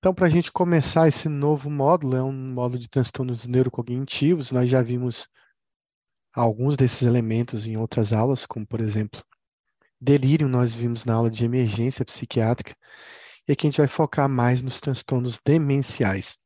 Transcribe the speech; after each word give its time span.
Então, 0.00 0.14
para 0.14 0.24
a 0.26 0.30
gente 0.30 0.50
começar 0.50 1.08
esse 1.08 1.28
novo 1.28 1.68
módulo, 1.68 2.16
é 2.16 2.22
um 2.22 2.32
módulo 2.32 2.78
de 2.78 2.88
transtornos 2.88 3.46
neurocognitivos, 3.46 4.50
nós 4.50 4.66
já 4.66 4.82
vimos 4.82 5.28
alguns 6.34 6.74
desses 6.74 7.02
elementos 7.02 7.66
em 7.66 7.76
outras 7.76 8.10
aulas, 8.10 8.46
como, 8.46 8.66
por 8.66 8.80
exemplo, 8.80 9.22
delírio, 10.00 10.48
nós 10.48 10.74
vimos 10.74 11.04
na 11.04 11.12
aula 11.12 11.30
de 11.30 11.44
emergência 11.44 12.02
psiquiátrica, 12.02 12.74
e 13.46 13.52
aqui 13.52 13.66
a 13.66 13.70
gente 13.70 13.76
vai 13.76 13.88
focar 13.88 14.26
mais 14.26 14.62
nos 14.62 14.80
transtornos 14.80 15.38
demenciais. 15.44 16.38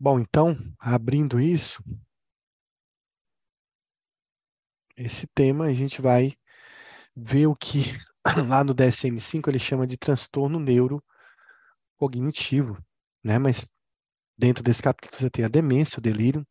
Bom, 0.00 0.18
então, 0.20 0.56
abrindo 0.80 1.38
isso, 1.38 1.84
esse 4.96 5.26
tema 5.26 5.66
a 5.66 5.74
gente 5.74 6.00
vai 6.00 6.32
ver 7.14 7.48
o 7.48 7.54
que 7.54 7.82
lá 8.48 8.64
no 8.64 8.74
DSM-5 8.74 9.46
ele 9.48 9.58
chama 9.58 9.86
de 9.86 9.98
transtorno 9.98 10.58
neuro 10.58 11.04
cognitivo, 11.96 12.78
né? 13.22 13.38
Mas 13.38 13.66
dentro 14.36 14.62
desse 14.62 14.82
capítulo 14.82 15.18
você 15.18 15.30
tem 15.30 15.44
a 15.44 15.48
demência, 15.48 15.98
o 15.98 16.02
delírio, 16.02 16.46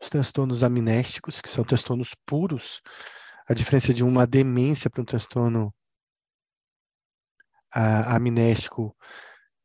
os 0.00 0.08
transtornos 0.08 0.62
amnésticos, 0.62 1.40
que 1.40 1.48
são 1.48 1.64
transtornos 1.64 2.14
puros. 2.26 2.80
A 3.48 3.54
diferença 3.54 3.92
de 3.92 4.04
uma 4.04 4.26
demência 4.26 4.88
para 4.88 5.02
um 5.02 5.04
transtorno 5.04 5.74
a, 7.72 8.16
amnéstico 8.16 8.96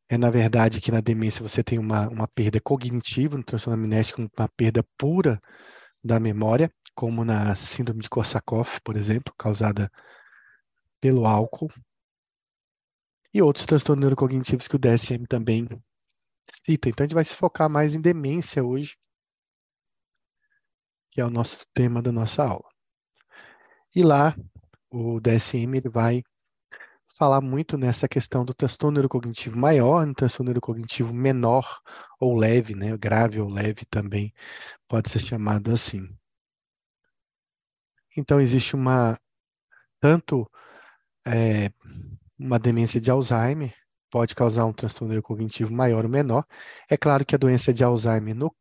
é, 0.10 0.18
na 0.18 0.30
verdade, 0.30 0.80
que 0.80 0.92
na 0.92 1.02
demência 1.02 1.42
você 1.42 1.64
tem 1.64 1.80
uma, 1.80 2.08
uma 2.10 2.28
perda 2.28 2.60
cognitiva, 2.62 3.38
no 3.38 3.44
transtorno 3.44 3.84
amnéstico, 3.84 4.22
uma 4.22 4.50
perda 4.50 4.84
pura 4.98 5.42
da 6.04 6.20
memória, 6.20 6.72
como 6.94 7.26
na 7.26 7.56
síndrome 7.56 8.02
de 8.02 8.10
Korsakoff, 8.10 8.80
por 8.84 8.96
exemplo, 8.96 9.34
causada 9.38 9.92
pelo 11.02 11.26
álcool, 11.26 11.72
e 13.36 13.42
outros 13.42 13.66
transtornos 13.66 14.00
neurocognitivos 14.00 14.66
que 14.66 14.78
o 14.78 14.80
DSM 14.80 15.28
também 15.28 15.68
cita. 16.66 16.88
Então, 16.88 17.04
a 17.04 17.06
gente 17.06 17.14
vai 17.14 17.26
se 17.26 17.36
focar 17.36 17.70
mais 17.70 17.94
em 17.94 18.00
demência 18.00 18.64
hoje, 18.64 18.96
que 21.12 21.20
é 21.20 21.26
o 21.26 21.30
nosso 21.30 21.66
tema 21.74 22.02
da 22.02 22.14
nossa 22.14 22.46
aula. 22.46 22.70
E 23.94 24.02
lá, 24.04 24.34
o 24.90 25.20
DSM 25.20 25.76
ele 25.76 25.90
vai 25.90 26.24
falar 27.18 27.42
muito 27.42 27.78
nessa 27.78 28.08
questão 28.08 28.46
do 28.46 28.54
transtorno 28.54 28.94
neurocognitivo 28.94 29.60
maior, 29.60 30.08
no 30.08 30.14
transtorno 30.14 30.52
neurocognitivo 30.52 31.14
menor 31.14 31.82
ou 32.18 32.38
leve, 32.38 32.74
né? 32.74 32.96
grave 32.96 33.42
ou 33.42 33.50
leve 33.50 33.84
também 33.90 34.34
pode 34.88 35.10
ser 35.10 35.20
chamado 35.20 35.74
assim. 35.74 36.08
Então, 38.16 38.40
existe 38.40 38.76
uma, 38.76 39.20
tanto 40.00 40.50
é, 41.28 41.70
uma 42.38 42.60
demência 42.60 43.00
de 43.00 43.10
Alzheimer 43.12 43.74
pode 44.12 44.36
causar 44.36 44.66
um 44.66 44.74
transtorno 44.74 45.10
neurocognitivo 45.10 45.72
maior 45.74 46.06
ou 46.06 46.10
menor. 46.10 46.46
É 46.90 46.98
claro 46.98 47.26
que 47.26 47.36
a 47.36 47.38
doença 47.38 47.74
de 47.74 47.84
Alzheimer 47.84 48.36
no, 48.36 48.56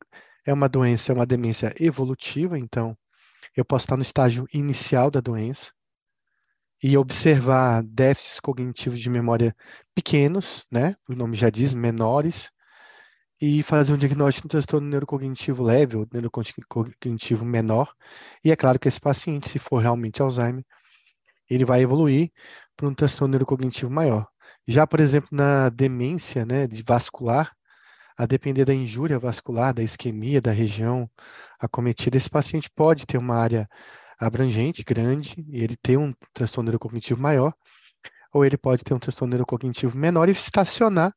é 0.45 0.53
uma 0.53 0.69
doença, 0.69 1.13
é 1.13 1.15
uma 1.15 1.27
demência 1.27 1.75
evolutiva, 1.79 2.59
então 2.59 2.97
eu 3.57 3.65
posso 3.65 3.85
estar 3.85 3.97
no 3.97 4.03
estágio 4.03 4.47
inicial 4.53 5.11
da 5.11 5.21
doença 5.21 5.71
e 6.83 6.97
observar 6.99 7.83
déficits 7.83 8.41
cognitivos 8.41 9.01
de 9.01 9.09
memória 9.09 9.57
pequenos, 9.95 10.67
né? 10.71 10.97
O 11.09 11.15
nome 11.15 11.37
já 11.37 11.49
diz, 11.49 11.73
menores, 11.73 12.51
e 13.41 13.63
fazer 13.63 13.93
um 13.93 13.97
diagnóstico 13.97 14.49
de 14.49 14.53
transtorno 14.53 14.89
neurocognitivo 14.89 15.63
leve 15.63 15.97
ou 15.97 16.07
neurocognitivo 16.13 17.45
menor. 17.45 17.95
E 18.45 18.51
é 18.51 18.57
claro 18.57 18.79
que 18.79 18.89
esse 18.89 19.01
paciente, 19.01 19.49
se 19.49 19.59
for 19.59 19.79
realmente 19.79 20.21
Alzheimer, 20.21 20.65
ele 21.49 21.65
vai 21.65 21.83
evoluir 21.83 22.31
para 22.77 22.89
um 22.89 22.95
transtorno 22.95 23.33
neurocognitivo 23.33 23.91
maior. 23.91 24.27
Já, 24.67 24.87
por 24.87 25.01
exemplo, 25.01 25.29
na 25.33 25.69
demência 25.69 26.45
né, 26.45 26.67
de 26.67 26.83
vascular, 26.83 27.53
a 28.17 28.27
depender 28.27 28.65
da 28.65 28.75
injúria 28.75 29.19
vascular, 29.19 29.75
da 29.75 29.83
isquemia 29.83 30.41
da 30.41 30.53
região 30.53 31.11
acometida, 31.59 32.17
esse 32.17 32.31
paciente 32.31 32.71
pode 32.71 33.07
ter 33.07 33.19
uma 33.19 33.37
área 33.37 33.69
abrangente, 34.19 34.85
grande, 34.85 35.45
e 35.49 35.63
ele 35.63 35.77
ter 35.77 35.99
um 35.99 36.15
transtorno 36.33 36.67
neurocognitivo 36.67 37.21
maior, 37.21 37.53
ou 38.33 38.45
ele 38.45 38.57
pode 38.57 38.83
ter 38.85 38.95
um 38.95 38.99
transtorno 38.99 39.33
neurocognitivo 39.33 39.97
menor 39.97 40.29
e 40.29 40.33
estacionar 40.33 41.15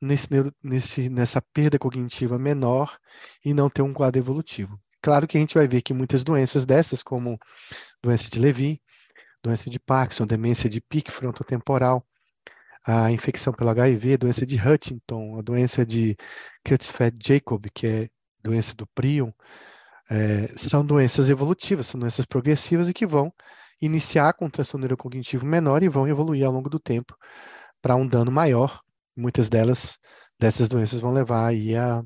nesse, 0.00 0.28
nesse, 0.62 1.08
nessa 1.08 1.40
perda 1.40 1.78
cognitiva 1.78 2.38
menor 2.38 2.98
e 3.44 3.54
não 3.54 3.70
ter 3.70 3.82
um 3.82 3.92
quadro 3.92 4.20
evolutivo. 4.20 4.78
Claro 5.00 5.26
que 5.26 5.36
a 5.36 5.40
gente 5.40 5.54
vai 5.54 5.66
ver 5.66 5.82
que 5.82 5.94
muitas 5.94 6.24
doenças 6.24 6.64
dessas, 6.64 7.02
como 7.02 7.38
doença 8.02 8.28
de 8.28 8.38
Levy, 8.38 8.80
doença 9.42 9.68
de 9.68 9.78
Parkinson, 9.78 10.26
demência 10.26 10.68
de 10.70 10.80
pique 10.80 11.10
frontotemporal, 11.10 12.06
a 12.84 13.10
infecção 13.10 13.52
pelo 13.52 13.70
HIV, 13.70 14.16
doença 14.16 14.44
de 14.46 14.56
Huntington, 14.56 15.38
a 15.38 15.42
doença 15.42 15.86
de 15.86 16.16
Creutzfeldt-Jakob, 16.64 17.70
que 17.72 17.86
é 17.86 18.08
doença 18.42 18.74
do 18.74 18.86
prion, 18.88 19.30
é, 20.10 20.48
são 20.58 20.84
doenças 20.84 21.30
evolutivas, 21.30 21.86
são 21.86 21.98
doenças 21.98 22.26
progressivas 22.26 22.88
e 22.88 22.92
que 22.92 23.06
vão 23.06 23.32
iniciar 23.80 24.32
com 24.34 24.46
um 24.46 24.50
transtorno 24.50 24.82
neurocognitivo 24.82 25.46
menor 25.46 25.82
e 25.82 25.88
vão 25.88 26.06
evoluir 26.08 26.44
ao 26.44 26.52
longo 26.52 26.68
do 26.68 26.78
tempo 26.78 27.16
para 27.80 27.96
um 27.96 28.06
dano 28.06 28.30
maior. 28.30 28.80
Muitas 29.16 29.48
delas, 29.48 29.98
dessas 30.38 30.68
doenças, 30.68 31.00
vão 31.00 31.12
levar 31.12 31.46
aí 31.48 31.76
a, 31.76 32.02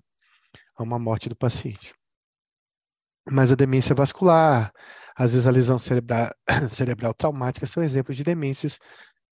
a 0.76 0.82
uma 0.82 0.98
morte 0.98 1.28
do 1.28 1.36
paciente. 1.36 1.94
Mas 3.30 3.50
a 3.50 3.56
demência 3.56 3.94
vascular, 3.94 4.72
às 5.16 5.32
vezes 5.32 5.46
a 5.46 5.50
lesão 5.50 5.78
cerebral, 5.78 6.30
cerebral 6.70 7.14
traumática 7.14 7.66
são 7.66 7.82
exemplos 7.82 8.16
de 8.16 8.24
demências 8.24 8.78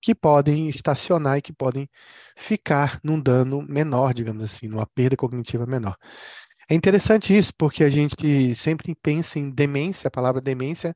que 0.00 0.14
podem 0.14 0.68
estacionar 0.68 1.38
e 1.38 1.42
que 1.42 1.52
podem 1.52 1.88
ficar 2.36 3.00
num 3.02 3.20
dano 3.20 3.62
menor, 3.62 4.14
digamos 4.14 4.42
assim, 4.42 4.68
numa 4.68 4.86
perda 4.86 5.16
cognitiva 5.16 5.66
menor. 5.66 5.96
É 6.68 6.74
interessante 6.74 7.36
isso, 7.36 7.52
porque 7.56 7.84
a 7.84 7.90
gente 7.90 8.54
sempre 8.54 8.94
pensa 8.94 9.38
em 9.38 9.50
demência, 9.50 10.08
a 10.08 10.10
palavra 10.10 10.40
demência, 10.40 10.94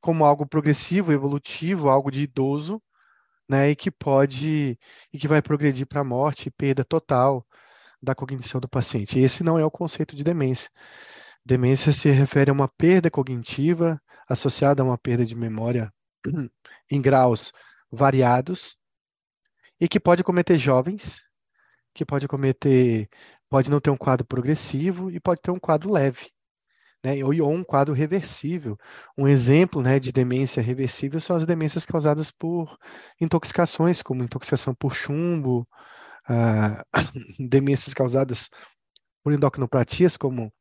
como 0.00 0.24
algo 0.24 0.46
progressivo, 0.46 1.12
evolutivo, 1.12 1.88
algo 1.88 2.10
de 2.10 2.22
idoso, 2.24 2.82
né, 3.48 3.70
e 3.70 3.76
que 3.76 3.90
pode 3.90 4.78
e 5.12 5.18
que 5.18 5.28
vai 5.28 5.42
progredir 5.42 5.86
para 5.86 6.00
a 6.02 6.04
morte 6.04 6.48
e 6.48 6.50
perda 6.52 6.84
total 6.84 7.46
da 8.02 8.14
cognição 8.14 8.60
do 8.60 8.68
paciente. 8.68 9.18
Esse 9.18 9.42
não 9.44 9.58
é 9.58 9.64
o 9.64 9.70
conceito 9.70 10.16
de 10.16 10.24
demência. 10.24 10.70
Demência 11.44 11.92
se 11.92 12.10
refere 12.10 12.50
a 12.50 12.54
uma 12.54 12.68
perda 12.68 13.10
cognitiva 13.10 14.00
associada 14.30 14.82
a 14.82 14.86
uma 14.86 14.96
perda 14.96 15.26
de 15.26 15.34
memória 15.34 15.92
em 16.90 17.02
graus 17.02 17.52
variados 17.90 18.76
e 19.80 19.88
que 19.88 19.98
pode 19.98 20.22
cometer 20.22 20.56
jovens, 20.56 21.20
que 21.94 22.04
pode 22.04 22.28
cometer, 22.28 23.08
pode 23.48 23.70
não 23.70 23.80
ter 23.80 23.90
um 23.90 23.96
quadro 23.96 24.26
progressivo 24.26 25.10
e 25.10 25.18
pode 25.18 25.40
ter 25.42 25.50
um 25.50 25.58
quadro 25.58 25.90
leve, 25.90 26.30
né? 27.04 27.24
Ou, 27.24 27.34
ou 27.42 27.52
um 27.52 27.64
quadro 27.64 27.92
reversível. 27.94 28.78
Um 29.18 29.26
exemplo, 29.26 29.82
né, 29.82 29.98
de 29.98 30.12
demência 30.12 30.62
reversível 30.62 31.20
são 31.20 31.36
as 31.36 31.46
demências 31.46 31.84
causadas 31.84 32.30
por 32.30 32.78
intoxicações, 33.20 34.02
como 34.02 34.22
intoxicação 34.22 34.74
por 34.74 34.94
chumbo, 34.94 35.66
ah, 36.28 36.84
demências 37.38 37.94
causadas 37.94 38.48
por 39.22 39.32
endocrinopatias, 39.32 40.16
como 40.16 40.52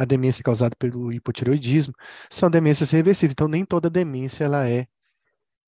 a 0.00 0.04
demência 0.06 0.42
causada 0.42 0.74
pelo 0.78 1.12
hipotireoidismo, 1.12 1.92
são 2.30 2.48
demências 2.50 2.90
reversíveis. 2.90 3.32
Então, 3.32 3.46
nem 3.46 3.66
toda 3.66 3.90
demência 3.90 4.44
ela 4.44 4.66
é 4.66 4.86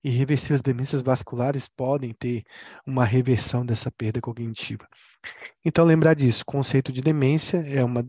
irreversível. 0.02 0.54
As 0.56 0.62
demências 0.62 1.02
vasculares 1.02 1.68
podem 1.68 2.14
ter 2.14 2.42
uma 2.86 3.04
reversão 3.04 3.64
dessa 3.64 3.90
perda 3.92 4.22
cognitiva. 4.22 4.88
Então, 5.62 5.84
lembrar 5.84 6.14
disso, 6.14 6.42
o 6.42 6.46
conceito 6.46 6.90
de 6.90 7.02
demência 7.02 7.58
é 7.58 7.84
uma 7.84 8.08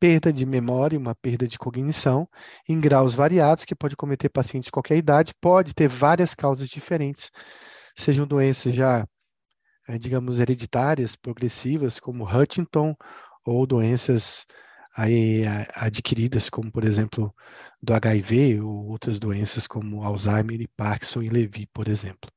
perda 0.00 0.32
de 0.32 0.46
memória, 0.46 0.98
uma 0.98 1.14
perda 1.14 1.46
de 1.46 1.58
cognição 1.58 2.26
em 2.66 2.80
graus 2.80 3.14
variados 3.14 3.66
que 3.66 3.74
pode 3.74 3.94
cometer 3.94 4.30
pacientes 4.30 4.68
de 4.68 4.72
qualquer 4.72 4.96
idade, 4.96 5.34
pode 5.38 5.74
ter 5.74 5.88
várias 5.88 6.34
causas 6.34 6.68
diferentes, 6.70 7.30
sejam 7.94 8.26
doenças 8.26 8.74
já, 8.74 9.06
eh, 9.86 9.98
digamos, 9.98 10.38
hereditárias, 10.38 11.14
progressivas, 11.14 12.00
como 12.00 12.24
Huntington, 12.24 12.94
ou 13.44 13.66
doenças 13.66 14.46
aí, 14.98 15.44
adquiridas, 15.74 16.50
como 16.50 16.72
por 16.72 16.84
exemplo 16.84 17.34
do 17.80 17.94
HIV 17.94 18.60
ou 18.60 18.88
outras 18.88 19.18
doenças 19.18 19.66
como 19.66 20.02
Alzheimer 20.02 20.60
e 20.60 20.68
Parkinson 20.68 21.22
e 21.22 21.28
Levy, 21.28 21.66
por 21.68 21.88
exemplo. 21.88 22.30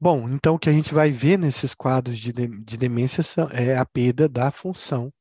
Bom, 0.00 0.28
então 0.28 0.56
o 0.56 0.58
que 0.58 0.68
a 0.68 0.72
gente 0.72 0.92
vai 0.92 1.12
ver 1.12 1.38
nesses 1.38 1.72
quadros 1.74 2.18
de, 2.18 2.32
de, 2.32 2.48
de 2.48 2.76
demência 2.76 3.22
é 3.52 3.76
a 3.76 3.86
perda 3.86 4.28
da 4.28 4.50
função 4.50 5.12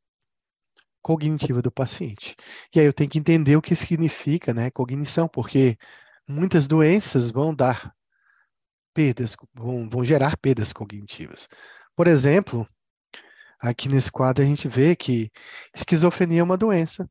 cognitiva 1.04 1.62
do 1.62 1.72
paciente. 1.72 2.36
E 2.74 2.80
aí 2.80 2.86
eu 2.86 2.94
tenho 2.94 3.10
que 3.10 3.20
entender 3.20 3.56
o 3.56 3.62
que 3.62 3.76
significa 3.76 4.54
né, 4.54 4.72
cognição, 4.72 5.28
porque 5.28 5.78
muitas 6.28 6.68
doenças 6.68 7.30
vão 7.30 7.54
dar 7.54 7.94
perdas, 8.94 9.36
vão, 9.54 9.88
vão 9.88 10.04
gerar 10.04 10.36
perdas 10.38 10.74
cognitivas. 10.74 11.48
Por 11.96 12.08
exemplo, 12.08 12.68
Aqui 13.62 13.88
nesse 13.88 14.12
quadro 14.12 14.44
a 14.44 14.48
gente 14.48 14.68
vê 14.68 14.96
que 14.96 15.32
esquizofrenia 15.74 16.42
é 16.42 16.44
uma 16.44 16.58
doença 16.58 17.08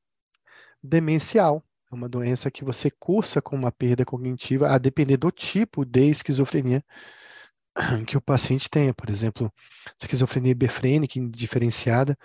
demencial. 0.82 1.64
É 1.92 1.94
uma 1.94 2.08
doença 2.08 2.50
que 2.50 2.64
você 2.64 2.90
cursa 2.90 3.40
com 3.42 3.56
uma 3.56 3.72
perda 3.72 4.04
cognitiva, 4.04 4.68
a 4.68 4.78
depender 4.78 5.16
do 5.16 5.30
tipo 5.30 5.84
de 5.84 6.08
esquizofrenia. 6.10 6.84
que 8.06 8.16
o 8.16 8.20
paciente 8.20 8.68
tenha, 8.68 8.92
por 8.92 9.10
exemplo, 9.10 9.52
esquizofrenia 10.00 10.52
hiperfrênica 10.52 11.18
indiferenciada, 11.18 12.16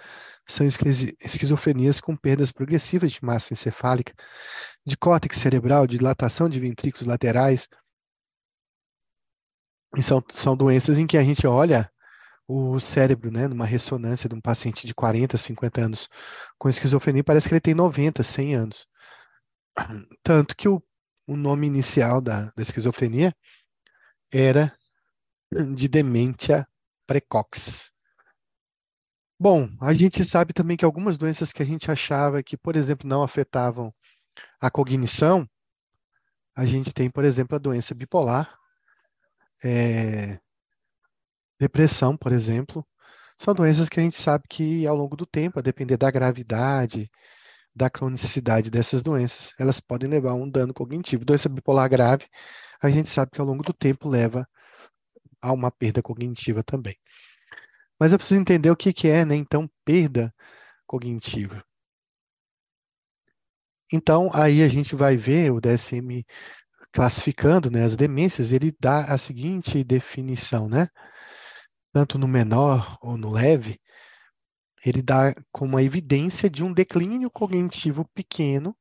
são 0.48 0.66
esquizofrenias 0.66 2.00
com 2.00 2.16
perdas 2.16 2.52
progressivas 2.52 3.12
de 3.12 3.24
massa 3.24 3.54
encefálica, 3.54 4.14
de 4.86 4.98
córtex 4.98 5.38
cerebral, 5.38 5.88
de 5.88 5.98
dilatação 5.98 6.50
de 6.50 6.60
ventrículos 6.60 7.08
laterais. 7.08 7.68
E 9.96 10.02
são, 10.04 10.24
são 10.34 10.58
doenças 10.58 10.98
em 10.98 11.08
que 11.08 11.18
a 11.18 11.24
gente 11.24 11.48
olha 11.48 11.90
o 12.48 12.80
cérebro, 12.80 13.32
né, 13.32 13.48
numa 13.48 13.66
ressonância 13.66 14.30
de 14.30 14.36
um 14.36 14.42
paciente 14.42 14.86
de 14.86 14.94
40, 14.94 15.38
50 15.38 15.82
anos 15.82 16.10
com 16.58 16.70
esquizofrenia, 16.70 17.24
parece 17.24 17.48
que 17.48 17.54
ele 17.56 17.62
tem 17.62 17.74
90, 17.74 18.24
100 18.24 18.56
anos. 18.56 18.88
Tanto 20.24 20.56
que 20.56 20.68
o, 20.70 20.82
o 21.28 21.36
nome 21.36 21.68
inicial 21.68 22.22
da, 22.22 22.52
da 22.56 22.64
esquizofrenia 22.64 23.36
era 24.32 24.76
de 25.76 25.88
demência 25.88 26.68
precox. 27.08 27.92
Bom, 29.40 29.70
a 29.82 29.94
gente 29.94 30.24
sabe 30.24 30.54
também 30.54 30.78
que 30.78 30.86
algumas 30.86 31.18
doenças 31.18 31.52
que 31.52 31.62
a 31.62 31.66
gente 31.66 31.92
achava 31.92 32.42
que, 32.42 32.58
por 32.58 32.76
exemplo, 32.76 33.08
não 33.08 33.22
afetavam 33.22 33.94
a 34.62 34.72
cognição, 34.72 35.48
a 36.56 36.66
gente 36.66 36.94
tem, 36.94 37.10
por 37.10 37.26
exemplo, 37.26 37.56
a 37.56 37.60
doença 37.60 37.94
bipolar, 37.94 38.58
é, 39.64 40.40
depressão, 41.60 42.18
por 42.18 42.32
exemplo, 42.32 42.86
são 43.38 43.54
doenças 43.54 43.90
que 43.90 44.00
a 44.00 44.04
gente 44.04 44.20
sabe 44.20 44.46
que 44.50 44.88
ao 44.88 44.96
longo 44.96 45.16
do 45.16 45.26
tempo, 45.26 45.60
a 45.60 45.62
depender 45.62 45.98
da 45.98 46.12
gravidade, 46.12 47.10
da 47.76 47.90
cronicidade 47.90 48.70
dessas 48.72 49.02
doenças, 49.04 49.54
elas 49.60 49.80
podem 49.80 50.10
levar 50.10 50.32
a 50.32 50.36
um 50.36 50.50
dano 50.50 50.74
cognitivo. 50.74 51.26
Doença 51.26 51.50
bipolar 51.50 51.90
grave, 51.90 52.26
a 52.82 52.90
gente 52.90 53.10
sabe 53.10 53.32
que 53.32 53.42
ao 53.42 53.48
longo 53.48 53.64
do 53.64 53.74
tempo 53.74 54.08
leva 54.08 54.48
a 55.42 55.52
uma 55.52 55.72
perda 55.72 56.02
cognitiva 56.02 56.64
também. 56.64 56.98
Mas 58.00 58.12
eu 58.12 58.18
preciso 58.18 58.40
entender 58.40 58.70
o 58.72 58.76
que, 58.76 58.94
que 58.94 59.08
é, 59.08 59.26
né, 59.26 59.36
então, 59.36 59.70
perda 59.84 60.34
cognitiva. 60.88 61.64
Então, 63.92 64.30
aí 64.34 64.64
a 64.64 64.68
gente 64.68 64.96
vai 64.96 65.16
ver 65.16 65.52
o 65.52 65.62
DSM 65.62 66.26
classificando 66.92 67.70
né, 67.70 67.84
as 67.84 67.96
demências, 67.96 68.52
ele 68.52 68.76
dá 68.80 69.06
a 69.06 69.18
seguinte 69.18 69.84
definição, 69.84 70.68
né? 70.70 70.88
Tanto 71.96 72.18
no 72.18 72.28
menor 72.28 72.98
ou 73.02 73.16
no 73.16 73.32
leve, 73.32 73.80
ele 74.86 75.02
dá 75.02 75.34
como 75.50 75.78
a 75.78 75.82
evidência 75.82 76.50
de 76.50 76.62
um 76.62 76.74
declínio 76.74 77.32
cognitivo 77.32 78.04
pequeno, 78.14 78.76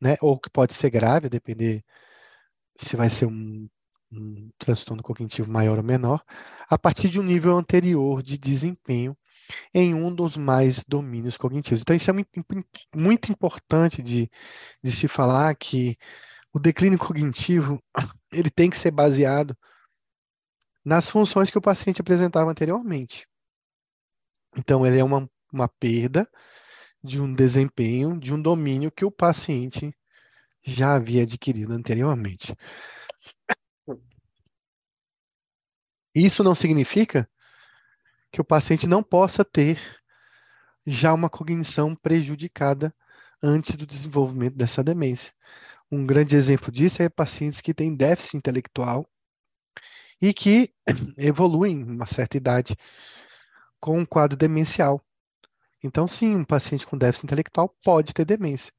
né? 0.00 0.16
Ou 0.20 0.36
que 0.36 0.50
pode 0.50 0.74
ser 0.74 0.90
grave, 0.90 1.28
depender 1.28 1.84
se 2.76 2.96
vai 2.96 3.08
ser 3.08 3.26
um 3.26 3.68
um 4.10 4.50
transtorno 4.58 5.04
cognitivo 5.04 5.48
maior 5.48 5.78
ou 5.78 5.84
menor, 5.84 6.20
a 6.68 6.76
partir 6.76 7.08
de 7.08 7.20
um 7.20 7.22
nível 7.22 7.56
anterior 7.56 8.22
de 8.24 8.36
desempenho 8.36 9.16
em 9.72 9.94
um 9.94 10.12
dos 10.12 10.36
mais 10.36 10.84
domínios 10.84 11.36
cognitivos. 11.36 11.82
Então, 11.82 11.94
isso 11.94 12.10
é 12.10 12.12
muito, 12.12 12.30
muito 12.92 13.30
importante 13.30 14.02
de, 14.02 14.28
de 14.82 14.90
se 14.90 15.06
falar 15.06 15.54
que 15.54 15.96
o 16.52 16.58
declínio 16.58 16.98
cognitivo 16.98 17.80
ele 18.32 18.50
tem 18.50 18.68
que 18.68 18.76
ser 18.76 18.90
baseado 18.90 19.56
nas 20.84 21.08
funções 21.08 21.50
que 21.50 21.58
o 21.58 21.62
paciente 21.62 22.00
apresentava 22.00 22.50
anteriormente. 22.50 23.26
Então, 24.56 24.86
ele 24.86 24.98
é 24.98 25.04
uma, 25.04 25.28
uma 25.52 25.68
perda 25.68 26.28
de 27.02 27.20
um 27.20 27.32
desempenho, 27.32 28.18
de 28.18 28.32
um 28.32 28.40
domínio 28.40 28.90
que 28.92 29.04
o 29.04 29.10
paciente 29.10 29.94
já 30.62 30.94
havia 30.94 31.22
adquirido 31.22 31.72
anteriormente. 31.72 32.54
Isso 36.14 36.44
não 36.44 36.54
significa 36.54 37.28
que 38.30 38.40
o 38.40 38.44
paciente 38.44 38.86
não 38.86 39.02
possa 39.02 39.44
ter 39.44 39.78
já 40.86 41.12
uma 41.12 41.30
cognição 41.30 41.94
prejudicada 41.94 42.94
antes 43.42 43.76
do 43.76 43.86
desenvolvimento 43.86 44.56
dessa 44.56 44.82
demência. 44.82 45.32
Um 45.90 46.06
grande 46.06 46.36
exemplo 46.36 46.70
disso 46.70 47.02
é 47.02 47.08
pacientes 47.08 47.60
que 47.60 47.74
têm 47.74 47.94
déficit 47.94 48.36
intelectual 48.36 49.06
e 50.22 50.32
que 50.32 50.72
evoluem 51.18 51.80
em 51.80 51.82
uma 51.82 52.06
certa 52.06 52.36
idade 52.36 52.76
com 53.80 53.98
um 53.98 54.06
quadro 54.06 54.36
demencial. 54.36 55.04
Então, 55.82 56.06
sim, 56.06 56.36
um 56.36 56.44
paciente 56.44 56.86
com 56.86 56.96
déficit 56.96 57.26
intelectual 57.26 57.74
pode 57.84 58.14
ter 58.14 58.24
demência. 58.24 58.72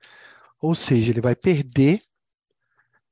Ou 0.62 0.74
seja, 0.74 1.12
ele 1.12 1.20
vai 1.20 1.36
perder 1.36 2.02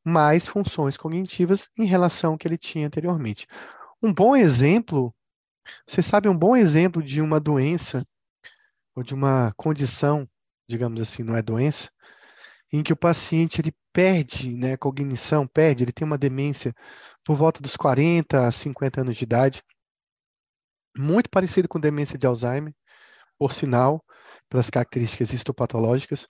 mais 0.04 0.48
funções 0.48 0.95
cognitivas 0.95 1.69
em 1.78 1.86
relação 1.86 2.31
ao 2.31 2.38
que 2.38 2.48
ele 2.48 2.57
tinha 2.57 2.88
anteriormente. 2.88 3.45
Um 4.01 4.13
bom 4.13 4.34
exemplo, 4.34 5.13
você 5.86 6.01
sabe, 6.01 6.30
um 6.30 6.38
bom 6.38 6.56
exemplo 6.56 7.04
de 7.04 7.22
uma 7.22 7.39
doença 7.39 8.07
ou 8.95 9.04
de 9.04 9.13
uma 9.13 9.54
condição, 9.57 10.27
digamos 10.68 11.01
assim, 11.01 11.22
não 11.22 11.36
é 11.36 11.42
doença, 11.42 11.89
em 12.72 12.81
que 12.81 12.94
o 12.94 12.98
paciente 12.98 13.60
ele 13.60 13.75
perde, 13.92 14.56
né, 14.56 14.77
cognição, 14.77 15.45
perde, 15.45 15.84
ele 15.84 15.92
tem 15.92 16.06
uma 16.06 16.18
demência 16.18 16.74
por 17.24 17.36
volta 17.36 17.62
dos 17.62 17.76
40 17.76 18.48
a 18.48 18.52
50 18.52 19.02
anos 19.02 19.18
de 19.18 19.24
idade, 19.24 19.64
muito 20.98 21.30
parecido 21.30 21.68
com 21.68 21.80
demência 21.80 22.18
de 22.18 22.28
Alzheimer, 22.28 22.74
por 23.38 23.54
sinal, 23.54 24.04
pelas 24.50 24.70
características 24.70 25.34
histopatológicas. 25.34 26.28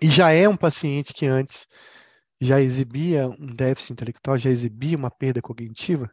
E 0.00 0.08
já 0.08 0.32
é 0.32 0.48
um 0.48 0.56
paciente 0.56 1.12
que 1.12 1.26
antes 1.26 1.66
já 2.40 2.60
exibia 2.60 3.28
um 3.28 3.54
déficit 3.54 3.92
intelectual, 3.92 4.38
já 4.38 4.50
exibia 4.50 4.96
uma 4.96 5.10
perda 5.10 5.42
cognitiva? 5.42 6.10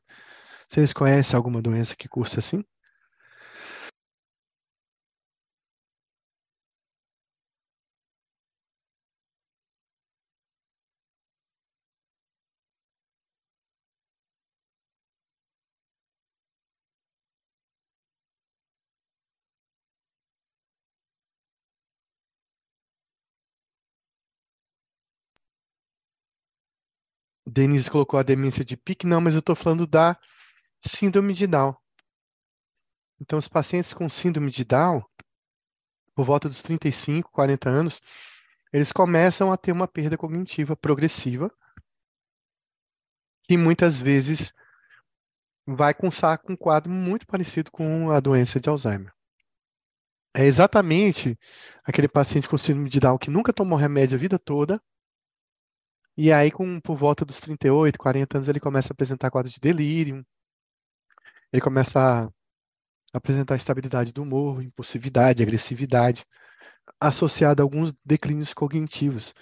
Vocês 0.68 0.92
conhecem 0.92 1.38
alguma 1.38 1.62
doença 1.62 1.95
que 1.95 2.10
cursa 2.10 2.39
assim? 2.39 2.63
Denise 27.57 27.89
colocou 27.89 28.19
a 28.19 28.24
demência 28.24 28.63
de 28.63 28.77
pique, 28.77 29.07
não, 29.07 29.19
mas 29.19 29.33
eu 29.33 29.39
estou 29.39 29.56
falando 29.56 29.88
da 29.88 30.15
síndrome 30.79 31.34
de 31.34 31.48
Down. 31.48 31.75
Então, 33.20 33.39
os 33.39 33.48
pacientes 33.48 33.93
com 33.93 34.08
síndrome 34.08 34.51
de 34.51 34.63
Down, 34.63 35.03
por 36.13 36.24
volta 36.24 36.48
dos 36.48 36.62
35, 36.62 37.31
40 37.31 37.67
anos, 37.67 38.00
eles 38.72 38.91
começam 38.91 39.51
a 39.51 39.58
ter 39.58 39.72
uma 39.72 39.88
perda 39.88 40.15
cognitiva 40.15 40.75
progressiva, 40.75 41.51
que 43.48 43.58
muitas 43.58 44.00
vezes 44.00 44.53
vai 45.65 45.96
cursar 45.96 46.38
com 46.38 46.53
um 46.53 46.58
quadro 46.58 46.91
muito 46.91 47.25
parecido 47.25 47.72
com 47.72 48.12
a 48.12 48.20
doença 48.20 48.60
de 48.60 48.70
Alzheimer. 48.70 49.12
É 50.31 50.46
exatamente 50.46 51.36
aquele 51.84 52.08
paciente 52.08 52.48
com 52.48 52.55
síndrome 52.55 52.88
de 52.88 53.00
Down 53.00 53.17
que 53.17 53.31
nunca 53.31 53.51
tomou 53.51 53.79
remédio 53.79 54.15
a 54.15 54.20
vida 54.20 54.38
toda, 54.38 54.79
e 56.17 56.31
aí, 56.33 56.51
com, 56.51 56.79
por 56.81 56.95
volta 56.95 57.24
dos 57.24 57.39
38, 57.39 57.97
40 58.00 58.38
anos, 58.38 58.47
ele 58.47 58.59
começa 58.59 58.91
a 58.91 58.93
apresentar 58.93 59.29
quadro 59.29 59.51
de 59.51 59.59
delírio, 59.59 60.25
ele 61.53 61.62
começa 61.62 62.25
a 62.25 62.31
apresentar 63.13 63.55
estabilidade 63.55 64.12
do 64.12 64.24
humor, 64.24 64.63
impulsividade, 64.63 65.43
agressividade, 65.43 66.25
associada 67.00 67.62
a 67.62 67.65
alguns 67.65 67.93
declínios 68.03 68.53
cognitivos. 68.53 69.33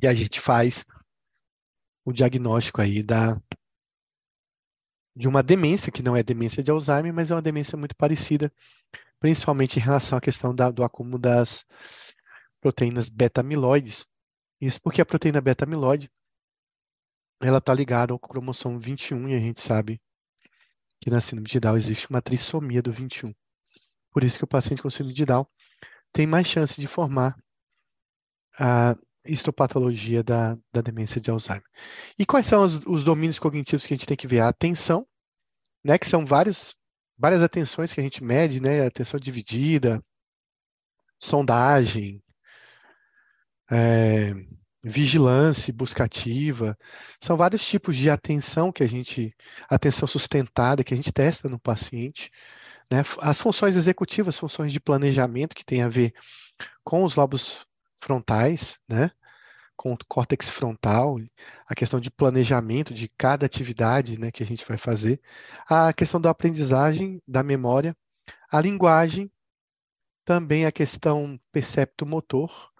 E 0.00 0.06
a 0.06 0.14
gente 0.14 0.40
faz 0.40 0.84
o 2.04 2.12
diagnóstico 2.12 2.80
aí 2.80 3.02
da 3.02 3.40
de 5.14 5.28
uma 5.28 5.42
demência, 5.42 5.92
que 5.92 6.02
não 6.02 6.16
é 6.16 6.22
demência 6.22 6.62
de 6.62 6.70
Alzheimer, 6.70 7.12
mas 7.12 7.30
é 7.30 7.34
uma 7.34 7.42
demência 7.42 7.76
muito 7.76 7.94
parecida, 7.94 8.50
principalmente 9.20 9.78
em 9.78 9.82
relação 9.82 10.16
à 10.16 10.20
questão 10.20 10.54
da, 10.54 10.70
do 10.70 10.82
acúmulo 10.82 11.18
das 11.18 11.66
proteínas 12.60 13.10
beta-amiloides, 13.10 14.06
isso 14.62 14.80
porque 14.80 15.00
a 15.00 15.04
proteína 15.04 15.40
beta-amiloide 15.40 16.08
ela 17.40 17.58
está 17.58 17.74
ligada 17.74 18.12
ao 18.12 18.18
cromossomo 18.18 18.78
21 18.78 19.30
e 19.30 19.34
a 19.34 19.38
gente 19.40 19.60
sabe 19.60 20.00
que 21.00 21.10
na 21.10 21.20
síndrome 21.20 21.48
de 21.48 21.58
Down 21.58 21.76
existe 21.76 22.08
uma 22.08 22.22
trissomia 22.22 22.80
do 22.80 22.92
21. 22.92 23.34
Por 24.12 24.22
isso 24.22 24.38
que 24.38 24.44
o 24.44 24.46
paciente 24.46 24.80
com 24.80 24.88
síndrome 24.88 25.14
de 25.14 25.26
Down 25.26 25.44
tem 26.12 26.28
mais 26.28 26.46
chance 26.46 26.80
de 26.80 26.86
formar 26.86 27.36
a 28.56 28.96
histopatologia 29.26 30.22
da, 30.22 30.56
da 30.72 30.80
demência 30.80 31.20
de 31.20 31.28
Alzheimer. 31.28 31.66
E 32.16 32.24
quais 32.24 32.46
são 32.46 32.62
os, 32.62 32.76
os 32.86 33.02
domínios 33.02 33.40
cognitivos 33.40 33.84
que 33.84 33.94
a 33.94 33.96
gente 33.96 34.06
tem 34.06 34.16
que 34.16 34.28
ver? 34.28 34.40
A 34.40 34.48
atenção, 34.48 35.04
né, 35.82 35.98
que 35.98 36.06
são 36.06 36.24
vários, 36.24 36.76
várias 37.18 37.42
atenções 37.42 37.92
que 37.92 37.98
a 37.98 38.02
gente 38.04 38.22
mede, 38.22 38.60
né, 38.60 38.86
atenção 38.86 39.18
dividida, 39.18 40.00
sondagem, 41.18 42.21
é, 43.72 44.34
vigilância, 44.84 45.72
buscativa. 45.72 46.76
São 47.20 47.36
vários 47.36 47.66
tipos 47.66 47.96
de 47.96 48.10
atenção 48.10 48.70
que 48.70 48.82
a 48.82 48.86
gente, 48.86 49.34
atenção 49.68 50.06
sustentada 50.06 50.84
que 50.84 50.92
a 50.92 50.96
gente 50.96 51.12
testa 51.12 51.48
no 51.48 51.58
paciente. 51.58 52.30
Né? 52.90 53.02
As 53.20 53.40
funções 53.40 53.76
executivas, 53.76 54.38
funções 54.38 54.72
de 54.72 54.80
planejamento 54.80 55.54
que 55.54 55.64
tem 55.64 55.82
a 55.82 55.88
ver 55.88 56.12
com 56.84 57.04
os 57.04 57.16
lobos 57.16 57.66
frontais, 57.98 58.78
né? 58.88 59.10
com 59.74 59.94
o 59.94 59.98
córtex 60.06 60.48
frontal, 60.50 61.18
a 61.66 61.74
questão 61.74 61.98
de 61.98 62.10
planejamento 62.10 62.92
de 62.94 63.08
cada 63.08 63.46
atividade 63.46 64.18
né, 64.18 64.30
que 64.30 64.42
a 64.42 64.46
gente 64.46 64.64
vai 64.64 64.78
fazer, 64.78 65.20
a 65.66 65.92
questão 65.92 66.20
da 66.20 66.30
aprendizagem, 66.30 67.20
da 67.26 67.42
memória, 67.42 67.96
a 68.48 68.60
linguagem, 68.60 69.28
também 70.24 70.66
a 70.66 70.70
questão 70.70 71.36
percepto-motor, 71.50 72.71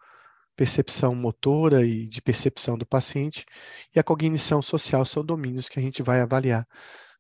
percepção 0.62 1.12
motora 1.12 1.84
e 1.84 2.06
de 2.06 2.22
percepção 2.22 2.78
do 2.78 2.86
paciente, 2.86 3.44
e 3.92 3.98
a 3.98 4.04
cognição 4.04 4.62
social 4.62 5.04
são 5.04 5.24
domínios 5.24 5.68
que 5.68 5.76
a 5.76 5.82
gente 5.82 6.04
vai 6.04 6.20
avaliar 6.20 6.68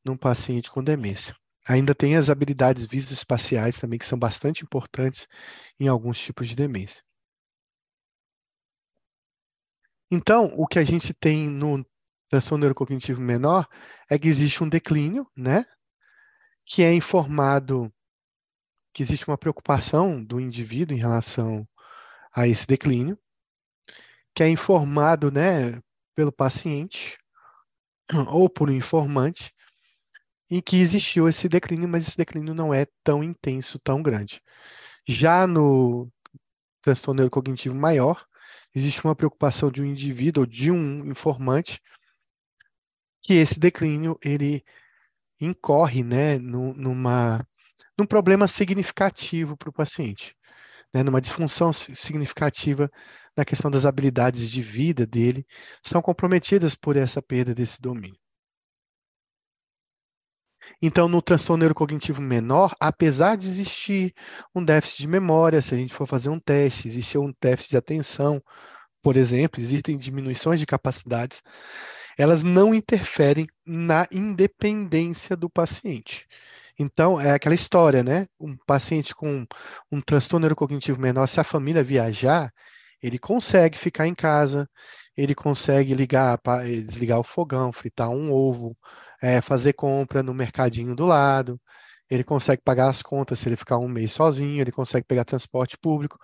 num 0.04 0.16
paciente 0.16 0.70
com 0.70 0.80
demência. 0.80 1.34
Ainda 1.66 1.92
tem 1.92 2.14
as 2.14 2.30
habilidades 2.30 2.86
visoespaciais 2.86 3.80
também, 3.80 3.98
que 3.98 4.06
são 4.06 4.16
bastante 4.16 4.62
importantes 4.62 5.26
em 5.80 5.88
alguns 5.88 6.20
tipos 6.20 6.46
de 6.46 6.54
demência. 6.54 7.02
Então, 10.08 10.52
o 10.56 10.64
que 10.64 10.78
a 10.78 10.84
gente 10.84 11.12
tem 11.12 11.48
no 11.48 11.84
transtorno 12.28 12.60
neurocognitivo 12.60 13.20
menor 13.20 13.66
é 14.08 14.16
que 14.16 14.28
existe 14.28 14.62
um 14.62 14.68
declínio, 14.68 15.28
né? 15.36 15.64
Que 16.64 16.84
é 16.84 16.94
informado 16.94 17.92
que 18.94 19.02
existe 19.02 19.26
uma 19.26 19.36
preocupação 19.36 20.22
do 20.22 20.38
indivíduo 20.38 20.96
em 20.96 21.00
relação 21.00 21.66
a 22.32 22.46
esse 22.46 22.66
declínio, 22.66 23.18
que 24.34 24.42
é 24.42 24.48
informado, 24.48 25.30
né, 25.30 25.80
pelo 26.14 26.32
paciente 26.32 27.18
ou 28.28 28.48
por 28.48 28.70
um 28.70 28.72
informante, 28.72 29.52
em 30.50 30.60
que 30.60 30.76
existiu 30.76 31.28
esse 31.28 31.48
declínio, 31.48 31.88
mas 31.88 32.06
esse 32.06 32.16
declínio 32.16 32.54
não 32.54 32.74
é 32.74 32.86
tão 33.02 33.24
intenso, 33.24 33.78
tão 33.78 34.02
grande. 34.02 34.40
Já 35.06 35.46
no 35.46 36.10
transtorno 36.82 37.18
neurocognitivo 37.18 37.74
maior, 37.74 38.26
existe 38.74 39.02
uma 39.04 39.16
preocupação 39.16 39.70
de 39.70 39.82
um 39.82 39.86
indivíduo 39.86 40.46
de 40.46 40.70
um 40.70 41.06
informante 41.06 41.80
que 43.22 43.34
esse 43.34 43.58
declínio 43.58 44.18
ele 44.22 44.64
incorre, 45.40 46.02
né, 46.04 46.38
numa, 46.38 47.46
num 47.96 48.06
problema 48.06 48.46
significativo 48.46 49.56
para 49.56 49.70
o 49.70 49.72
paciente, 49.72 50.36
né, 50.92 51.02
numa 51.02 51.20
disfunção 51.20 51.72
significativa 51.72 52.90
na 53.36 53.44
questão 53.44 53.70
das 53.70 53.84
habilidades 53.86 54.50
de 54.50 54.62
vida 54.62 55.06
dele, 55.06 55.46
são 55.82 56.02
comprometidas 56.02 56.74
por 56.74 56.96
essa 56.96 57.22
perda 57.22 57.54
desse 57.54 57.80
domínio. 57.80 58.18
Então, 60.80 61.08
no 61.08 61.22
transtorno 61.22 61.60
neurocognitivo 61.60 62.20
menor, 62.20 62.74
apesar 62.80 63.36
de 63.36 63.46
existir 63.46 64.14
um 64.54 64.64
déficit 64.64 65.02
de 65.02 65.08
memória, 65.08 65.62
se 65.62 65.74
a 65.74 65.76
gente 65.76 65.94
for 65.94 66.06
fazer 66.06 66.28
um 66.28 66.40
teste, 66.40 66.88
existe 66.88 67.18
um 67.18 67.32
déficit 67.40 67.70
de 67.70 67.76
atenção, 67.76 68.42
por 69.02 69.16
exemplo, 69.16 69.60
existem 69.60 69.96
diminuições 69.96 70.60
de 70.60 70.66
capacidades, 70.66 71.42
elas 72.18 72.42
não 72.42 72.74
interferem 72.74 73.46
na 73.66 74.06
independência 74.12 75.36
do 75.36 75.48
paciente. 75.48 76.26
Então, 76.78 77.20
é 77.20 77.32
aquela 77.32 77.54
história, 77.54 78.02
né? 78.02 78.26
Um 78.40 78.56
paciente 78.66 79.14
com 79.14 79.46
um 79.90 80.00
transtorno 80.00 80.42
neurocognitivo 80.42 81.00
menor, 81.00 81.26
se 81.26 81.40
a 81.40 81.44
família 81.44 81.82
viajar, 81.84 82.52
ele 83.02 83.18
consegue 83.18 83.76
ficar 83.78 84.06
em 84.06 84.14
casa, 84.14 84.68
ele 85.16 85.34
consegue 85.34 85.94
ligar, 85.94 86.38
desligar 86.86 87.18
o 87.18 87.24
fogão, 87.24 87.72
fritar 87.72 88.10
um 88.10 88.32
ovo, 88.32 88.76
é, 89.22 89.40
fazer 89.40 89.72
compra 89.74 90.22
no 90.22 90.34
mercadinho 90.34 90.94
do 90.94 91.06
lado, 91.06 91.60
ele 92.10 92.24
consegue 92.24 92.62
pagar 92.62 92.88
as 92.90 93.02
contas 93.02 93.38
se 93.38 93.48
ele 93.48 93.56
ficar 93.56 93.78
um 93.78 93.88
mês 93.88 94.12
sozinho, 94.12 94.60
ele 94.60 94.72
consegue 94.72 95.06
pegar 95.06 95.24
transporte 95.24 95.78
público. 95.78 96.18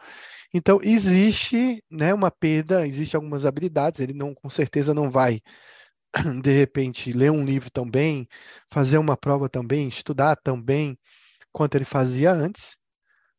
Então, 0.52 0.80
existe 0.82 1.82
né, 1.90 2.14
uma 2.14 2.30
perda, 2.30 2.86
existe 2.86 3.16
algumas 3.16 3.44
habilidades, 3.46 4.00
ele 4.00 4.14
não, 4.14 4.34
com 4.34 4.48
certeza 4.50 4.94
não 4.94 5.10
vai, 5.10 5.40
de 6.42 6.52
repente, 6.52 7.12
ler 7.12 7.30
um 7.30 7.44
livro 7.44 7.70
tão 7.70 7.88
bem, 7.88 8.28
fazer 8.72 8.98
uma 8.98 9.16
prova 9.16 9.48
também, 9.48 9.88
estudar 9.88 10.36
tão 10.36 10.60
bem 10.60 10.98
quanto 11.52 11.76
ele 11.76 11.84
fazia 11.84 12.32
antes, 12.32 12.76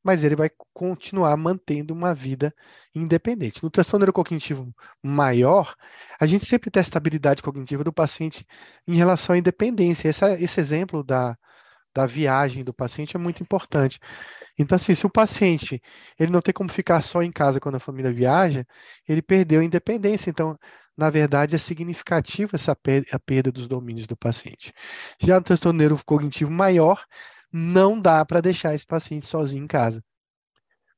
mas 0.03 0.23
ele 0.23 0.35
vai 0.35 0.49
continuar 0.73 1.35
mantendo 1.37 1.93
uma 1.93 2.13
vida 2.13 2.53
independente. 2.95 3.63
No 3.63 3.69
transtorno 3.69 4.05
neurocognitivo 4.05 4.73
maior, 5.03 5.75
a 6.19 6.25
gente 6.25 6.45
sempre 6.45 6.71
testa 6.71 6.97
a 6.97 6.99
habilidade 6.99 7.41
cognitiva 7.41 7.83
do 7.83 7.93
paciente 7.93 8.45
em 8.87 8.95
relação 8.95 9.35
à 9.35 9.37
independência. 9.37 10.09
Esse 10.09 10.59
exemplo 10.59 11.03
da, 11.03 11.37
da 11.93 12.05
viagem 12.05 12.63
do 12.63 12.73
paciente 12.73 13.15
é 13.15 13.19
muito 13.19 13.43
importante. 13.43 13.99
Então, 14.57 14.75
assim, 14.75 14.93
se 14.95 15.05
o 15.05 15.09
paciente 15.09 15.81
ele 16.19 16.31
não 16.31 16.41
tem 16.41 16.53
como 16.53 16.69
ficar 16.69 17.01
só 17.01 17.23
em 17.23 17.31
casa 17.31 17.59
quando 17.59 17.75
a 17.75 17.79
família 17.79 18.11
viaja, 18.11 18.65
ele 19.07 19.21
perdeu 19.21 19.61
a 19.61 19.63
independência. 19.63 20.29
Então, 20.29 20.57
na 20.97 21.09
verdade, 21.09 21.55
é 21.55 21.59
significativa 21.59 22.55
essa 22.55 22.75
perda, 22.75 23.07
a 23.13 23.19
perda 23.19 23.51
dos 23.51 23.67
domínios 23.67 24.05
do 24.05 24.17
paciente. 24.17 24.73
Já 25.21 25.37
no 25.37 25.43
transtorno 25.45 25.79
neurocognitivo 25.79 26.51
maior, 26.51 27.05
não 27.51 27.99
dá 27.99 28.23
para 28.25 28.41
deixar 28.41 28.73
esse 28.75 28.85
paciente 28.85 29.25
sozinho 29.25 29.63
em 29.63 29.67
casa. 29.67 30.03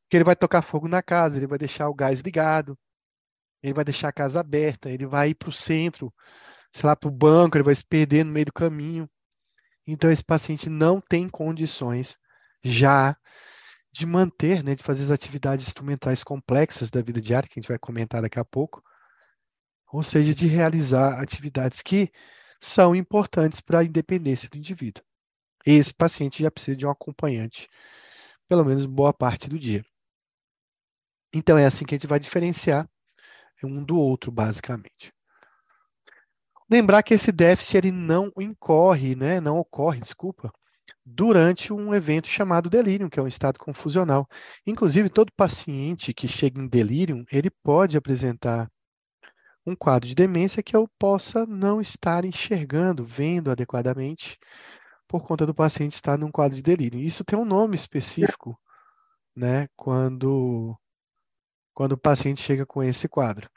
Porque 0.04 0.18
ele 0.18 0.24
vai 0.24 0.36
tocar 0.36 0.62
fogo 0.62 0.88
na 0.88 1.02
casa, 1.02 1.38
ele 1.38 1.48
vai 1.48 1.58
deixar 1.58 1.88
o 1.90 1.94
gás 1.94 2.20
ligado, 2.20 2.78
ele 3.64 3.74
vai 3.74 3.86
deixar 3.86 4.10
a 4.10 4.14
casa 4.14 4.40
aberta, 4.40 4.90
ele 4.90 5.06
vai 5.06 5.30
ir 5.30 5.36
para 5.36 5.50
o 5.50 5.54
centro, 5.54 6.14
sei 6.74 6.86
lá, 6.86 6.96
para 6.96 7.08
o 7.08 7.12
banco, 7.12 7.56
ele 7.58 7.64
vai 7.64 7.76
se 7.76 7.86
perder 7.86 8.26
no 8.26 8.32
meio 8.32 8.48
do 8.48 8.54
caminho. 8.54 9.10
Então, 9.88 10.12
esse 10.12 10.24
paciente 10.24 10.70
não 10.70 11.00
tem 11.00 11.30
condições 11.30 12.18
já 12.64 13.16
de 13.92 14.06
manter, 14.06 14.64
né, 14.64 14.76
de 14.76 14.84
fazer 14.84 15.04
as 15.04 15.12
atividades 15.12 15.68
instrumentais 15.68 16.24
complexas 16.24 16.90
da 16.90 17.02
vida 17.02 17.22
diária, 17.22 17.48
que 17.48 17.60
a 17.60 17.62
gente 17.62 17.70
vai 17.70 17.80
comentar 17.80 18.22
daqui 18.22 18.40
a 18.40 18.46
pouco, 18.46 18.84
ou 19.92 20.04
seja, 20.04 20.34
de 20.34 20.48
realizar 20.48 21.22
atividades 21.22 21.82
que 21.82 22.12
são 22.60 22.96
importantes 22.96 23.60
para 23.60 23.80
a 23.80 23.84
independência 23.84 24.48
do 24.50 24.58
indivíduo 24.58 25.04
esse 25.66 25.94
paciente 25.94 26.44
já 26.44 26.52
precisa 26.52 26.78
de 26.78 26.86
um 26.86 26.90
acompanhante, 26.90 27.68
pelo 28.48 28.66
menos 28.66 28.86
boa 28.86 29.14
parte 29.14 29.50
do 29.50 29.58
dia. 29.58 29.84
Então, 31.34 31.58
é 31.58 31.66
assim 31.66 31.86
que 31.86 31.96
a 31.96 31.98
gente 31.98 32.08
vai 32.08 32.20
diferenciar 32.20 32.90
um 33.64 33.84
do 33.84 33.98
outro, 33.98 34.32
basicamente. 34.32 35.14
Lembrar 36.70 37.04
que 37.04 37.14
esse 37.14 37.32
déficit 37.32 37.78
ele 37.78 37.92
não 37.92 38.32
incorre, 38.40 39.16
né, 39.16 39.40
não 39.40 39.58
ocorre, 39.58 40.00
desculpa, 40.00 40.52
durante 41.06 41.74
um 41.74 41.94
evento 41.94 42.28
chamado 42.28 42.70
delírio, 42.70 43.10
que 43.10 43.20
é 43.20 43.24
um 43.24 43.28
estado 43.28 43.60
confusional. 43.60 44.28
Inclusive, 44.66 45.10
todo 45.10 45.32
paciente 45.36 46.14
que 46.14 46.28
chega 46.28 46.60
em 46.62 46.68
delírio, 46.68 47.26
ele 47.32 47.50
pode 47.64 47.98
apresentar 47.98 48.70
um 49.66 49.76
quadro 49.76 50.08
de 50.08 50.16
demência 50.16 50.64
que 50.64 50.76
eu 50.76 50.88
possa 50.98 51.46
não 51.46 51.82
estar 51.82 52.26
enxergando, 52.26 53.06
vendo 53.06 53.52
adequadamente, 53.52 54.40
por 55.12 55.24
conta 55.24 55.46
do 55.46 55.54
paciente 55.54 55.94
estar 55.94 56.18
num 56.18 56.32
quadro 56.32 56.56
de 56.56 56.64
delírio. 56.64 56.98
Isso 56.98 57.26
tem 57.26 57.38
um 57.38 57.44
nome 57.44 57.76
específico, 57.76 58.58
né, 59.36 59.68
quando, 59.76 60.74
quando 61.74 61.94
o 61.94 61.98
paciente 61.98 62.42
chega 62.42 62.66
com 62.66 62.82
esse 62.82 63.10
quadro. 63.10 63.50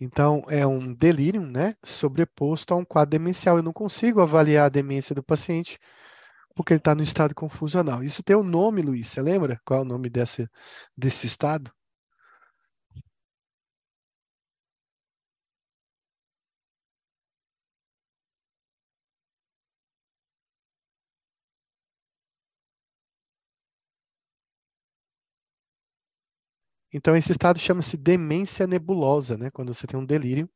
Então, 0.00 0.42
é 0.48 0.66
um 0.66 0.92
delírio, 0.92 1.42
né, 1.46 1.76
sobreposto 1.84 2.74
a 2.74 2.76
um 2.76 2.84
quadro 2.84 3.10
demencial. 3.10 3.58
Eu 3.58 3.62
não 3.62 3.72
consigo 3.72 4.20
avaliar 4.20 4.66
a 4.66 4.68
demência 4.68 5.14
do 5.14 5.22
paciente 5.22 5.78
porque 6.54 6.72
ele 6.72 6.80
está 6.80 6.96
no 6.96 7.02
estado 7.02 7.32
confusional. 7.34 8.02
Isso 8.02 8.20
tem 8.22 8.34
um 8.34 8.42
nome, 8.42 8.82
Luiz, 8.82 9.06
você 9.08 9.22
lembra 9.22 9.60
qual 9.64 9.80
é 9.80 9.82
o 9.82 9.86
nome 9.86 10.10
desse, 10.10 10.48
desse 10.96 11.26
estado? 11.28 11.72
Então, 26.92 27.16
esse 27.16 27.32
estado 27.32 27.58
chama-se 27.58 27.96
demência 27.96 28.66
nebulosa, 28.66 29.36
né? 29.36 29.50
Quando 29.50 29.74
você 29.74 29.86
tem 29.86 29.98
um 29.98 30.04
delírio 30.04 30.48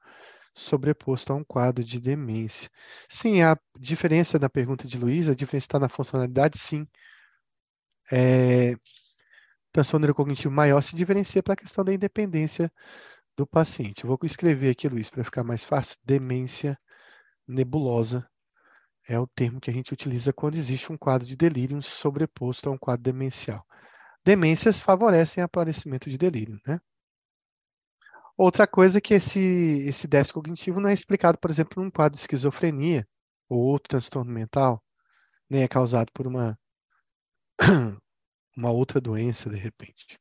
sobreposto 0.54 1.32
a 1.32 1.36
um 1.36 1.44
quadro 1.44 1.84
de 1.84 2.00
demência. 2.00 2.70
Sim, 3.08 3.42
a 3.42 3.56
diferença 3.78 4.38
da 4.38 4.50
pergunta 4.50 4.86
de 4.86 4.98
Luísa, 4.98 5.32
a 5.32 5.34
diferença 5.34 5.64
está 5.64 5.78
na 5.78 5.88
funcionalidade, 5.88 6.58
sim. 6.58 6.86
É, 8.10 8.76
transtorno 9.72 10.02
neurocognitivo 10.02 10.52
maior 10.52 10.82
se 10.82 10.94
diferencia 10.94 11.42
para 11.42 11.54
a 11.54 11.56
questão 11.56 11.84
da 11.84 11.94
independência 11.94 12.70
do 13.36 13.46
paciente. 13.46 14.04
Eu 14.04 14.08
vou 14.08 14.18
escrever 14.24 14.70
aqui, 14.70 14.88
Luiz, 14.88 15.10
para 15.10 15.24
ficar 15.24 15.44
mais 15.44 15.64
fácil. 15.64 15.96
Demência 16.04 16.78
nebulosa 17.48 18.28
é 19.08 19.18
o 19.18 19.26
termo 19.26 19.60
que 19.60 19.70
a 19.70 19.74
gente 19.74 19.92
utiliza 19.92 20.32
quando 20.32 20.56
existe 20.56 20.92
um 20.92 20.98
quadro 20.98 21.26
de 21.26 21.36
delírio 21.36 21.80
sobreposto 21.82 22.68
a 22.68 22.72
um 22.72 22.78
quadro 22.78 23.02
demencial 23.02 23.66
demências 24.24 24.80
favorecem 24.80 25.42
o 25.42 25.46
aparecimento 25.46 26.08
de 26.10 26.18
delírio, 26.18 26.60
né? 26.66 26.80
Outra 28.36 28.66
coisa 28.66 28.98
é 28.98 29.00
que 29.00 29.14
esse, 29.14 29.38
esse 29.86 30.08
déficit 30.08 30.34
cognitivo 30.34 30.80
não 30.80 30.88
é 30.88 30.92
explicado, 30.92 31.38
por 31.38 31.50
exemplo, 31.50 31.82
num 31.82 31.90
quadro 31.90 32.16
de 32.16 32.22
esquizofrenia 32.22 33.06
ou 33.48 33.58
outro 33.60 33.90
transtorno 33.90 34.32
mental, 34.32 34.82
nem 35.48 35.62
é 35.62 35.68
causado 35.68 36.10
por 36.12 36.26
uma, 36.26 36.58
uma 38.56 38.70
outra 38.70 39.00
doença, 39.00 39.50
de 39.50 39.56
repente. 39.56 40.18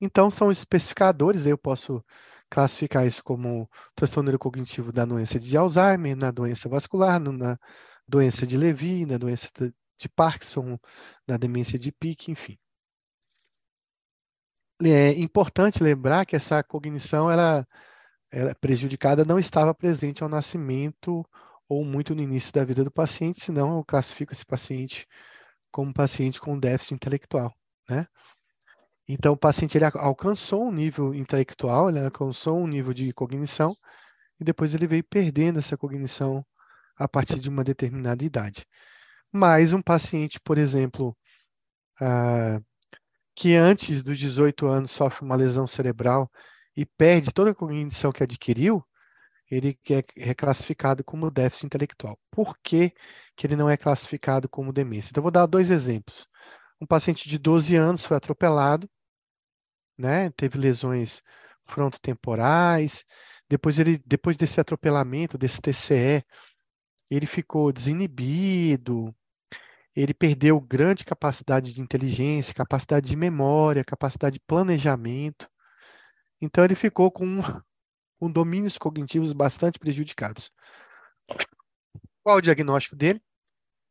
Então, 0.00 0.30
são 0.30 0.50
especificadores, 0.50 1.46
eu 1.46 1.58
posso 1.58 2.04
classificar 2.50 3.06
isso 3.06 3.22
como 3.22 3.68
transtorno 3.94 4.28
neurocognitivo 4.28 4.92
da 4.92 5.04
doença 5.04 5.38
de 5.38 5.56
Alzheimer, 5.56 6.16
na 6.16 6.30
doença 6.30 6.68
vascular, 6.68 7.20
na 7.20 7.58
doença 8.06 8.46
de 8.46 8.56
Levy, 8.56 9.06
na 9.06 9.18
doença 9.18 9.48
de 9.98 10.08
Parkinson, 10.08 10.78
na 11.26 11.36
demência 11.36 11.78
de 11.78 11.92
Pick, 11.92 12.28
enfim. 12.28 12.58
É 14.82 15.10
importante 15.18 15.82
lembrar 15.82 16.24
que 16.24 16.36
essa 16.36 16.62
cognição 16.62 17.30
era, 17.30 17.66
era 18.32 18.54
prejudicada 18.54 19.24
não 19.24 19.38
estava 19.38 19.74
presente 19.74 20.22
ao 20.22 20.28
nascimento 20.28 21.24
ou 21.68 21.84
muito 21.84 22.14
no 22.14 22.22
início 22.22 22.52
da 22.52 22.64
vida 22.64 22.82
do 22.84 22.90
paciente, 22.90 23.40
senão 23.40 23.76
eu 23.76 23.84
classifico 23.84 24.32
esse 24.32 24.44
paciente 24.44 25.06
como 25.70 25.92
paciente 25.94 26.40
com 26.40 26.58
déficit 26.58 26.94
intelectual, 26.94 27.54
né? 27.88 28.06
Então, 29.08 29.32
o 29.34 29.36
paciente 29.36 29.76
ele 29.76 29.84
alcançou 29.84 30.66
um 30.68 30.72
nível 30.72 31.14
intelectual, 31.14 31.88
ele 31.90 32.00
alcançou 32.00 32.58
um 32.58 32.66
nível 32.66 32.94
de 32.94 33.12
cognição, 33.12 33.76
e 34.40 34.44
depois 34.44 34.74
ele 34.74 34.86
veio 34.86 35.04
perdendo 35.04 35.58
essa 35.58 35.76
cognição 35.76 36.44
a 36.96 37.08
partir 37.08 37.38
de 37.40 37.48
uma 37.48 37.64
determinada 37.64 38.24
idade. 38.24 38.66
Mas 39.32 39.72
um 39.72 39.82
paciente, 39.82 40.40
por 40.40 40.58
exemplo, 40.58 41.16
ah, 42.00 42.60
que 43.34 43.54
antes 43.54 44.02
dos 44.02 44.18
18 44.18 44.66
anos 44.66 44.90
sofre 44.90 45.24
uma 45.24 45.36
lesão 45.36 45.66
cerebral 45.66 46.30
e 46.76 46.84
perde 46.84 47.32
toda 47.32 47.50
a 47.50 47.54
cognição 47.54 48.12
que 48.12 48.22
adquiriu, 48.22 48.84
ele 49.50 49.78
é 49.90 50.04
reclassificado 50.24 51.02
como 51.02 51.30
déficit 51.30 51.66
intelectual. 51.66 52.18
Por 52.30 52.56
que, 52.62 52.92
que 53.36 53.46
ele 53.46 53.56
não 53.56 53.68
é 53.68 53.76
classificado 53.76 54.48
como 54.48 54.72
demência? 54.72 55.10
Então, 55.10 55.22
vou 55.22 55.32
dar 55.32 55.46
dois 55.46 55.70
exemplos. 55.70 56.28
Um 56.80 56.86
paciente 56.86 57.28
de 57.28 57.38
12 57.38 57.76
anos 57.76 58.04
foi 58.04 58.16
atropelado, 58.16 58.88
né? 59.98 60.30
Teve 60.30 60.58
lesões 60.58 61.22
frontotemporais. 61.66 63.04
Depois 63.48 63.78
ele, 63.78 63.98
depois 64.06 64.36
desse 64.36 64.60
atropelamento, 64.60 65.36
desse 65.36 65.60
TCE, 65.60 66.24
ele 67.10 67.26
ficou 67.26 67.72
desinibido. 67.72 69.14
Ele 69.94 70.14
perdeu 70.14 70.60
grande 70.60 71.04
capacidade 71.04 71.74
de 71.74 71.80
inteligência, 71.80 72.54
capacidade 72.54 73.08
de 73.08 73.16
memória, 73.16 73.84
capacidade 73.84 74.34
de 74.34 74.44
planejamento. 74.46 75.48
Então 76.40 76.64
ele 76.64 76.74
ficou 76.74 77.10
com, 77.10 77.40
com 78.18 78.30
domínios 78.30 78.78
cognitivos 78.78 79.32
bastante 79.32 79.78
prejudicados. 79.78 80.50
Qual 82.22 82.36
o 82.36 82.40
diagnóstico 82.40 82.96
dele? 82.96 83.20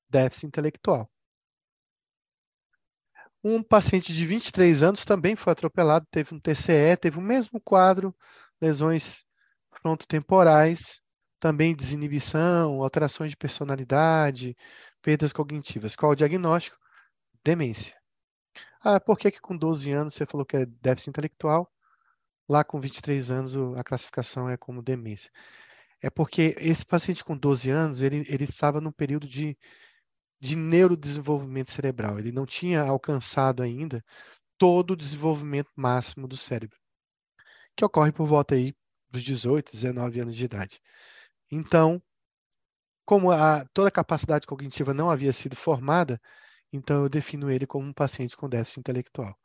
Déficit 0.10 0.48
intelectual. 0.48 1.10
Um 3.44 3.64
paciente 3.64 4.14
de 4.14 4.26
23 4.26 4.84
anos 4.84 5.06
também 5.06 5.36
foi 5.36 5.54
atropelado, 5.54 6.06
teve 6.12 6.36
um 6.36 6.40
TCE, 6.40 6.98
teve 7.00 7.18
o 7.18 7.22
mesmo 7.22 7.60
quadro, 7.62 8.14
lesões 8.62 9.24
frontotemporais, 9.82 11.00
também 11.40 11.74
desinibição, 11.74 12.84
alterações 12.84 13.32
de 13.32 13.38
personalidade, 13.38 14.58
perdas 15.02 15.34
cognitivas. 15.34 15.96
Qual 15.96 16.12
o 16.12 16.16
diagnóstico? 16.16 16.78
Demência. 17.44 17.96
Ah, 18.82 19.00
por 19.00 19.18
que, 19.18 19.32
que 19.32 19.42
com 19.42 19.58
12 19.58 19.92
anos 19.92 20.14
você 20.14 20.26
falou 20.26 20.46
que 20.46 20.58
é 20.58 20.66
déficit 20.66 21.10
intelectual? 21.10 21.72
Lá 22.48 22.64
com 22.64 22.80
23 22.80 23.32
anos 23.32 23.56
a 23.78 23.84
classificação 23.84 24.50
é 24.50 24.58
como 24.58 24.82
demência. 24.82 25.32
É 26.02 26.10
porque 26.10 26.56
esse 26.58 26.86
paciente 26.86 27.24
com 27.24 27.38
12 27.38 27.70
anos, 27.70 28.02
ele, 28.02 28.24
ele 28.28 28.46
estava 28.46 28.82
num 28.82 28.92
período 28.92 29.28
de 29.28 29.58
de 30.40 30.56
neurodesenvolvimento 30.56 31.72
cerebral. 31.72 32.18
Ele 32.18 32.32
não 32.32 32.46
tinha 32.46 32.82
alcançado 32.82 33.62
ainda 33.62 34.04
todo 34.58 34.92
o 34.92 34.96
desenvolvimento 34.96 35.70
máximo 35.76 36.28
do 36.28 36.38
cérebro, 36.38 36.78
que 37.76 37.86
ocorre 37.86 38.12
por 38.12 38.28
volta 38.28 38.56
aí 38.56 38.74
dos 39.10 39.24
18, 39.24 39.72
19 39.72 40.20
anos 40.22 40.36
de 40.36 40.46
idade. 40.46 40.82
Então, 41.52 42.02
como 43.10 43.32
a, 43.32 43.66
toda 43.74 43.88
a 43.88 43.92
capacidade 43.92 44.46
cognitiva 44.46 44.94
não 44.94 45.10
havia 45.10 45.34
sido 45.34 45.56
formada, 45.56 46.22
então 46.72 47.02
eu 47.02 47.10
defino 47.10 47.50
ele 47.50 47.66
como 47.66 47.88
um 47.88 47.92
paciente 47.92 48.38
com 48.38 48.48
déficit 48.48 48.82
intelectual. 48.82 49.36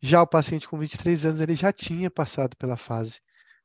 Já 0.00 0.20
o 0.20 0.26
paciente 0.26 0.68
com 0.68 0.76
23 0.76 1.26
anos, 1.26 1.40
ele 1.40 1.54
já 1.54 1.72
tinha 1.72 2.10
passado 2.10 2.56
pela 2.56 2.76
fase 2.76 3.20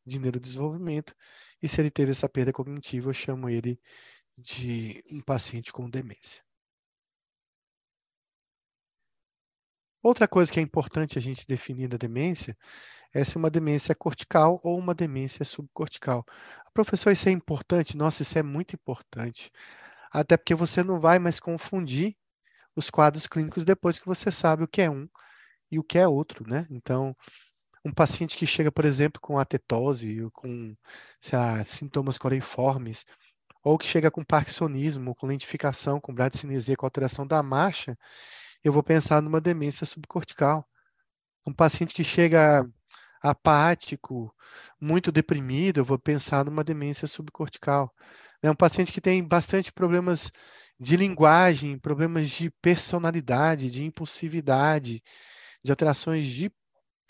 de 0.05 0.19
neurodesenvolvimento, 0.19 1.15
e 1.59 1.67
se 1.67 1.81
ele 1.81 1.89
teve 1.89 2.11
essa 2.11 2.29
perda 2.29 2.53
cognitiva, 2.53 3.09
eu 3.09 3.13
chamo 3.13 3.49
ele 3.49 3.81
de 4.37 5.03
um 5.11 5.21
paciente 5.21 5.73
com 5.73 5.89
demência. 5.89 6.43
Outra 10.03 10.27
coisa 10.27 10.51
que 10.51 10.59
é 10.59 10.63
importante 10.63 11.17
a 11.17 11.21
gente 11.21 11.47
definir 11.47 11.87
da 11.87 11.97
demência 11.97 12.55
é 13.11 13.23
se 13.23 13.37
uma 13.37 13.49
demência 13.49 13.91
é 13.91 13.95
cortical 13.95 14.59
ou 14.63 14.77
uma 14.77 14.93
demência 14.93 15.41
é 15.41 15.45
subcortical. 15.45 16.23
Professor, 16.77 17.11
isso 17.11 17.27
é 17.27 17.31
importante? 17.31 17.97
Nossa, 17.97 18.21
isso 18.21 18.37
é 18.37 18.43
muito 18.43 18.75
importante. 18.75 19.51
Até 20.11 20.37
porque 20.37 20.53
você 20.53 20.83
não 20.83 20.99
vai 20.99 21.17
mais 21.17 21.39
confundir 21.39 22.15
os 22.75 22.91
quadros 22.91 23.25
clínicos 23.25 23.65
depois 23.65 23.97
que 23.97 24.05
você 24.05 24.31
sabe 24.31 24.63
o 24.63 24.67
que 24.67 24.83
é 24.83 24.89
um 24.89 25.09
e 25.71 25.79
o 25.79 25.83
que 25.83 25.97
é 25.97 26.07
outro, 26.07 26.47
né? 26.47 26.67
Então, 26.69 27.17
um 27.83 27.91
paciente 27.91 28.37
que 28.37 28.45
chega, 28.45 28.71
por 28.71 28.85
exemplo, 28.85 29.19
com 29.19 29.39
atetose, 29.39 30.21
ou 30.21 30.29
com 30.29 30.75
lá, 31.33 31.65
sintomas 31.65 32.15
coreiformes, 32.15 33.07
ou 33.63 33.75
que 33.75 33.87
chega 33.87 34.11
com 34.11 34.23
parkinsonismo, 34.23 35.15
com 35.15 35.25
lentificação, 35.25 35.99
com 35.99 36.13
bradicinesia, 36.13 36.77
com 36.77 36.85
alteração 36.85 37.25
da 37.25 37.41
marcha, 37.41 37.97
eu 38.63 38.71
vou 38.71 38.83
pensar 38.83 39.19
numa 39.19 39.41
demência 39.41 39.83
subcortical. 39.83 40.63
Um 41.43 41.53
paciente 41.53 41.95
que 41.95 42.03
chega 42.03 42.69
apático, 43.27 44.33
muito 44.79 45.11
deprimido, 45.11 45.79
eu 45.79 45.85
vou 45.85 45.99
pensar 45.99 46.45
numa 46.45 46.63
demência 46.63 47.07
subcortical. 47.07 47.93
É 48.41 48.49
um 48.51 48.55
paciente 48.55 48.91
que 48.91 49.01
tem 49.01 49.23
bastante 49.23 49.71
problemas 49.71 50.31
de 50.79 50.95
linguagem, 50.95 51.77
problemas 51.79 52.29
de 52.29 52.51
personalidade, 52.61 53.71
de 53.71 53.83
impulsividade, 53.83 55.03
de 55.63 55.71
alterações 55.71 56.25
de, 56.25 56.51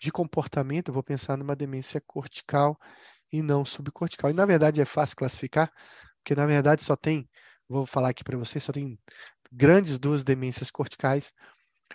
de 0.01 0.11
comportamento, 0.11 0.89
eu 0.89 0.93
vou 0.93 1.03
pensar 1.03 1.37
numa 1.37 1.55
demência 1.55 2.01
cortical 2.05 2.79
e 3.31 3.41
não 3.41 3.65
subcortical. 3.65 4.29
E 4.29 4.33
na 4.33 4.45
verdade 4.45 4.81
é 4.81 4.85
fácil 4.85 5.17
classificar, 5.17 5.71
porque 6.17 6.35
na 6.35 6.45
verdade 6.45 6.83
só 6.83 6.95
tem, 6.95 7.29
vou 7.67 7.85
falar 7.85 8.09
aqui 8.09 8.23
para 8.23 8.37
vocês, 8.37 8.63
só 8.63 8.71
tem 8.71 8.97
grandes 9.51 9.99
duas 9.99 10.23
demências 10.23 10.71
corticais. 10.71 11.33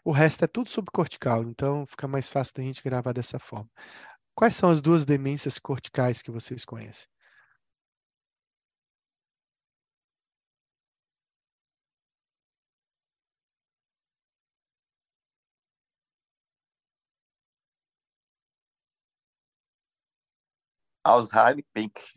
O 0.04 0.12
resto 0.12 0.44
é 0.44 0.48
tudo 0.48 0.70
subcortical, 0.70 1.44
então 1.44 1.86
fica 1.86 2.08
mais 2.08 2.28
fácil 2.28 2.54
da 2.56 2.62
gente 2.62 2.82
gravar 2.82 3.12
dessa 3.12 3.38
forma. 3.38 3.70
Quais 4.34 4.54
são 4.56 4.68
as 4.70 4.80
duas 4.82 5.04
demências 5.06 5.58
corticais 5.58 6.20
que 6.20 6.30
vocês 6.30 6.64
conhecem? 6.66 7.06
Alzheimer, 21.04 21.64
Pink. 21.72 22.12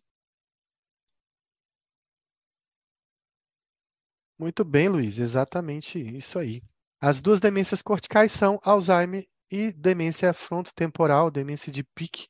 Muito 4.40 4.64
bem, 4.66 4.88
Luiz, 4.90 5.18
exatamente 5.18 6.00
isso 6.00 6.40
aí. 6.40 6.62
As 7.02 7.22
duas 7.22 7.40
demências 7.40 7.82
corticais 7.82 8.32
são 8.32 8.60
Alzheimer 8.64 9.26
e 9.52 9.72
demência 9.72 10.34
frontotemporal, 10.34 11.30
demência 11.32 11.72
de 11.72 11.84
Pick. 11.84 12.28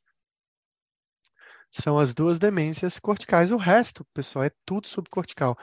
São 1.70 1.98
as 1.98 2.14
duas 2.14 2.38
demências 2.38 2.98
corticais. 2.98 3.50
O 3.50 3.56
resto, 3.56 4.04
pessoal, 4.14 4.44
é 4.44 4.50
tudo 4.64 4.88
subcortical. 4.88 5.56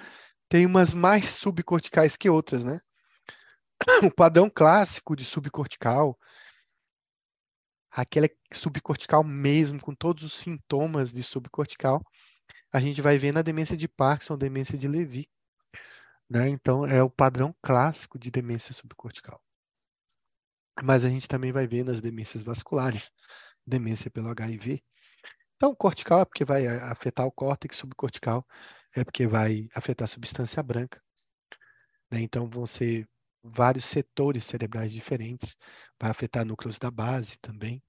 Tem 0.50 0.66
umas 0.66 0.94
mais 0.94 1.30
subcorticais 1.30 2.16
que 2.16 2.30
outras, 2.30 2.64
né? 2.64 2.80
O 4.04 4.12
padrão 4.12 4.50
clássico 4.50 5.16
de 5.16 5.26
subcortical, 5.26 6.18
aquela 7.92 8.30
subcortical 8.54 9.24
mesmo, 9.24 9.82
com 9.82 9.94
todos 9.94 10.24
os 10.24 10.34
sintomas 10.34 11.12
de 11.12 11.24
subcortical, 11.24 12.02
a 12.72 12.80
gente 12.80 13.02
vai 13.02 13.18
ver 13.18 13.32
na 13.32 13.42
demência 13.42 13.76
de 13.76 13.88
Parkinson, 13.88 14.38
demência 14.38 14.78
de 14.78 14.88
Levy. 14.88 15.28
Né? 16.30 16.50
Então, 16.50 16.86
é 16.86 17.04
o 17.04 17.10
padrão 17.10 17.56
clássico 17.62 18.18
de 18.18 18.32
demência 18.32 18.74
subcortical. 18.74 19.42
Mas 20.82 21.04
a 21.06 21.10
gente 21.10 21.28
também 21.28 21.52
vai 21.52 21.68
ver 21.68 21.84
nas 21.84 22.02
demências 22.02 22.44
vasculares, 22.44 23.12
demência 23.66 24.10
pelo 24.12 24.30
HIV. 24.30 24.84
Então, 25.58 25.76
cortical 25.76 26.22
é 26.22 26.26
porque 26.26 26.46
vai 26.46 26.68
afetar 26.68 27.26
o 27.26 27.32
córtex, 27.32 27.78
subcortical 27.78 28.46
é 28.96 29.04
porque 29.04 29.28
vai 29.28 29.68
afetar 29.76 30.06
a 30.06 30.08
substância 30.08 30.62
branca. 30.64 31.02
Né? 32.12 32.22
Então, 32.22 32.50
vão 32.50 32.66
ser 32.66 33.08
vários 33.44 33.86
setores 33.86 34.46
cerebrais 34.46 34.92
diferentes, 34.92 35.56
vai 36.02 36.10
afetar 36.12 36.46
núcleos 36.46 36.80
da 36.80 36.90
base 36.92 37.38
também. 37.40 37.84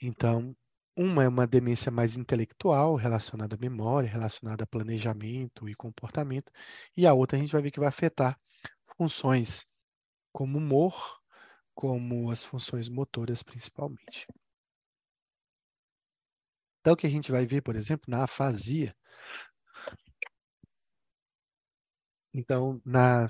Então, 0.00 0.56
Uma 0.96 1.24
é 1.24 1.28
uma 1.28 1.46
demência 1.46 1.90
mais 1.92 2.16
intelectual, 2.16 2.96
relacionada 2.96 3.54
à 3.56 3.58
memória, 3.58 4.08
relacionada 4.10 4.64
a 4.64 4.66
planejamento 4.66 5.68
e 5.68 5.74
comportamento, 5.74 6.50
e 6.96 7.06
a 7.06 7.12
outra 7.14 7.36
a 7.38 7.40
gente 7.40 7.52
vai 7.52 7.62
ver 7.62 7.70
que 7.70 7.80
vai 7.80 7.88
afetar 7.88 8.38
funções 8.96 9.66
como 10.32 10.58
humor, 10.58 10.94
como 11.76 12.30
as 12.30 12.42
funções 12.42 12.88
motoras 12.88 13.42
principalmente. 13.42 14.26
Então, 16.80 16.94
o 16.94 16.96
que 16.96 17.06
a 17.06 17.10
gente 17.10 17.30
vai 17.30 17.46
ver, 17.46 17.60
por 17.60 17.76
exemplo, 17.76 18.06
na 18.08 18.24
afasia. 18.24 18.96
Então, 22.32 22.80
na 22.84 23.26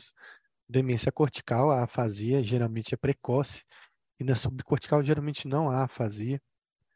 demência 0.68 1.10
cortical, 1.10 1.70
a 1.70 1.84
afasia 1.84 2.42
geralmente 2.42 2.94
é 2.94 2.96
precoce, 2.96 3.62
e 4.20 4.24
na 4.24 4.36
subcortical 4.36 5.02
geralmente 5.02 5.48
não 5.48 5.68
há 5.68 5.84
afasia. 5.84 6.40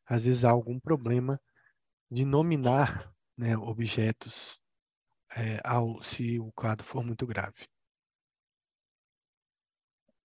Às 0.06 0.24
vezes 0.24 0.44
há 0.44 0.50
algum 0.50 0.78
problema 0.78 1.40
de 2.10 2.24
nominar 2.24 3.12
né, 3.36 3.56
objetos 3.56 4.60
é, 5.36 5.60
ao, 5.64 6.02
se 6.02 6.38
o 6.38 6.52
quadro 6.52 6.86
for 6.86 7.04
muito 7.04 7.26
grave. 7.26 7.66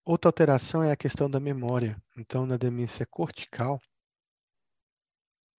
Outra 0.08 0.30
alteração 0.30 0.84
é 0.84 0.92
a 0.92 0.96
questão 0.96 1.28
da 1.28 1.40
memória. 1.40 2.00
Então, 2.16 2.46
na 2.46 2.58
demência 2.58 3.08
cortical, 3.08 3.82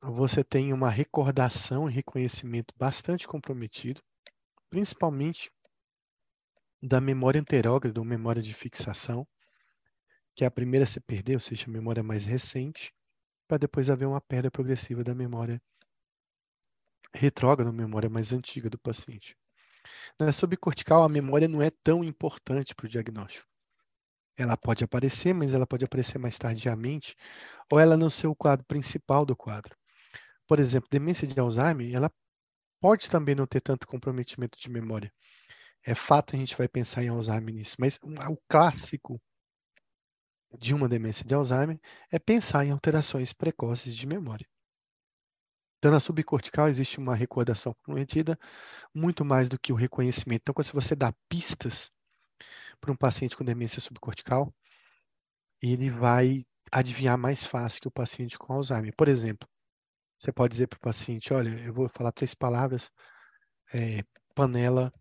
você 0.00 0.44
tem 0.44 0.72
uma 0.72 0.88
recordação 0.88 1.90
e 1.90 1.92
reconhecimento 1.92 2.72
bastante 2.78 3.26
comprometido, 3.26 4.00
principalmente 4.70 5.50
da 6.80 7.00
memória 7.00 7.40
anterógrada, 7.40 7.98
ou 7.98 8.06
memória 8.06 8.40
de 8.40 8.54
fixação, 8.54 9.26
que 10.32 10.44
é 10.44 10.46
a 10.46 10.50
primeira 10.50 10.84
a 10.84 10.86
se 10.86 11.00
perder, 11.00 11.34
ou 11.34 11.40
seja, 11.40 11.66
a 11.66 11.72
memória 11.72 12.04
mais 12.04 12.24
recente, 12.24 12.94
para 13.48 13.58
depois 13.58 13.90
haver 13.90 14.06
uma 14.06 14.20
perda 14.20 14.48
progressiva 14.48 15.02
da 15.02 15.12
memória 15.12 15.60
retrógrada, 17.12 17.72
memória 17.72 18.08
mais 18.08 18.32
antiga 18.32 18.70
do 18.70 18.78
paciente. 18.78 19.36
Na 20.20 20.32
subcortical, 20.32 21.02
a 21.02 21.08
memória 21.08 21.48
não 21.48 21.60
é 21.60 21.70
tão 21.82 22.04
importante 22.04 22.76
para 22.76 22.86
o 22.86 22.88
diagnóstico. 22.88 23.55
Ela 24.36 24.56
pode 24.56 24.84
aparecer, 24.84 25.34
mas 25.34 25.54
ela 25.54 25.66
pode 25.66 25.84
aparecer 25.84 26.18
mais 26.18 26.38
tardiamente, 26.38 27.14
ou 27.70 27.80
ela 27.80 27.96
não 27.96 28.10
ser 28.10 28.26
o 28.26 28.34
quadro 28.36 28.64
principal 28.66 29.24
do 29.24 29.36
quadro. 29.36 29.76
Por 30.46 30.58
exemplo, 30.60 30.88
demência 30.90 31.26
de 31.26 31.38
Alzheimer, 31.40 31.94
ela 31.94 32.10
pode 32.80 33.10
também 33.10 33.34
não 33.34 33.46
ter 33.46 33.60
tanto 33.60 33.86
comprometimento 33.86 34.58
de 34.58 34.70
memória. 34.70 35.12
É 35.84 35.94
fato 35.94 36.36
a 36.36 36.38
gente 36.38 36.56
vai 36.56 36.68
pensar 36.68 37.02
em 37.02 37.08
Alzheimer 37.08 37.54
nisso, 37.54 37.76
mas 37.78 37.98
o 38.02 38.36
clássico 38.48 39.20
de 40.58 40.74
uma 40.74 40.88
demência 40.88 41.24
de 41.24 41.34
Alzheimer 41.34 41.78
é 42.10 42.18
pensar 42.18 42.64
em 42.64 42.70
alterações 42.70 43.32
precoces 43.32 43.94
de 43.94 44.06
memória. 44.06 44.46
Então, 45.78 45.92
na 45.92 46.00
subcortical 46.00 46.68
existe 46.68 46.98
uma 46.98 47.14
recordação 47.14 47.74
comprometida 47.74 48.38
muito 48.94 49.24
mais 49.24 49.48
do 49.48 49.58
que 49.58 49.72
o 49.72 49.76
reconhecimento. 49.76 50.42
Então, 50.42 50.54
quando 50.54 50.72
você 50.72 50.96
dá 50.96 51.12
pistas 51.28 51.90
para 52.80 52.92
um 52.92 52.96
paciente 52.96 53.36
com 53.36 53.44
demência 53.44 53.80
subcortical, 53.80 54.54
ele 55.60 55.90
vai 55.90 56.44
adivinhar 56.70 57.16
mais 57.18 57.46
fácil 57.46 57.80
que 57.80 57.88
o 57.88 57.92
paciente 57.92 58.38
com 58.38 58.52
Alzheimer. 58.52 58.94
Por 58.96 59.08
exemplo, 59.08 59.48
você 60.18 60.32
pode 60.32 60.52
dizer 60.52 60.66
para 60.66 60.76
o 60.76 60.80
paciente: 60.80 61.32
olha, 61.32 61.50
eu 61.64 61.72
vou 61.72 61.88
falar 61.88 62.12
três 62.12 62.34
palavras: 62.34 62.90
é, 63.72 64.02
panela, 64.34 64.92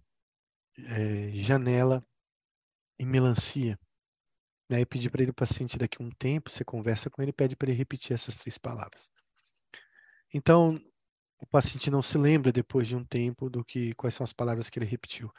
é, 0.78 1.32
janela 1.34 2.06
e 3.00 3.06
melancia. 3.06 3.80
E 4.70 4.76
aí 4.76 4.86
pedir 4.86 5.10
para 5.12 5.22
ele 5.22 5.32
o 5.32 5.36
paciente 5.36 5.78
daqui 5.78 6.02
a 6.02 6.06
um 6.06 6.10
tempo, 6.10 6.50
você 6.50 6.64
conversa 6.64 7.10
com 7.10 7.22
ele 7.22 7.30
e 7.30 7.34
pede 7.34 7.56
para 7.56 7.70
ele 7.70 7.78
repetir 7.78 8.14
essas 8.14 8.36
três 8.36 8.58
palavras. 8.58 9.08
Então, 10.34 10.82
o 11.46 11.48
paciente 11.52 11.92
não 11.92 12.02
se 12.02 12.18
lembra 12.18 12.52
depois 12.52 12.88
de 12.88 12.96
um 12.96 13.04
tempo 13.06 13.50
do 13.50 13.64
que 13.64 13.94
quais 13.96 14.16
são 14.16 14.24
as 14.24 14.34
palavras 14.34 14.70
que 14.70 14.80
ele 14.80 14.86
repetiu. 14.86 15.32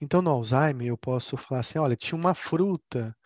Então, 0.00 0.22
no 0.22 0.30
Alzheimer, 0.30 0.88
eu 0.88 0.98
posso 0.98 1.36
falar 1.36 1.60
assim, 1.60 1.78
olha, 1.78 1.96
tinha 1.96 2.18
uma 2.18 2.34
fruta, 2.34 3.16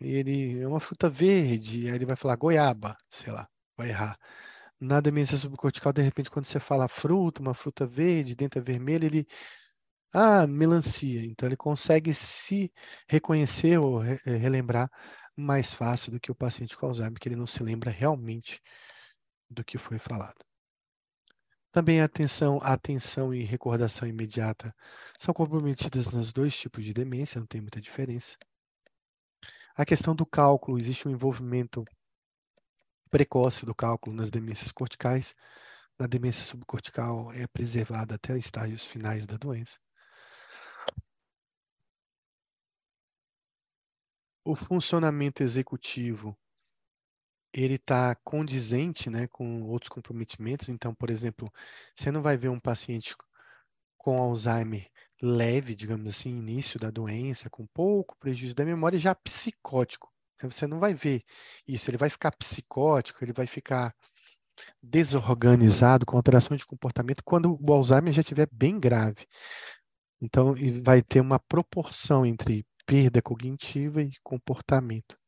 ele 0.00 0.60
é 0.60 0.68
uma 0.68 0.80
fruta 0.80 1.10
verde, 1.10 1.88
aí 1.88 1.94
ele 1.96 2.06
vai 2.06 2.16
falar 2.16 2.36
goiaba, 2.36 2.96
sei 3.10 3.32
lá, 3.32 3.48
vai 3.76 3.90
errar. 3.90 4.18
Na 4.80 5.00
demência 5.00 5.38
subcortical, 5.38 5.92
de 5.92 6.02
repente, 6.02 6.30
quando 6.30 6.46
você 6.46 6.60
fala 6.60 6.88
fruta, 6.88 7.40
uma 7.42 7.54
fruta 7.54 7.86
verde, 7.86 8.36
dentro 8.36 8.60
é 8.60 8.62
vermelho, 8.62 9.06
ele 9.06 9.26
ah, 10.12 10.46
melancia. 10.46 11.24
Então 11.24 11.48
ele 11.48 11.56
consegue 11.56 12.14
se 12.14 12.72
reconhecer 13.08 13.78
ou 13.78 13.98
re 13.98 14.20
eh, 14.26 14.36
relembrar 14.36 14.90
mais 15.36 15.74
fácil 15.74 16.12
do 16.12 16.20
que 16.20 16.30
o 16.32 16.34
paciente 16.34 16.76
com 16.76 16.86
Alzheimer, 16.86 17.20
que 17.20 17.28
ele 17.28 17.36
não 17.36 17.46
se 17.46 17.62
lembra 17.62 17.90
realmente 17.90 18.62
do 19.50 19.64
que 19.64 19.78
foi 19.78 19.98
falado. 19.98 20.45
Também 21.76 22.00
a 22.00 22.06
atenção, 22.06 22.58
a 22.62 22.72
atenção 22.72 23.34
e 23.34 23.44
recordação 23.44 24.08
imediata 24.08 24.74
são 25.18 25.34
comprometidas 25.34 26.10
nos 26.10 26.32
dois 26.32 26.56
tipos 26.56 26.82
de 26.82 26.94
demência, 26.94 27.38
não 27.38 27.46
tem 27.46 27.60
muita 27.60 27.82
diferença. 27.82 28.34
A 29.76 29.84
questão 29.84 30.14
do 30.14 30.24
cálculo, 30.24 30.78
existe 30.78 31.06
um 31.06 31.10
envolvimento 31.10 31.84
precoce 33.10 33.66
do 33.66 33.74
cálculo 33.74 34.16
nas 34.16 34.30
demências 34.30 34.72
corticais. 34.72 35.34
Na 35.98 36.06
demência 36.06 36.46
subcortical 36.46 37.30
é 37.34 37.46
preservada 37.46 38.14
até 38.14 38.38
estágios 38.38 38.86
finais 38.86 39.26
da 39.26 39.36
doença. 39.36 39.76
o 44.46 44.54
funcionamento 44.54 45.42
executivo 45.42 46.38
ele 47.56 47.76
está 47.76 48.14
condizente 48.16 49.08
né, 49.08 49.26
com 49.28 49.62
outros 49.62 49.88
comprometimentos. 49.88 50.68
Então, 50.68 50.94
por 50.94 51.10
exemplo, 51.10 51.52
você 51.94 52.10
não 52.10 52.22
vai 52.22 52.36
ver 52.36 52.50
um 52.50 52.60
paciente 52.60 53.16
com 53.96 54.18
Alzheimer 54.18 54.88
leve, 55.22 55.74
digamos 55.74 56.06
assim, 56.14 56.30
início 56.36 56.78
da 56.78 56.90
doença, 56.90 57.48
com 57.48 57.66
pouco 57.66 58.16
prejuízo 58.18 58.54
da 58.54 58.64
memória, 58.64 58.98
já 58.98 59.14
psicótico. 59.14 60.12
Então, 60.34 60.50
você 60.50 60.66
não 60.66 60.78
vai 60.78 60.92
ver 60.94 61.24
isso. 61.66 61.90
Ele 61.90 61.96
vai 61.96 62.10
ficar 62.10 62.30
psicótico, 62.32 63.24
ele 63.24 63.32
vai 63.32 63.46
ficar 63.46 63.94
desorganizado, 64.82 66.06
com 66.06 66.16
alteração 66.16 66.56
de 66.56 66.66
comportamento, 66.66 67.22
quando 67.24 67.58
o 67.60 67.72
Alzheimer 67.72 68.12
já 68.12 68.20
estiver 68.20 68.48
bem 68.52 68.78
grave. 68.78 69.26
Então, 70.20 70.54
vai 70.82 71.02
ter 71.02 71.20
uma 71.20 71.38
proporção 71.38 72.24
entre 72.24 72.66
perda 72.86 73.20
cognitiva 73.20 74.02
e 74.02 74.12
comportamento, 74.22 75.18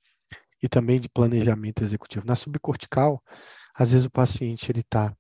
e 0.62 0.68
também 0.68 1.00
de 1.00 1.08
planejamento 1.08 1.82
executivo. 1.82 2.26
Na 2.26 2.36
subcortical, 2.36 3.22
às 3.74 3.92
vezes 3.92 4.06
o 4.06 4.10
paciente 4.10 4.70
ele 4.70 4.80
está 4.80 5.14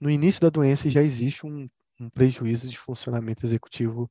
no 0.00 0.10
início 0.10 0.40
da 0.40 0.50
doença 0.50 0.88
e 0.88 0.90
já 0.90 1.02
existe 1.02 1.46
um, 1.46 1.68
um 2.00 2.10
prejuízo 2.10 2.68
de 2.68 2.78
funcionamento 2.78 3.44
executivo 3.44 4.10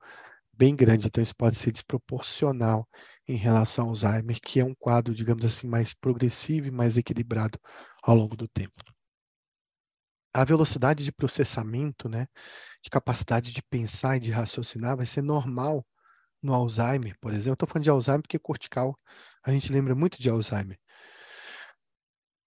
bem 0.53 0.75
grande, 0.75 1.07
então 1.07 1.21
isso 1.21 1.35
pode 1.35 1.55
ser 1.55 1.71
desproporcional 1.71 2.87
em 3.27 3.35
relação 3.35 3.85
ao 3.85 3.89
Alzheimer, 3.91 4.39
que 4.41 4.59
é 4.59 4.65
um 4.65 4.75
quadro, 4.75 5.13
digamos 5.13 5.43
assim, 5.43 5.67
mais 5.67 5.93
progressivo 5.93 6.67
e 6.67 6.71
mais 6.71 6.95
equilibrado 6.95 7.59
ao 8.03 8.15
longo 8.15 8.35
do 8.35 8.47
tempo. 8.47 8.83
A 10.33 10.43
velocidade 10.43 11.03
de 11.03 11.11
processamento, 11.11 12.09
né, 12.09 12.27
de 12.83 12.89
capacidade 12.89 13.51
de 13.51 13.61
pensar 13.63 14.17
e 14.17 14.19
de 14.19 14.31
raciocinar 14.31 14.97
vai 14.97 15.05
ser 15.05 15.21
normal 15.21 15.85
no 16.41 16.53
Alzheimer, 16.53 17.15
por 17.19 17.33
exemplo. 17.33 17.53
Estou 17.53 17.67
falando 17.67 17.83
de 17.83 17.89
Alzheimer 17.89 18.21
porque 18.21 18.39
cortical 18.39 18.97
a 19.43 19.51
gente 19.51 19.71
lembra 19.71 19.95
muito 19.95 20.21
de 20.21 20.29
Alzheimer. 20.29 20.79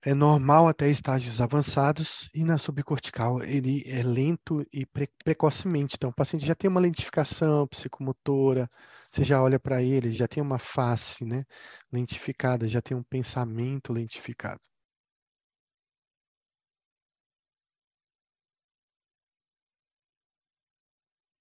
É 0.03 0.15
normal 0.15 0.69
até 0.69 0.89
estágios 0.89 1.41
avançados 1.41 2.31
e 2.33 2.45
na 2.45 2.57
subcortical 2.59 3.43
ele 3.43 3.83
é 3.87 4.03
lento 4.03 4.65
e 4.73 4.87
pre 4.87 5.09
precocemente. 5.25 5.97
Então, 5.97 6.11
o 6.11 6.15
paciente 6.15 6.47
já 6.47 6.55
tem 6.55 6.71
uma 6.71 6.81
lentificação 6.81 7.67
psicomotora, 7.67 8.71
você 9.11 9.25
já 9.25 9.43
olha 9.43 9.59
para 9.59 9.83
ele, 9.83 10.13
já 10.13 10.29
tem 10.29 10.43
uma 10.43 10.59
face 10.59 11.25
né, 11.25 11.45
lentificada, 11.93 12.69
já 12.69 12.81
tem 12.81 12.97
um 12.97 13.03
pensamento 13.03 13.93
lentificado. 13.93 14.61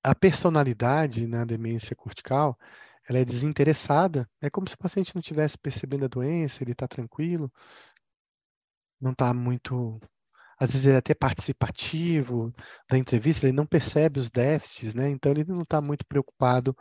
a 0.05 0.13
personalidade 0.13 1.25
na 1.25 1.43
demência 1.43 1.95
cortical, 1.95 2.57
ela 3.07 3.19
é 3.19 3.25
desinteressada. 3.25 4.29
É 4.41 4.49
como 4.49 4.67
se 4.67 4.75
o 4.75 4.77
paciente 4.77 5.13
não 5.15 5.19
estivesse 5.21 5.57
percebendo 5.57 6.05
a 6.05 6.07
doença, 6.07 6.63
ele 6.63 6.71
está 6.73 6.87
tranquilo, 6.87 7.51
não 8.99 9.11
está 9.11 9.33
muito. 9.33 9.99
Às 10.59 10.71
vezes 10.71 10.85
ele 10.85 10.95
é 10.95 10.97
até 10.97 11.13
participativo 11.13 12.53
da 12.89 12.97
entrevista, 12.97 13.45
ele 13.45 13.55
não 13.55 13.65
percebe 13.67 14.19
os 14.19 14.29
déficits, 14.29 14.93
né? 14.93 15.09
Então 15.09 15.31
ele 15.31 15.43
não 15.45 15.61
está 15.61 15.81
muito 15.81 16.05
preocupado 16.05 16.75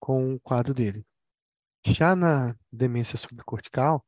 com 0.00 0.34
o 0.34 0.40
quadro 0.40 0.74
dele. 0.74 1.04
Já 1.86 2.14
na 2.16 2.54
demência 2.72 3.18
subcortical, 3.18 4.04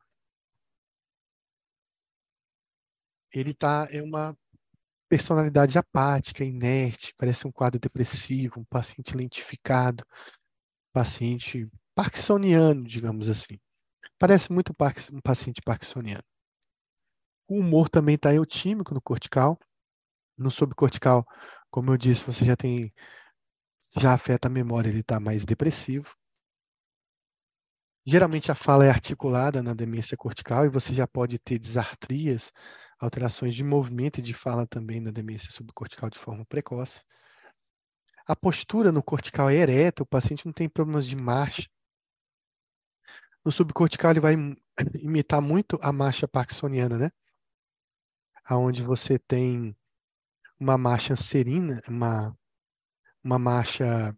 ele 3.32 3.50
está 3.52 3.88
em 3.92 4.02
uma 4.02 4.36
personalidade 5.08 5.76
apática, 5.78 6.44
inerte, 6.44 7.12
parece 7.16 7.46
um 7.46 7.52
quadro 7.52 7.80
depressivo, 7.80 8.60
um 8.60 8.64
paciente 8.64 9.16
lentificado, 9.16 10.04
paciente 10.92 11.68
parkinsoniano, 11.94 12.84
digamos 12.84 13.28
assim. 13.28 13.58
Parece 14.18 14.52
muito 14.52 14.74
um 15.12 15.20
paciente 15.20 15.62
parkinsoniano. 15.62 16.24
O 17.48 17.58
humor 17.58 17.88
também 17.88 18.14
está 18.14 18.34
eutímico 18.34 18.94
no 18.94 19.00
cortical. 19.00 19.58
No 20.38 20.50
subcortical, 20.50 21.26
como 21.70 21.90
eu 21.92 21.96
disse, 21.96 22.24
você 22.24 22.44
já 22.44 22.56
tem, 22.56 22.92
já 23.98 24.14
afeta 24.14 24.48
a 24.48 24.50
memória, 24.50 24.88
ele 24.88 25.00
está 25.00 25.20
mais 25.20 25.44
depressivo. 25.44 26.14
Geralmente 28.06 28.50
a 28.50 28.54
fala 28.54 28.86
é 28.86 28.90
articulada 28.90 29.62
na 29.62 29.74
demência 29.74 30.16
cortical 30.16 30.64
e 30.64 30.68
você 30.70 30.94
já 30.94 31.06
pode 31.06 31.38
ter 31.38 31.58
disartrias, 31.58 32.50
alterações 32.98 33.54
de 33.54 33.62
movimento 33.62 34.20
e 34.20 34.22
de 34.22 34.32
fala 34.32 34.66
também 34.66 35.00
na 35.00 35.10
demência 35.10 35.50
subcortical 35.50 36.08
de 36.08 36.18
forma 36.18 36.44
precoce. 36.46 37.00
A 38.30 38.36
postura 38.36 38.92
no 38.92 39.02
cortical 39.02 39.50
é 39.50 39.56
ereta, 39.56 40.04
o 40.04 40.06
paciente 40.06 40.46
não 40.46 40.52
tem 40.52 40.68
problemas 40.68 41.04
de 41.04 41.16
marcha. 41.16 41.68
No 43.44 43.50
subcortical 43.50 44.12
ele 44.12 44.20
vai 44.20 44.34
imitar 45.02 45.42
muito 45.42 45.76
a 45.82 45.92
marcha 45.92 46.28
parkinsoniana, 46.28 46.96
né? 46.96 47.10
Aonde 48.44 48.84
você 48.84 49.18
tem 49.18 49.76
uma 50.60 50.78
marcha 50.78 51.16
serina, 51.16 51.82
uma, 51.88 52.32
uma 53.24 53.36
marcha 53.36 54.16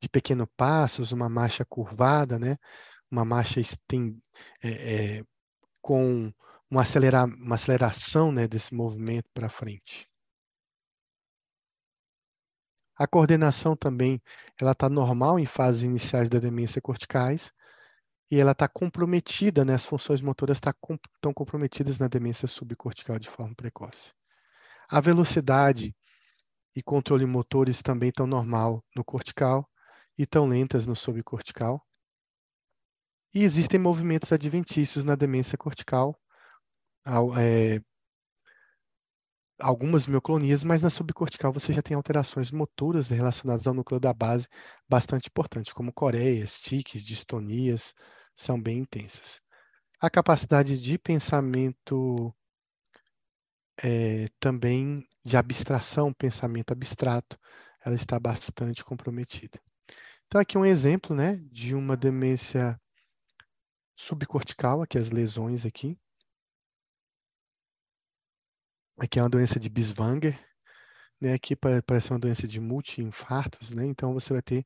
de 0.00 0.08
pequenos 0.08 0.46
passos, 0.56 1.10
uma 1.10 1.28
marcha 1.28 1.64
curvada, 1.64 2.38
né? 2.38 2.56
Uma 3.10 3.24
marcha 3.24 3.60
é, 4.62 5.18
é, 5.18 5.24
com 5.80 6.32
uma, 6.70 6.82
acelera, 6.82 7.24
uma 7.24 7.56
aceleração 7.56 8.30
né, 8.30 8.46
desse 8.46 8.72
movimento 8.72 9.28
para 9.34 9.50
frente. 9.50 10.09
A 13.00 13.06
coordenação 13.06 13.74
também, 13.74 14.20
ela 14.60 14.72
está 14.72 14.86
normal 14.86 15.38
em 15.40 15.46
fases 15.46 15.84
iniciais 15.84 16.28
da 16.28 16.38
demência 16.38 16.82
corticais 16.82 17.50
e 18.30 18.38
ela 18.38 18.52
está 18.52 18.68
comprometida, 18.68 19.64
né, 19.64 19.72
as 19.72 19.86
funções 19.86 20.20
motoras 20.20 20.58
estão 20.58 20.98
tá, 21.18 21.32
comprometidas 21.34 21.98
na 21.98 22.08
demência 22.08 22.46
subcortical 22.46 23.18
de 23.18 23.30
forma 23.30 23.54
precoce. 23.54 24.12
A 24.86 25.00
velocidade 25.00 25.96
e 26.76 26.82
controle 26.82 27.24
motores 27.24 27.80
também 27.80 28.10
estão 28.10 28.26
normal 28.26 28.84
no 28.94 29.02
cortical 29.02 29.66
e 30.18 30.24
estão 30.24 30.46
lentas 30.46 30.86
no 30.86 30.94
subcortical. 30.94 31.82
E 33.32 33.44
existem 33.44 33.80
movimentos 33.80 34.30
adventícios 34.30 35.04
na 35.04 35.14
demência 35.14 35.56
cortical, 35.56 36.20
é, 37.38 37.80
algumas 39.60 40.06
mioclonias, 40.06 40.64
mas 40.64 40.82
na 40.82 40.90
subcortical 40.90 41.52
você 41.52 41.72
já 41.72 41.82
tem 41.82 41.94
alterações 41.94 42.50
motoras 42.50 43.08
relacionadas 43.08 43.66
ao 43.66 43.74
núcleo 43.74 44.00
da 44.00 44.12
base 44.12 44.48
bastante 44.88 45.28
importantes, 45.28 45.72
como 45.72 45.92
coreias, 45.92 46.58
tiques, 46.58 47.04
distonias, 47.04 47.94
são 48.34 48.60
bem 48.60 48.78
intensas. 48.78 49.40
A 50.00 50.08
capacidade 50.08 50.80
de 50.80 50.98
pensamento 50.98 52.34
é, 53.82 54.28
também 54.38 55.06
de 55.24 55.36
abstração, 55.36 56.12
pensamento 56.12 56.72
abstrato, 56.72 57.38
ela 57.84 57.94
está 57.94 58.18
bastante 58.18 58.84
comprometida. 58.84 59.60
Então, 60.26 60.40
aqui 60.40 60.56
um 60.56 60.64
exemplo 60.64 61.14
né, 61.14 61.40
de 61.50 61.74
uma 61.74 61.96
demência 61.96 62.80
subcortical, 63.96 64.82
aqui 64.82 64.98
as 64.98 65.10
lesões 65.10 65.66
aqui. 65.66 65.98
Aqui 69.02 69.18
é 69.18 69.22
uma 69.22 69.30
doença 69.30 69.58
de 69.58 69.70
Biswanger, 69.70 70.38
né? 71.18 71.32
Aqui 71.32 71.56
parece 71.56 72.10
uma 72.10 72.18
doença 72.18 72.46
de 72.46 72.60
multi-infartos, 72.60 73.70
né? 73.70 73.86
Então 73.86 74.12
você 74.12 74.30
vai 74.30 74.42
ter 74.42 74.62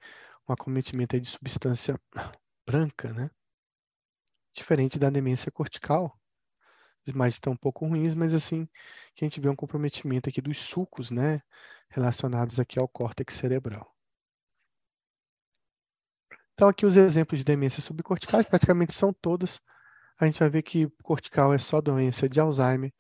um 0.49 0.53
acometimento 0.53 1.21
de 1.21 1.29
substância 1.29 1.97
branca, 2.67 3.13
né? 3.13 3.31
Diferente 4.53 4.99
da 4.99 5.09
demência 5.09 5.53
cortical. 5.53 6.19
As 7.07 7.15
imagens 7.15 7.37
estão 7.37 7.53
um 7.53 7.57
pouco 7.57 7.87
ruins, 7.87 8.13
mas 8.13 8.35
assim, 8.35 8.69
que 9.15 9.25
a 9.25 9.29
gente 9.29 9.41
vê 9.41 9.49
um 9.49 9.55
comprometimento 9.55 10.29
aqui 10.29 10.41
dos 10.41 10.59
sulcos, 10.59 11.13
né? 11.13 11.41
Relacionados 11.89 12.59
aqui 12.59 12.77
ao 12.77 12.89
córtex 12.89 13.37
cerebral. 13.37 13.89
Então 16.55 16.67
aqui 16.67 16.85
os 16.85 16.97
exemplos 16.97 17.39
de 17.39 17.45
demência 17.45 17.81
subcorticais, 17.81 18.47
praticamente 18.51 18.95
são 18.95 19.13
todas. 19.13 19.61
A 20.19 20.27
gente 20.27 20.41
vai 20.41 20.51
ver 20.51 20.63
que 20.63 20.89
cortical 21.05 21.55
é 21.55 21.59
só 21.59 21.81
doença 21.81 22.29
de 22.29 22.41
Alzheimer 22.41 22.93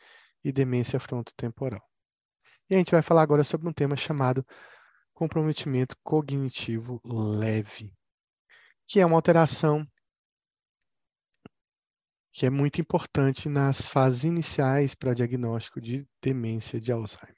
e 0.44 0.52
demência 0.52 1.00
frontotemporal. 1.00 1.82
E 2.68 2.74
a 2.74 2.78
gente 2.78 2.92
vai 2.92 3.02
falar 3.02 3.22
agora 3.22 3.42
sobre 3.42 3.68
um 3.68 3.72
tema 3.72 3.96
chamado 3.96 4.46
comprometimento 5.12 5.96
cognitivo 6.02 7.00
leve, 7.04 7.92
que 8.86 9.00
é 9.00 9.06
uma 9.06 9.16
alteração 9.16 9.86
que 12.32 12.44
é 12.44 12.50
muito 12.50 12.80
importante 12.80 13.48
nas 13.48 13.86
fases 13.86 14.24
iniciais 14.24 14.94
para 14.94 15.14
diagnóstico 15.14 15.80
de 15.80 16.04
demência 16.20 16.80
de 16.80 16.90
Alzheimer. 16.90 17.36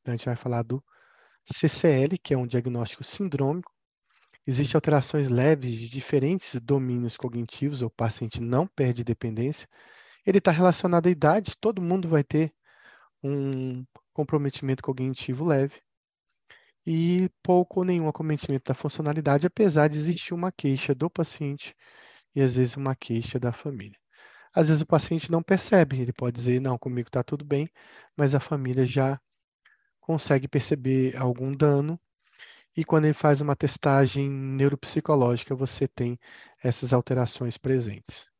Então, 0.00 0.14
a 0.14 0.16
gente 0.16 0.24
vai 0.24 0.36
falar 0.36 0.62
do 0.62 0.82
CCL, 1.44 2.16
que 2.18 2.32
é 2.32 2.38
um 2.38 2.46
diagnóstico 2.46 3.04
sindrômico. 3.04 3.70
Existem 4.46 4.78
alterações 4.78 5.28
leves 5.28 5.76
de 5.76 5.90
diferentes 5.90 6.58
domínios 6.60 7.18
cognitivos, 7.18 7.82
o 7.82 7.90
paciente 7.90 8.40
não 8.40 8.66
perde 8.66 9.04
dependência, 9.04 9.68
ele 10.26 10.38
está 10.38 10.50
relacionado 10.50 11.06
à 11.06 11.10
idade, 11.10 11.56
todo 11.60 11.82
mundo 11.82 12.08
vai 12.08 12.24
ter 12.24 12.52
um 13.22 13.84
comprometimento 14.12 14.82
cognitivo 14.82 15.44
leve 15.44 15.80
e 16.86 17.28
pouco 17.42 17.80
ou 17.80 17.84
nenhum 17.84 18.08
acometimento 18.08 18.64
da 18.66 18.74
funcionalidade, 18.74 19.46
apesar 19.46 19.88
de 19.88 19.96
existir 19.96 20.34
uma 20.34 20.52
queixa 20.52 20.94
do 20.94 21.10
paciente 21.10 21.74
e 22.34 22.42
às 22.42 22.56
vezes 22.56 22.76
uma 22.76 22.94
queixa 22.96 23.38
da 23.40 23.52
família. 23.52 23.98
Às 24.54 24.68
vezes 24.68 24.82
o 24.82 24.86
paciente 24.86 25.30
não 25.30 25.42
percebe, 25.42 26.00
ele 26.00 26.12
pode 26.12 26.36
dizer, 26.36 26.60
não, 26.60 26.78
comigo 26.78 27.08
está 27.08 27.22
tudo 27.22 27.44
bem, 27.44 27.68
mas 28.16 28.34
a 28.34 28.40
família 28.40 28.86
já 28.86 29.20
consegue 30.00 30.48
perceber 30.48 31.16
algum 31.16 31.52
dano 31.52 32.00
e 32.76 32.84
quando 32.84 33.06
ele 33.06 33.14
faz 33.14 33.40
uma 33.40 33.56
testagem 33.56 34.30
neuropsicológica, 34.30 35.54
você 35.54 35.88
tem 35.88 36.18
essas 36.62 36.92
alterações 36.92 37.58
presentes. 37.58 38.30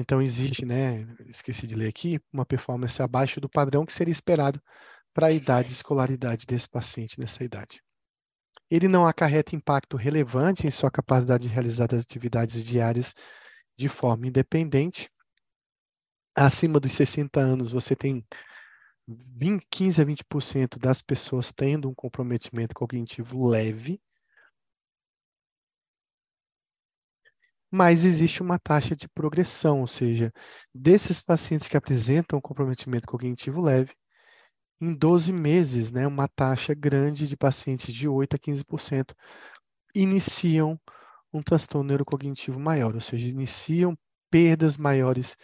Então, 0.00 0.22
existe, 0.22 0.64
né, 0.64 1.04
esqueci 1.26 1.66
de 1.66 1.74
ler 1.74 1.88
aqui, 1.88 2.20
uma 2.32 2.46
performance 2.46 3.02
abaixo 3.02 3.40
do 3.40 3.48
padrão 3.48 3.84
que 3.84 3.92
seria 3.92 4.12
esperado 4.12 4.62
para 5.12 5.26
a 5.26 5.32
idade 5.32 5.70
e 5.70 5.72
escolaridade 5.72 6.46
desse 6.46 6.68
paciente 6.68 7.18
nessa 7.18 7.42
idade. 7.42 7.82
Ele 8.70 8.86
não 8.86 9.08
acarreta 9.08 9.56
impacto 9.56 9.96
relevante 9.96 10.68
em 10.68 10.70
sua 10.70 10.88
capacidade 10.88 11.48
de 11.48 11.52
realizar 11.52 11.92
as 11.92 12.02
atividades 12.02 12.64
diárias 12.64 13.12
de 13.76 13.88
forma 13.88 14.28
independente. 14.28 15.10
Acima 16.32 16.78
dos 16.78 16.92
60 16.92 17.40
anos, 17.40 17.72
você 17.72 17.96
tem 17.96 18.24
20, 19.08 19.66
15 19.68 20.00
a 20.00 20.04
20% 20.04 20.78
das 20.78 21.02
pessoas 21.02 21.50
tendo 21.50 21.88
um 21.88 21.94
comprometimento 21.94 22.72
cognitivo 22.72 23.48
leve, 23.48 24.00
mas 27.70 28.04
existe 28.04 28.42
uma 28.42 28.58
taxa 28.58 28.96
de 28.96 29.08
progressão, 29.08 29.80
ou 29.80 29.86
seja, 29.86 30.32
desses 30.74 31.20
pacientes 31.22 31.68
que 31.68 31.76
apresentam 31.76 32.40
comprometimento 32.40 33.06
cognitivo 33.06 33.60
leve, 33.60 33.94
em 34.80 34.94
12 34.94 35.32
meses, 35.32 35.90
né, 35.90 36.06
uma 36.06 36.28
taxa 36.28 36.74
grande 36.74 37.26
de 37.26 37.36
pacientes 37.36 37.92
de 37.92 38.08
8 38.08 38.36
a 38.36 38.38
15% 38.38 39.14
iniciam 39.94 40.80
um 41.32 41.42
transtorno 41.42 41.88
neurocognitivo 41.88 42.58
maior, 42.58 42.94
ou 42.94 43.00
seja, 43.00 43.28
iniciam 43.28 43.96
perdas 44.30 44.76
maiores 44.76 45.36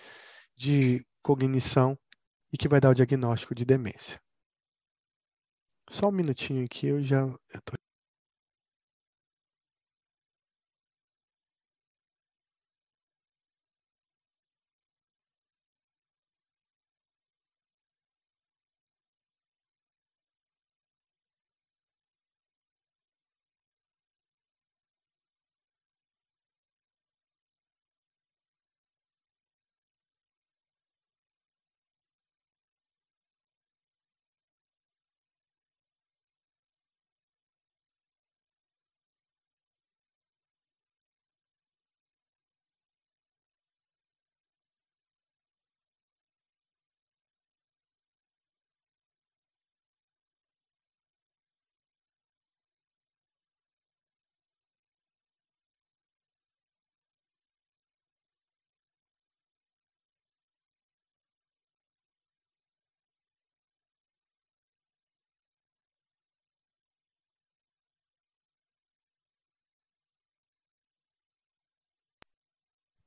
de 0.56 1.04
cognição 1.22 1.98
e 2.52 2.56
que 2.56 2.68
vai 2.68 2.80
dar 2.80 2.90
o 2.90 2.94
diagnóstico 2.94 3.54
de 3.54 3.64
demência. 3.64 4.20
Só 5.90 6.08
um 6.08 6.12
minutinho 6.12 6.64
aqui, 6.64 6.86
eu 6.86 7.02
já 7.02 7.26
estou 7.54 7.74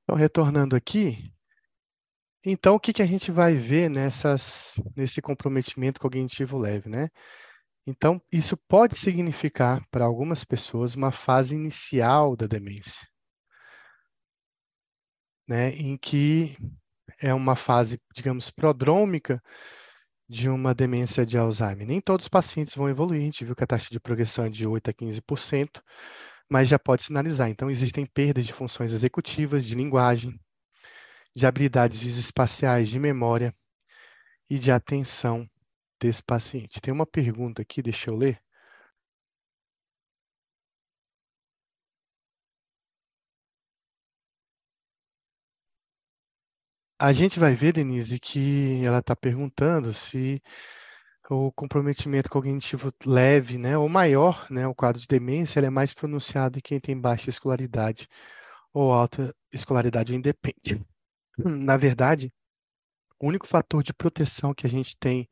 Então, 0.08 0.16
retornando 0.16 0.74
aqui, 0.74 1.34
então 2.46 2.76
o 2.76 2.80
que 2.80 2.94
que 2.94 3.02
a 3.02 3.06
gente 3.06 3.30
vai 3.30 3.58
ver 3.58 3.90
nessas, 3.90 4.76
nesse 4.96 5.22
comprometimento 5.22 6.00
cognitivo 6.00 6.58
leve, 6.58 6.88
né? 6.88 7.10
Então, 7.86 8.22
isso 8.32 8.56
pode 8.56 8.98
significar 8.98 9.86
para 9.92 10.06
algumas 10.06 10.46
pessoas 10.46 10.96
uma 10.96 11.12
fase 11.12 11.56
inicial 11.56 12.38
da 12.38 12.48
demência, 12.48 13.06
né, 15.46 15.72
em 15.72 15.98
que 15.98 16.56
é 17.22 17.34
uma 17.34 17.58
fase, 17.58 18.00
digamos, 18.16 18.50
prodrômica 18.50 19.44
de 20.30 20.50
uma 20.50 20.74
demência 20.74 21.26
de 21.26 21.38
Alzheimer. 21.38 21.86
Nem 21.86 22.00
todos 22.00 22.28
os 22.28 22.30
pacientes 22.30 22.76
vão 22.76 22.88
evoluir, 22.88 23.20
a 23.20 23.26
gente 23.26 23.44
viu 23.44 23.54
que 23.54 23.64
a 23.66 23.68
taxa 23.68 23.90
de 23.92 24.00
progressão 24.00 24.46
é 24.46 24.50
de 24.50 24.66
8 24.66 24.90
a 24.90 24.94
15%, 24.94 25.84
mas 26.50 26.68
já 26.68 26.80
pode 26.80 27.04
sinalizar. 27.04 27.50
Então, 27.50 27.70
existem 27.70 28.06
perdas 28.06 28.46
de 28.46 28.54
funções 28.54 28.94
executivas, 28.94 29.66
de 29.66 29.76
linguagem, 29.76 30.40
de 31.36 31.46
habilidades 31.46 32.00
visoespaciais, 32.00 32.90
de 32.90 33.00
memória 33.00 33.56
e 34.50 34.60
de 34.60 34.72
atenção 34.72 35.50
desse 36.02 36.24
paciente. 36.24 36.82
Tem 36.82 36.94
uma 36.94 37.06
pergunta 37.08 37.62
aqui, 37.62 37.82
deixa 37.82 38.10
eu 38.10 38.16
ler. 38.16 38.42
A 47.00 47.14
gente 47.14 47.40
vai 47.40 47.54
ver, 47.54 47.74
Denise, 47.74 48.20
que 48.20 48.84
ela 48.84 49.00
está 49.00 49.16
perguntando 49.16 49.94
se 49.94 50.42
o 51.30 51.52
comprometimento 51.52 52.30
cognitivo 52.30 52.92
leve, 53.06 53.58
né, 53.58 53.78
ou 53.78 53.90
maior, 53.90 54.48
né, 54.50 54.68
o 54.68 54.76
quadro 54.76 55.02
de 55.02 55.08
demência, 55.08 55.60
é 55.60 55.70
mais 55.70 55.94
pronunciado 55.94 56.58
em 56.58 56.62
quem 56.62 56.80
tem 56.80 57.00
baixa 57.00 57.30
escolaridade 57.30 58.08
ou 58.74 58.94
alta 58.94 59.36
escolaridade 59.52 60.14
ou 60.14 60.18
independe. 60.18 60.86
Na 61.38 61.78
verdade, 61.78 62.32
o 63.20 63.28
único 63.28 63.48
fator 63.48 63.84
de 63.84 63.94
proteção 63.94 64.54
que 64.54 64.66
a 64.66 64.70
gente 64.70 64.98
tem 64.98 65.28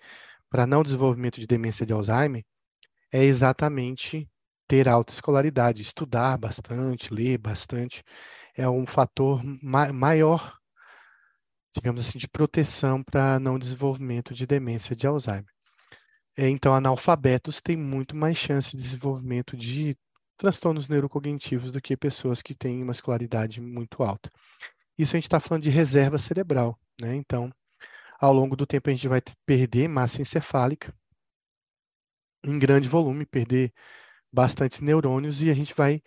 para 0.49 0.67
não 0.67 0.83
desenvolvimento 0.83 1.39
de 1.39 1.47
demência 1.47 1.85
de 1.85 1.93
Alzheimer 1.93 2.43
é 3.11 3.23
exatamente 3.23 4.29
ter 4.67 4.89
alta 4.89 5.13
escolaridade, 5.13 5.81
estudar 5.81 6.37
bastante, 6.37 7.13
ler 7.13 7.37
bastante, 7.37 8.03
é 8.55 8.67
um 8.69 8.85
fator 8.85 9.41
ma 9.61 9.93
maior, 9.93 10.57
digamos 11.73 12.01
assim, 12.01 12.17
de 12.17 12.27
proteção 12.27 13.03
para 13.03 13.39
não 13.39 13.59
desenvolvimento 13.59 14.33
de 14.33 14.47
demência 14.47 14.95
de 14.95 15.05
Alzheimer. 15.07 15.54
É, 16.37 16.49
então, 16.49 16.73
analfabetos 16.73 17.61
têm 17.61 17.77
muito 17.77 18.15
mais 18.15 18.37
chance 18.37 18.71
de 18.71 18.83
desenvolvimento 18.83 19.55
de 19.55 19.97
transtornos 20.37 20.89
neurocognitivos 20.89 21.71
do 21.71 21.81
que 21.81 21.95
pessoas 21.95 22.41
que 22.41 22.53
têm 22.53 22.83
uma 22.83 22.91
escolaridade 22.91 23.61
muito 23.61 24.03
alta. 24.03 24.29
Isso 24.97 25.15
a 25.15 25.17
gente 25.17 25.25
está 25.25 25.39
falando 25.39 25.63
de 25.63 25.69
reserva 25.69 26.17
cerebral, 26.17 26.77
né? 26.99 27.15
Então, 27.15 27.51
ao 28.19 28.33
longo 28.33 28.55
do 28.55 28.65
tempo 28.65 28.89
a 28.89 28.93
gente 28.93 29.07
vai 29.07 29.21
perder 29.45 29.87
massa 29.87 30.21
encefálica 30.21 30.93
em 32.43 32.59
grande 32.59 32.87
volume, 32.87 33.25
perder 33.25 33.73
bastante 34.31 34.83
neurônios 34.83 35.41
e 35.41 35.49
a 35.49 35.53
gente 35.53 35.73
vai 35.73 36.01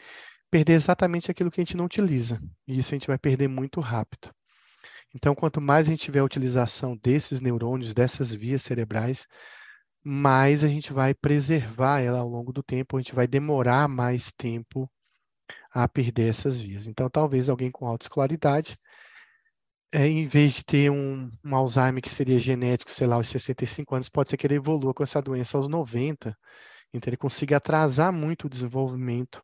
perder 0.51 0.75
exatamente 0.75 1.31
aquilo 1.31 1.51
que 1.51 1.61
a 1.61 1.65
gente 1.65 1.77
não 1.77 1.87
utiliza. 1.87 2.41
E 2.67 2.79
isso 2.79 2.95
a 2.95 2.99
gente 2.99 3.07
vai 3.07 3.19
perder 3.19 3.49
muito 3.49 3.81
rápido. 3.81 4.31
Então, 5.15 5.35
quanto 5.35 5.61
mais 5.61 5.87
a 5.87 5.91
gente 5.91 6.03
tiver 6.03 6.21
a 6.21 6.25
utilização 6.25 6.97
desses 6.97 7.41
neurônios, 7.41 7.95
dessas 7.95 8.35
vias 8.35 8.63
cerebrais, 8.63 9.27
mais 10.05 10.65
a 10.65 10.69
gente 10.69 10.93
vai 10.93 11.15
preservar 11.15 12.01
ela 12.01 12.21
ao 12.21 12.29
longo 12.29 12.53
do 12.53 12.63
tempo, 12.63 12.97
a 12.97 13.01
gente 13.01 13.15
vai 13.15 13.27
demorar 13.27 13.89
mais 13.89 14.33
tempo 14.33 14.91
a 15.71 15.89
perder 15.89 16.31
essas 16.31 16.61
vias. 16.61 16.87
Então, 16.87 17.09
talvez 17.11 17.49
alguém 17.49 17.71
com 17.71 17.87
alta 17.87 18.07
escolaridade 18.07 18.79
é, 19.93 20.07
em 20.07 20.27
vez 20.27 20.55
de 20.55 20.65
ter 20.65 20.91
um, 20.91 21.31
um, 21.45 21.57
Alzheimer 21.57 22.03
que 22.03 22.11
seria 22.11 22.39
genético, 22.39 22.91
sei 22.91 23.07
lá, 23.07 23.17
aos 23.17 23.29
65 23.29 23.95
anos, 23.95 24.09
pode 24.09 24.31
ser 24.31 24.37
que 24.37 24.47
ele 24.47 24.57
evolua 24.57 24.93
com 24.95 25.03
essa 25.03 25.21
doença 25.23 25.57
aos 25.57 25.69
90. 25.69 26.37
Então, 26.93 27.11
ele 27.11 27.17
consiga 27.17 27.57
atrasar 27.57 28.13
muito 28.13 28.47
o 28.47 28.51
desenvolvimento 28.51 29.43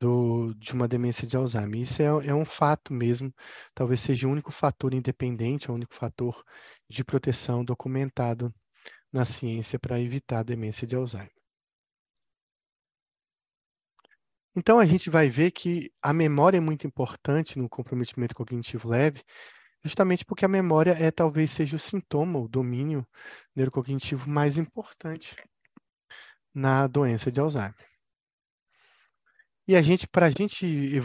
do, 0.00 0.54
de 0.54 0.72
uma 0.72 0.88
demência 0.88 1.26
de 1.26 1.36
Alzheimer. 1.36 1.80
Isso 1.80 2.02
é, 2.02 2.06
é, 2.06 2.34
um 2.34 2.44
fato 2.44 2.92
mesmo, 2.92 3.32
talvez 3.74 4.00
seja 4.00 4.28
o 4.28 4.30
único 4.30 4.52
fator 4.52 4.94
independente, 4.94 5.70
o 5.70 5.74
único 5.74 5.94
fator 5.94 6.42
de 6.88 7.04
proteção 7.04 7.64
documentado 7.64 8.54
na 9.12 9.24
ciência 9.24 9.78
para 9.78 10.00
evitar 10.00 10.40
a 10.40 10.42
demência 10.42 10.86
de 10.86 10.96
Alzheimer. 10.96 11.32
Então, 14.56 14.78
a 14.78 14.86
gente 14.86 15.08
vai 15.08 15.28
ver 15.30 15.52
que 15.52 15.92
a 16.02 16.12
memória 16.12 16.56
é 16.56 16.60
muito 16.60 16.86
importante 16.86 17.58
no 17.58 17.68
comprometimento 17.68 18.34
cognitivo 18.34 18.88
leve, 18.88 19.22
justamente 19.84 20.24
porque 20.24 20.44
a 20.44 20.48
memória 20.48 20.92
é 20.92 21.10
talvez 21.10 21.52
seja 21.52 21.76
o 21.76 21.78
sintoma, 21.78 22.38
o 22.40 22.48
domínio 22.48 23.06
neurocognitivo 23.54 24.28
mais 24.28 24.58
importante 24.58 25.36
na 26.52 26.86
doença 26.86 27.30
de 27.30 27.40
Alzheimer. 27.40 27.88
E 29.68 29.76
a 29.76 29.82
gente, 29.82 30.08
para 30.08 30.24
a 30.24 30.30
gente 30.30 30.98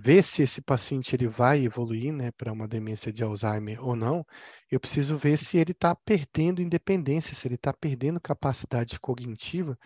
ver 0.00 0.24
se 0.24 0.42
esse 0.42 0.60
paciente 0.60 1.14
ele 1.14 1.28
vai 1.28 1.64
evoluir, 1.64 2.12
né, 2.12 2.32
para 2.32 2.52
uma 2.52 2.66
demência 2.66 3.12
de 3.12 3.22
Alzheimer 3.22 3.80
ou 3.80 3.94
não, 3.94 4.26
eu 4.68 4.80
preciso 4.80 5.16
ver 5.16 5.38
se 5.38 5.56
ele 5.56 5.70
está 5.70 5.94
perdendo 5.94 6.60
independência, 6.60 7.32
se 7.32 7.46
ele 7.46 7.54
está 7.54 7.72
perdendo 7.72 8.20
capacidade 8.20 8.98
cognitiva 8.98 9.78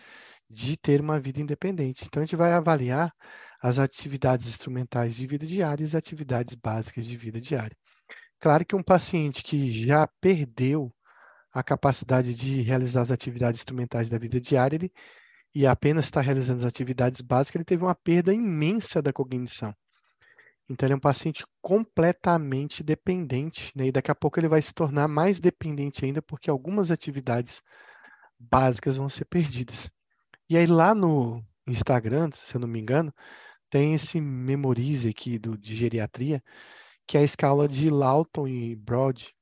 de 0.49 0.75
ter 0.75 0.99
uma 0.99 1.19
vida 1.19 1.41
independente. 1.41 2.05
Então, 2.05 2.23
a 2.23 2.25
gente 2.25 2.35
vai 2.35 2.53
avaliar 2.53 3.13
as 3.61 3.77
atividades 3.77 4.47
instrumentais 4.47 5.15
de 5.15 5.27
vida 5.27 5.45
diária 5.45 5.83
e 5.83 5.85
as 5.85 5.93
atividades 5.93 6.55
básicas 6.55 7.05
de 7.05 7.15
vida 7.15 7.39
diária. 7.39 7.77
Claro 8.39 8.65
que 8.65 8.75
um 8.75 8.81
paciente 8.81 9.43
que 9.43 9.85
já 9.85 10.07
perdeu 10.19 10.91
a 11.51 11.61
capacidade 11.61 12.33
de 12.33 12.63
realizar 12.63 13.01
as 13.01 13.11
atividades 13.11 13.59
instrumentais 13.59 14.09
da 14.09 14.17
vida 14.17 14.41
diária, 14.41 14.75
ele, 14.75 14.91
e 15.53 15.67
apenas 15.67 16.05
está 16.05 16.21
realizando 16.21 16.59
as 16.59 16.65
atividades 16.65 17.21
básicas, 17.21 17.55
ele 17.55 17.65
teve 17.65 17.83
uma 17.83 17.95
perda 17.95 18.33
imensa 18.33 19.01
da 19.01 19.13
cognição. 19.13 19.73
Então, 20.69 20.87
ele 20.87 20.93
é 20.93 20.95
um 20.95 20.99
paciente 20.99 21.45
completamente 21.61 22.81
dependente, 22.81 23.71
né? 23.75 23.87
e 23.87 23.91
daqui 23.91 24.09
a 24.09 24.15
pouco 24.15 24.39
ele 24.39 24.47
vai 24.47 24.61
se 24.61 24.73
tornar 24.73 25.07
mais 25.07 25.39
dependente 25.39 26.05
ainda, 26.05 26.21
porque 26.21 26.49
algumas 26.49 26.89
atividades 26.89 27.61
básicas 28.39 28.97
vão 28.97 29.09
ser 29.09 29.25
perdidas. 29.25 29.91
E 30.49 30.57
aí 30.57 30.65
lá 30.65 30.95
no 30.95 31.43
Instagram, 31.67 32.29
se 32.33 32.55
eu 32.55 32.61
não 32.61 32.67
me 32.67 32.79
engano, 32.79 33.13
tem 33.69 33.93
esse 33.93 34.21
Memorize 34.21 35.09
aqui 35.09 35.37
do, 35.37 35.57
de 35.57 35.75
geriatria, 35.75 36.43
que 37.07 37.17
é 37.17 37.21
a 37.21 37.23
escala 37.23 37.67
de 37.67 37.89
Lawton 37.89 38.47
e 38.47 38.75
Broad, 38.75 39.33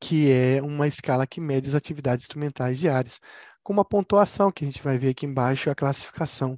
que 0.00 0.30
é 0.30 0.62
uma 0.62 0.86
escala 0.86 1.26
que 1.26 1.40
mede 1.40 1.68
as 1.68 1.74
atividades 1.74 2.24
instrumentais 2.24 2.78
diárias, 2.78 3.20
com 3.66 3.72
uma 3.72 3.84
pontuação 3.84 4.52
que 4.52 4.64
a 4.64 4.68
gente 4.68 4.80
vai 4.80 4.96
ver 4.96 5.08
aqui 5.08 5.26
embaixo, 5.26 5.68
a 5.68 5.74
classificação. 5.74 6.56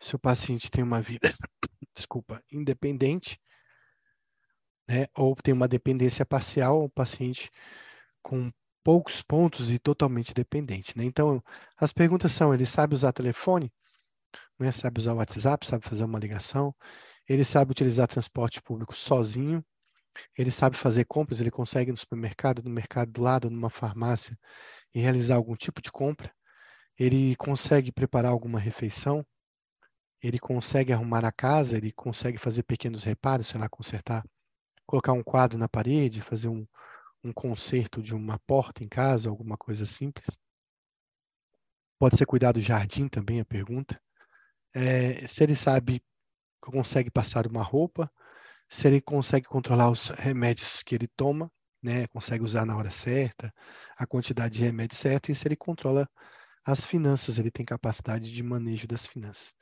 Se 0.00 0.14
o 0.14 0.18
paciente 0.18 0.70
tem 0.70 0.84
uma 0.84 1.02
vida, 1.02 1.34
desculpa, 1.92 2.40
independente, 2.52 3.36
né, 4.88 5.08
ou 5.16 5.34
tem 5.34 5.52
uma 5.52 5.66
dependência 5.66 6.24
parcial, 6.24 6.84
o 6.84 6.88
paciente 6.88 7.50
com 8.22 8.52
poucos 8.84 9.22
pontos 9.22 9.72
e 9.72 9.78
totalmente 9.80 10.32
dependente. 10.32 10.96
Né? 10.96 11.04
Então, 11.04 11.42
as 11.76 11.92
perguntas 11.92 12.30
são: 12.30 12.54
ele 12.54 12.64
sabe 12.64 12.94
usar 12.94 13.12
telefone? 13.12 13.72
Né? 14.56 14.70
Sabe 14.70 15.00
usar 15.00 15.14
o 15.14 15.16
WhatsApp? 15.16 15.66
Sabe 15.66 15.84
fazer 15.84 16.04
uma 16.04 16.20
ligação? 16.20 16.72
Ele 17.28 17.44
sabe 17.44 17.72
utilizar 17.72 18.06
transporte 18.06 18.62
público 18.62 18.94
sozinho? 18.94 19.64
Ele 20.38 20.52
sabe 20.52 20.76
fazer 20.76 21.06
compras? 21.06 21.40
Ele 21.40 21.50
consegue 21.50 21.90
ir 21.90 21.92
no 21.92 21.98
supermercado, 21.98 22.62
no 22.62 22.70
mercado 22.70 23.10
do 23.10 23.20
lado, 23.20 23.50
numa 23.50 23.68
farmácia 23.68 24.38
e 24.94 25.00
realizar 25.00 25.34
algum 25.34 25.56
tipo 25.56 25.82
de 25.82 25.90
compra? 25.90 26.35
Ele 26.98 27.36
consegue 27.36 27.92
preparar 27.92 28.32
alguma 28.32 28.58
refeição? 28.58 29.24
Ele 30.22 30.38
consegue 30.38 30.92
arrumar 30.92 31.24
a 31.24 31.32
casa? 31.32 31.76
Ele 31.76 31.92
consegue 31.92 32.38
fazer 32.38 32.62
pequenos 32.62 33.02
reparos, 33.04 33.48
sei 33.48 33.60
lá, 33.60 33.68
consertar, 33.68 34.24
colocar 34.86 35.12
um 35.12 35.22
quadro 35.22 35.58
na 35.58 35.68
parede, 35.68 36.22
fazer 36.22 36.48
um, 36.48 36.66
um 37.22 37.32
conserto 37.32 38.02
de 38.02 38.14
uma 38.14 38.38
porta 38.40 38.82
em 38.82 38.88
casa, 38.88 39.28
alguma 39.28 39.56
coisa 39.56 39.84
simples. 39.84 40.26
Pode 41.98 42.16
ser 42.16 42.26
cuidar 42.26 42.52
do 42.52 42.60
jardim 42.60 43.08
também, 43.08 43.40
a 43.40 43.44
pergunta. 43.44 44.00
É, 44.74 45.26
se 45.26 45.42
ele 45.42 45.56
sabe, 45.56 46.02
consegue 46.60 47.10
passar 47.10 47.46
uma 47.46 47.62
roupa, 47.62 48.10
se 48.68 48.88
ele 48.88 49.00
consegue 49.00 49.46
controlar 49.46 49.90
os 49.90 50.08
remédios 50.08 50.82
que 50.82 50.94
ele 50.94 51.08
toma, 51.16 51.50
né, 51.82 52.06
consegue 52.08 52.42
usar 52.42 52.66
na 52.66 52.76
hora 52.76 52.90
certa, 52.90 53.52
a 53.96 54.06
quantidade 54.06 54.54
de 54.58 54.64
remédio 54.64 54.96
certo, 54.96 55.30
e 55.30 55.34
se 55.34 55.46
ele 55.46 55.56
controla 55.56 56.08
as 56.66 56.84
finanças, 56.84 57.38
ele 57.38 57.50
tem 57.50 57.64
capacidade 57.64 58.32
de 58.32 58.42
manejo 58.42 58.88
das 58.88 59.06
finanças. 59.06 59.54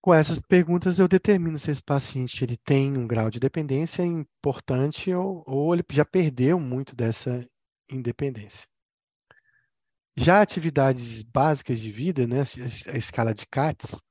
Com 0.00 0.12
essas 0.12 0.40
perguntas, 0.40 0.98
eu 0.98 1.06
determino 1.06 1.58
se 1.58 1.70
esse 1.70 1.82
paciente 1.82 2.42
ele 2.42 2.56
tem 2.56 2.96
um 2.96 3.06
grau 3.06 3.30
de 3.30 3.38
dependência 3.38 4.02
importante 4.02 5.12
ou, 5.14 5.44
ou 5.46 5.74
ele 5.74 5.84
já 5.92 6.04
perdeu 6.04 6.58
muito 6.58 6.96
dessa 6.96 7.48
independência. 7.88 8.66
Já 10.16 10.42
atividades 10.42 11.22
básicas 11.22 11.78
de 11.78 11.92
vida, 11.92 12.26
né, 12.26 12.42
a 12.92 12.96
escala 12.96 13.32
de 13.32 13.46
CATS, 13.46 14.02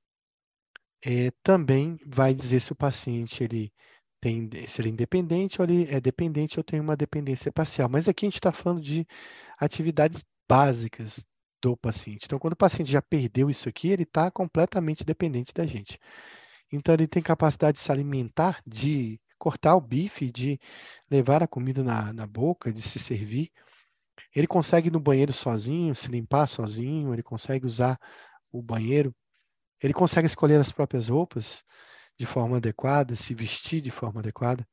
é, 1.06 1.32
também 1.44 1.98
vai 2.06 2.34
dizer 2.34 2.62
se 2.62 2.72
o 2.72 2.76
paciente 2.76 3.44
ele 3.44 3.74
tem, 4.22 4.50
se 4.68 4.82
ele 4.82 4.90
é 4.90 4.92
independente 4.92 5.62
ou 5.62 5.68
ele 5.68 5.94
é 5.94 6.00
dependente 6.00 6.60
ou 6.60 6.64
tem 6.64 6.80
uma 6.80 6.96
dependência 6.96 7.52
parcial. 7.52 7.90
Mas 7.90 8.08
aqui 8.08 8.26
a 8.26 8.28
gente 8.30 8.36
está 8.36 8.52
falando 8.52 8.82
de 8.82 9.06
atividades 9.60 10.24
básicas 10.48 11.24
do 11.62 11.76
paciente. 11.76 12.26
Então, 12.26 12.40
quando 12.40 12.54
o 12.54 12.58
paciente 12.58 12.92
já 12.92 13.02
perdeu 13.02 13.50
isso 13.50 13.68
aqui, 13.68 13.90
ele 13.90 14.04
está 14.04 14.30
completamente 14.32 15.04
dependente 15.04 15.54
da 15.54 15.66
gente. 15.66 16.00
Então, 16.72 16.94
ele 16.94 17.08
tem 17.08 17.22
capacidade 17.22 17.78
de 17.78 17.84
se 17.84 17.92
alimentar, 17.92 18.62
de 18.66 19.20
cortar 19.38 19.76
o 19.76 19.82
bife, 19.82 20.32
de 20.32 20.60
levar 21.10 21.44
a 21.44 21.48
comida 21.48 21.84
na, 21.84 22.12
na 22.14 22.28
boca, 22.28 22.72
de 22.72 22.82
se 22.82 23.00
servir. 23.00 23.52
Ele 24.36 24.48
consegue 24.48 24.88
ir 24.90 24.92
no 24.92 25.00
banheiro 25.00 25.34
sozinho, 25.34 25.96
se 25.96 26.08
limpar 26.10 26.48
sozinho, 26.48 27.14
ele 27.14 27.24
consegue 27.24 27.66
usar 27.66 28.00
o 28.52 28.62
banheiro, 28.62 29.16
ele 29.82 29.94
consegue 29.94 30.28
escolher 30.28 30.60
as 30.60 30.72
próprias 30.72 31.10
roupas 31.10 31.64
de 32.18 32.26
forma 32.26 32.58
adequada, 32.58 33.16
se 33.16 33.34
vestir 33.34 33.80
de 33.80 33.92
forma 33.92 34.20
adequada, 34.20 34.68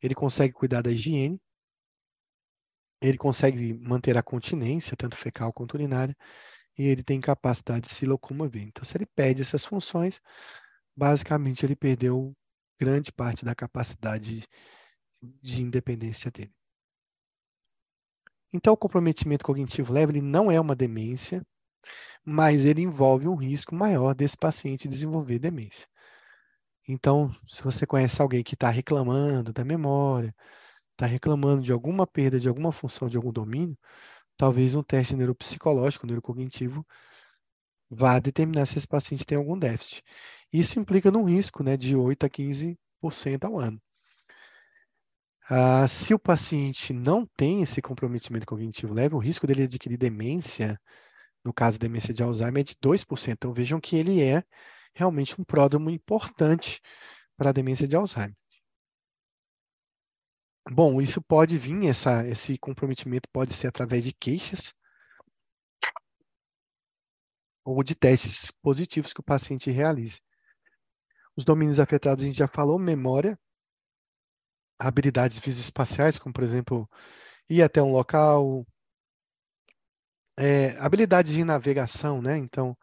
ele 0.00 0.14
consegue 0.14 0.52
cuidar 0.52 0.82
da 0.82 0.90
higiene, 0.90 1.40
ele 3.02 3.18
consegue 3.18 3.74
manter 3.74 4.16
a 4.16 4.22
continência, 4.22 4.96
tanto 4.96 5.16
fecal 5.16 5.52
quanto 5.52 5.74
urinária, 5.74 6.16
e 6.78 6.86
ele 6.86 7.02
tem 7.02 7.20
capacidade 7.20 7.86
de 7.86 7.90
se 7.92 8.06
locomover. 8.06 8.62
Então, 8.62 8.84
se 8.84 8.96
ele 8.96 9.06
perde 9.06 9.42
essas 9.42 9.64
funções, 9.64 10.20
basicamente 10.96 11.66
ele 11.66 11.76
perdeu 11.76 12.34
grande 12.78 13.12
parte 13.12 13.44
da 13.44 13.54
capacidade 13.54 14.46
de 15.20 15.62
independência 15.62 16.30
dele. 16.30 16.52
Então, 18.52 18.74
o 18.74 18.76
comprometimento 18.76 19.44
cognitivo 19.44 19.92
leve 19.92 20.12
ele 20.12 20.20
não 20.20 20.50
é 20.50 20.60
uma 20.60 20.76
demência, 20.76 21.44
mas 22.24 22.64
ele 22.66 22.82
envolve 22.82 23.26
um 23.26 23.34
risco 23.34 23.74
maior 23.74 24.14
desse 24.14 24.36
paciente 24.36 24.88
desenvolver 24.88 25.38
demência. 25.38 25.88
Então, 26.86 27.34
se 27.48 27.62
você 27.62 27.86
conhece 27.86 28.20
alguém 28.20 28.42
que 28.42 28.54
está 28.54 28.68
reclamando 28.68 29.52
da 29.52 29.64
memória, 29.64 30.34
está 30.92 31.06
reclamando 31.06 31.62
de 31.62 31.72
alguma 31.72 32.06
perda 32.06 32.38
de 32.40 32.48
alguma 32.48 32.72
função 32.72 33.08
de 33.08 33.16
algum 33.16 33.32
domínio, 33.32 33.76
talvez 34.36 34.74
um 34.74 34.82
teste 34.82 35.16
neuropsicológico, 35.16 36.06
neurocognitivo, 36.06 36.86
vá 37.90 38.18
determinar 38.18 38.66
se 38.66 38.78
esse 38.78 38.88
paciente 38.88 39.26
tem 39.26 39.36
algum 39.38 39.58
déficit. 39.58 40.02
Isso 40.52 40.78
implica 40.78 41.10
num 41.10 41.24
risco 41.24 41.62
né, 41.62 41.76
de 41.76 41.96
8 41.96 42.26
a 42.26 42.30
15% 42.30 43.44
ao 43.44 43.58
ano. 43.58 43.80
Ah, 45.48 45.86
se 45.88 46.14
o 46.14 46.18
paciente 46.18 46.92
não 46.92 47.26
tem 47.36 47.62
esse 47.62 47.82
comprometimento 47.82 48.46
cognitivo 48.46 48.94
leve, 48.94 49.14
o 49.14 49.18
risco 49.18 49.46
dele 49.46 49.64
adquirir 49.64 49.98
demência, 49.98 50.80
no 51.44 51.52
caso 51.52 51.78
demência 51.78 52.14
de 52.14 52.22
Alzheimer, 52.22 52.60
é 52.62 52.64
de 52.64 52.74
2%. 52.76 53.32
Então 53.34 53.52
vejam 53.52 53.80
que 53.80 53.96
ele 53.96 54.22
é 54.22 54.44
realmente 54.94 55.40
um 55.40 55.44
pródromo 55.44 55.90
importante 55.90 56.80
para 57.36 57.50
a 57.50 57.52
demência 57.52 57.88
de 57.88 57.96
Alzheimer. 57.96 58.36
Bom, 60.70 61.00
isso 61.00 61.20
pode 61.20 61.58
vir, 61.58 61.86
essa, 61.86 62.26
esse 62.26 62.56
comprometimento 62.56 63.28
pode 63.32 63.52
ser 63.52 63.66
através 63.66 64.04
de 64.04 64.12
queixas 64.12 64.72
ou 67.64 67.82
de 67.82 67.94
testes 67.94 68.50
positivos 68.62 69.12
que 69.12 69.20
o 69.20 69.24
paciente 69.24 69.70
realize. 69.70 70.20
Os 71.36 71.44
domínios 71.44 71.80
afetados 71.80 72.22
a 72.22 72.26
gente 72.26 72.38
já 72.38 72.46
falou, 72.46 72.78
memória, 72.78 73.38
habilidades 74.78 75.38
visoespaciais, 75.38 76.18
como 76.18 76.32
por 76.32 76.44
exemplo, 76.44 76.88
ir 77.48 77.62
até 77.62 77.82
um 77.82 77.92
local, 77.92 78.66
é, 80.36 80.76
habilidades 80.78 81.32
de 81.32 81.44
navegação, 81.44 82.22
né? 82.22 82.36
Então, 82.36 82.76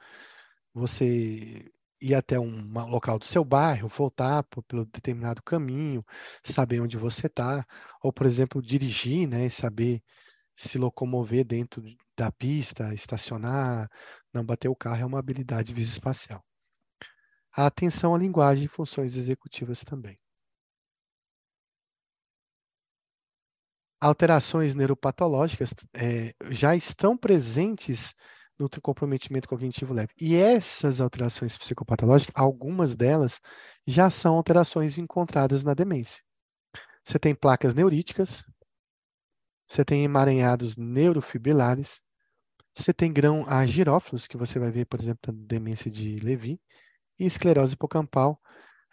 você 0.74 1.72
ir 2.02 2.16
até 2.16 2.39
um 2.39 2.72
local 2.89 3.20
do 3.20 3.26
seu 3.26 3.43
bairro, 3.43 3.88
voltar 3.88 4.43
por, 4.43 4.64
pelo 4.64 4.86
determinado 4.86 5.41
caminho, 5.43 6.04
saber 6.43 6.82
onde 6.82 6.97
você 6.97 7.28
está, 7.28 7.66
ou, 8.02 8.12
por 8.14 8.26
exemplo, 8.26 8.62
dirigir, 8.62 9.28
né, 9.28 9.45
e 9.47 9.52
saber 9.52 10.02
se 10.56 10.78
locomover 10.78 11.45
dentro 11.45 11.84
da 12.18 12.32
pista, 12.32 12.93
estacionar, 12.93 13.89
não 14.34 14.45
bater 14.45 14.68
o 14.70 14.76
carro, 14.76 15.02
é 15.02 15.06
uma 15.06 15.20
habilidade 15.20 15.74
visoespacial. 15.74 16.43
A 17.56 17.66
atenção 17.66 18.14
à 18.14 18.18
linguagem 18.18 18.66
e 18.66 18.68
funções 18.68 19.16
executivas 19.16 19.84
também. 19.84 20.20
Alterações 24.02 24.74
neuropatológicas 24.74 25.74
é, 25.93 26.34
já 26.52 26.76
estão 26.76 27.18
presentes 27.18 28.14
no 28.60 28.70
comprometimento 28.82 29.47
cognitivo 29.47 29.93
leve. 29.93 30.14
E 30.20 30.36
essas 30.36 30.99
alterações 30.99 31.57
psicopatológicas, 31.57 32.34
algumas 32.36 32.95
delas 32.95 33.39
já 33.88 34.10
são 34.10 34.36
alterações 34.36 34.97
encontradas 34.97 35.64
na 35.64 35.74
demência. 35.74 36.22
Você 37.05 37.18
tem 37.18 37.34
placas 37.34 37.74
neuríticas, 37.74 38.43
você 39.68 39.86
tem 39.86 40.03
emaranhados 40.03 40.76
neurofibrilares, 40.76 42.01
você 42.74 42.93
tem 42.93 43.12
grão 43.12 43.45
a 43.47 43.66
girófilos, 43.66 44.28
que 44.28 44.38
você 44.38 44.60
vai 44.60 44.72
ver, 44.72 44.86
por 44.86 44.99
exemplo, 44.99 45.34
na 45.34 45.47
demência 45.47 45.89
de 45.89 46.18
Levi, 46.18 46.60
e 47.18 47.26
esclerose 47.26 47.74
hipocampal, 47.74 48.39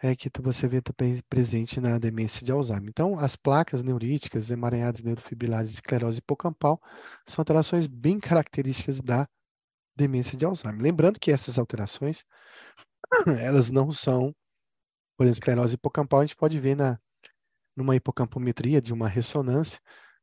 é, 0.01 0.15
que 0.15 0.29
você 0.41 0.67
vê 0.67 0.81
também 0.81 1.21
presente 1.29 1.79
na 1.79 1.97
demência 1.97 2.45
de 2.45 2.51
Alzheimer. 2.51 2.89
Então, 2.89 3.17
as 3.19 3.35
placas 3.35 3.81
neuríticas, 3.81 4.51
emaranhados 4.51 5.01
neurofibrilares 5.01 5.71
e 5.71 5.73
esclerose 5.75 6.19
hipocampal 6.19 6.81
são 7.25 7.41
alterações 7.41 7.87
bem 7.87 8.19
características 8.19 9.01
da 9.01 9.27
demência 9.97 10.37
de 10.37 10.45
Alzheimer. 10.45 10.81
Lembrando 10.81 11.19
que 11.19 11.31
essas 11.31 11.57
alterações, 11.57 12.23
elas 13.41 13.69
não 13.69 13.91
são, 13.91 14.33
por 15.17 15.23
exemplo, 15.25 15.39
esclerose 15.39 15.75
hipocampal, 15.75 16.21
a 16.21 16.25
gente 16.25 16.35
pode 16.35 16.59
ver 16.59 16.75
na, 16.75 16.99
numa 17.75 17.95
hipocampometria 17.95 18.81
de 18.81 18.93
uma 18.93 19.07
ressonância, 19.07 19.79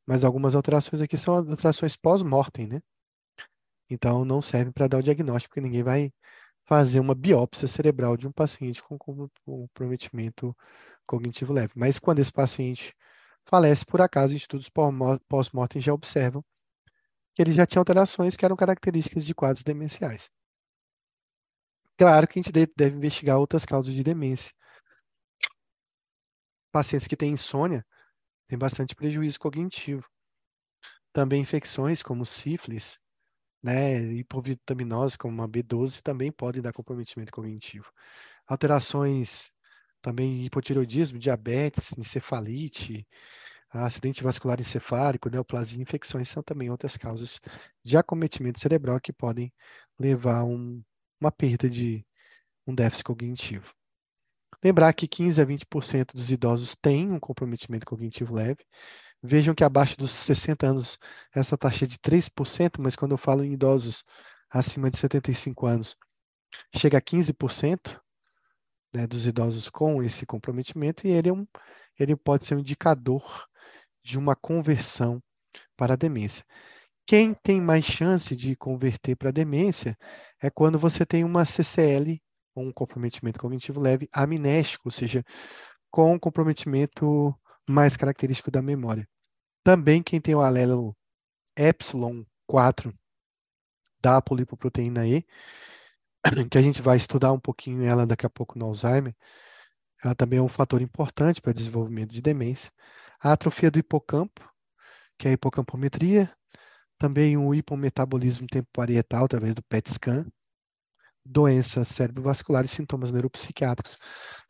mas 0.07 0.25
algumas 0.25 0.55
alterações 0.55 1.03
aqui 1.03 1.16
são 1.16 1.35
alterações 1.35 1.97
pós-mortem, 1.97 2.66
né? 2.66 2.81
Então, 3.91 4.25
não 4.25 4.41
servem 4.41 4.72
para 4.72 4.89
dar 4.89 4.99
o 4.99 5.03
diagnóstico, 5.03 5.55
porque 5.55 5.61
ninguém 5.61 5.83
vai 5.83 6.12
fazer 6.66 7.01
uma 7.01 7.14
biópsia 7.14 7.68
cerebral 7.68 8.16
de 8.16 8.27
um 8.27 8.33
paciente 8.33 8.83
com 8.83 8.97
comprometimento 8.99 10.57
cognitivo 11.07 11.53
leve. 11.53 11.72
Mas 11.77 11.99
quando 11.99 12.20
esse 12.20 12.33
paciente 12.33 12.95
falece, 13.47 13.85
por 13.85 14.01
acaso, 14.01 14.35
estudos 14.35 14.70
pós-mortem 15.29 15.81
já 15.83 15.93
observam 15.93 16.43
que 17.35 17.43
ele 17.43 17.53
já 17.53 17.66
tinha 17.66 17.80
alterações 17.80 18.37
que 18.37 18.45
eram 18.45 18.57
características 18.57 19.24
de 19.24 19.35
quadros 19.35 19.64
demenciais. 19.64 20.30
Claro 21.97 22.26
que 22.26 22.39
a 22.39 22.43
gente 22.43 22.53
deve 22.53 22.97
investigar 22.97 23.39
outras 23.39 23.64
causas 23.64 23.95
de 23.95 24.03
demência. 24.03 24.53
Pacientes 26.72 27.07
que 27.07 27.16
têm 27.16 27.32
insônia 27.32 27.85
têm 28.49 28.59
bastante 28.59 28.95
prejuízo 28.95 29.39
cognitivo. 29.39 30.05
Também 31.12 31.41
infecções 31.41 32.03
como 32.03 32.26
sífilis, 32.26 32.99
né, 33.62 34.01
hipovitaminose 34.14 35.16
como 35.16 35.43
a 35.43 35.49
B12 35.49 36.03
também 36.03 36.32
podem 36.32 36.61
dar 36.61 36.72
comprometimento 36.72 37.32
cognitivo. 37.32 37.91
Alterações 38.47 39.53
também 40.03 40.45
hipotireoidismo, 40.45 41.18
diabetes, 41.18 41.97
encefalite, 41.97 43.07
acidente 43.75 44.22
vascular 44.22 44.61
encefálico, 44.61 45.29
neoplasia, 45.29 45.83
infecções 45.83 46.29
são 46.29 46.43
também 46.43 46.70
outras 46.70 46.97
causas 46.97 47.41
de 47.85 47.97
acometimento 47.97 48.61
cerebral 48.61 49.01
que 49.01 49.12
podem 49.12 49.53
levar 49.99 50.39
a 50.39 50.45
um, 50.45 50.83
uma 51.20 51.33
perda 51.33 51.68
de 51.68 52.07
um 52.66 52.75
déficit 52.75 53.05
cognitivo. 53.05 53.75
Lembrar 54.62 54.93
que 54.93 55.09
15 55.09 55.43
a 55.43 55.47
20% 55.47 56.14
dos 56.14 56.31
idosos 56.31 56.75
têm 56.75 57.11
um 57.11 57.20
comprometimento 57.20 57.85
cognitivo 57.85 58.35
leve. 58.35 58.64
Vejam 59.22 59.55
que 59.55 59.64
abaixo 59.64 59.97
dos 59.97 60.11
60 60.11 60.66
anos 60.66 60.99
essa 61.35 61.57
taxa 61.57 61.85
é 61.85 61.89
de 61.89 61.99
3%, 61.99 62.79
mas 62.79 62.97
quando 62.97 63.12
eu 63.12 63.18
falo 63.18 63.45
em 63.45 63.53
idosos 63.53 64.05
acima 64.51 64.91
de 64.91 64.99
75 64.99 65.66
anos, 65.66 65.97
chega 66.77 66.99
a 66.99 67.03
15% 67.03 68.01
né, 68.95 69.07
dos 69.07 69.27
idosos 69.27 69.68
com 69.68 70.03
esse 70.03 70.25
comprometimento, 70.25 71.07
e 71.07 71.11
ele, 71.11 71.29
é 71.29 71.33
um, 71.33 71.47
ele 71.99 72.14
pode 72.16 72.47
ser 72.47 72.55
um 72.55 72.61
indicador 72.61 73.47
de 74.05 74.18
uma 74.18 74.36
conversão 74.36 75.20
para 75.76 75.94
a 75.94 75.96
demência. 75.96 76.44
Quem 77.07 77.34
tem 77.34 77.61
mais 77.61 77.84
chance 77.84 78.36
de 78.36 78.55
converter 78.57 79.16
para 79.16 79.30
a 79.30 79.32
demência 79.32 79.96
é 80.42 80.50
quando 80.50 80.78
você 80.78 81.05
tem 81.05 81.24
uma 81.24 81.44
CCL, 81.44 82.20
um 82.57 82.72
comprometimento 82.72 83.38
cognitivo 83.38 83.80
leve, 83.80 84.09
amnésico, 84.12 84.88
ou 84.88 84.92
seja, 84.92 85.24
com 85.90 86.12
um 86.12 86.18
comprometimento 86.18 87.34
mais 87.68 87.96
característico 87.96 88.50
da 88.50 88.62
memória. 88.62 89.09
Também 89.62 90.02
quem 90.02 90.20
tem 90.20 90.34
o 90.34 90.40
alelo 90.40 90.96
epsilon 91.57 92.24
4 92.46 92.92
da 94.00 94.20
polipoproteína 94.20 95.07
E, 95.07 95.24
que 96.50 96.59
a 96.59 96.62
gente 96.62 96.82
vai 96.82 96.96
estudar 96.96 97.32
um 97.32 97.40
pouquinho 97.40 97.84
ela 97.84 98.07
daqui 98.07 98.26
a 98.26 98.30
pouco 98.30 98.59
no 98.59 98.66
Alzheimer, 98.66 99.14
ela 100.02 100.14
também 100.14 100.38
é 100.38 100.42
um 100.42 100.48
fator 100.48 100.82
importante 100.82 101.40
para 101.40 101.52
desenvolvimento 101.52 102.12
de 102.12 102.20
demência 102.20 102.70
a 103.25 103.33
atrofia 103.33 103.70
do 103.70 103.79
hipocampo, 103.79 104.47
que 105.18 105.27
é 105.27 105.31
a 105.31 105.35
hipocampometria, 105.35 106.31
também 106.99 107.39
o 107.39 107.55
hipometabolismo 107.55 108.47
tempo 108.47 108.68
parietal 108.70 109.25
através 109.25 109.55
do 109.55 109.62
PET 109.62 109.95
scan, 109.95 110.27
doença 111.25 111.85
cerebrovascular 111.87 112.66
e 112.66 112.68
sintomas 112.68 113.11
neuropsiquiátricos 113.11 113.97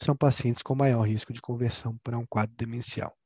são 0.03 0.16
pacientes 0.16 0.61
com 0.61 0.75
maior 0.75 1.03
risco 1.03 1.33
de 1.33 1.41
conversão 1.41 1.97
para 2.03 2.18
um 2.18 2.27
quadro 2.27 2.57
demencial. 2.57 3.16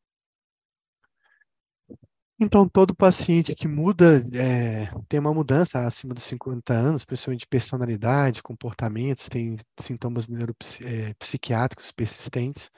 Então, 2.38 2.68
todo 2.68 2.94
paciente 2.94 3.54
que 3.54 3.66
muda, 3.66 4.22
é, 4.32 4.86
tem 5.08 5.18
uma 5.18 5.34
mudança 5.34 5.84
acima 5.84 6.14
dos 6.14 6.24
50 6.24 6.72
anos, 6.74 7.04
principalmente 7.04 7.40
de 7.40 7.48
personalidade, 7.48 8.42
comportamentos, 8.42 9.28
tem 9.28 9.56
sintomas 9.80 10.28
neuropsiquiátricos 10.28 11.88
é, 11.88 11.92
persistentes, 11.96 12.70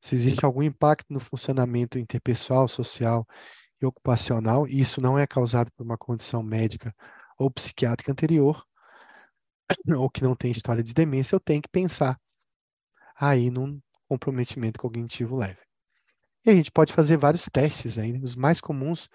se 0.00 0.14
existe 0.14 0.44
algum 0.44 0.62
impacto 0.62 1.12
no 1.12 1.20
funcionamento 1.20 1.98
interpessoal, 1.98 2.68
social 2.68 3.26
e 3.80 3.86
ocupacional, 3.86 4.66
e 4.66 4.80
isso 4.80 5.00
não 5.00 5.18
é 5.18 5.26
causado 5.26 5.70
por 5.72 5.84
uma 5.84 5.98
condição 5.98 6.42
médica 6.42 6.94
ou 7.38 7.50
psiquiátrica 7.50 8.12
anterior, 8.12 8.64
ou 9.98 10.08
que 10.10 10.22
não 10.22 10.34
tem 10.34 10.50
história 10.50 10.82
de 10.82 10.94
demência, 10.94 11.34
eu 11.34 11.40
tenho 11.40 11.62
que 11.62 11.68
pensar 11.68 12.18
aí 13.18 13.50
num 13.50 13.80
comprometimento 14.08 14.78
cognitivo 14.78 15.36
leve. 15.36 15.58
E 16.44 16.50
a 16.50 16.54
gente 16.54 16.70
pode 16.70 16.92
fazer 16.92 17.16
vários 17.16 17.46
testes 17.46 17.98
aí, 17.98 18.12
né? 18.12 18.20
os 18.22 18.36
mais 18.36 18.60
comuns, 18.60 19.08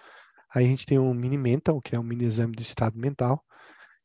aí 0.54 0.66
a 0.66 0.68
gente 0.68 0.84
tem 0.84 0.98
um 0.98 1.14
mini 1.14 1.38
mental, 1.38 1.80
que 1.80 1.96
é 1.96 1.98
um 1.98 2.02
mini 2.02 2.24
exame 2.24 2.54
do 2.54 2.62
estado 2.62 2.98
mental, 2.98 3.42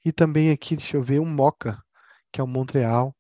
e 0.05 0.11
também 0.11 0.51
aqui, 0.51 0.75
deixa 0.75 0.95
eu 0.95 1.03
ver, 1.03 1.19
um 1.19 1.25
MOCA, 1.25 1.81
que 2.31 2.39
é 2.39 2.43
o 2.43 2.47
Montreal, 2.47 3.13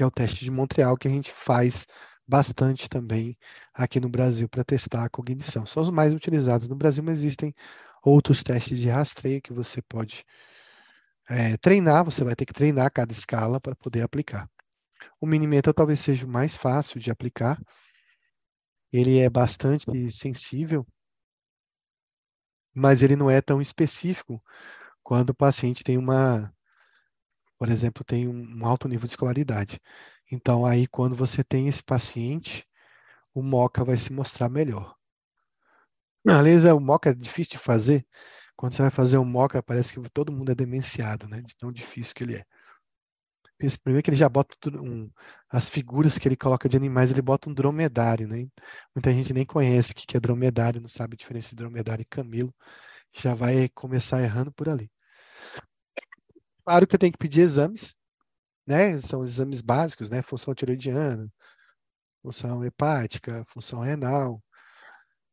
que 0.00 0.02
é 0.02 0.06
o 0.06 0.10
teste 0.10 0.42
de 0.42 0.50
Montreal 0.50 0.96
que 0.96 1.06
a 1.06 1.10
gente 1.10 1.30
faz 1.30 1.86
bastante 2.26 2.88
também 2.88 3.36
aqui 3.74 4.00
no 4.00 4.08
Brasil 4.08 4.48
para 4.48 4.64
testar 4.64 5.04
a 5.04 5.10
cognição. 5.10 5.66
São 5.66 5.82
os 5.82 5.90
mais 5.90 6.14
utilizados 6.14 6.66
no 6.66 6.74
Brasil, 6.74 7.04
mas 7.04 7.18
existem 7.18 7.54
outros 8.02 8.42
testes 8.42 8.78
de 8.78 8.88
rastreio 8.88 9.42
que 9.42 9.52
você 9.52 9.82
pode 9.82 10.24
é, 11.28 11.54
treinar, 11.58 12.02
você 12.02 12.24
vai 12.24 12.34
ter 12.34 12.46
que 12.46 12.52
treinar 12.54 12.90
cada 12.90 13.12
escala 13.12 13.60
para 13.60 13.76
poder 13.76 14.00
aplicar. 14.00 14.48
O 15.20 15.26
mini 15.26 15.46
mental 15.46 15.74
talvez 15.74 16.00
seja 16.00 16.24
o 16.24 16.30
mais 16.30 16.56
fácil 16.56 16.98
de 16.98 17.10
aplicar, 17.10 17.60
ele 18.90 19.18
é 19.18 19.28
bastante 19.28 19.84
sensível, 20.10 20.86
mas 22.74 23.02
ele 23.02 23.16
não 23.16 23.28
é 23.30 23.42
tão 23.42 23.60
específico 23.60 24.42
quando 25.02 25.30
o 25.30 25.34
paciente 25.34 25.84
tem 25.84 25.98
uma, 25.98 26.50
por 27.60 27.68
exemplo, 27.68 28.02
tem 28.02 28.26
um 28.26 28.66
alto 28.66 28.88
nível 28.88 29.06
de 29.06 29.12
escolaridade. 29.12 29.78
Então, 30.32 30.64
aí, 30.64 30.86
quando 30.86 31.14
você 31.14 31.44
tem 31.44 31.68
esse 31.68 31.82
paciente, 31.82 32.66
o 33.34 33.42
MOCA 33.42 33.84
vai 33.84 33.98
se 33.98 34.10
mostrar 34.10 34.48
melhor. 34.48 34.96
Aliás, 36.26 36.64
o 36.64 36.80
MOCA 36.80 37.10
é 37.10 37.14
difícil 37.14 37.52
de 37.52 37.58
fazer. 37.58 38.06
Quando 38.56 38.72
você 38.74 38.80
vai 38.80 38.90
fazer 38.90 39.18
um 39.18 39.26
MOCA, 39.26 39.62
parece 39.62 39.92
que 39.92 40.10
todo 40.10 40.32
mundo 40.32 40.52
é 40.52 40.54
demenciado, 40.54 41.28
né? 41.28 41.42
De 41.42 41.54
tão 41.54 41.70
difícil 41.70 42.14
que 42.14 42.24
ele 42.24 42.36
é. 42.36 42.44
Primeiro 43.84 44.02
que 44.02 44.08
ele 44.08 44.16
já 44.16 44.28
bota 44.28 44.56
um, 44.80 45.10
as 45.50 45.68
figuras 45.68 46.16
que 46.16 46.26
ele 46.26 46.36
coloca 46.36 46.66
de 46.66 46.78
animais, 46.78 47.10
ele 47.10 47.20
bota 47.20 47.50
um 47.50 47.54
dromedário, 47.54 48.26
né? 48.26 48.48
Muita 48.96 49.12
gente 49.12 49.34
nem 49.34 49.44
conhece 49.44 49.92
o 49.92 49.94
que 49.94 50.16
é 50.16 50.20
dromedário, 50.20 50.80
não 50.80 50.88
sabe 50.88 51.12
a 51.14 51.18
diferença 51.18 51.50
de 51.50 51.56
dromedário 51.56 52.00
e 52.00 52.06
camelo. 52.06 52.54
Já 53.12 53.34
vai 53.34 53.68
começar 53.68 54.22
errando 54.22 54.50
por 54.50 54.66
ali. 54.66 54.90
Claro 56.64 56.86
que 56.86 56.94
eu 56.94 56.98
tenho 56.98 57.12
que 57.12 57.18
pedir 57.18 57.40
exames, 57.42 57.94
né? 58.66 58.98
São 58.98 59.24
exames 59.24 59.60
básicos, 59.62 60.10
né? 60.10 60.22
Função 60.22 60.54
tiroidiana, 60.54 61.30
função 62.22 62.64
hepática, 62.64 63.44
função 63.48 63.80
renal, 63.80 64.42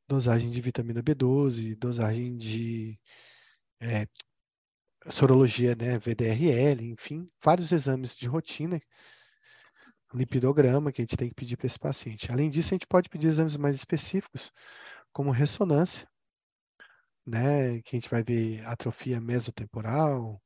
dosagem 0.07 0.49
de 0.49 0.61
vitamina 0.61 1.01
B12, 1.03 1.75
dosagem 1.75 2.37
de 2.37 2.99
é, 3.81 4.07
sorologia, 5.09 5.75
né, 5.75 5.97
VDRL, 5.99 6.91
enfim, 6.91 7.29
vários 7.43 7.71
exames 7.71 8.15
de 8.15 8.27
rotina, 8.27 8.79
lipidograma 10.13 10.91
que 10.91 11.01
a 11.01 11.03
gente 11.03 11.17
tem 11.17 11.29
que 11.29 11.35
pedir 11.35 11.57
para 11.57 11.67
esse 11.67 11.79
paciente. 11.79 12.31
Além 12.31 12.49
disso, 12.49 12.69
a 12.73 12.75
gente 12.75 12.87
pode 12.87 13.09
pedir 13.09 13.27
exames 13.27 13.57
mais 13.57 13.75
específicos, 13.75 14.51
como 15.13 15.31
ressonância, 15.31 16.07
né, 17.25 17.81
que 17.81 17.95
a 17.95 17.99
gente 17.99 18.09
vai 18.09 18.23
ver 18.23 18.65
atrofia 18.65 19.19
mesotemporal, 19.19 20.41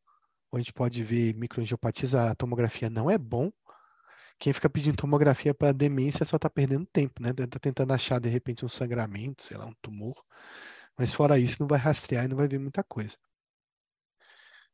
a 0.57 0.59
gente 0.59 0.73
pode 0.73 1.03
ver 1.03 1.33
microangiopatias, 1.35 2.13
a 2.15 2.35
tomografia 2.35 2.89
não 2.89 3.09
é 3.09 3.17
bom. 3.17 3.51
Quem 4.39 4.53
fica 4.53 4.69
pedindo 4.69 4.97
tomografia 4.97 5.53
para 5.53 5.71
demência 5.71 6.25
só 6.25 6.35
está 6.35 6.49
perdendo 6.49 6.85
tempo, 6.87 7.21
né? 7.21 7.29
Está 7.29 7.59
tentando 7.59 7.93
achar 7.93 8.19
de 8.19 8.27
repente 8.29 8.65
um 8.65 8.69
sangramento, 8.69 9.43
sei 9.45 9.57
lá, 9.57 9.65
um 9.65 9.73
tumor. 9.81 10.15
Mas 10.97 11.13
fora 11.13 11.39
isso, 11.39 11.57
não 11.59 11.67
vai 11.67 11.79
rastrear 11.79 12.25
e 12.25 12.27
não 12.27 12.37
vai 12.37 12.47
ver 12.47 12.59
muita 12.59 12.83
coisa. 12.83 13.15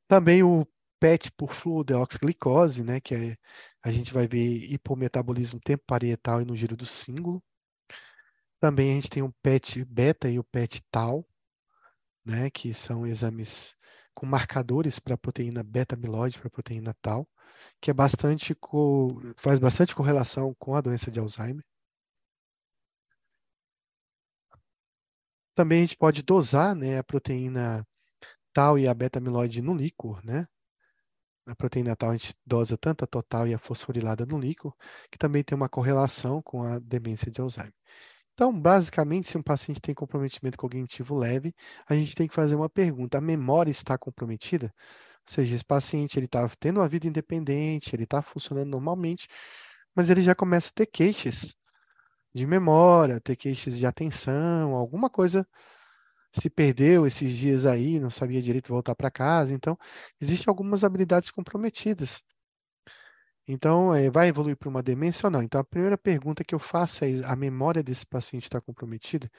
Também 0.08 0.42
o 0.44 0.66
PET 1.00 1.32
por 1.34 1.54
fluodeoxiglicose, 1.54 2.84
né, 2.84 3.00
que 3.00 3.14
é, 3.14 3.38
a 3.84 3.92
gente 3.92 4.14
vai 4.14 4.28
ver 4.28 4.72
hipometabolismo 4.72 5.60
tempo 5.60 5.84
parietal 5.86 6.42
e 6.42 6.46
no 6.46 6.56
giro 6.56 6.76
do 6.76 6.86
símbolo. 6.86 7.44
Também 8.60 8.92
a 8.92 8.94
gente 8.96 9.10
tem 9.10 9.22
o 9.22 9.34
PET 9.42 9.86
beta 9.86 10.30
e 10.30 10.40
o 10.40 10.44
PET 10.44 10.82
tal, 10.90 11.28
né, 12.26 12.50
que 12.50 12.74
são 12.74 13.06
exames 13.06 13.77
com 14.18 14.26
marcadores 14.26 14.98
para 14.98 15.16
proteína 15.16 15.62
beta-amiloide, 15.62 16.40
para 16.40 16.50
proteína 16.50 16.92
tal, 17.04 17.30
que 17.80 17.92
é 17.92 17.94
bastante 17.94 18.56
co... 18.56 19.22
faz 19.38 19.60
bastante 19.60 19.94
correlação 19.94 20.56
com 20.58 20.76
a 20.76 20.82
doença 20.82 21.12
de 21.12 21.20
Alzheimer. 21.20 21.64
Também 25.54 25.80
a 25.80 25.82
gente 25.82 25.96
pode 25.96 26.24
dosar 26.24 26.74
né, 26.76 26.98
a 26.98 27.04
proteína 27.04 27.86
tal 28.52 28.80
e 28.80 28.88
a 28.88 28.94
beta-amiloide 28.94 29.62
no 29.62 29.76
líquor, 29.76 30.26
né? 30.26 30.48
A 31.46 31.56
proteína 31.56 31.96
tal 31.96 32.10
a 32.10 32.18
gente 32.18 32.36
dosa 32.44 32.76
tanto 32.76 33.04
a 33.04 33.08
total 33.08 33.48
e 33.48 33.54
a 33.54 33.60
fosforilada 33.60 34.26
no 34.26 34.40
líquor, 34.40 34.76
que 35.12 35.18
também 35.20 35.44
tem 35.44 35.56
uma 35.56 35.70
correlação 35.70 36.42
com 36.42 36.64
a 36.64 36.80
demência 36.80 37.30
de 37.30 37.40
Alzheimer. 37.40 37.74
Então, 38.38 38.54
basicamente, 38.54 39.28
se 39.30 39.36
um 39.38 39.42
paciente 39.42 39.82
tem 39.82 39.96
comprometimento 39.96 40.60
cognitivo 40.60 41.16
leve, 41.16 41.56
a 41.88 41.96
gente 41.96 42.14
tem 42.14 42.28
que 42.28 42.36
fazer 42.36 42.54
uma 42.56 42.70
pergunta: 42.70 43.18
a 43.18 43.22
memória 43.22 43.72
está 43.72 43.98
comprometida? 43.98 44.72
Ou 45.28 45.34
seja, 45.34 45.56
esse 45.56 45.66
paciente 45.66 46.20
ele 46.20 46.28
está 46.28 46.48
tendo 46.60 46.80
uma 46.80 46.88
vida 46.88 47.08
independente, 47.08 47.96
ele 47.96 48.04
está 48.04 48.22
funcionando 48.22 48.70
normalmente, 48.70 49.28
mas 49.96 50.10
ele 50.12 50.22
já 50.22 50.36
começa 50.36 50.70
a 50.70 50.74
ter 50.74 50.86
queixas 50.88 51.56
de 52.36 52.46
memória, 52.48 53.22
ter 53.22 53.36
queixas 53.38 53.78
de 53.78 53.86
atenção, 53.86 54.76
alguma 54.76 55.10
coisa 55.10 55.48
se 56.34 56.50
perdeu 56.50 57.08
esses 57.08 57.32
dias 57.38 57.66
aí, 57.66 58.00
não 58.00 58.10
sabia 58.12 58.42
direito 58.42 58.70
voltar 58.70 58.96
para 58.96 59.12
casa. 59.12 59.54
Então, 59.54 59.78
existem 60.22 60.46
algumas 60.50 60.84
habilidades 60.84 61.32
comprometidas. 61.32 62.24
Então, 63.48 63.94
é, 63.96 64.10
vai 64.10 64.28
evoluir 64.28 64.58
para 64.58 64.70
uma 64.70 64.84
demência 64.84 65.28
ou 65.28 65.32
não? 65.32 65.42
Então, 65.42 65.62
a 65.62 65.64
primeira 65.64 65.98
pergunta 65.98 66.44
que 66.44 66.54
eu 66.54 66.60
faço 66.60 67.06
é: 67.06 67.24
a 67.26 67.36
memória 67.36 67.82
desse 67.82 68.06
paciente 68.06 68.44
está 68.44 68.60
comprometida? 68.60 69.32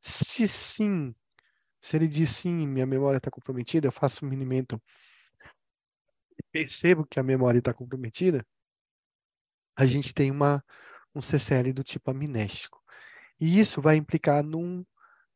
Se 0.00 0.46
sim, 0.48 1.14
se 1.80 1.96
ele 1.96 2.08
diz 2.08 2.30
sim, 2.30 2.66
minha 2.66 2.86
memória 2.86 3.18
está 3.18 3.30
comprometida, 3.30 3.88
eu 3.88 3.92
faço 3.92 4.24
um 4.24 4.28
minimento 4.28 4.80
e 6.38 6.42
percebo 6.52 7.06
que 7.06 7.18
a 7.18 7.22
memória 7.22 7.58
está 7.58 7.72
comprometida, 7.74 8.46
a 9.76 9.86
gente 9.86 10.14
tem 10.14 10.30
uma, 10.30 10.64
um 11.14 11.20
CCL 11.20 11.72
do 11.72 11.82
tipo 11.82 12.10
amnéstico. 12.10 12.82
E 13.40 13.60
isso 13.60 13.80
vai 13.82 13.96
implicar 13.96 14.42
num 14.42 14.84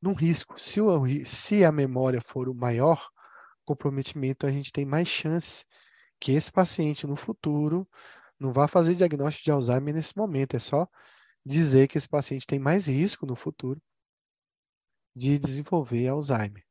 num 0.00 0.14
risco. 0.14 0.58
Se, 0.58 0.80
o, 0.80 1.04
se 1.26 1.64
a 1.64 1.70
memória 1.70 2.20
for 2.22 2.48
o 2.48 2.54
maior 2.54 3.10
comprometimento, 3.64 4.46
a 4.46 4.50
gente 4.50 4.72
tem 4.72 4.84
mais 4.84 5.08
chance 5.08 5.64
que 6.18 6.32
esse 6.32 6.50
paciente 6.50 7.06
no 7.06 7.16
futuro 7.16 7.88
não 8.40 8.52
vá 8.52 8.66
fazer 8.66 8.94
diagnóstico 8.94 9.44
de 9.44 9.50
Alzheimer 9.50 9.94
nesse 9.94 10.16
momento. 10.16 10.56
É 10.56 10.58
só 10.58 10.88
dizer 11.44 11.88
que 11.88 11.98
esse 11.98 12.08
paciente 12.08 12.46
tem 12.46 12.58
mais 12.58 12.86
risco 12.86 13.26
no 13.26 13.36
futuro 13.36 13.80
de 15.14 15.38
desenvolver 15.38 16.08
Alzheimer. 16.08 16.64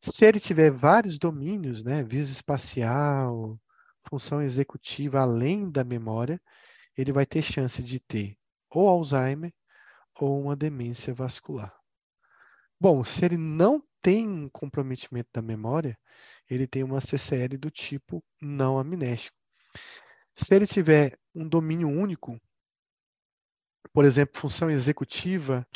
Se 0.00 0.24
ele 0.24 0.40
tiver 0.40 0.70
vários 0.70 1.18
domínios, 1.18 1.82
né, 1.82 2.02
viso 2.04 2.32
espacial, 2.32 3.58
função 4.08 4.42
executiva 4.42 5.20
além 5.20 5.70
da 5.70 5.84
memória, 5.84 6.40
ele 6.96 7.12
vai 7.12 7.26
ter 7.26 7.42
chance 7.42 7.82
de 7.82 8.00
ter 8.00 8.36
ou 8.70 8.88
Alzheimer 8.88 9.52
ou 10.14 10.40
uma 10.40 10.56
demência 10.56 11.14
vascular. 11.14 11.74
Bom, 12.80 13.04
se 13.04 13.24
ele 13.24 13.36
não 13.36 13.82
tem 14.00 14.48
comprometimento 14.50 15.28
da 15.32 15.42
memória, 15.42 15.98
ele 16.48 16.66
tem 16.66 16.82
uma 16.82 17.00
CCL 17.00 17.56
do 17.58 17.70
tipo 17.70 18.24
não 18.40 18.78
amnéstico. 18.78 19.36
Se 20.40 20.54
ele 20.54 20.68
tiver 20.68 21.18
um 21.34 21.48
domínio 21.48 21.88
único, 21.88 22.40
por 23.92 24.04
exemplo, 24.04 24.40
função 24.40 24.70
executiva, 24.70 25.66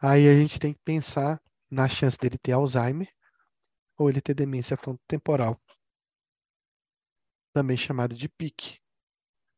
aí 0.00 0.28
a 0.28 0.34
gente 0.34 0.58
tem 0.58 0.74
que 0.74 0.80
pensar 0.84 1.40
na 1.70 1.88
chance 1.88 2.18
dele 2.18 2.36
ter 2.36 2.50
Alzheimer 2.50 3.08
ou 3.96 4.10
ele 4.10 4.20
ter 4.20 4.34
demência 4.34 4.76
frontotemporal, 4.76 5.60
também 7.52 7.76
chamado 7.76 8.16
de 8.16 8.28
PIC. 8.28 8.80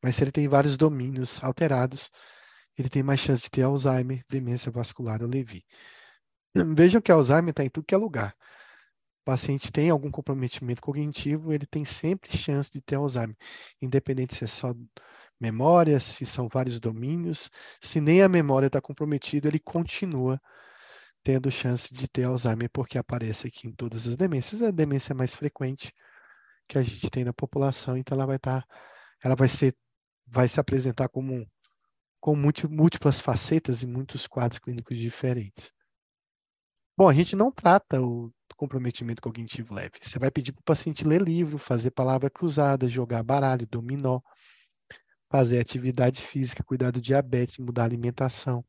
Mas 0.03 0.17
se 0.17 0.23
ele 0.23 0.33
tem 0.33 0.47
vários 0.47 0.77
domínios 0.77 1.43
alterados, 1.43 2.11
ele 2.77 2.91
tem 2.91 3.03
mais 3.03 3.21
chance 3.21 3.43
de 3.43 3.51
ter 3.51 3.63
Alzheimer, 3.63 4.23
demência 4.29 4.71
vascular 4.71 5.23
ou 5.23 5.29
Levi. 5.31 5.65
Vejam 6.55 7.01
que 7.01 7.11
Alzheimer 7.11 7.53
está 7.53 7.65
em 7.65 7.71
tudo 7.71 7.87
que 7.87 7.95
é 7.95 7.99
lugar. 7.99 8.37
Paciente 9.27 9.73
tem 9.73 9.91
algum 9.91 10.11
comprometimento 10.11 10.81
cognitivo, 10.81 11.53
ele 11.53 11.67
tem 11.67 11.85
sempre 11.85 12.37
chance 12.37 12.71
de 12.71 12.81
ter 12.81 12.95
Alzheimer, 12.95 13.37
independente 13.83 14.37
se 14.37 14.45
é 14.45 14.47
só 14.47 14.73
memória, 15.41 15.99
se 15.99 16.25
são 16.25 16.49
vários 16.49 16.79
domínios, 16.79 17.51
se 17.81 18.01
nem 18.01 18.23
a 18.23 18.29
memória 18.29 18.69
está 18.69 18.81
comprometida, 18.81 19.49
ele 19.49 19.59
continua 19.59 20.41
tendo 21.25 21.51
chance 21.51 21.93
de 21.93 22.07
ter 22.09 22.23
Alzheimer, 22.23 22.71
porque 22.73 22.97
aparece 22.97 23.49
aqui 23.49 23.67
em 23.67 23.73
todas 23.73 24.07
as 24.07 24.17
demências. 24.17 24.63
A 24.63 24.71
demência 24.71 25.15
mais 25.15 25.35
frequente 25.35 25.93
que 26.69 26.79
a 26.79 26.83
gente 26.85 27.11
tem 27.11 27.25
na 27.25 27.33
população, 27.33 27.97
então 27.97 28.17
ela 28.17 28.27
vai 28.27 28.37
estar, 28.37 28.63
tá, 28.63 28.69
ela 29.25 29.35
vai 29.35 29.49
ser, 29.49 29.77
vai 30.27 30.49
se 30.49 30.61
apresentar 30.61 31.09
como 31.09 31.45
com 32.21 32.37
múltiplas 32.71 33.21
facetas 33.21 33.83
e 33.83 33.87
muitos 33.87 34.27
quadros 34.27 34.59
clínicos 34.61 34.97
diferentes. 34.99 35.73
Bom, 36.97 37.09
a 37.09 37.15
gente 37.15 37.37
não 37.37 37.53
trata 37.53 38.01
o 38.01 38.33
comprometimento 38.57 39.23
cognitivo 39.23 39.75
leve. 39.75 39.93
Você 40.01 40.19
vai 40.19 40.31
pedir 40.31 40.53
para 40.53 40.61
o 40.61 40.65
paciente 40.65 41.07
ler 41.07 41.23
livro, 41.23 41.59
fazer 41.59 41.91
palavra 41.91 42.31
cruzada, 42.31 42.89
jogar 42.89 43.23
baralho, 43.23 43.67
dominó, 43.67 44.21
fazer 45.31 45.61
atividade 45.61 46.21
física, 46.21 46.65
cuidar 46.65 46.91
do 46.91 47.01
diabetes, 47.01 47.59
mudar 47.59 47.83
a 47.83 47.87
alimentação. 47.87 48.65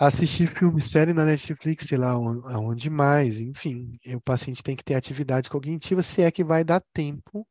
Assistir 0.00 0.46
filme, 0.46 0.80
série 0.80 1.12
na 1.12 1.24
Netflix, 1.24 1.86
sei 1.88 1.98
lá 1.98 2.10
aonde 2.10 2.88
mais, 2.88 3.40
enfim. 3.40 3.98
O 4.14 4.20
paciente 4.20 4.62
tem 4.62 4.76
que 4.76 4.84
ter 4.84 4.94
atividade 4.94 5.50
cognitiva, 5.50 6.02
se 6.02 6.22
é 6.22 6.30
que 6.30 6.44
vai 6.44 6.62
dar 6.62 6.80
tempo 6.92 7.46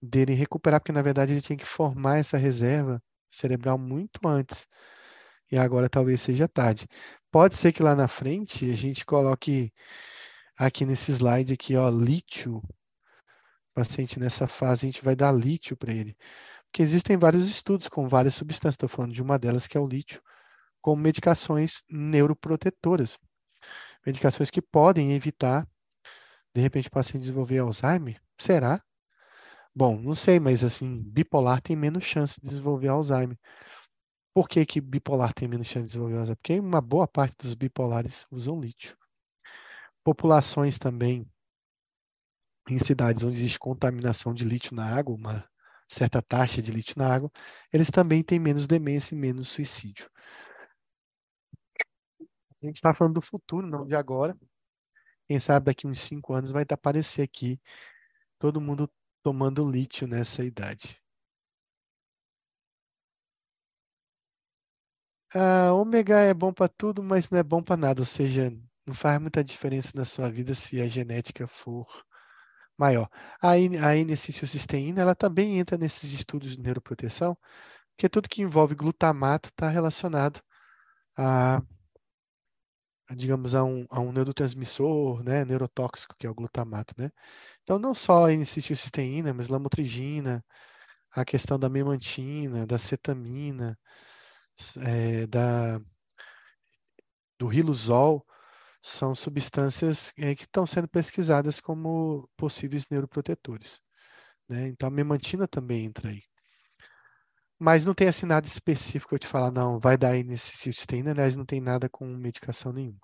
dele 0.00 0.34
recuperar, 0.34 0.80
porque 0.80 0.92
na 0.92 1.02
verdade 1.02 1.32
ele 1.32 1.40
tinha 1.40 1.56
que 1.56 1.64
formar 1.64 2.18
essa 2.18 2.36
reserva 2.36 3.02
cerebral 3.30 3.78
muito 3.78 4.20
antes. 4.26 4.66
E 5.50 5.58
agora 5.58 5.88
talvez 5.88 6.20
seja 6.20 6.46
tarde. 6.46 6.86
Pode 7.30 7.56
ser 7.56 7.72
que 7.72 7.82
lá 7.82 7.94
na 7.94 8.08
frente 8.08 8.70
a 8.70 8.74
gente 8.74 9.04
coloque 9.04 9.70
aqui 10.56 10.86
nesse 10.86 11.12
slide 11.12 11.52
aqui, 11.52 11.76
ó, 11.76 11.90
lítio. 11.90 12.56
O 12.56 13.74
paciente 13.74 14.18
nessa 14.18 14.48
fase 14.48 14.86
a 14.86 14.90
gente 14.90 15.04
vai 15.04 15.14
dar 15.14 15.32
lítio 15.32 15.76
para 15.76 15.92
ele. 15.92 16.16
Porque 16.64 16.82
existem 16.82 17.16
vários 17.16 17.48
estudos 17.48 17.88
com 17.88 18.08
várias 18.08 18.34
substâncias. 18.34 18.74
Estou 18.74 18.88
falando 18.88 19.12
de 19.12 19.22
uma 19.22 19.38
delas 19.38 19.66
que 19.66 19.76
é 19.76 19.80
o 19.80 19.86
lítio, 19.86 20.22
como 20.80 21.02
medicações 21.02 21.82
neuroprotetoras. 21.88 23.18
Medicações 24.06 24.50
que 24.50 24.62
podem 24.62 25.12
evitar, 25.12 25.68
de 26.54 26.60
repente, 26.62 26.88
o 26.88 26.90
paciente 26.90 27.22
desenvolver 27.22 27.58
Alzheimer. 27.58 28.20
Será? 28.38 28.82
Bom, 29.74 30.00
não 30.00 30.14
sei, 30.14 30.40
mas 30.40 30.64
assim, 30.64 31.02
bipolar 31.04 31.60
tem 31.60 31.76
menos 31.76 32.04
chance 32.04 32.40
de 32.40 32.48
desenvolver 32.48 32.88
Alzheimer. 32.88 33.38
Por 34.34 34.48
que, 34.48 34.64
que 34.64 34.80
bipolar 34.80 35.32
tem 35.34 35.48
menos 35.48 35.66
chance 35.66 35.92
de 35.92 35.98
Alzheimer? 35.98 36.36
Porque 36.36 36.60
uma 36.60 36.80
boa 36.80 37.08
parte 37.08 37.36
dos 37.38 37.54
bipolares 37.54 38.26
usam 38.30 38.60
lítio. 38.60 38.96
Populações 40.04 40.78
também 40.78 41.26
em 42.68 42.78
cidades 42.78 43.22
onde 43.22 43.36
existe 43.36 43.58
contaminação 43.58 44.34
de 44.34 44.44
lítio 44.44 44.74
na 44.74 44.84
água, 44.84 45.14
uma 45.14 45.48
certa 45.88 46.20
taxa 46.20 46.60
de 46.60 46.70
lítio 46.70 46.94
na 46.98 47.12
água, 47.12 47.30
eles 47.72 47.90
também 47.90 48.22
têm 48.22 48.38
menos 48.38 48.66
demência 48.66 49.14
e 49.14 49.18
menos 49.18 49.48
suicídio. 49.48 50.10
A 52.20 52.66
gente 52.66 52.76
está 52.76 52.92
falando 52.92 53.14
do 53.14 53.22
futuro, 53.22 53.66
não 53.66 53.86
de 53.86 53.94
agora. 53.94 54.36
Quem 55.26 55.38
sabe 55.40 55.66
daqui 55.66 55.86
uns 55.86 56.00
cinco 56.00 56.34
anos 56.34 56.50
vai 56.50 56.64
aparecer 56.68 57.22
aqui 57.22 57.60
todo 58.38 58.60
mundo 58.60 58.90
tomando 59.22 59.68
lítio 59.70 60.06
nessa 60.06 60.44
idade. 60.44 61.00
A 65.34 65.72
ômega 65.72 66.20
é 66.20 66.32
bom 66.32 66.52
para 66.52 66.68
tudo, 66.68 67.02
mas 67.02 67.28
não 67.28 67.38
é 67.38 67.42
bom 67.42 67.62
para 67.62 67.76
nada, 67.76 68.00
ou 68.00 68.06
seja, 68.06 68.50
não 68.86 68.94
faz 68.94 69.20
muita 69.20 69.44
diferença 69.44 69.92
na 69.94 70.04
sua 70.04 70.30
vida 70.30 70.54
se 70.54 70.80
a 70.80 70.86
genética 70.88 71.46
for 71.46 71.86
maior. 72.78 73.08
A, 73.42 73.58
N-acetilcisteína, 73.58 75.02
ela 75.02 75.14
também 75.14 75.58
entra 75.58 75.76
nesses 75.76 76.12
estudos 76.12 76.56
de 76.56 76.62
neuroproteção, 76.62 77.36
porque 77.96 78.08
tudo 78.08 78.28
que 78.28 78.42
envolve 78.42 78.74
glutamato 78.74 79.50
está 79.50 79.68
relacionado 79.68 80.40
a, 81.16 81.62
a, 83.08 83.14
digamos, 83.14 83.54
a 83.54 83.64
um, 83.64 83.86
a 83.90 84.00
um 84.00 84.12
neurotransmissor, 84.12 85.22
né, 85.22 85.44
neurotóxico, 85.44 86.14
que 86.18 86.26
é 86.26 86.30
o 86.30 86.34
glutamato, 86.34 86.94
né? 86.96 87.10
Então, 87.62 87.78
não 87.78 87.94
só 87.94 88.26
a 88.26 88.32
N-acetilcisteína, 88.32 89.34
mas 89.34 89.48
lamotrigina, 89.48 90.44
a 91.12 91.24
questão 91.24 91.58
da 91.58 91.68
memantina, 91.68 92.66
da 92.66 92.78
cetamina, 92.78 93.78
é, 94.76 95.26
da, 95.26 95.80
do 97.38 97.46
riluzol 97.46 98.26
são 98.82 99.14
substâncias 99.14 100.12
é, 100.16 100.34
que 100.34 100.42
estão 100.42 100.66
sendo 100.66 100.88
pesquisadas 100.88 101.60
como 101.60 102.28
possíveis 102.36 102.86
neuroprotetores. 102.90 103.80
Né? 104.48 104.68
Então, 104.68 104.88
a 104.88 104.90
memantina 104.90 105.46
também 105.46 105.84
entra 105.84 106.08
aí. 106.10 106.22
Mas 107.58 107.84
não 107.84 107.94
tem 107.94 108.08
assim 108.08 108.26
nada 108.26 108.46
específico 108.46 109.14
eu 109.14 109.18
te 109.18 109.26
falar, 109.26 109.50
não, 109.50 109.80
vai 109.80 109.96
dar 109.96 110.14
nesse 110.24 110.56
cisteína, 110.56 111.10
aliás, 111.10 111.34
não 111.36 111.44
tem 111.44 111.60
nada 111.60 111.88
com 111.88 112.06
medicação 112.06 112.72
nenhuma. 112.72 113.00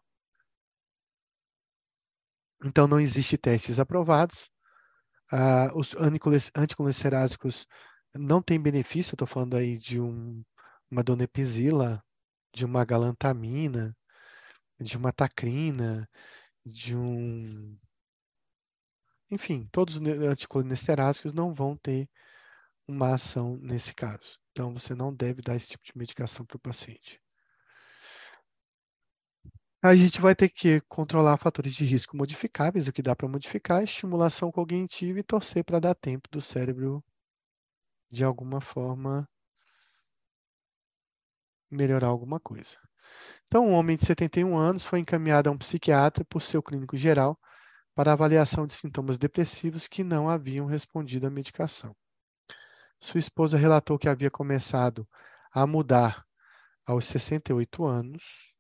Então, 2.65 2.87
não 2.87 3.01
existe 3.01 3.37
testes 3.37 3.79
aprovados. 3.79 4.49
Ah, 5.31 5.71
os 5.75 5.95
anticolesterásicos 6.57 7.67
não 8.15 8.41
têm 8.41 8.61
benefício, 8.61 9.15
estou 9.15 9.27
falando 9.27 9.57
aí 9.57 9.77
de 9.77 10.01
um 10.01 10.43
uma 10.95 11.03
donepezila, 11.03 12.03
de 12.55 12.65
uma 12.65 12.85
galantamina, 12.85 13.97
de 14.81 14.97
uma 14.97 15.13
tacrina, 15.13 16.09
de 16.65 16.97
um. 16.97 17.77
Enfim, 19.29 19.69
todos 19.73 19.97
os 19.97 20.03
anticolinesteráticos 20.03 21.33
não 21.33 21.53
vão 21.53 21.77
ter 21.77 22.09
uma 22.87 23.15
ação 23.15 23.57
nesse 23.57 23.93
caso. 23.93 24.39
Então, 24.53 24.73
você 24.73 24.95
não 24.95 25.13
deve 25.13 25.43
dar 25.43 25.57
esse 25.57 25.71
tipo 25.71 25.85
de 25.85 25.93
medicação 25.97 26.47
para 26.47 26.57
o 26.57 26.61
paciente. 26.61 27.21
A 29.83 29.97
gente 29.97 30.21
vai 30.21 30.35
ter 30.35 30.49
que 30.49 30.81
controlar 30.83 31.37
fatores 31.39 31.75
de 31.75 31.85
risco 31.85 32.17
modificáveis, 32.17 32.87
o 32.87 32.93
que 32.93 33.03
dá 33.03 33.17
para 33.17 33.29
modificar, 33.29 33.83
estimulação 33.83 34.53
cognitiva 34.53 35.19
e 35.19 35.25
torcer 35.25 35.65
para 35.65 35.81
dar 35.81 35.95
tempo 35.95 36.29
do 36.31 36.41
cérebro, 36.41 37.05
de 38.11 38.23
alguma 38.25 38.61
forma, 38.61 39.29
melhorar 41.75 42.09
alguma 42.09 42.41
coisa. 42.41 42.77
Então, 43.47 43.69
um 43.69 43.73
homem 43.73 43.97
de 43.97 44.07
71 44.07 44.57
anos 44.57 44.87
foi 44.87 45.01
encaminhado 45.01 45.49
a 45.49 45.53
um 45.53 45.59
psiquiatra 45.59 46.25
por 46.25 46.41
seu 46.41 46.63
clínico 46.63 46.97
geral 46.97 47.39
para 47.95 48.13
avaliação 48.13 48.67
de 48.67 48.75
sintomas 48.75 49.19
depressivos 49.19 49.87
que 49.87 50.03
não 50.03 50.29
haviam 50.29 50.67
respondido 50.67 51.27
à 51.27 51.31
medicação. 51.31 51.95
Sua 53.01 53.21
esposa 53.21 53.57
relatou 53.57 53.99
que 53.99 54.09
havia 54.09 54.31
começado 54.31 55.07
a 55.53 55.67
mudar 55.67 56.25
aos 56.87 57.07
68 57.07 57.85
anos, 57.85 58.55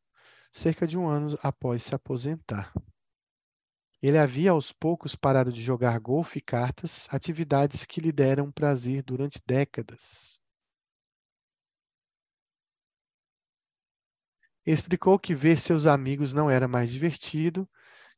cerca 0.52 0.86
de 0.86 0.96
um 0.96 1.08
ano 1.08 1.36
após 1.42 1.82
se 1.82 1.94
aposentar. 1.94 2.72
Ele 4.00 4.18
havia 4.18 4.50
aos 4.50 4.70
poucos 4.70 5.16
parado 5.16 5.50
de 5.50 5.62
jogar 5.62 5.98
golfe 5.98 6.38
e 6.38 6.42
cartas, 6.42 7.08
atividades 7.10 7.86
que 7.86 8.00
lhe 8.00 8.12
deram 8.12 8.52
prazer 8.52 9.02
durante 9.02 9.42
décadas. 9.46 10.33
Explicou 14.66 15.18
que 15.18 15.34
ver 15.34 15.60
seus 15.60 15.84
amigos 15.84 16.32
não 16.32 16.50
era 16.50 16.66
mais 16.66 16.90
divertido 16.90 17.68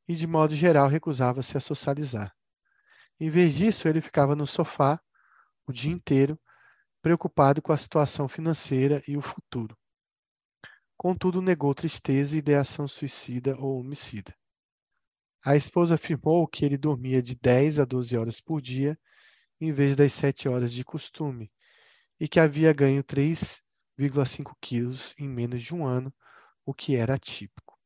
e, 0.07 0.14
de 0.14 0.26
modo 0.28 0.55
geral, 0.55 0.86
recusava-se 0.88 1.57
a 1.57 1.61
socializar. 1.61 2.32
Em 3.18 3.28
vez 3.28 3.55
disso, 3.55 3.88
ele 3.88 4.01
ficava 4.01 4.36
no 4.36 4.47
sofá 4.47 5.01
o 5.66 5.72
dia 5.72 5.90
inteiro, 5.90 6.38
preocupado 7.03 7.61
com 7.61 7.72
a 7.72 7.78
situação 7.78 8.28
financeira 8.28 9.03
e 9.09 9.16
o 9.16 9.22
futuro. 9.22 9.76
Contudo, 10.97 11.42
negou 11.42 11.74
tristeza 11.74 12.36
e 12.36 12.38
ideação 12.38 12.86
suicida 12.86 13.57
ou 13.59 13.80
homicida. 13.80 14.32
A 15.44 15.57
esposa 15.57 15.97
afirmou 15.97 16.47
que 16.47 16.64
ele 16.64 16.78
dormia 16.78 17.20
de 17.20 17.34
10 17.34 17.80
a 17.80 17.84
12 17.84 18.16
horas 18.16 18.40
por 18.40 18.61
dia, 18.61 18.99
em 19.61 19.72
vez 19.72 19.97
das 19.97 20.12
7 20.12 20.49
horas 20.49 20.72
de 20.72 20.84
costume, 20.84 21.51
e 22.20 22.28
que 22.28 22.38
havia 22.38 22.72
ganho 22.72 23.03
3,5 23.03 24.55
quilos 24.61 25.12
em 25.18 25.28
menos 25.28 25.62
de 25.62 25.74
um 25.74 25.84
ano 25.84 26.14
o 26.66 26.74
que 26.74 26.96
era 26.96 27.18
típico. 27.18 27.78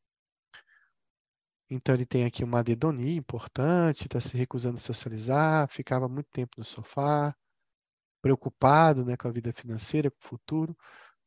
Então 1.70 1.94
ele 1.94 2.04
tem 2.06 2.24
aqui 2.24 2.42
uma 2.42 2.58
adedonia 2.60 3.16
importante, 3.16 4.06
está 4.06 4.20
se 4.20 4.36
recusando 4.36 4.76
a 4.76 4.80
socializar, 4.80 5.68
ficava 5.68 6.08
muito 6.08 6.28
tempo 6.32 6.56
no 6.58 6.64
sofá, 6.64 7.32
preocupado 8.22 9.04
né, 9.04 9.16
com 9.16 9.28
a 9.28 9.30
vida 9.30 9.52
financeira, 9.52 10.10
com 10.10 10.18
o 10.24 10.28
futuro, 10.28 10.76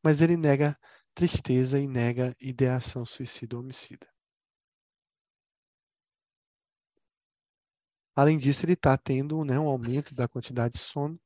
mas 0.04 0.22
ele 0.22 0.36
nega 0.38 0.78
tristeza 1.14 1.80
e 1.80 1.88
nega 1.88 2.36
ideação 2.42 3.06
suicida 3.06 3.56
ou 3.56 3.62
homicida. 3.62 4.08
Além 8.16 8.38
disso, 8.38 8.66
ele 8.66 8.74
está 8.74 8.98
tendo 8.98 9.44
né, 9.44 9.60
um 9.60 9.68
aumento 9.68 10.14
da 10.14 10.28
quantidade 10.28 10.76
de 10.76 10.80
sono 10.80 11.20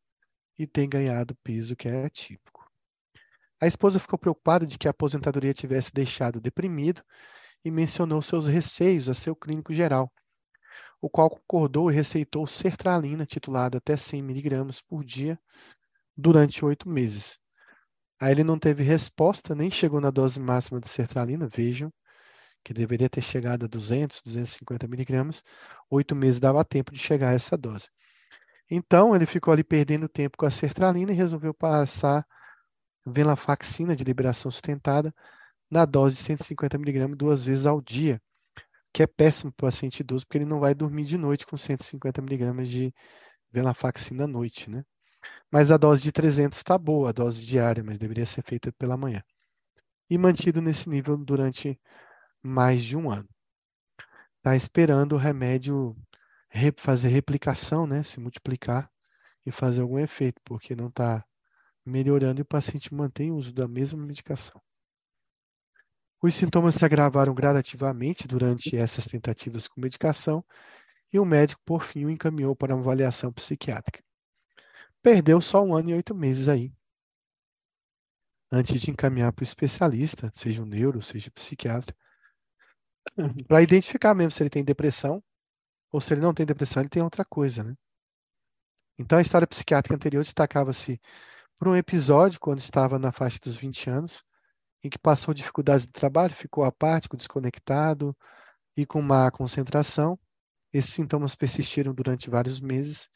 e 0.57 0.67
tem 0.67 0.88
ganhado 0.88 1.36
peso 1.43 1.75
que 1.75 1.88
é 1.88 2.09
típico. 2.09 2.57
A 3.60 3.66
esposa 3.66 3.99
ficou 3.99 4.20
preocupada 4.20 4.66
de 4.66 4.78
que 4.78 4.88
a 4.88 4.91
aposentadoria 4.91 5.53
tivesse 5.53 5.91
deixado 5.91 6.39
deprimido 6.39 7.01
e 7.66 7.72
mencionou 7.72 8.22
seus 8.22 8.45
receios 8.45 9.10
a 9.10 9.16
seu 9.16 9.36
clínico 9.36 9.74
geral, 9.74 10.12
o 11.01 11.10
qual 11.10 11.30
concordou 11.30 11.91
e 11.91 11.95
receitou 11.95 12.45
sertralina 12.45 13.26
titulada 13.26 13.80
até 13.80 13.97
100 13.97 14.22
miligramas 14.22 14.80
por 14.80 15.03
dia 15.03 15.39
durante 16.16 16.64
oito 16.64 16.88
meses. 16.88 17.39
Aí 18.20 18.32
ele 18.32 18.43
não 18.43 18.60
teve 18.60 18.84
resposta, 18.84 19.55
nem 19.55 19.70
chegou 19.72 19.99
na 19.99 20.12
dose 20.12 20.39
máxima 20.39 20.80
de 20.80 20.89
sertralina, 20.89 21.47
vejam, 21.47 21.91
que 22.64 22.74
deveria 22.74 23.10
ter 23.10 23.22
chegado 23.22 23.66
a 23.66 23.68
200, 23.68 24.22
250 24.24 24.88
miligramas, 24.88 25.43
oito 25.89 26.16
meses 26.16 26.39
dava 26.39 26.66
tempo 26.66 26.91
de 26.91 26.99
chegar 26.99 27.30
a 27.30 27.34
essa 27.34 27.58
dose. 27.58 27.89
Então, 28.70 29.16
ele 29.16 29.26
ficou 29.26 29.53
ali 29.53 29.64
perdendo 29.64 30.10
tempo 30.10 30.38
com 30.38 30.45
a 30.45 30.51
sertralina 30.51 31.12
e 31.12 31.16
resolveu 31.16 31.53
passar 31.53 32.26
venlafaxina 33.12 33.95
de 33.95 34.03
liberação 34.03 34.51
sustentada 34.51 35.14
na 35.70 35.86
dose 35.86 36.18
de 36.18 36.24
150 36.24 36.78
miligramas 36.78 37.18
duas 37.18 37.43
vezes 37.43 37.66
ao 37.66 37.82
dia, 37.82 38.22
que 38.93 39.03
é 39.03 39.08
péssimo 39.08 39.51
para 39.51 39.66
o 39.66 39.72
paciente 39.72 39.99
idoso, 40.01 40.26
porque 40.26 40.38
ele 40.38 40.45
não 40.45 40.60
vai 40.60 40.74
dormir 40.74 41.05
de 41.05 41.18
noite 41.18 41.45
com 41.45 41.58
150 41.58 42.22
miligramas 42.22 42.70
de 42.70 42.93
venlafaxina 43.51 44.26
à 44.26 44.28
noite, 44.28 44.70
né? 44.70 44.84
Mas 45.51 45.72
a 45.72 45.78
dose 45.78 46.01
de 46.01 46.12
300 46.12 46.58
está 46.58 46.78
boa, 46.78 47.10
a 47.10 47.12
dose 47.12 47.45
diária, 47.45 47.84
mas 47.84 47.99
deveria 47.99 48.26
ser 48.26 48.43
feita 48.43 48.72
pela 48.74 48.97
manhã. 48.97 49.24
E 50.10 50.18
mantido 50.18 50.62
nesse 50.62 50.89
nível 50.89 51.18
durante 51.18 51.80
mais 52.41 52.84
de 52.84 52.95
um 52.95 53.12
ano. 53.12 53.28
Está 54.38 54.55
esperando 54.55 55.14
o 55.14 55.18
remédio 55.18 55.95
fazer 56.78 57.10
replicação, 57.10 57.86
né, 57.86 58.03
se 58.03 58.20
multiplicar 58.20 58.89
e 59.45 59.51
fazer 59.51 59.82
algum 59.82 59.99
efeito, 59.99 60.41
porque 60.43 60.76
não 60.76 60.88
está 60.88 61.24
melhorando 61.88 62.41
e 62.41 62.43
o 62.43 62.45
paciente 62.45 62.93
mantém 62.93 63.31
o 63.31 63.35
uso 63.35 63.53
da 63.53 63.67
mesma 63.67 64.05
medicação. 64.05 64.61
Os 66.21 66.35
sintomas 66.35 66.75
se 66.75 66.85
agravaram 66.85 67.33
gradativamente 67.33 68.27
durante 68.27 68.75
essas 68.75 69.05
tentativas 69.07 69.67
com 69.67 69.81
medicação 69.81 70.45
e 71.13 71.19
o 71.19 71.25
médico, 71.25 71.61
por 71.65 71.83
fim, 71.83 72.05
o 72.05 72.09
encaminhou 72.11 72.55
para 72.55 72.75
uma 72.75 72.81
avaliação 72.81 73.33
psiquiátrica. 73.33 74.03
Perdeu 75.01 75.41
só 75.41 75.63
um 75.63 75.73
ano 75.75 75.89
e 75.89 75.93
oito 75.95 76.13
meses 76.13 76.47
aí, 76.47 76.71
antes 78.51 78.81
de 78.81 78.91
encaminhar 78.91 79.31
para 79.31 79.43
o 79.43 79.45
especialista, 79.45 80.29
seja 80.35 80.61
um 80.61 80.65
neuro, 80.65 81.01
seja 81.01 81.29
um 81.29 81.33
psiquiatra, 81.33 81.95
para 83.47 83.61
identificar 83.61 84.13
mesmo 84.13 84.31
se 84.31 84.41
ele 84.43 84.49
tem 84.49 84.63
depressão 84.63 85.23
ou 85.91 86.01
se 86.01 86.13
ele 86.13 86.21
não 86.21 86.33
tem 86.33 86.45
depressão, 86.45 86.81
ele 86.81 86.89
tem 86.89 87.03
outra 87.03 87.25
coisa, 87.25 87.63
né? 87.63 87.75
Então 88.99 89.17
a 89.17 89.21
história 89.21 89.47
psiquiátrica 89.47 89.95
anterior 89.95 90.23
destacava-se 90.23 90.99
por 91.58 91.68
um 91.68 91.76
episódio 91.76 92.39
quando 92.39 92.60
estava 92.60 92.99
na 92.99 93.12
faixa 93.12 93.39
dos 93.41 93.58
20 93.58 93.89
anos, 93.89 94.24
em 94.84 94.89
que 94.89 94.99
passou 94.99 95.34
dificuldades 95.34 95.86
de 95.86 95.91
trabalho, 95.91 96.34
ficou 96.34 96.64
apático, 96.64 97.18
desconectado 97.18 98.16
e 98.76 98.86
com 98.86 99.01
má 99.01 99.30
concentração. 99.32 100.20
Esses 100.72 100.93
sintomas 100.93 101.36
persistiram 101.36 101.93
durante 101.93 102.30
vários 102.30 102.60
meses 102.60 103.10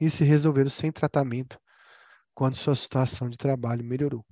e 0.00 0.08
se 0.08 0.24
resolveram 0.24 0.70
sem 0.70 0.90
tratamento 0.90 1.60
quando 2.34 2.56
sua 2.56 2.74
situação 2.74 3.28
de 3.28 3.36
trabalho 3.36 3.84
melhorou. 3.84 4.24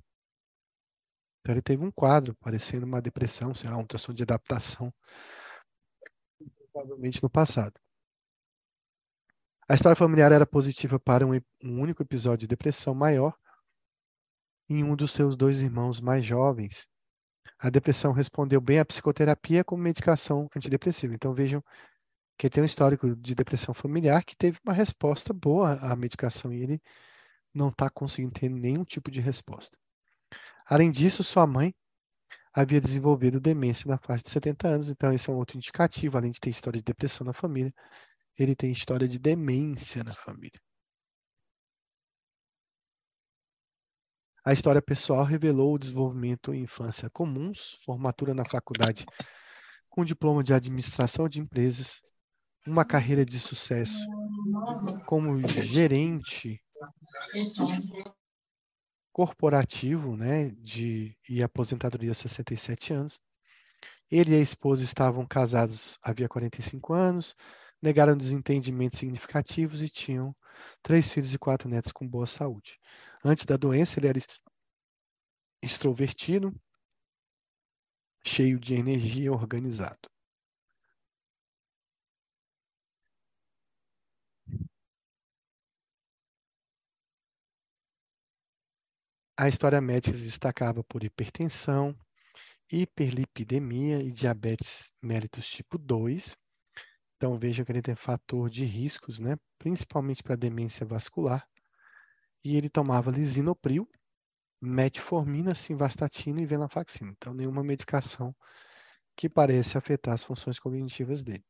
Então 1.39 1.53
ele 1.53 1.61
teve 1.61 1.83
um 1.83 1.91
quadro 1.91 2.35
parecendo 2.35 2.85
uma 2.85 3.01
depressão, 3.01 3.53
sei 3.53 3.69
lá, 3.69 3.77
um 3.77 3.85
transtorno 3.85 4.17
de 4.17 4.23
adaptação, 4.23 4.93
provavelmente 6.71 7.21
no 7.21 7.29
passado. 7.29 7.79
A 9.69 9.75
história 9.75 9.95
familiar 9.95 10.31
era 10.31 10.45
positiva 10.45 10.99
para 10.99 11.25
um, 11.25 11.33
um 11.63 11.79
único 11.79 12.01
episódio 12.01 12.39
de 12.39 12.47
depressão 12.47 12.93
maior 12.93 13.35
em 14.71 14.83
um 14.83 14.95
dos 14.95 15.11
seus 15.11 15.35
dois 15.35 15.61
irmãos 15.61 15.99
mais 15.99 16.25
jovens. 16.25 16.87
A 17.59 17.69
depressão 17.69 18.11
respondeu 18.13 18.61
bem 18.61 18.79
à 18.79 18.85
psicoterapia 18.85 19.63
como 19.63 19.83
medicação 19.83 20.47
antidepressiva. 20.55 21.13
Então 21.13 21.33
vejam 21.33 21.61
que 22.37 22.49
tem 22.49 22.63
um 22.63 22.65
histórico 22.65 23.15
de 23.15 23.35
depressão 23.35 23.73
familiar 23.73 24.23
que 24.23 24.35
teve 24.35 24.57
uma 24.65 24.73
resposta 24.73 25.33
boa 25.33 25.73
à 25.73 25.95
medicação 25.95 26.53
e 26.53 26.63
ele 26.63 26.81
não 27.53 27.69
está 27.69 27.89
conseguindo 27.89 28.31
ter 28.31 28.49
nenhum 28.49 28.83
tipo 28.83 29.11
de 29.11 29.19
resposta. 29.19 29.77
Além 30.65 30.89
disso, 30.89 31.23
sua 31.23 31.45
mãe 31.45 31.73
havia 32.53 32.81
desenvolvido 32.81 33.39
demência 33.39 33.87
na 33.87 33.97
faixa 33.97 34.23
de 34.23 34.29
70 34.29 34.67
anos, 34.67 34.89
então 34.89 35.13
esse 35.13 35.29
é 35.29 35.33
um 35.33 35.37
outro 35.37 35.57
indicativo, 35.57 36.17
além 36.17 36.31
de 36.31 36.39
ter 36.39 36.49
história 36.49 36.79
de 36.79 36.85
depressão 36.85 37.25
na 37.25 37.33
família, 37.33 37.73
ele 38.37 38.55
tem 38.55 38.71
história 38.71 39.07
de 39.07 39.19
demência 39.19 40.03
na 40.03 40.13
família. 40.13 40.59
A 44.43 44.53
história 44.53 44.81
pessoal 44.81 45.23
revelou 45.23 45.75
o 45.75 45.77
desenvolvimento 45.77 46.51
em 46.51 46.63
infância 46.63 47.09
comuns, 47.11 47.77
formatura 47.85 48.33
na 48.33 48.43
faculdade 48.43 49.05
com 49.87 50.03
diploma 50.03 50.43
de 50.43 50.51
administração 50.51 51.29
de 51.29 51.39
empresas, 51.39 52.01
uma 52.65 52.83
carreira 52.83 53.23
de 53.23 53.39
sucesso 53.39 53.99
como 55.05 55.37
gerente 55.37 56.59
corporativo, 59.11 60.15
né, 60.15 60.49
de 60.57 61.15
e 61.29 61.43
aposentadoria 61.43 62.09
aos 62.09 62.17
67 62.17 62.93
anos. 62.93 63.19
Ele 64.09 64.31
e 64.31 64.39
a 64.39 64.41
esposa 64.41 64.83
estavam 64.83 65.25
casados 65.25 65.99
havia 66.01 66.27
45 66.27 66.93
anos, 66.93 67.35
negaram 67.81 68.17
desentendimentos 68.17 68.97
significativos 68.97 69.81
e 69.81 69.89
tinham 69.89 70.35
três 70.81 71.11
filhos 71.11 71.33
e 71.33 71.39
quatro 71.39 71.69
netos 71.69 71.91
com 71.91 72.07
boa 72.07 72.25
saúde. 72.27 72.79
Antes 73.23 73.45
da 73.45 73.57
doença, 73.57 73.99
ele 73.99 74.07
era 74.07 74.19
extrovertido, 75.61 76.53
cheio 78.25 78.59
de 78.59 78.75
energia 78.75 79.25
e 79.25 79.29
organizado. 79.29 80.09
A 89.37 89.49
história 89.49 89.81
médica 89.81 90.15
se 90.15 90.23
destacava 90.23 90.83
por 90.83 91.03
hipertensão, 91.03 91.97
hiperlipidemia 92.71 94.01
e 94.01 94.11
diabetes 94.11 94.91
mellitus 95.01 95.49
tipo 95.49 95.77
2. 95.77 96.35
Então 97.21 97.37
veja 97.37 97.63
que 97.63 97.71
ele 97.71 97.83
tem 97.83 97.93
fator 97.93 98.49
de 98.49 98.65
riscos, 98.65 99.19
né? 99.19 99.37
principalmente 99.59 100.23
para 100.23 100.35
demência 100.35 100.83
vascular. 100.83 101.47
E 102.43 102.57
ele 102.57 102.67
tomava 102.67 103.11
lisinopril, 103.11 103.87
metformina, 104.59 105.53
simvastatina 105.53 106.41
e 106.41 106.47
venlafaxina. 106.47 107.11
Então 107.11 107.31
nenhuma 107.31 107.63
medicação 107.63 108.35
que 109.15 109.29
parece 109.29 109.77
afetar 109.77 110.15
as 110.15 110.23
funções 110.23 110.57
cognitivas 110.57 111.21
dele. 111.21 111.45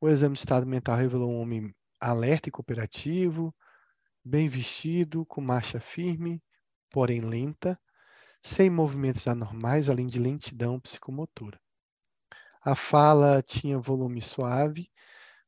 O 0.00 0.08
exame 0.08 0.34
de 0.34 0.38
estado 0.38 0.64
mental 0.64 0.96
revelou 0.96 1.28
um 1.28 1.40
homem 1.40 1.74
alerta 1.98 2.48
e 2.48 2.52
cooperativo, 2.52 3.52
bem 4.24 4.48
vestido, 4.48 5.26
com 5.26 5.40
marcha 5.40 5.80
firme, 5.80 6.40
porém 6.88 7.20
lenta, 7.20 7.76
sem 8.42 8.70
movimentos 8.70 9.26
anormais, 9.26 9.88
além 9.88 10.06
de 10.06 10.18
lentidão 10.18 10.78
psicomotora. 10.80 11.60
A 12.62 12.74
fala 12.74 13.42
tinha 13.42 13.78
volume 13.78 14.20
suave, 14.20 14.90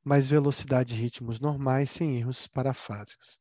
mas 0.03 0.29
velocidade 0.29 0.95
e 0.95 0.99
ritmos 0.99 1.41
normais, 1.41 1.91
sem 1.91 2.17
erros 2.17 2.47
parafásicos. 2.47 3.41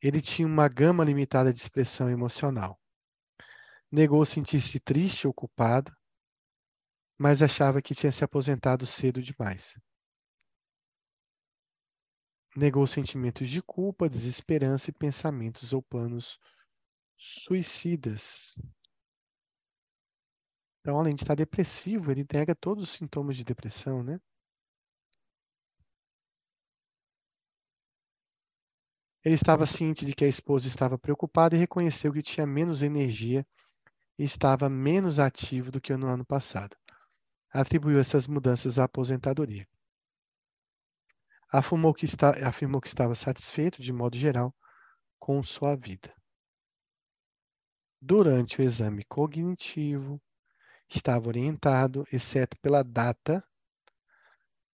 Ele 0.00 0.20
tinha 0.20 0.46
uma 0.46 0.68
gama 0.68 1.04
limitada 1.04 1.52
de 1.52 1.60
expressão 1.60 2.10
emocional. 2.10 2.80
Negou 3.90 4.24
sentir-se 4.24 4.80
triste 4.80 5.26
ou 5.26 5.34
culpado, 5.34 5.94
mas 7.18 7.42
achava 7.42 7.80
que 7.80 7.94
tinha 7.94 8.10
se 8.10 8.24
aposentado 8.24 8.84
cedo 8.86 9.22
demais 9.22 9.74
negou 12.54 12.86
sentimentos 12.86 13.48
de 13.48 13.62
culpa, 13.62 14.08
desesperança 14.08 14.90
e 14.90 14.92
pensamentos 14.92 15.72
ou 15.72 15.82
planos 15.82 16.38
suicidas. 17.22 18.54
Então, 20.80 20.98
além 20.98 21.14
de 21.14 21.22
estar 21.22 21.34
depressivo, 21.34 22.10
ele 22.10 22.26
nega 22.30 22.54
todos 22.54 22.82
os 22.82 22.90
sintomas 22.90 23.36
de 23.36 23.44
depressão, 23.44 24.02
né? 24.02 24.20
Ele 29.24 29.36
estava 29.36 29.64
ciente 29.66 30.04
de 30.04 30.14
que 30.14 30.24
a 30.24 30.28
esposa 30.28 30.66
estava 30.66 30.98
preocupada 30.98 31.54
e 31.54 31.58
reconheceu 31.58 32.12
que 32.12 32.22
tinha 32.22 32.44
menos 32.44 32.82
energia 32.82 33.46
e 34.18 34.24
estava 34.24 34.68
menos 34.68 35.20
ativo 35.20 35.70
do 35.70 35.80
que 35.80 35.96
no 35.96 36.08
ano 36.08 36.24
passado. 36.24 36.76
Atribuiu 37.50 38.00
essas 38.00 38.26
mudanças 38.26 38.80
à 38.80 38.84
aposentadoria 38.84 39.68
afirmou 41.52 41.92
que, 41.92 42.06
está, 42.06 42.30
afirmou 42.48 42.80
que 42.80 42.88
estava 42.88 43.14
satisfeito, 43.14 43.82
de 43.82 43.92
modo 43.92 44.16
geral, 44.16 44.54
com 45.18 45.42
sua 45.42 45.76
vida. 45.76 46.12
Durante 48.04 48.60
o 48.60 48.64
exame 48.64 49.04
cognitivo, 49.04 50.20
estava 50.88 51.28
orientado, 51.28 52.04
exceto 52.12 52.58
pela 52.58 52.82
data, 52.82 53.44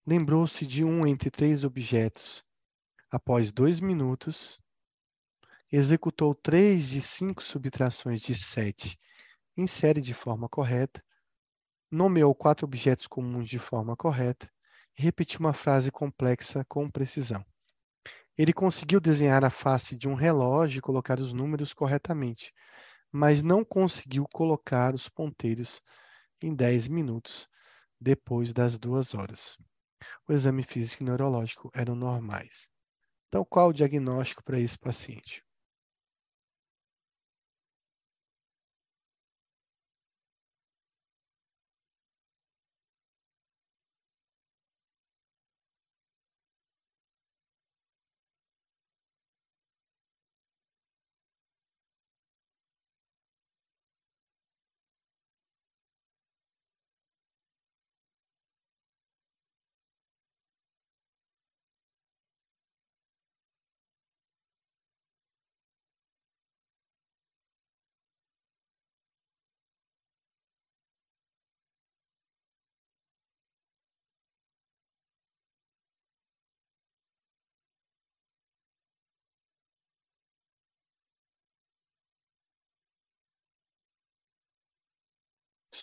lembrou-se 0.06 0.66
de 0.66 0.82
um 0.82 1.06
entre 1.06 1.30
três 1.30 1.62
objetos. 1.62 2.42
Após 3.10 3.52
dois 3.52 3.80
minutos, 3.80 4.58
executou 5.70 6.34
três 6.34 6.88
de 6.88 7.02
cinco 7.02 7.42
subtrações 7.42 8.22
de 8.22 8.34
sete 8.34 8.98
insere 9.54 10.00
de 10.00 10.14
forma 10.14 10.48
correta, 10.48 11.04
nomeou 11.90 12.34
quatro 12.34 12.64
objetos 12.64 13.06
comuns 13.06 13.46
de 13.46 13.58
forma 13.58 13.94
correta 13.94 14.50
e 14.98 15.02
repetiu 15.02 15.40
uma 15.40 15.52
frase 15.52 15.90
complexa 15.90 16.64
com 16.64 16.90
precisão. 16.90 17.44
Ele 18.38 18.54
conseguiu 18.54 19.00
desenhar 19.00 19.44
a 19.44 19.50
face 19.50 19.98
de 19.98 20.08
um 20.08 20.14
relógio 20.14 20.78
e 20.78 20.80
colocar 20.80 21.20
os 21.20 21.34
números 21.34 21.74
corretamente, 21.74 22.54
mas 23.12 23.42
não 23.42 23.64
conseguiu 23.64 24.26
colocar 24.32 24.94
os 24.94 25.08
ponteiros 25.08 25.80
em 26.42 26.54
10 26.54 26.88
minutos 26.88 27.48
depois 28.00 28.52
das 28.52 28.78
duas 28.78 29.14
horas. 29.14 29.56
O 30.28 30.32
exame 30.32 30.62
físico 30.62 31.02
e 31.02 31.06
neurológico 31.06 31.70
eram 31.74 31.94
normais. 31.94 32.68
Então, 33.28 33.44
qual 33.44 33.70
o 33.70 33.72
diagnóstico 33.72 34.42
para 34.44 34.60
esse 34.60 34.78
paciente? 34.78 35.42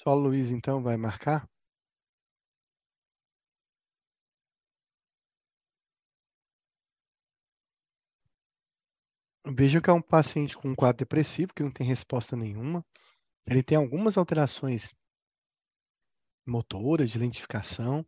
Só 0.07 0.13
Luiz, 0.13 0.51
então, 0.51 0.83
vai 0.83 0.97
marcar? 0.97 1.49
Vejam 9.47 9.81
que 9.81 9.89
é 9.89 9.93
um 9.93 10.01
paciente 10.01 10.55
com 10.55 10.69
um 10.69 10.75
quadro 10.75 10.97
depressivo, 10.99 11.53
que 11.53 11.63
não 11.63 11.71
tem 11.71 11.85
resposta 11.87 12.35
nenhuma. 12.35 12.85
Ele 13.47 13.63
tem 13.63 13.77
algumas 13.77 14.17
alterações 14.17 14.93
motoras, 16.45 17.09
de 17.09 17.17
identificação, 17.17 18.05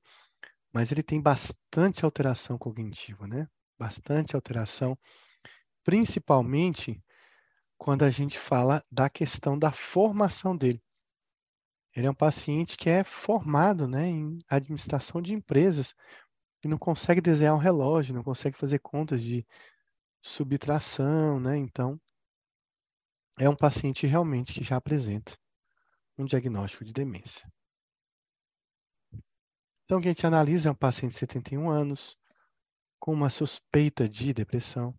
mas 0.73 0.91
ele 0.91 1.03
tem 1.03 1.21
bastante 1.21 2.05
alteração 2.05 2.57
cognitiva, 2.57 3.27
né? 3.27 3.47
Bastante 3.79 4.35
alteração, 4.35 4.97
principalmente 5.83 7.01
quando 7.77 8.03
a 8.03 8.11
gente 8.11 8.39
fala 8.39 8.83
da 8.91 9.09
questão 9.09 9.59
da 9.59 9.71
formação 9.71 10.57
dele. 10.57 10.81
Ele 11.97 12.05
é 12.05 12.11
um 12.11 12.13
paciente 12.13 12.77
que 12.77 12.91
é 12.91 13.03
formado 13.03 13.87
né, 13.87 14.05
em 14.05 14.37
administração 14.47 15.19
de 15.19 15.33
empresas 15.33 15.95
e 16.63 16.67
não 16.67 16.77
consegue 16.77 17.19
desenhar 17.19 17.55
um 17.55 17.57
relógio, 17.57 18.13
não 18.13 18.21
consegue 18.21 18.55
fazer 18.55 18.77
contas 18.77 19.19
de 19.19 19.43
subtração, 20.21 21.39
né? 21.39 21.57
Então, 21.57 21.99
é 23.39 23.49
um 23.49 23.55
paciente 23.55 24.05
realmente 24.05 24.53
que 24.53 24.63
já 24.63 24.75
apresenta 24.75 25.35
um 26.19 26.25
diagnóstico 26.25 26.85
de 26.85 26.93
demência. 26.93 27.51
Então, 29.85 29.97
o 29.97 30.01
que 30.01 30.07
a 30.07 30.11
gente 30.11 30.27
analisa 30.27 30.69
é 30.69 30.71
um 30.71 30.75
paciente 30.75 31.13
de 31.13 31.17
71 31.17 31.67
anos, 31.67 32.15
com 32.99 33.11
uma 33.11 33.31
suspeita 33.31 34.07
de 34.07 34.35
depressão, 34.35 34.95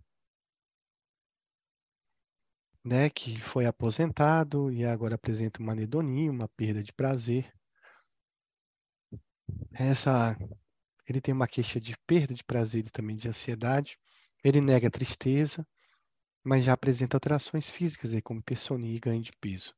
né, 2.84 3.10
que 3.10 3.40
foi 3.40 3.66
aposentado 3.66 4.72
e 4.72 4.84
agora 4.84 5.14
apresenta 5.14 5.60
uma 5.60 5.72
anedonia, 5.72 6.30
uma 6.30 6.48
perda 6.48 6.82
de 6.82 6.92
prazer. 6.92 7.52
Essa, 9.72 10.36
ele 11.06 11.20
tem 11.20 11.34
uma 11.34 11.48
queixa 11.48 11.80
de 11.80 11.96
perda 12.06 12.34
de 12.34 12.44
prazer 12.44 12.86
e 12.86 12.90
também 12.90 13.16
de 13.16 13.28
ansiedade. 13.28 13.98
Ele 14.42 14.60
nega 14.60 14.90
tristeza, 14.90 15.66
mas 16.44 16.64
já 16.64 16.72
apresenta 16.72 17.16
alterações 17.16 17.70
físicas, 17.70 18.12
aí, 18.12 18.22
como 18.22 18.40
hipersonia 18.40 18.94
e 18.94 19.00
ganho 19.00 19.22
de 19.22 19.32
peso. 19.40 19.74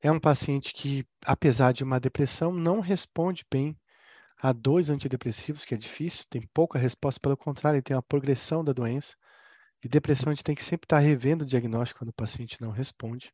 É 0.00 0.12
um 0.12 0.20
paciente 0.20 0.74
que, 0.74 1.06
apesar 1.24 1.72
de 1.72 1.82
uma 1.82 1.98
depressão, 1.98 2.52
não 2.52 2.80
responde 2.80 3.44
bem 3.50 3.76
a 4.36 4.52
dois 4.52 4.90
antidepressivos, 4.90 5.64
que 5.64 5.74
é 5.74 5.78
difícil, 5.78 6.26
tem 6.28 6.42
pouca 6.52 6.78
resposta, 6.78 7.18
pelo 7.18 7.36
contrário, 7.36 7.76
ele 7.78 7.82
tem 7.82 7.96
uma 7.96 8.02
progressão 8.02 8.62
da 8.62 8.72
doença. 8.72 9.14
E 9.84 9.88
depressão 9.88 10.32
a 10.32 10.34
gente 10.34 10.42
tem 10.42 10.54
que 10.54 10.64
sempre 10.64 10.86
estar 10.86 10.98
revendo 10.98 11.44
o 11.44 11.46
diagnóstico 11.46 11.98
quando 11.98 12.08
o 12.08 12.14
paciente 12.14 12.58
não 12.58 12.70
responde. 12.70 13.30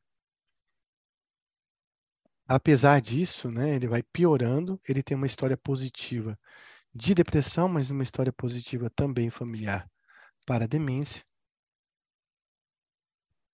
Apesar 2.48 3.00
disso, 3.00 3.48
né, 3.48 3.76
ele 3.76 3.86
vai 3.86 4.02
piorando, 4.02 4.80
ele 4.88 5.00
tem 5.00 5.16
uma 5.16 5.28
história 5.28 5.56
positiva 5.56 6.36
de 6.92 7.14
depressão, 7.14 7.68
mas 7.68 7.90
uma 7.90 8.02
história 8.02 8.32
positiva 8.32 8.90
também 8.90 9.30
familiar 9.30 9.88
para 10.44 10.64
a 10.64 10.66
demência. 10.66 11.24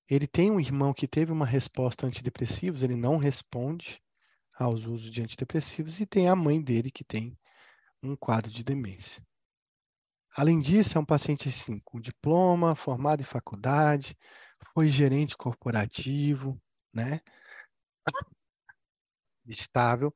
Ele 0.08 0.26
tem 0.26 0.50
um 0.50 0.58
irmão 0.58 0.94
que 0.94 1.06
teve 1.06 1.30
uma 1.30 1.44
resposta 1.44 2.06
a 2.06 2.08
antidepressivos, 2.08 2.82
ele 2.82 2.96
não 2.96 3.18
responde 3.18 4.00
aos 4.58 4.86
usos 4.86 5.10
de 5.10 5.20
antidepressivos, 5.20 6.00
e 6.00 6.06
tem 6.06 6.30
a 6.30 6.34
mãe 6.34 6.62
dele 6.62 6.90
que 6.90 7.04
tem 7.04 7.36
um 8.02 8.16
quadro 8.16 8.50
de 8.50 8.64
demência. 8.64 9.22
Além 10.38 10.60
disso, 10.60 10.98
é 10.98 11.00
um 11.00 11.04
paciente 11.04 11.48
assim, 11.48 11.80
com 11.84 11.98
diploma, 12.00 12.74
formado 12.76 13.22
em 13.22 13.24
faculdade, 13.24 14.14
foi 14.74 14.86
gerente 14.88 15.36
corporativo, 15.36 16.60
né? 16.92 17.20
Estável. 19.46 20.14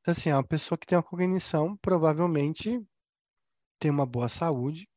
Então, 0.00 0.12
assim, 0.12 0.30
é 0.30 0.34
uma 0.36 0.46
pessoa 0.46 0.78
que 0.78 0.86
tem 0.86 0.96
uma 0.98 1.04
cognição, 1.04 1.76
provavelmente 1.78 2.80
tem 3.80 3.90
uma 3.90 4.06
boa 4.06 4.28
saúde, 4.28 4.88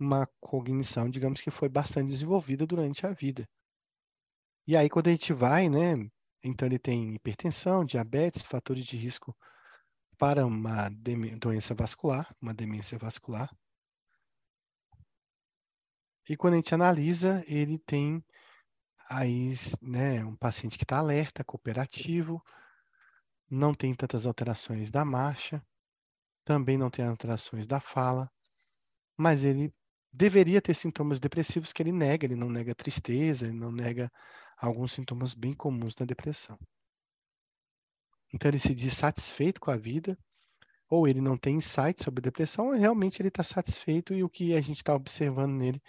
uma 0.00 0.26
cognição, 0.40 1.08
digamos 1.10 1.40
que 1.40 1.50
foi 1.50 1.68
bastante 1.68 2.08
desenvolvida 2.08 2.66
durante 2.66 3.06
a 3.06 3.12
vida. 3.12 3.46
E 4.66 4.76
aí, 4.76 4.88
quando 4.88 5.08
a 5.08 5.10
gente 5.10 5.32
vai, 5.32 5.68
né? 5.68 6.08
Então, 6.44 6.66
ele 6.66 6.78
tem 6.78 7.14
hipertensão, 7.14 7.84
diabetes, 7.84 8.42
fatores 8.42 8.84
de 8.84 8.96
risco 8.96 9.36
para 10.18 10.46
uma 10.46 10.88
doença 11.38 11.74
vascular, 11.74 12.34
uma 12.40 12.54
demência 12.54 12.98
vascular. 12.98 13.50
E 16.28 16.36
quando 16.36 16.54
a 16.54 16.56
gente 16.56 16.74
analisa, 16.74 17.44
ele 17.46 17.78
tem 17.78 18.24
aí, 19.08 19.52
né, 19.80 20.24
um 20.24 20.36
paciente 20.36 20.76
que 20.76 20.84
está 20.84 20.98
alerta, 20.98 21.44
cooperativo, 21.44 22.42
não 23.48 23.72
tem 23.72 23.94
tantas 23.94 24.26
alterações 24.26 24.90
da 24.90 25.04
marcha, 25.04 25.64
também 26.44 26.76
não 26.76 26.90
tem 26.90 27.04
alterações 27.04 27.66
da 27.66 27.80
fala, 27.80 28.30
mas 29.16 29.44
ele 29.44 29.72
deveria 30.12 30.60
ter 30.60 30.74
sintomas 30.74 31.20
depressivos 31.20 31.72
que 31.72 31.82
ele 31.82 31.92
nega, 31.92 32.26
ele 32.26 32.34
não 32.34 32.48
nega 32.48 32.74
tristeza, 32.74 33.46
ele 33.46 33.56
não 33.56 33.70
nega 33.70 34.10
alguns 34.56 34.92
sintomas 34.92 35.34
bem 35.34 35.52
comuns 35.52 35.94
da 35.94 36.04
depressão. 36.04 36.58
Então 38.32 38.50
ele 38.50 38.58
se 38.58 38.74
diz 38.74 38.94
satisfeito 38.94 39.60
com 39.60 39.70
a 39.70 39.76
vida, 39.76 40.18
ou 40.88 41.06
ele 41.08 41.20
não 41.20 41.36
tem 41.36 41.56
insight 41.56 42.02
sobre 42.02 42.20
depressão, 42.22 42.68
ou 42.68 42.74
realmente 42.74 43.20
ele 43.20 43.28
está 43.28 43.42
satisfeito 43.44 44.14
e 44.14 44.22
o 44.22 44.28
que 44.28 44.54
a 44.54 44.60
gente 44.60 44.78
está 44.78 44.94
observando 44.94 45.52
nele 45.52 45.82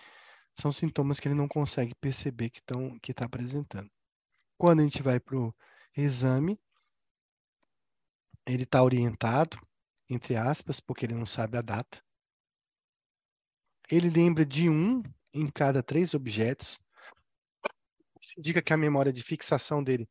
são 0.53 0.71
sintomas 0.71 1.19
que 1.19 1.27
ele 1.27 1.35
não 1.35 1.47
consegue 1.47 1.93
perceber 1.95 2.49
que 2.49 2.59
está 2.59 2.75
que 3.01 3.13
tá 3.13 3.25
apresentando. 3.25 3.89
Quando 4.57 4.79
a 4.79 4.83
gente 4.83 5.03
vai 5.03 5.19
para 5.19 5.37
o 5.37 5.53
exame, 5.95 6.59
ele 8.45 8.63
está 8.63 8.81
orientado, 8.83 9.59
entre 10.09 10.35
aspas, 10.35 10.79
porque 10.79 11.05
ele 11.05 11.13
não 11.13 11.25
sabe 11.25 11.57
a 11.57 11.61
data. 11.61 12.01
Ele 13.89 14.09
lembra 14.09 14.45
de 14.45 14.69
um 14.69 15.03
em 15.33 15.49
cada 15.49 15.83
três 15.83 16.13
objetos. 16.13 16.79
Isso 18.21 18.39
indica 18.39 18.61
que 18.61 18.73
a 18.73 18.77
memória 18.77 19.13
de 19.13 19.23
fixação 19.23 19.83
dele 19.83 20.09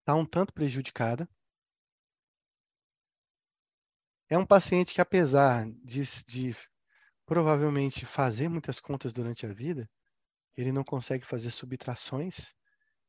está 0.00 0.14
um 0.14 0.24
tanto 0.24 0.52
prejudicada. 0.52 1.28
É 4.28 4.36
um 4.36 4.44
paciente 4.44 4.92
que, 4.92 5.00
apesar 5.00 5.64
de, 5.84 6.02
de 6.26 6.56
provavelmente 7.24 8.04
fazer 8.04 8.48
muitas 8.48 8.80
contas 8.80 9.12
durante 9.12 9.46
a 9.46 9.52
vida, 9.52 9.88
ele 10.56 10.72
não 10.72 10.82
consegue 10.82 11.24
fazer 11.24 11.52
subtrações. 11.52 12.52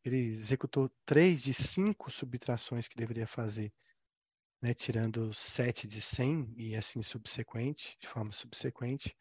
Ele 0.06 0.34
executou 0.34 0.92
três 1.06 1.42
de 1.42 1.56
cinco 1.56 2.12
subtrações 2.12 2.88
que 2.88 2.96
deveria 2.96 3.26
fazer, 3.26 3.74
né, 4.62 4.76
tirando 4.76 5.34
sete 5.34 5.88
de 5.88 6.02
cem 6.02 6.54
e 6.56 6.76
assim 6.76 7.02
subsequente, 7.02 7.98
de 8.00 8.08
forma 8.08 8.32
subsequente. 8.32 9.16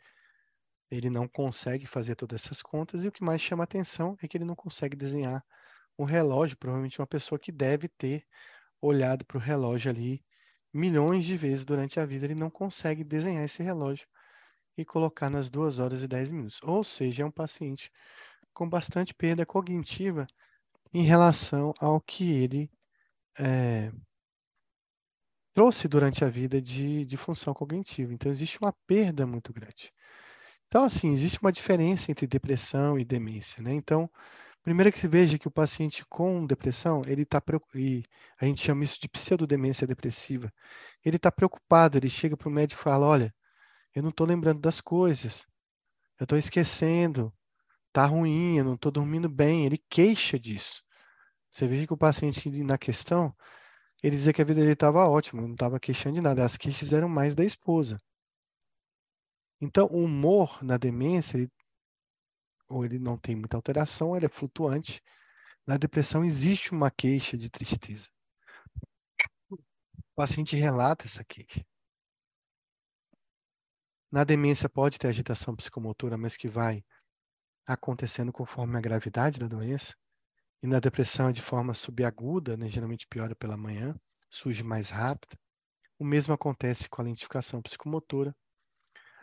Ele 0.91 1.09
não 1.09 1.27
consegue 1.27 1.87
fazer 1.87 2.15
todas 2.15 2.45
essas 2.45 2.61
contas 2.61 3.05
e 3.05 3.09
o 3.09 3.13
que 3.13 3.25
mais 3.25 3.41
chama 3.41 3.65
atenção 3.65 4.19
é 4.23 4.29
que 4.29 4.37
ele 4.37 4.45
não 4.45 4.55
consegue 4.55 4.95
desenhar 4.95 5.43
um 5.99 6.05
relógio, 6.05 6.59
provavelmente 6.59 7.01
uma 7.01 7.07
pessoa 7.07 7.39
que 7.39 7.51
deve 7.51 7.89
ter 7.89 8.27
olhado 8.83 9.25
para 9.25 9.39
o 9.39 9.41
relógio 9.41 9.91
ali 9.91 10.23
milhões 10.77 11.25
de 11.25 11.37
vezes 11.37 11.65
durante 11.65 11.99
a 11.99 12.07
vida, 12.07 12.27
ele 12.27 12.35
não 12.35 12.51
consegue 12.51 13.03
desenhar 13.05 13.45
esse 13.45 13.63
relógio 13.63 14.07
e 14.77 14.85
colocar 14.85 15.31
nas 15.31 15.51
2 15.51 15.79
horas 15.79 16.03
e 16.03 16.09
10 16.09 16.31
minutos. 16.31 16.61
Ou 16.63 16.85
seja, 16.85 17.23
é 17.23 17.27
um 17.27 17.31
paciente 17.31 17.91
com 18.53 18.69
bastante 18.69 19.15
perda 19.15 19.47
cognitiva 19.47 20.27
em 20.93 21.03
relação 21.03 21.75
ao 21.79 22.01
que 22.01 22.31
ele 22.31 22.71
é, 23.39 23.91
trouxe 25.53 25.89
durante 25.89 26.25
a 26.25 26.29
vida 26.29 26.61
de, 26.61 27.05
de 27.05 27.17
função 27.17 27.55
cognitiva. 27.55 28.13
Então, 28.13 28.31
existe 28.31 28.59
uma 28.61 28.73
perda 28.87 29.27
muito 29.27 29.53
grande. 29.53 29.93
Então, 30.69 30.85
assim, 30.85 31.13
existe 31.13 31.41
uma 31.41 31.53
diferença 31.53 32.11
entre 32.11 32.27
depressão 32.27 32.99
e 32.99 33.05
demência, 33.05 33.63
né? 33.63 33.73
Então, 33.73 34.11
primeiro 34.67 34.91
que 34.91 34.99
se 34.99 35.07
veja 35.07 35.39
que 35.39 35.47
o 35.47 35.51
paciente 35.51 36.05
com 36.09 36.45
depressão, 36.45 37.03
ele 37.07 37.23
está 37.23 37.41
e 37.77 38.03
a 38.37 38.47
gente 38.47 38.61
chama 38.61 38.83
isso 38.83 39.01
de 39.01 39.09
pseudodemência 39.09 39.87
depressiva. 39.87 40.53
Ele 41.05 41.19
está 41.19 41.31
preocupado, 41.31 41.97
ele 41.97 42.09
chega 42.09 42.37
para 42.37 42.49
o 42.49 42.51
médico 42.51 42.81
e 42.81 42.83
fala: 42.83 43.07
Olha, 43.07 43.33
eu 43.95 44.03
não 44.03 44.11
estou 44.11 44.27
lembrando 44.27 44.61
das 44.61 44.81
coisas, 44.81 45.47
eu 46.19 46.25
estou 46.25 46.37
esquecendo, 46.37 47.33
tá 47.93 48.07
ruim, 48.07 48.59
eu 48.59 48.65
não 48.65 48.75
estou 48.75 48.91
dormindo 48.91 49.29
bem. 49.29 49.65
Ele 49.65 49.79
queixa 49.89 50.37
disso. 50.37 50.83
Você 51.53 51.69
veja 51.69 51.87
que 51.87 51.95
o 51.95 51.97
paciente 51.97 52.51
na 52.65 52.77
questão, 52.77 53.33
ele 54.03 54.17
dizia 54.17 54.33
que 54.33 54.43
a 54.43 54.45
vida 54.45 54.61
dele 54.61 54.73
estava 54.73 55.09
ótima, 55.09 55.43
não 55.43 55.53
estava 55.53 55.79
queixando 55.79 56.17
de 56.17 56.21
nada. 56.21 56.45
As 56.45 56.57
queixas 56.57 56.93
eram 56.93 57.09
mais 57.09 57.37
da 57.37 57.45
esposa. 57.45 58.03
Então, 59.61 59.87
o 59.93 60.03
humor 60.05 60.59
na 60.61 60.77
demência, 60.77 61.39
ele, 61.39 61.51
ou 62.69 62.85
ele 62.85 62.99
não 62.99 63.17
tem 63.17 63.37
muita 63.37 63.57
alteração, 63.57 64.17
ele 64.17 64.27
é 64.27 64.29
flutuante. 64.29 65.03
Na 65.67 65.77
depressão 65.77 66.25
existe 66.25 66.73
uma 66.73 66.91
queixa 66.91 67.37
de 67.37 67.51
tristeza. 67.51 68.09
O 69.51 69.59
paciente 70.15 70.57
relata 70.57 71.07
essa 71.07 71.25
queixa. 71.25 71.65
Na 74.11 74.25
demência 74.25 74.69
pode 74.69 74.99
ter 74.99 75.09
agitação 75.09 75.55
psicomotora, 75.55 76.17
mas 76.17 76.37
que 76.37 76.49
vai 76.49 76.85
acontecendo 77.67 78.33
conforme 78.33 78.77
a 78.79 78.81
gravidade 78.81 79.39
da 79.39 79.49
doença. 79.49 79.95
E 80.63 80.67
na 80.67 80.81
depressão 80.81 81.29
é 81.29 81.33
de 81.33 81.43
forma 81.43 81.75
subaguda, 81.75 82.57
né, 82.57 82.69
geralmente 82.69 83.07
piora 83.07 83.35
pela 83.35 83.57
manhã, 83.57 83.95
surge 84.31 84.63
mais 84.63 84.89
rápida. 84.89 85.37
O 85.99 86.05
mesmo 86.05 86.33
acontece 86.33 86.89
com 86.89 87.03
a 87.03 87.05
lentificação 87.05 87.61
psicomotora. 87.61 88.35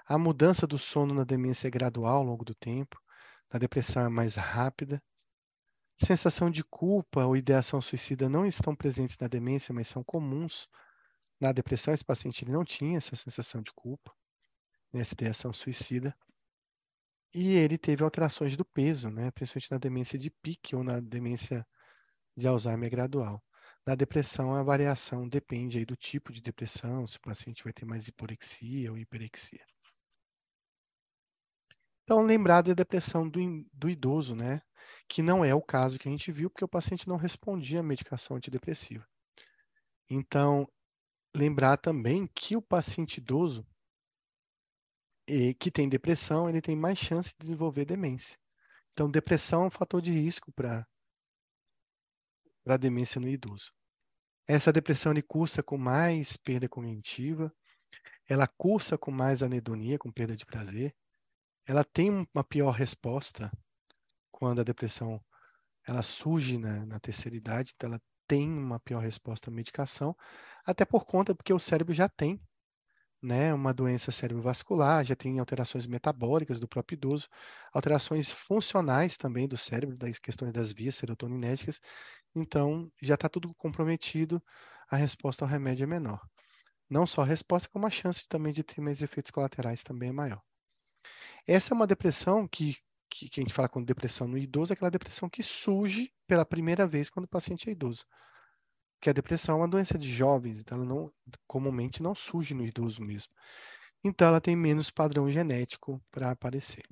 A 0.06 0.18
mudança 0.18 0.68
do 0.68 0.78
sono 0.78 1.14
na 1.14 1.24
demência 1.24 1.68
é 1.68 1.72
gradual 1.72 2.18
ao 2.18 2.24
longo 2.24 2.44
do 2.44 2.54
tempo, 2.54 3.02
na 3.54 3.60
depressão 3.60 4.04
é 4.04 4.10
mais 4.10 4.34
rápida. 4.34 5.00
Sensação 5.96 6.50
de 6.50 6.64
culpa 6.64 7.24
ou 7.24 7.38
ideação 7.38 7.80
suicida 7.80 8.28
não 8.28 8.48
estão 8.48 8.76
presentes 8.76 9.16
na 9.20 9.28
demência, 9.28 9.72
mas 9.72 9.88
são 9.88 10.04
comuns. 10.04 10.68
Na 11.40 11.52
depressão, 11.52 11.94
esse 11.94 12.04
paciente 12.04 12.46
não 12.46 12.66
tinha 12.66 12.98
essa 12.98 13.16
sensação 13.16 13.62
de 13.62 13.72
culpa, 13.74 14.12
nessa 14.92 15.14
ideação 15.14 15.54
suicida. 15.54 16.18
E 17.32 17.54
ele 17.54 17.78
teve 17.78 18.04
alterações 18.04 18.58
do 18.58 18.66
peso, 18.66 19.12
né? 19.12 19.30
principalmente 19.30 19.72
na 19.72 19.78
demência 19.78 20.18
de 20.18 20.32
pique 20.32 20.76
ou 20.76 20.84
na 20.84 21.00
demência 21.00 21.66
de 22.36 22.48
Alzheimer 22.48 22.90
gradual. 22.90 23.44
Na 23.86 23.94
depressão, 23.94 24.56
a 24.56 24.64
variação 24.64 25.28
depende 25.28 25.78
aí 25.78 25.86
do 25.86 25.96
tipo 25.96 26.34
de 26.34 26.42
depressão, 26.42 27.06
se 27.06 27.18
o 27.18 27.22
paciente 27.22 27.64
vai 27.64 27.74
ter 27.74 27.86
mais 27.86 28.08
hiporexia 28.08 28.92
ou 28.92 28.98
hiperexia. 28.98 29.64
Então, 32.04 32.22
lembrar 32.22 32.62
da 32.62 32.74
depressão 32.74 33.28
do, 33.28 33.40
do 33.72 33.90
idoso, 33.90 34.36
né? 34.36 34.62
Que 35.08 35.22
não 35.22 35.44
é 35.44 35.56
o 35.56 35.62
caso 35.62 35.98
que 35.98 36.08
a 36.08 36.12
gente 36.12 36.32
viu, 36.32 36.50
porque 36.50 36.66
o 36.66 36.68
paciente 36.68 37.08
não 37.08 37.16
respondia 37.16 37.80
à 37.80 37.84
medicação 37.84 38.36
antidepressiva. 38.36 39.08
Então, 40.10 40.68
lembrar 41.36 41.78
também 41.78 42.28
que 42.28 42.56
o 42.56 42.62
paciente 42.62 43.18
idoso 43.18 43.66
que 45.60 45.72
tem 45.72 45.88
depressão, 45.88 46.50
ele 46.50 46.62
tem 46.62 46.76
mais 46.76 47.00
chance 47.00 47.30
de 47.30 47.38
desenvolver 47.40 47.86
demência. 47.86 48.38
Então, 48.92 49.10
depressão 49.10 49.64
é 49.64 49.68
um 49.68 49.72
fator 49.72 50.02
de 50.02 50.12
risco 50.12 50.52
para 50.52 50.86
a 52.68 52.78
demência 52.78 53.20
no 53.22 53.30
idoso. 53.30 53.72
Essa 54.46 54.74
depressão 54.74 55.14
ele 55.14 55.22
cursa 55.22 55.64
com 55.64 55.78
mais 55.78 56.36
perda 56.36 56.68
cognitiva, 56.68 57.54
ela 58.28 58.48
cursa 58.48 58.98
com 58.98 59.12
mais 59.12 59.42
anedonia, 59.42 59.98
com 59.98 60.12
perda 60.12 60.36
de 60.36 60.46
prazer, 60.46 60.94
ela 61.68 61.84
tem 61.84 62.10
uma 62.34 62.44
pior 62.44 62.72
resposta 62.72 63.52
quando 64.32 64.62
a 64.62 64.64
depressão 64.64 65.22
ela 65.88 66.04
surge 66.04 66.58
na, 66.58 66.86
na 66.86 67.00
terceira 67.00 67.36
idade, 67.38 67.74
então 67.76 67.90
ela 67.90 68.02
tem 68.28 68.50
uma 68.50 68.80
pior 68.80 69.02
resposta 69.02 69.50
à 69.50 69.54
medicação, 69.54 70.16
até 70.66 70.86
por 70.86 71.06
conta 71.06 71.36
porque 71.36 71.54
o 71.54 71.60
cérebro 71.60 71.94
já 71.94 72.10
tem 72.10 72.42
né, 73.22 73.54
uma 73.54 73.74
doença 73.74 74.12
cerebrovascular, 74.12 75.06
já 75.06 75.16
tem 75.16 75.40
alterações 75.40 75.88
metabólicas 75.88 76.60
do 76.60 76.68
próprio 76.68 76.96
idoso, 76.96 77.28
alterações 77.74 78.32
funcionais 78.32 79.16
também 79.18 79.48
do 79.48 79.58
cérebro, 79.58 79.98
das 79.98 80.20
questões 80.20 80.52
das 80.54 80.72
vias 80.74 80.96
serotoninérgicas, 80.96 81.80
então 82.36 82.92
já 83.02 83.16
está 83.16 83.30
tudo 83.30 83.54
comprometido, 83.56 84.44
a 84.90 84.98
resposta 84.98 85.46
ao 85.46 85.50
remédio 85.50 85.84
é 85.86 85.88
menor. 85.88 86.22
Não 86.90 87.08
só 87.08 87.22
a 87.22 87.26
resposta, 87.26 87.70
como 87.70 87.88
a 87.88 87.90
chance 87.90 88.28
também 88.28 88.54
de 88.54 88.64
ter 88.64 88.82
mais 88.82 89.02
efeitos 89.02 89.32
colaterais 89.32 89.84
também 89.84 90.10
é 90.10 90.14
maior. 90.14 90.42
Essa 91.48 91.74
é 91.74 91.76
uma 91.76 91.88
depressão 91.88 92.48
que, 92.48 92.78
que, 93.10 93.30
que 93.30 93.40
a 93.40 93.44
gente 93.44 93.54
fala 93.54 93.70
quando 93.70 93.86
depressão 93.86 94.28
no 94.28 94.38
idoso, 94.38 94.74
é 94.74 94.76
aquela 94.76 94.92
depressão 94.92 95.30
que 95.30 95.44
surge 95.44 96.12
pela 96.28 96.46
primeira 96.46 96.88
vez 96.88 97.10
quando 97.10 97.26
o 97.26 97.30
paciente 97.30 97.70
é 97.70 97.72
idoso 97.72 98.06
que 99.04 99.10
a 99.10 99.14
depressão 99.14 99.56
é 99.56 99.58
uma 99.60 99.68
doença 99.68 99.98
de 99.98 100.10
jovens, 100.10 100.62
então 100.62 100.78
ela 100.78 100.88
não, 100.88 101.12
comumente 101.46 102.02
não 102.02 102.16
surge 102.16 102.54
no 102.54 102.66
idoso 102.66 103.02
mesmo. 103.02 103.34
Então 104.02 104.28
ela 104.28 104.40
tem 104.40 104.56
menos 104.56 104.90
padrão 104.90 105.30
genético 105.30 106.02
para 106.10 106.32
aparecer. 106.32 106.84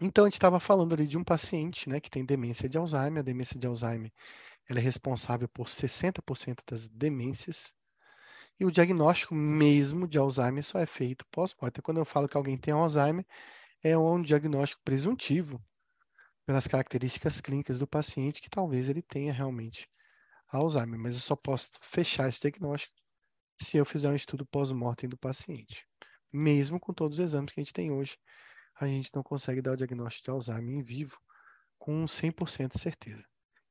Então 0.00 0.24
a 0.24 0.28
gente 0.28 0.34
estava 0.34 0.58
falando 0.58 0.94
ali 0.94 1.06
de 1.06 1.18
um 1.18 1.24
paciente, 1.24 1.88
né, 1.90 2.00
que 2.00 2.08
tem 2.10 2.24
demência 2.24 2.66
de 2.68 2.78
Alzheimer. 2.78 3.20
A 3.20 3.22
demência 3.22 3.58
de 3.58 3.66
Alzheimer 3.66 4.10
ela 4.68 4.78
é 4.78 4.82
responsável 4.82 5.48
por 5.48 5.68
60% 5.68 6.62
das 6.66 6.88
demências. 6.88 7.74
E 8.60 8.64
o 8.66 8.70
diagnóstico 8.70 9.34
mesmo 9.34 10.06
de 10.06 10.18
Alzheimer 10.18 10.62
só 10.62 10.78
é 10.78 10.84
feito 10.84 11.24
pós-morte. 11.30 11.80
Quando 11.80 11.96
eu 11.96 12.04
falo 12.04 12.28
que 12.28 12.36
alguém 12.36 12.58
tem 12.58 12.74
Alzheimer, 12.74 13.26
é 13.82 13.96
um 13.96 14.20
diagnóstico 14.20 14.82
presuntivo 14.84 15.58
pelas 16.44 16.66
características 16.66 17.40
clínicas 17.40 17.78
do 17.78 17.86
paciente 17.86 18.42
que 18.42 18.50
talvez 18.50 18.90
ele 18.90 19.00
tenha 19.00 19.32
realmente 19.32 19.88
Alzheimer, 20.46 21.00
mas 21.00 21.14
eu 21.14 21.22
só 21.22 21.34
posso 21.34 21.70
fechar 21.80 22.28
esse 22.28 22.42
diagnóstico 22.42 22.94
se 23.58 23.78
eu 23.78 23.86
fizer 23.86 24.10
um 24.10 24.14
estudo 24.14 24.44
pós-mortem 24.44 25.08
do 25.08 25.16
paciente. 25.16 25.86
Mesmo 26.30 26.78
com 26.78 26.92
todos 26.92 27.18
os 27.18 27.24
exames 27.24 27.52
que 27.52 27.60
a 27.60 27.62
gente 27.62 27.72
tem 27.72 27.90
hoje, 27.90 28.18
a 28.78 28.86
gente 28.86 29.10
não 29.14 29.22
consegue 29.22 29.62
dar 29.62 29.72
o 29.72 29.76
diagnóstico 29.76 30.24
de 30.24 30.30
Alzheimer 30.32 30.74
em 30.74 30.82
vivo 30.82 31.16
com 31.78 32.04
100% 32.04 32.74
de 32.74 32.78
certeza. 32.78 33.24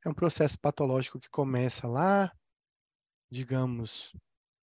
É 0.04 0.10
um 0.10 0.16
processo 0.16 0.58
patológico 0.60 1.20
que 1.20 1.30
começa 1.30 1.88
lá, 1.88 2.32
digamos, 3.30 4.14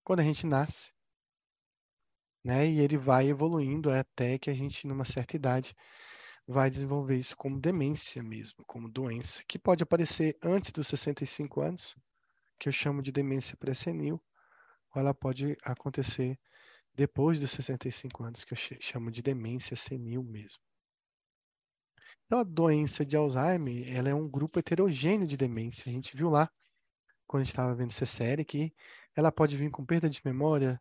quando 0.07 0.21
a 0.21 0.23
gente 0.23 0.47
nasce, 0.47 0.93
né? 2.45 2.65
E 2.65 2.79
ele 2.79 2.97
vai 2.97 3.27
evoluindo 3.27 3.91
até 3.91 4.39
que 4.39 4.49
a 4.49 4.55
gente, 4.55 4.87
numa 4.87 5.05
certa 5.05 5.35
idade, 5.35 5.75
vai 6.47 6.71
desenvolver 6.71 7.17
isso 7.17 7.37
como 7.37 7.61
demência 7.61 8.23
mesmo, 8.23 8.65
como 8.67 8.89
doença, 8.89 9.43
que 9.49 9.59
pode 9.59 9.83
aparecer 9.83 10.39
antes 10.45 10.71
dos 10.71 10.87
65 10.87 11.61
anos, 11.61 11.97
que 12.57 12.69
eu 12.69 12.73
chamo 12.73 13.03
de 13.03 13.11
demência 13.11 13.57
pré-senil, 13.57 14.23
ou 14.95 15.01
ela 15.01 15.13
pode 15.13 15.57
acontecer 15.65 16.39
depois 16.95 17.41
dos 17.41 17.51
65 17.51 18.23
anos, 18.23 18.45
que 18.45 18.55
eu 18.55 18.59
chamo 18.81 19.11
de 19.11 19.21
demência 19.23 19.75
senil 19.75 20.23
mesmo. 20.23 20.63
Então, 22.27 22.39
a 22.39 22.45
doença 22.45 23.05
de 23.05 23.17
Alzheimer, 23.17 23.93
ela 23.93 24.09
é 24.09 24.15
um 24.15 24.29
grupo 24.29 24.61
heterogêneo 24.61 25.27
de 25.27 25.37
demência. 25.37 25.91
A 25.91 25.93
gente 25.93 26.17
viu 26.17 26.29
lá, 26.29 26.49
quando 27.27 27.41
a 27.41 27.45
gente 27.45 27.53
estava 27.53 27.75
vendo 27.75 27.91
essa 27.91 28.07
série, 28.07 28.45
que 28.45 28.73
ela 29.17 29.33
pode 29.33 29.57
vir 29.57 29.71
com 29.71 29.85
perda 29.85 30.09
de 30.11 30.21
memória, 30.25 30.81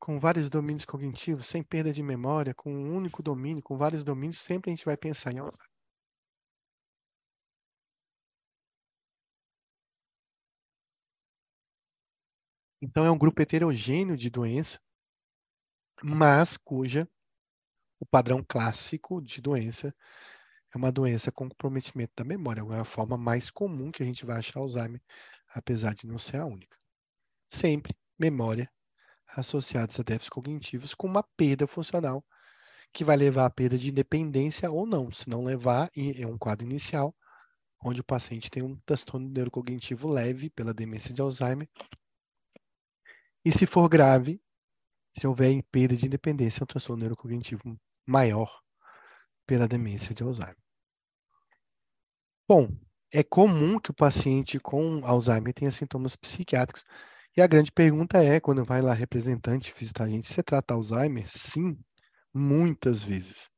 com 0.00 0.20
vários 0.20 0.50
domínios 0.50 0.84
cognitivos, 0.86 1.46
sem 1.46 1.62
perda 1.62 1.92
de 1.92 2.02
memória, 2.02 2.54
com 2.54 2.72
um 2.72 2.94
único 2.96 3.22
domínio, 3.22 3.62
com 3.62 3.76
vários 3.78 4.04
domínios, 4.04 4.38
sempre 4.40 4.70
a 4.70 4.74
gente 4.74 4.84
vai 4.86 4.96
pensar 4.96 5.32
em 5.32 5.38
Alzheimer. 5.40 5.68
Então, 12.82 13.04
é 13.06 13.10
um 13.10 13.16
grupo 13.16 13.40
heterogêneo 13.40 14.16
de 14.18 14.28
doença, 14.28 14.78
mas 16.02 16.56
cuja 16.58 17.08
o 18.00 18.06
padrão 18.06 18.44
clássico 18.46 19.22
de 19.22 19.40
doença 19.42 19.94
é 20.74 20.78
uma 20.78 20.92
doença 20.92 21.32
com 21.32 21.48
comprometimento 21.48 22.14
da 22.16 22.24
memória, 22.24 22.62
é 22.74 22.80
a 22.80 22.84
forma 22.86 23.18
mais 23.18 23.50
comum 23.50 23.92
que 23.92 24.02
a 24.02 24.06
gente 24.06 24.26
vai 24.26 24.38
achar 24.38 24.60
Alzheimer, 24.60 25.02
apesar 25.54 25.94
de 25.94 26.06
não 26.06 26.18
ser 26.18 26.38
a 26.38 26.46
única. 26.46 26.79
Sempre 27.50 27.94
memória 28.18 28.70
associados 29.26 29.98
a 29.98 30.02
déficits 30.02 30.28
cognitivos 30.28 30.94
com 30.94 31.06
uma 31.06 31.22
perda 31.36 31.66
funcional 31.66 32.24
que 32.92 33.04
vai 33.04 33.16
levar 33.16 33.46
à 33.46 33.50
perda 33.50 33.78
de 33.78 33.88
independência 33.88 34.70
ou 34.70 34.86
não. 34.86 35.12
Se 35.12 35.28
não 35.28 35.44
levar, 35.44 35.90
é 35.94 36.26
um 36.26 36.38
quadro 36.38 36.66
inicial, 36.66 37.14
onde 37.84 38.00
o 38.00 38.04
paciente 38.04 38.50
tem 38.50 38.62
um 38.62 38.76
transtorno 38.84 39.28
neurocognitivo 39.28 40.08
leve 40.08 40.50
pela 40.50 40.74
demência 40.74 41.14
de 41.14 41.20
Alzheimer. 41.20 41.68
E 43.44 43.52
se 43.52 43.66
for 43.66 43.88
grave, 43.88 44.40
se 45.16 45.26
houver 45.26 45.62
perda 45.70 45.96
de 45.96 46.06
independência, 46.06 46.62
é 46.62 46.64
um 46.64 46.66
transtorno 46.66 47.00
neurocognitivo 47.00 47.78
maior 48.06 48.60
pela 49.46 49.66
demência 49.66 50.14
de 50.14 50.22
Alzheimer. 50.22 50.56
Bom, 52.48 52.68
é 53.12 53.22
comum 53.22 53.78
que 53.78 53.90
o 53.90 53.94
paciente 53.94 54.58
com 54.58 55.04
Alzheimer 55.04 55.54
tenha 55.54 55.70
sintomas 55.70 56.16
psiquiátricos. 56.16 56.84
E 57.36 57.40
a 57.40 57.46
grande 57.46 57.70
pergunta 57.70 58.18
é, 58.18 58.40
quando 58.40 58.64
vai 58.64 58.82
lá 58.82 58.92
representante 58.92 59.72
visitar 59.78 60.04
a 60.04 60.08
gente, 60.08 60.32
você 60.32 60.42
trata 60.42 60.74
Alzheimer? 60.74 61.28
Sim, 61.28 61.78
muitas 62.34 63.04
vezes. 63.04 63.48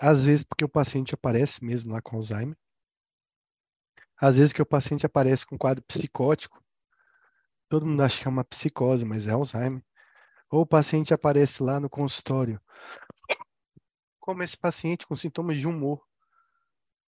Às 0.00 0.24
vezes 0.24 0.42
porque 0.42 0.64
o 0.64 0.68
paciente 0.68 1.14
aparece 1.14 1.62
mesmo 1.62 1.92
lá 1.92 2.00
com 2.00 2.16
Alzheimer. 2.16 2.56
Às 4.18 4.36
vezes 4.36 4.52
que 4.52 4.62
o 4.62 4.66
paciente 4.66 5.04
aparece 5.04 5.44
com 5.44 5.58
quadro 5.58 5.84
psicótico. 5.84 6.62
Todo 7.68 7.86
mundo 7.86 8.02
acha 8.02 8.20
que 8.20 8.26
é 8.26 8.30
uma 8.30 8.44
psicose, 8.44 9.04
mas 9.04 9.26
é 9.26 9.32
Alzheimer. 9.32 9.84
Ou 10.50 10.62
o 10.62 10.66
paciente 10.66 11.12
aparece 11.12 11.62
lá 11.62 11.78
no 11.78 11.90
consultório. 11.90 12.60
Como 14.18 14.42
esse 14.42 14.56
paciente 14.56 15.06
com 15.06 15.14
sintomas 15.14 15.56
de 15.56 15.66
humor, 15.66 16.02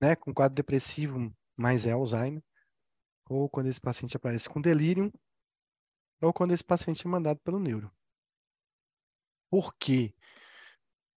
né, 0.01 0.15
com 0.15 0.35
quadro 0.35 0.55
depressivo, 0.55 1.33
mas 1.57 1.87
é 1.87 1.93
Alzheimer. 1.93 2.43
Ou 3.29 3.49
quando 3.49 3.69
esse 3.69 3.81
paciente 3.81 4.17
aparece 4.17 4.49
com 4.49 4.61
delírio, 4.61 5.13
ou 6.25 6.33
quando 6.33 6.53
esse 6.53 6.65
paciente 6.65 7.07
é 7.07 7.11
mandado 7.11 7.39
pelo 7.41 7.59
neuro. 7.59 7.91
Por 9.51 9.75
quê? 9.77 10.15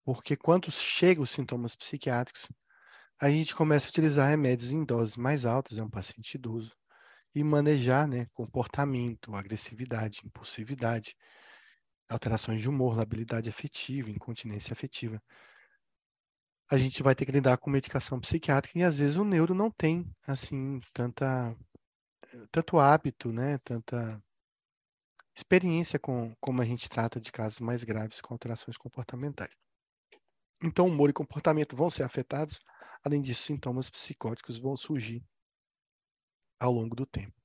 Porque 0.04 0.38
quando 0.38 0.72
chegam 0.72 1.24
os 1.24 1.32
sintomas 1.32 1.76
psiquiátricos, 1.76 2.48
a 3.20 3.30
gente 3.30 3.56
começa 3.56 3.88
a 3.88 3.90
utilizar 3.90 4.30
remédios 4.30 4.72
em 4.72 4.86
doses 4.86 5.18
mais 5.18 5.46
altas, 5.46 5.78
é 5.78 5.84
um 5.84 5.90
paciente 5.90 6.36
idoso, 6.36 6.76
e 7.34 7.44
manejar 7.44 8.08
né, 8.08 8.28
comportamento, 8.34 9.36
agressividade, 9.36 10.22
impulsividade, 10.24 11.16
alterações 12.10 12.62
de 12.62 12.70
humor, 12.70 12.96
labilidade 12.96 13.50
afetiva, 13.50 14.10
incontinência 14.10 14.74
afetiva. 14.74 15.22
A 16.70 16.78
gente 16.78 17.02
vai 17.02 17.16
ter 17.16 17.26
que 17.26 17.32
lidar 17.32 17.58
com 17.58 17.70
medicação 17.70 18.20
psiquiátrica 18.20 18.80
e 18.80 18.84
às 18.84 19.00
vezes 19.00 19.16
o 19.16 19.24
neuro 19.24 19.56
não 19.56 19.72
tem 19.72 20.06
assim 20.26 20.80
tanta 20.94 21.56
tanto 22.52 22.78
hábito, 22.78 23.32
né, 23.32 23.58
tanta 23.60 24.22
experiência 25.38 26.00
com 26.00 26.36
como 26.42 26.64
a 26.64 26.66
gente 26.66 26.90
trata 26.90 27.22
de 27.22 27.32
casos 27.32 27.60
mais 27.60 27.84
graves 27.84 28.20
com 28.20 28.34
alterações 28.34 28.76
comportamentais. 28.76 29.56
Então, 30.64 30.88
humor 30.88 31.12
e 31.12 31.14
comportamento 31.14 31.76
vão 31.76 31.92
ser 31.92 32.02
afetados. 32.02 32.60
Além 33.04 33.22
disso, 33.22 33.44
sintomas 33.44 33.88
psicóticos 33.88 34.58
vão 34.58 34.76
surgir 34.76 35.24
ao 36.60 36.72
longo 36.72 36.96
do 36.96 37.06
tempo. 37.06 37.36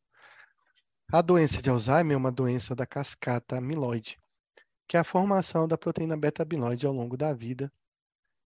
A 1.12 1.20
doença 1.20 1.60
de 1.60 1.68
Alzheimer 1.68 2.14
é 2.14 2.16
uma 2.16 2.32
doença 2.32 2.74
da 2.74 2.86
cascata 2.86 3.58
amiloide, 3.58 4.18
que 4.88 4.96
é 4.96 5.00
a 5.00 5.04
formação 5.04 5.68
da 5.68 5.76
proteína 5.76 6.16
beta-amiloide 6.16 6.86
ao 6.86 6.94
longo 6.94 7.14
da 7.14 7.34
vida. 7.34 7.70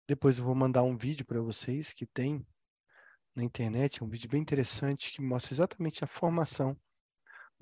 Depois 0.08 0.38
eu 0.38 0.44
vou 0.44 0.54
mandar 0.54 0.82
um 0.82 0.96
vídeo 0.96 1.26
para 1.26 1.42
vocês 1.42 1.92
que 1.92 2.06
tem 2.06 2.46
na 3.36 3.44
internet, 3.44 4.02
um 4.02 4.08
vídeo 4.08 4.30
bem 4.30 4.40
interessante 4.40 5.12
que 5.12 5.20
mostra 5.20 5.52
exatamente 5.52 6.02
a 6.02 6.06
formação 6.06 6.74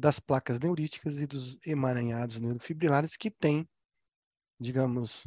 das 0.03 0.19
placas 0.19 0.59
neuríticas 0.59 1.21
e 1.21 1.29
dos 1.29 1.57
emaranhados 1.65 2.41
neurofibrilares 2.41 3.17
que 3.17 3.31
tem, 3.31 3.69
digamos, 4.59 5.25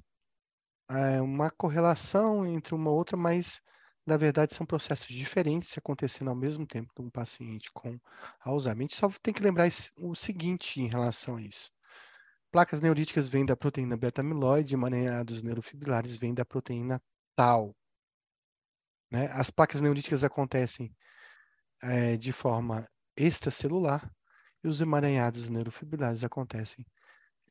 é, 0.90 1.22
uma 1.22 1.50
correlação 1.50 2.46
entre 2.46 2.76
uma 2.76 2.92
outra, 2.92 3.16
mas 3.16 3.62
na 4.06 4.18
verdade 4.18 4.54
são 4.54 4.66
processos 4.66 5.08
diferentes 5.08 5.78
acontecendo 5.78 6.30
ao 6.30 6.36
mesmo 6.36 6.68
tempo 6.68 6.92
de 6.94 7.02
um 7.02 7.10
paciente 7.10 7.72
com 7.74 7.98
Alzheimer. 8.42 8.80
A 8.80 8.82
gente 8.82 8.98
só 8.98 9.10
tem 9.24 9.34
que 9.34 9.42
lembrar 9.42 9.70
o 9.96 10.14
seguinte 10.14 10.82
em 10.82 10.90
relação 10.90 11.38
a 11.38 11.42
isso. 11.42 11.72
Placas 12.52 12.82
neuríticas 12.82 13.30
vêm 13.30 13.46
da 13.46 13.56
proteína 13.56 13.96
beta-amiloide, 13.96 14.74
emaranhados 14.74 15.42
neurofibrilares 15.42 16.18
vêm 16.18 16.34
da 16.34 16.44
proteína 16.44 17.02
tau. 17.34 17.74
Né? 19.10 19.28
As 19.32 19.50
placas 19.50 19.80
neuríticas 19.80 20.22
acontecem 20.22 20.94
é, 21.82 22.18
de 22.18 22.34
forma 22.34 22.86
extracelular, 23.16 24.14
e 24.66 24.68
os 24.68 24.82
emaranhados 24.82 25.48
neurofibrilares 25.48 26.24
acontecem 26.24 26.84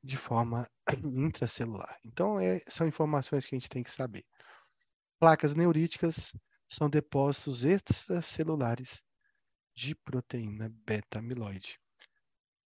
de 0.03 0.17
forma 0.17 0.69
intracelular. 1.17 1.97
Então, 2.05 2.41
é, 2.41 2.59
são 2.69 2.87
informações 2.87 3.47
que 3.47 3.55
a 3.55 3.59
gente 3.59 3.71
tem 3.71 3.85
que 3.85 3.91
saber. 3.91 4.25
Placas 5.21 5.55
neuríticas 5.55 6.33
são 6.67 6.91
depósitos 6.91 7.65
extracelulares 7.65 9.01
de 9.77 9.95
proteína 9.95 10.73
beta-amiloide 10.85 11.79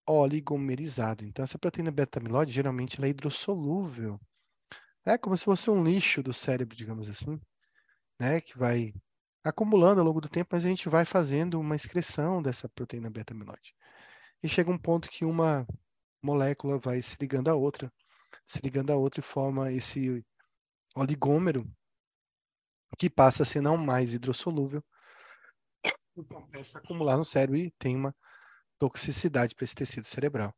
oligomerizado. 0.07 1.22
Então, 1.22 1.44
essa 1.44 1.59
proteína 1.59 1.90
beta-amiloide, 1.90 2.51
geralmente, 2.51 2.96
ela 2.96 3.07
é 3.07 3.11
hidrossolúvel. 3.11 4.18
É 5.05 5.18
como 5.18 5.36
se 5.36 5.44
fosse 5.44 5.68
um 5.68 5.84
lixo 5.84 6.22
do 6.22 6.32
cérebro, 6.32 6.74
digamos 6.74 7.07
assim, 7.07 7.38
né? 8.18 8.40
que 8.40 8.57
vai 8.57 8.94
acumulando 9.44 10.01
ao 10.01 10.07
longo 10.07 10.22
do 10.22 10.28
tempo, 10.28 10.49
mas 10.53 10.64
a 10.64 10.68
gente 10.68 10.88
vai 10.88 11.05
fazendo 11.05 11.61
uma 11.61 11.76
excreção 11.76 12.40
dessa 12.40 12.66
proteína 12.70 13.11
beta-amiloide 13.11 13.74
e 14.43 14.49
chega 14.49 14.70
um 14.70 14.78
ponto 14.78 15.09
que 15.09 15.24
uma 15.24 15.66
molécula 16.22 16.78
vai 16.78 17.01
se 17.03 17.16
ligando 17.20 17.49
à 17.49 17.55
outra, 17.55 17.93
se 18.47 18.61
ligando 18.61 18.91
à 18.91 18.97
outra 18.97 19.20
e 19.20 19.22
forma 19.22 19.72
esse 19.72 20.24
oligômero 20.95 21.64
que 22.99 23.11
passa 23.11 23.43
a 23.43 23.47
ser 23.47 23.61
não 23.61 23.76
mais 23.76 24.14
hidrossolúvel, 24.14 24.82
começa 26.28 26.78
a 26.78 26.80
acumular 26.80 27.16
no 27.16 27.24
cérebro 27.24 27.57
e 27.57 27.70
tem 27.72 27.95
uma 27.95 28.14
toxicidade 28.78 29.55
para 29.55 29.64
esse 29.64 29.74
tecido 29.74 30.07
cerebral. 30.07 30.55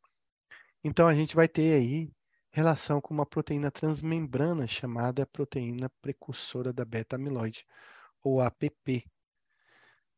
Então 0.82 1.06
a 1.06 1.14
gente 1.14 1.36
vai 1.36 1.48
ter 1.48 1.74
aí 1.74 2.10
relação 2.50 3.00
com 3.00 3.12
uma 3.12 3.26
proteína 3.26 3.70
transmembrana 3.70 4.66
chamada 4.66 5.26
proteína 5.26 5.90
precursora 6.00 6.72
da 6.72 6.84
beta-amiloide, 6.84 7.66
ou 8.22 8.40
APP, 8.40 9.04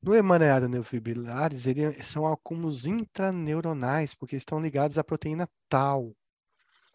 no 0.02 0.14
emaranhado 0.14 0.68
neurofibrilares, 0.68 1.66
eles 1.66 2.06
são 2.06 2.26
acúmulos 2.26 2.86
intraneuronais, 2.86 4.14
porque 4.14 4.36
estão 4.36 4.60
ligados 4.60 4.98
à 4.98 5.04
proteína 5.04 5.48
tau. 5.68 6.14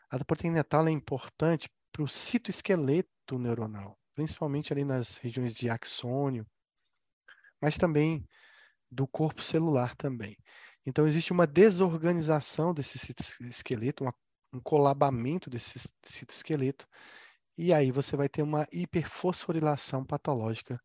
A 0.09 0.23
proteína 0.23 0.63
tau 0.63 0.87
é 0.87 0.91
importante 0.91 1.69
para 1.91 2.03
o 2.03 2.07
citoesqueleto 2.07 3.39
neuronal, 3.39 3.97
principalmente 4.13 4.73
ali 4.73 4.83
nas 4.83 5.15
regiões 5.17 5.53
de 5.53 5.69
axônio, 5.69 6.45
mas 7.61 7.77
também 7.77 8.27
do 8.91 9.07
corpo 9.07 9.41
celular 9.41 9.95
também. 9.95 10.37
Então, 10.85 11.07
existe 11.07 11.31
uma 11.31 11.47
desorganização 11.47 12.73
desse 12.73 12.97
citoesqueleto, 12.97 14.05
um 14.53 14.61
colabamento 14.61 15.49
desse 15.49 15.79
citoesqueleto, 16.03 16.87
e 17.57 17.73
aí 17.73 17.91
você 17.91 18.15
vai 18.15 18.29
ter 18.29 18.43
uma 18.43 18.67
hiperfosforilação 18.71 20.05
patológica 20.05 20.79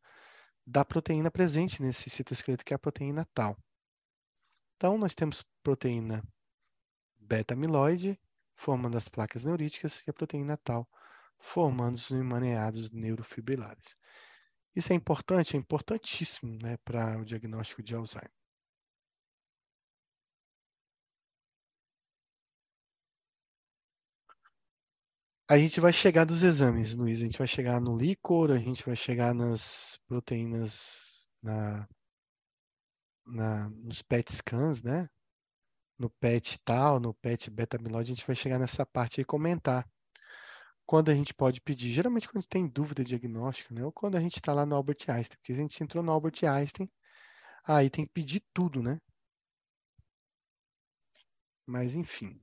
da 0.67 0.85
proteína 0.85 1.31
presente 1.31 1.83
nesse 1.83 2.09
citoesqueleto, 2.09 2.65
que 2.65 2.73
é 2.73 2.77
a 2.77 2.79
proteína 2.79 3.27
tal. 3.35 3.57
Então, 4.77 4.99
nós 4.99 5.15
temos 5.15 5.45
proteína 5.63 6.23
beta-amiloide, 7.17 8.19
formando 8.57 8.97
as 8.97 9.09
placas 9.09 9.45
neuríticas, 9.45 10.05
e 10.07 10.11
a 10.11 10.13
proteína 10.13 10.57
tal, 10.57 10.89
formando 11.39 11.97
os 11.97 12.11
emaranhados 12.11 12.91
neurofibrilares. 12.91 13.97
Isso 14.75 14.93
é 14.93 14.97
importante? 14.97 15.57
É 15.57 15.59
importantíssimo 15.59 16.59
né, 16.63 16.77
para 16.79 17.19
o 17.19 17.25
diagnóstico 17.25 17.83
de 17.83 17.95
Alzheimer. 17.95 18.42
A 25.49 25.59
gente 25.59 25.81
vai 25.81 25.93
chegar 25.93 26.25
dos 26.25 26.43
exames, 26.43 26.95
Luiz. 26.95 27.21
A 27.21 27.25
gente 27.25 27.39
vai 27.39 27.47
chegar 27.47 27.81
no 27.81 27.97
líquor, 27.97 28.51
a 28.51 28.59
gente 28.59 28.85
vai 28.85 28.97
chegar 28.97 29.35
nas 29.35 29.99
proteínas, 30.07 31.29
na, 31.43 31.89
na, 33.27 33.69
nos 33.71 34.03
PET 34.03 34.33
scans, 34.33 34.83
né? 34.83 35.09
No 35.99 36.11
PET 36.11 36.59
tal, 36.65 37.01
no 37.01 37.15
PET 37.15 37.51
beta-amiloide, 37.51 38.13
a 38.13 38.15
gente 38.15 38.27
vai 38.27 38.37
chegar 38.37 38.59
nessa 38.59 38.87
parte 38.87 39.21
e 39.21 39.25
comentar. 39.25 39.89
Quando 40.87 41.11
a 41.11 41.15
gente 41.15 41.35
pode 41.35 41.61
pedir, 41.61 41.93
geralmente 41.93 42.29
quando 42.29 42.47
tem 42.47 42.67
dúvida 42.69 43.05
diagnóstica, 43.05 43.75
né? 43.75 43.85
Ou 43.85 43.93
quando 43.93 44.17
a 44.17 44.21
gente 44.21 44.37
está 44.37 44.53
lá 44.53 44.67
no 44.67 44.75
Albert 44.77 45.09
Einstein, 45.09 45.39
porque 45.39 45.53
a 45.53 45.57
gente 45.57 45.83
entrou 45.83 46.03
no 46.03 46.13
Albert 46.13 46.45
Einstein, 46.45 46.91
aí 47.65 47.91
tem 47.91 48.07
que 48.07 48.13
pedir 48.13 48.43
tudo, 48.55 48.83
né? 48.83 49.01
Mas 51.67 51.95
enfim. 51.95 52.41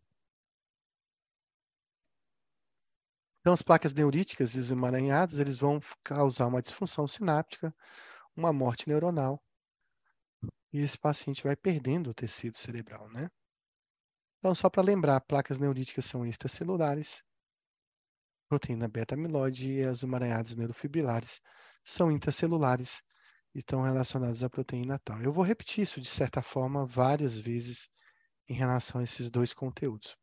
Então, 3.40 3.54
as 3.54 3.62
placas 3.62 3.94
neuríticas 3.94 4.56
e 4.56 4.60
os 4.60 4.72
emaranhados, 4.72 5.40
eles 5.40 5.58
vão 5.58 5.80
causar 6.04 6.48
uma 6.48 6.62
disfunção 6.62 7.08
sináptica, 7.08 7.74
uma 8.36 8.52
morte 8.54 8.88
neuronal, 8.88 9.42
e 10.72 10.80
esse 10.80 10.98
paciente 10.98 11.44
vai 11.44 11.56
perdendo 11.56 12.10
o 12.10 12.14
tecido 12.14 12.58
cerebral, 12.58 13.10
né? 13.10 13.30
Então, 14.40 14.54
só 14.54 14.70
para 14.70 14.84
lembrar, 14.84 15.20
placas 15.22 15.58
neuríticas 15.58 16.06
são 16.06 16.26
extracelulares, 16.26 17.24
proteína 18.50 18.88
beta-amiloide 18.88 19.72
e 19.74 19.88
as 19.88 20.04
emaranhados 20.04 20.56
neurofibrilares 20.56 21.42
são 21.84 22.12
intracelulares 22.12 23.02
e 23.54 23.60
estão 23.60 23.82
relacionadas 23.82 24.44
à 24.44 24.50
proteína 24.50 25.00
tal. 25.00 25.22
Eu 25.22 25.32
vou 25.32 25.44
repetir 25.44 25.84
isso, 25.84 26.02
de 26.02 26.10
certa 26.10 26.42
forma, 26.42 26.86
várias 26.86 27.38
vezes 27.38 27.90
em 28.48 28.54
relação 28.54 29.02
a 29.02 29.04
esses 29.04 29.30
dois 29.30 29.54
conteúdos. 29.54 30.18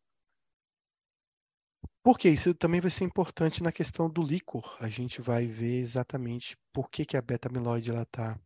Porque 2.07 2.29
isso 2.29 2.55
também 2.55 2.81
vai 2.81 2.89
ser 2.89 3.03
importante 3.03 3.65
na 3.65 3.73
questão 3.73 4.09
do 4.09 4.23
líquor. 4.23 4.77
A 4.79 4.89
gente 4.89 5.21
vai 5.21 5.45
ver 5.45 5.81
exatamente 5.81 6.57
por 6.73 6.89
que, 6.89 7.05
que 7.05 7.17
a 7.17 7.21
beta-amiloide 7.21 7.91
está 7.91 8.39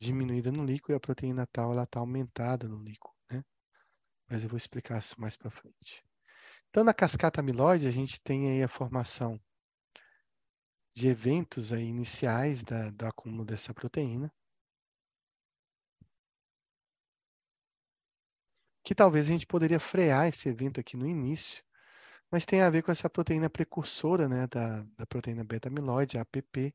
diminuída 0.00 0.50
no 0.50 0.64
líquor 0.64 0.92
e 0.92 0.96
a 0.96 1.00
proteína 1.00 1.46
tal 1.52 1.78
está 1.82 2.00
aumentada 2.00 2.66
no 2.66 2.82
líquor. 2.82 3.14
Né? 3.30 3.44
Mas 4.26 4.42
eu 4.42 4.48
vou 4.48 4.56
explicar 4.56 5.00
isso 5.00 5.20
mais 5.20 5.36
para 5.36 5.50
frente. 5.50 6.02
Então, 6.70 6.82
na 6.82 6.94
cascata 6.94 7.40
amiloide, 7.40 7.86
a 7.86 7.90
gente 7.90 8.22
tem 8.22 8.52
aí 8.52 8.62
a 8.62 8.68
formação 8.68 9.38
de 10.96 11.08
eventos 11.08 11.74
aí 11.74 11.84
iniciais 11.84 12.62
da, 12.62 12.88
do 12.88 13.04
acúmulo 13.04 13.44
dessa 13.44 13.74
proteína, 13.74 14.32
que 18.82 18.94
talvez 18.94 19.26
a 19.26 19.32
gente 19.32 19.46
poderia 19.46 19.78
frear 19.78 20.26
esse 20.26 20.48
evento 20.48 20.80
aqui 20.80 20.96
no 20.96 21.06
início, 21.06 21.62
mas 22.30 22.44
tem 22.44 22.60
a 22.60 22.70
ver 22.70 22.82
com 22.82 22.92
essa 22.92 23.08
proteína 23.08 23.48
precursora 23.48 24.28
né, 24.28 24.46
da, 24.46 24.82
da 24.96 25.06
proteína 25.06 25.44
beta-amiloide, 25.44 26.18
APP, 26.18 26.74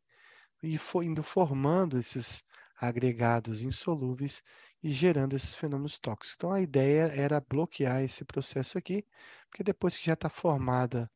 e 0.61 0.77
foi 0.77 1.05
indo 1.05 1.21
formando 1.21 1.99
esses 1.99 2.43
agregados 2.79 3.61
insolúveis 3.61 4.41
e 4.81 4.89
gerando 4.89 5.35
esses 5.35 5.55
fenômenos 5.55 5.97
tóxicos. 5.97 6.35
Então, 6.35 6.51
a 6.51 6.61
ideia 6.61 7.03
era 7.13 7.39
bloquear 7.39 8.01
esse 8.01 8.25
processo 8.25 8.77
aqui, 8.77 9.05
porque 9.49 9.63
depois 9.63 9.97
que 9.97 10.05
já 10.05 10.13
está 10.13 10.29
formada 10.29 11.09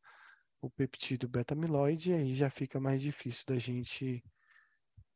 o 0.61 0.69
peptídeo 0.69 1.29
beta-amiloide, 1.29 2.13
aí 2.13 2.33
já 2.33 2.49
fica 2.49 2.79
mais 2.79 3.01
difícil 3.01 3.43
da 3.47 3.57
gente 3.57 4.23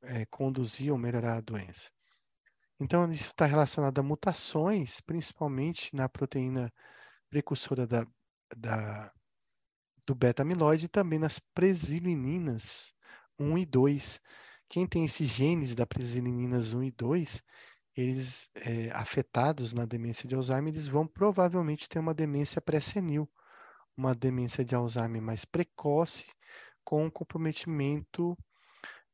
é, 0.02 0.26
conduzir 0.26 0.92
ou 0.92 0.98
melhorar 0.98 1.38
a 1.38 1.42
doença. 1.42 1.90
Então, 2.80 3.12
isso 3.12 3.30
está 3.30 3.46
relacionado 3.46 4.00
a 4.00 4.04
mutações, 4.04 5.02
principalmente 5.02 5.96
na 5.96 6.10
proteína 6.10 6.74
precursora 7.30 7.86
da, 7.86 8.06
da, 8.58 9.12
do 10.06 10.16
beta-amiloide 10.16 10.86
e 10.86 10.90
também 10.90 11.20
nas 11.20 11.40
presilininas 11.40 12.94
1 13.40 13.58
e 13.58 13.66
2. 13.66 14.22
Quem 14.70 14.88
tem 14.88 15.06
esses 15.06 15.28
genes 15.28 15.76
da 15.76 15.86
presilininas 15.86 16.74
1 16.74 16.84
e 16.84 16.92
2, 16.92 17.42
eles 17.96 18.50
é, 18.56 18.90
afetados 18.92 19.74
na 19.74 19.86
demência 19.86 20.28
de 20.28 20.36
Alzheimer, 20.36 20.74
eles 20.74 20.88
vão 20.88 21.06
provavelmente 21.06 21.90
ter 21.90 22.00
uma 22.00 22.14
demência 22.14 22.62
pré-senil, 22.62 23.30
uma 23.98 24.16
demência 24.16 24.64
de 24.64 24.76
Alzheimer 24.76 25.22
mais 25.22 25.46
precoce, 25.46 26.26
com 26.84 27.12
comprometimento 27.12 28.38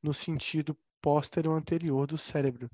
no 0.02 0.14
sentido 0.14 0.78
póstero 1.02 1.52
anterior 1.54 2.08
do 2.08 2.18
cérebro, 2.18 2.70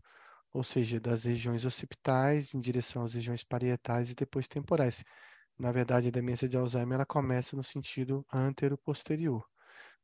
ou 0.51 0.63
seja, 0.63 0.99
das 0.99 1.23
regiões 1.23 1.65
occipitais 1.65 2.53
em 2.53 2.59
direção 2.59 3.03
às 3.03 3.13
regiões 3.13 3.43
parietais 3.43 4.11
e 4.11 4.15
depois 4.15 4.47
temporais. 4.47 5.03
Na 5.63 5.71
verdade, 5.71 6.09
a 6.09 6.11
demência 6.11 6.49
de 6.49 6.57
Alzheimer 6.57 6.95
ela 6.95 7.05
começa 7.05 7.55
no 7.55 7.63
sentido 7.63 8.25
antero-posterior. 8.29 9.47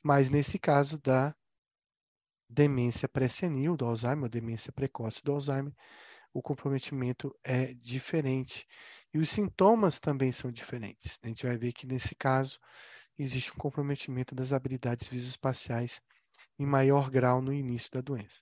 Mas 0.01 0.29
nesse 0.29 0.57
caso 0.57 0.97
da 1.01 1.35
demência 2.49 3.09
pré-senil 3.09 3.75
do 3.75 3.83
Alzheimer, 3.83 4.23
ou 4.23 4.29
demência 4.29 4.71
precoce 4.71 5.21
do 5.21 5.33
Alzheimer, 5.33 5.73
o 6.33 6.41
comprometimento 6.41 7.37
é 7.43 7.73
diferente. 7.73 8.65
E 9.13 9.19
os 9.19 9.29
sintomas 9.29 9.99
também 9.99 10.31
são 10.31 10.49
diferentes. 10.49 11.19
A 11.21 11.27
gente 11.27 11.45
vai 11.45 11.57
ver 11.57 11.73
que, 11.73 11.85
nesse 11.85 12.15
caso, 12.15 12.57
existe 13.17 13.51
um 13.51 13.57
comprometimento 13.57 14.33
das 14.33 14.53
habilidades 14.53 15.09
visoespaciais 15.09 15.99
em 16.57 16.65
maior 16.65 17.11
grau 17.11 17.41
no 17.41 17.51
início 17.51 17.91
da 17.91 17.99
doença. 17.99 18.39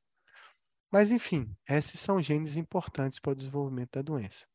Mas, 0.91 1.09
enfim, 1.09 1.51
esses 1.67 1.99
são 1.99 2.21
genes 2.21 2.57
importantes 2.57 3.17
para 3.17 3.31
o 3.31 3.35
desenvolvimento 3.35 3.93
da 3.93 4.03
doença. 4.03 4.45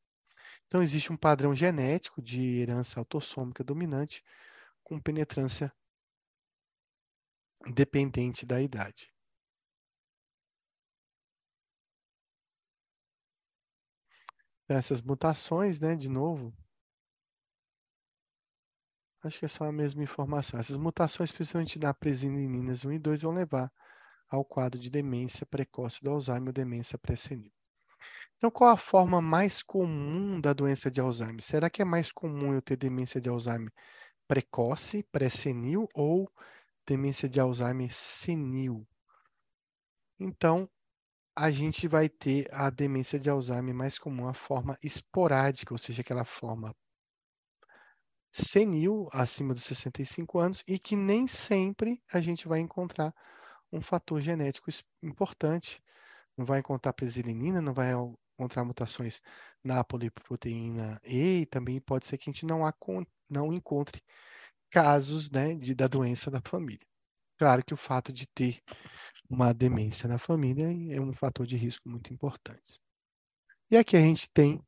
Então, 0.66 0.82
existe 0.82 1.12
um 1.12 1.16
padrão 1.16 1.54
genético 1.54 2.20
de 2.22 2.58
herança 2.58 2.98
autossômica 3.00 3.62
dominante 3.62 4.22
com 4.82 5.00
penetrância 5.00 5.72
dependente 7.74 8.46
da 8.46 8.60
idade. 8.62 9.12
essas 14.68 15.00
mutações, 15.02 15.78
né, 15.78 15.94
de 15.94 16.08
novo, 16.08 16.52
acho 19.22 19.38
que 19.38 19.44
é 19.44 19.48
só 19.48 19.64
a 19.64 19.72
mesma 19.72 20.02
informação. 20.02 20.60
Essas 20.60 20.76
mutações, 20.76 21.32
principalmente 21.32 21.78
da 21.78 21.94
presinininas 21.94 22.84
1 22.84 22.92
e 22.92 22.98
2, 22.98 23.22
vão 23.22 23.32
levar 23.32 23.72
ao 24.28 24.44
quadro 24.44 24.80
de 24.80 24.90
demência 24.90 25.46
precoce 25.46 26.02
do 26.02 26.10
Alzheimer, 26.10 26.52
demência 26.52 26.98
pré-senil. 26.98 27.52
Então, 28.42 28.50
qual 28.50 28.70
a 28.70 28.76
forma 28.76 29.22
mais 29.22 29.62
comum 29.62 30.40
da 30.40 30.52
doença 30.52 30.90
de 30.90 31.00
Alzheimer? 31.00 31.40
Será 31.40 31.70
que 31.70 31.80
é 31.80 31.84
mais 31.84 32.10
comum 32.10 32.52
eu 32.52 32.60
ter 32.60 32.76
demência 32.76 33.20
de 33.20 33.28
Alzheimer 33.28 33.72
precoce, 34.26 35.04
pré-senil 35.12 35.88
ou 35.94 36.28
demência 36.84 37.28
de 37.28 37.38
Alzheimer 37.38 37.94
senil? 37.94 38.84
Então, 40.18 40.68
a 41.36 41.52
gente 41.52 41.86
vai 41.86 42.08
ter 42.08 42.52
a 42.52 42.68
demência 42.68 43.16
de 43.16 43.30
Alzheimer 43.30 43.72
mais 43.72 43.96
comum, 43.96 44.26
a 44.26 44.34
forma 44.34 44.76
esporádica, 44.82 45.72
ou 45.72 45.78
seja, 45.78 46.00
aquela 46.00 46.24
forma 46.24 46.74
senil, 48.32 49.08
acima 49.12 49.54
dos 49.54 49.62
65 49.62 50.40
anos, 50.40 50.64
e 50.66 50.80
que 50.80 50.96
nem 50.96 51.28
sempre 51.28 52.02
a 52.12 52.20
gente 52.20 52.48
vai 52.48 52.58
encontrar 52.58 53.14
um 53.72 53.80
fator 53.80 54.20
genético 54.20 54.68
importante. 55.00 55.80
Não 56.36 56.44
vai 56.44 56.58
encontrar 56.58 56.92
presilinina, 56.92 57.60
não 57.60 57.72
vai 57.72 57.92
encontrar 58.34 58.64
mutações 58.64 59.20
na 59.62 59.82
poliproteína 59.84 61.00
E, 61.04 61.42
e 61.42 61.46
também 61.46 61.80
pode 61.80 62.06
ser 62.06 62.18
que 62.18 62.28
a 62.28 62.32
gente 62.32 62.46
não, 62.46 62.60
não 63.28 63.52
encontre 63.52 64.02
casos 64.70 65.30
né, 65.30 65.54
de, 65.54 65.74
da 65.74 65.86
doença 65.86 66.30
da 66.30 66.40
família. 66.40 66.86
Claro 67.38 67.64
que 67.64 67.74
o 67.74 67.76
fato 67.76 68.12
de 68.12 68.26
ter 68.26 68.62
uma 69.28 69.52
demência 69.52 70.08
na 70.08 70.18
família 70.18 70.66
é 70.94 71.00
um 71.00 71.12
fator 71.12 71.46
de 71.46 71.56
risco 71.56 71.88
muito 71.88 72.12
importante. 72.12 72.80
E 73.70 73.76
aqui 73.76 73.96
a 73.96 74.00
gente 74.00 74.28
tem 74.30 74.62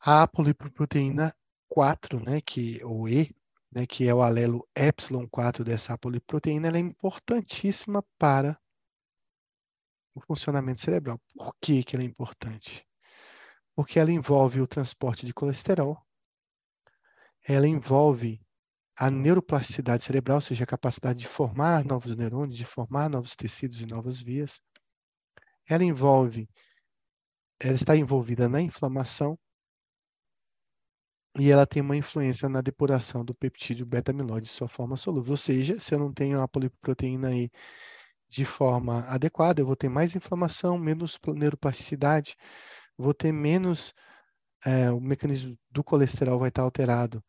a 0.00 0.26
poliproteína 0.26 1.34
4, 1.68 2.22
né, 2.24 2.40
que, 2.40 2.82
ou 2.84 3.08
E, 3.08 3.34
né, 3.70 3.86
que 3.86 4.08
é 4.08 4.14
o 4.14 4.22
alelo 4.22 4.66
epsilon-4 4.74 5.62
dessa 5.62 5.96
poliproteína, 5.96 6.68
ela 6.68 6.78
é 6.78 6.80
importantíssima 6.80 8.02
para 8.18 8.58
o 10.20 10.26
funcionamento 10.26 10.80
cerebral. 10.80 11.20
Por 11.34 11.54
que, 11.60 11.82
que 11.82 11.96
ela 11.96 12.04
é 12.04 12.06
importante? 12.06 12.86
Porque 13.74 13.98
ela 13.98 14.12
envolve 14.12 14.60
o 14.60 14.66
transporte 14.66 15.26
de 15.26 15.34
colesterol, 15.34 15.98
ela 17.46 17.66
envolve 17.66 18.40
a 18.96 19.10
neuroplasticidade 19.10 20.04
cerebral, 20.04 20.36
ou 20.36 20.42
seja, 20.42 20.64
a 20.64 20.66
capacidade 20.66 21.20
de 21.20 21.26
formar 21.26 21.84
novos 21.84 22.14
neurônios, 22.16 22.58
de 22.58 22.66
formar 22.66 23.08
novos 23.08 23.34
tecidos 23.34 23.80
e 23.80 23.86
novas 23.86 24.20
vias. 24.20 24.60
Ela 25.66 25.84
envolve, 25.84 26.48
ela 27.58 27.74
está 27.74 27.96
envolvida 27.96 28.48
na 28.48 28.60
inflamação 28.60 29.38
e 31.38 31.50
ela 31.50 31.66
tem 31.66 31.80
uma 31.80 31.96
influência 31.96 32.48
na 32.48 32.60
depuração 32.60 33.24
do 33.24 33.34
peptídeo 33.34 33.86
beta-amiloide 33.86 34.46
de 34.46 34.52
sua 34.52 34.68
forma 34.68 34.96
solúvel. 34.96 35.32
Ou 35.32 35.36
seja, 35.36 35.78
se 35.80 35.94
eu 35.94 35.98
não 35.98 36.12
tenho 36.12 36.42
a 36.42 36.48
poliproteína 36.48 37.28
aí 37.28 37.50
de 38.30 38.44
forma 38.44 39.00
adequada, 39.08 39.60
eu 39.60 39.66
vou 39.66 39.76
ter 39.76 39.88
mais 39.88 40.16
inflamação, 40.16 40.78
menos 40.78 41.18
neuroplasticidade, 41.34 42.36
vou 42.96 43.12
ter 43.14 43.32
menos, 43.32 43.92
é, 44.64 44.90
o 44.90 45.00
mecanismo 45.00 45.58
do 45.70 45.84
colesterol 45.84 46.38
vai 46.38 46.48
estar 46.48 46.62
alterado 46.62 47.22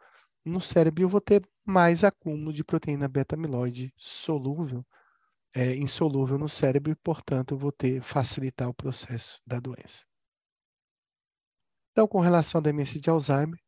no 0.45 0.59
cérebro 0.59 1.03
eu 1.03 1.09
vou 1.09 1.21
ter 1.21 1.47
mais 1.63 2.03
acúmulo 2.03 2.51
de 2.51 2.63
proteína 2.63 3.07
beta-amiloide 3.07 3.93
solúvel, 3.95 4.85
é, 5.53 5.75
insolúvel 5.75 6.37
no 6.37 6.49
cérebro 6.49 6.91
e, 6.91 6.95
portanto, 6.95 7.53
eu 7.53 7.57
vou 7.57 7.71
ter 7.71 8.01
facilitar 8.01 8.67
o 8.69 8.73
processo 8.73 9.39
da 9.45 9.59
doença. 9.59 10.03
Então, 11.91 12.07
com 12.07 12.19
relação 12.19 12.59
à 12.59 12.61
demência 12.61 12.99
de 12.99 13.09
Alzheimer, 13.09 13.59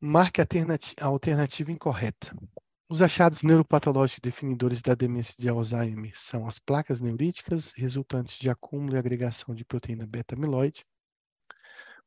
marque 0.00 0.40
a 0.40 1.06
alternativa 1.06 1.72
incorreta. 1.72 2.34
Os 2.88 3.02
achados 3.02 3.42
neuropatológicos 3.42 4.20
definidores 4.20 4.80
da 4.80 4.94
demência 4.94 5.34
de 5.38 5.48
Alzheimer 5.48 6.12
são 6.18 6.46
as 6.46 6.58
placas 6.58 7.00
neuríticas 7.00 7.72
resultantes 7.76 8.38
de 8.38 8.48
acúmulo 8.48 8.94
e 8.94 8.98
agregação 8.98 9.54
de 9.54 9.64
proteína 9.64 10.06
beta-amiloide, 10.06 10.86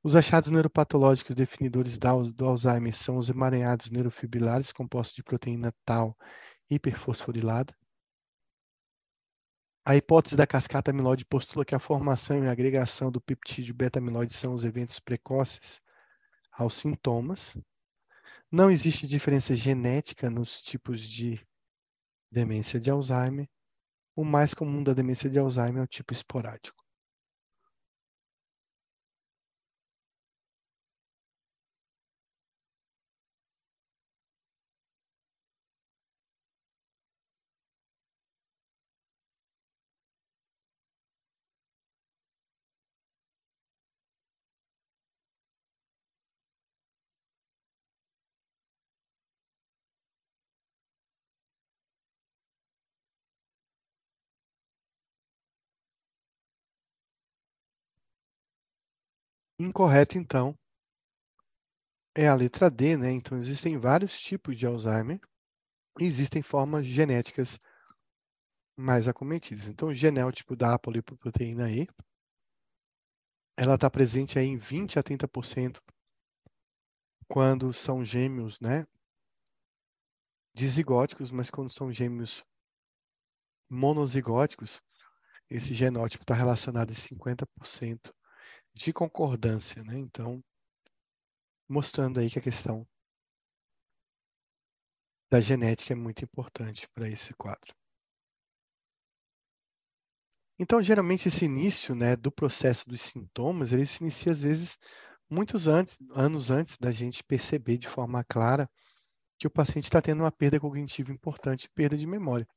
os 0.04 0.16
achados 0.16 0.50
neuropatológicos 0.50 1.36
definidores 1.36 2.00
do 2.00 2.46
Alzheimer 2.46 2.96
são 2.96 3.18
os 3.18 3.30
emaranhados 3.30 3.92
neurofibrilares 3.92 4.72
compostos 4.72 5.16
de 5.16 5.22
proteína 5.22 5.72
tal 5.86 6.18
hiperfosforilada. 6.68 7.76
A 9.86 9.96
hipótese 9.96 10.36
da 10.36 10.48
cascata 10.48 10.90
amiloide 10.90 11.24
postula 11.24 11.64
que 11.64 11.76
a 11.76 11.80
formação 11.80 12.44
e 12.44 12.50
agregação 12.50 13.12
do 13.12 13.22
peptídeo 13.22 13.76
beta-amiloide 13.76 14.34
são 14.34 14.56
os 14.56 14.64
eventos 14.64 15.00
precoces 15.00 15.80
aos 16.52 16.74
sintomas. 16.74 17.56
Não 18.54 18.70
existe 18.70 19.08
diferença 19.08 19.56
genética 19.56 20.30
nos 20.30 20.62
tipos 20.62 21.00
de 21.00 21.40
demência 22.30 22.82
de 22.82 22.92
Alzheimer. 22.92 23.48
O 24.16 24.26
mais 24.26 24.54
comum 24.54 24.84
da 24.84 24.94
demência 24.94 25.30
de 25.30 25.40
Alzheimer 25.40 25.82
é 25.82 25.86
o 25.86 25.88
tipo 25.88 26.14
esporádico. 26.14 26.81
Incorreto, 59.64 60.18
então, 60.18 60.58
é 62.16 62.28
a 62.28 62.34
letra 62.34 62.70
D, 62.70 62.98
né? 62.98 63.12
Então, 63.12 63.38
existem 63.38 63.78
vários 63.78 64.20
tipos 64.20 64.58
de 64.58 64.66
Alzheimer 64.66 65.20
e 66.00 66.04
existem 66.04 66.42
formas 66.42 66.84
genéticas 66.84 67.60
mais 68.76 69.08
acometidas. 69.08 69.68
Então, 69.68 69.90
o 69.90 69.94
genótipo 69.94 70.56
da 70.56 70.74
apolipoproteína 70.74 71.72
E, 71.72 71.88
ela 73.56 73.76
está 73.76 73.88
presente 73.88 74.40
aí 74.40 74.48
em 74.48 74.58
20 74.58 74.98
a 74.98 75.04
30% 75.04 75.80
quando 77.28 77.72
são 77.72 78.04
gêmeos, 78.04 78.60
né? 78.60 78.88
Dizigóticos, 80.56 81.32
mas 81.32 81.52
quando 81.52 81.72
são 81.72 81.94
gêmeos 81.94 82.44
monozigóticos, 83.70 84.82
esse 85.50 85.76
genótipo 85.76 86.24
está 86.24 86.34
relacionado 86.34 86.90
a 86.90 86.96
50% 86.96 88.12
de 88.74 88.94
concordância, 88.94 89.84
né? 89.84 89.98
Então, 89.98 90.44
mostrando 91.68 92.20
aí 92.20 92.30
que 92.30 92.40
a 92.40 92.42
questão 92.42 92.88
da 95.32 95.40
genética 95.40 95.94
é 95.94 95.96
muito 95.96 96.24
importante 96.24 96.88
para 96.94 97.08
esse 97.08 97.34
quadro. 97.34 97.74
Então, 100.60 100.82
geralmente, 100.82 101.28
esse 101.28 101.46
início 101.46 101.96
né, 101.96 102.16
do 102.16 102.32
processo 102.32 102.88
dos 102.88 103.02
sintomas, 103.02 103.74
ele 103.74 103.86
se 103.86 104.04
inicia, 104.04 104.32
às 104.32 104.42
vezes, 104.42 104.78
muitos 105.30 105.68
antes, 105.68 105.98
anos 106.12 106.52
antes 106.52 106.78
da 106.78 106.92
gente 106.92 107.24
perceber 107.24 107.78
de 107.78 107.88
forma 107.88 108.24
clara 108.24 108.70
que 109.40 109.48
o 109.48 109.52
paciente 109.52 109.86
está 109.86 110.02
tendo 110.02 110.22
uma 110.22 110.32
perda 110.32 110.60
cognitiva 110.60 111.12
importante, 111.12 111.70
perda 111.74 111.98
de 111.98 112.06
memória. 112.06 112.48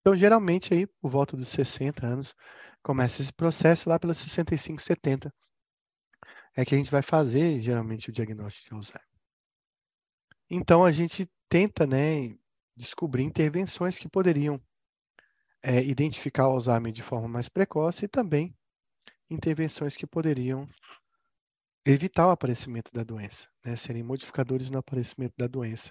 Então, 0.00 0.14
geralmente, 0.14 0.74
aí, 0.74 0.86
por 0.86 1.10
volta 1.10 1.34
dos 1.34 1.48
60 1.48 2.06
anos, 2.06 2.34
começa 2.84 3.22
esse 3.22 3.32
processo, 3.32 3.88
lá 3.88 3.98
pelos 3.98 4.18
65, 4.18 4.80
70, 4.80 5.34
é 6.54 6.64
que 6.64 6.74
a 6.74 6.78
gente 6.78 6.90
vai 6.90 7.02
fazer, 7.02 7.58
geralmente, 7.60 8.10
o 8.10 8.12
diagnóstico 8.12 8.68
de 8.68 8.74
Alzheimer. 8.74 9.08
Então, 10.50 10.84
a 10.84 10.92
gente 10.92 11.28
tenta, 11.48 11.86
né, 11.86 12.36
descobrir 12.76 13.24
intervenções 13.24 13.98
que 13.98 14.08
poderiam 14.08 14.60
é, 15.62 15.82
identificar 15.82 16.46
o 16.46 16.52
Alzheimer 16.52 16.92
de 16.92 17.02
forma 17.02 17.26
mais 17.26 17.48
precoce 17.48 18.04
e 18.04 18.08
também 18.08 18.54
intervenções 19.30 19.96
que 19.96 20.06
poderiam 20.06 20.68
evitar 21.86 22.26
o 22.26 22.30
aparecimento 22.30 22.92
da 22.92 23.02
doença, 23.02 23.48
né, 23.64 23.76
serem 23.76 24.02
modificadores 24.02 24.70
no 24.70 24.78
aparecimento 24.78 25.34
da 25.38 25.46
doença 25.46 25.90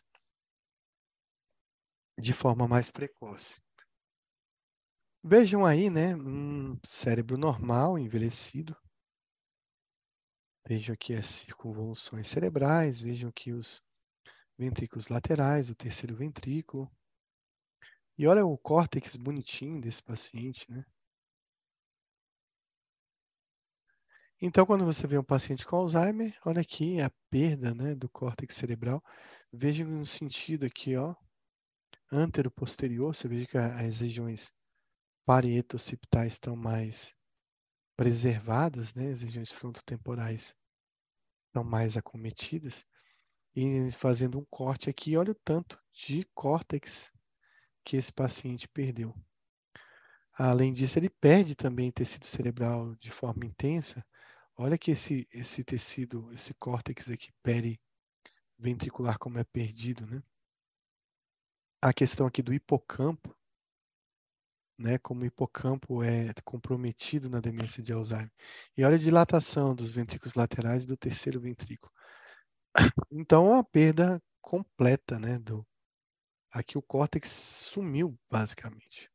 de 2.20 2.34
forma 2.34 2.68
mais 2.68 2.92
precoce. 2.92 3.63
Vejam 5.26 5.66
aí, 5.66 5.90
né, 5.90 6.14
um 6.18 6.78
cérebro 6.84 7.38
normal, 7.38 7.98
envelhecido. 7.98 8.76
Vejam 10.68 10.94
aqui 10.94 11.14
as 11.14 11.26
circunvoluções 11.28 12.28
cerebrais, 12.28 13.00
vejam 13.00 13.30
aqui 13.30 13.54
os 13.54 13.82
ventrículos 14.58 15.08
laterais, 15.08 15.70
o 15.70 15.76
terceiro 15.76 16.14
ventrículo. 16.14 16.92
E 18.18 18.28
olha 18.28 18.46
o 18.46 18.58
córtex 18.58 19.16
bonitinho 19.16 19.80
desse 19.80 20.04
paciente, 20.04 20.70
né? 20.70 20.86
Então, 24.42 24.66
quando 24.66 24.84
você 24.84 25.08
vê 25.08 25.18
um 25.18 25.24
paciente 25.24 25.66
com 25.66 25.78
Alzheimer, 25.78 26.38
olha 26.46 26.60
aqui 26.60 27.00
a 27.00 27.10
perda 27.30 27.74
né, 27.74 27.96
do 27.96 28.10
córtex 28.10 28.58
cerebral. 28.58 29.02
Veja 29.54 29.86
no 29.86 30.06
sentido 30.06 30.66
aqui, 30.66 30.98
ó, 30.98 31.16
antero-posterior, 32.12 33.16
você 33.16 33.26
veja 33.26 33.48
que 33.48 33.58
as 33.58 34.02
regiões 34.02 34.52
parietociptais 35.26 36.34
estão 36.34 36.56
mais 36.56 37.16
preservadas, 37.96 38.94
né? 38.94 39.12
as 39.12 39.22
regiões 39.22 39.52
frontotemporais 39.52 40.56
estão 41.48 41.64
mais 41.64 41.96
acometidas. 41.96 42.86
E 43.56 43.92
fazendo 43.92 44.40
um 44.40 44.46
corte 44.46 44.90
aqui, 44.90 45.16
olha 45.16 45.32
o 45.32 45.36
tanto 45.36 45.80
de 45.92 46.24
córtex 46.34 47.12
que 47.84 47.98
esse 47.98 48.12
paciente 48.12 48.68
perdeu. 48.68 49.16
Além 50.34 50.74
disso, 50.74 50.98
ele 50.98 51.10
perde 51.10 51.54
também 51.56 51.92
tecido 51.92 52.26
cerebral 52.26 52.96
de 52.96 53.12
forma 53.12 53.46
intensa. 53.46 54.04
Olha 54.58 54.78
que 54.78 54.92
esse, 54.92 55.28
esse 55.32 55.64
tecido, 55.64 56.32
esse 56.34 56.54
córtex 56.56 57.10
aqui 57.10 57.32
periventricular 58.58 59.20
como 59.20 59.38
é 59.38 59.44
perdido, 59.44 60.08
né? 60.08 60.24
A 61.80 61.94
questão 61.94 62.26
aqui 62.26 62.42
do 62.42 62.54
hipocampo, 62.54 63.36
né, 64.78 64.98
como 64.98 65.22
o 65.22 65.26
hipocampo 65.26 66.04
é 66.04 66.34
comprometido 66.44 67.30
na 67.30 67.40
demência 67.40 67.82
de 67.82 67.94
Alzheimer. 67.94 68.32
E 68.78 68.84
olha 68.84 68.96
a 68.96 69.00
dilatação 69.00 69.76
dos 69.76 69.92
ventrículos 69.92 70.34
laterais 70.36 70.84
e 70.84 70.88
do 70.88 70.98
terceiro 70.98 71.40
ventrículo. 71.40 71.92
Então, 73.12 73.52
uma 73.52 73.64
perda 73.64 74.22
completa, 74.42 75.20
né, 75.20 75.38
do, 75.40 75.66
aqui 76.52 76.78
o 76.78 76.82
córtex 76.82 77.30
sumiu, 77.32 78.18
basicamente. 78.30 79.10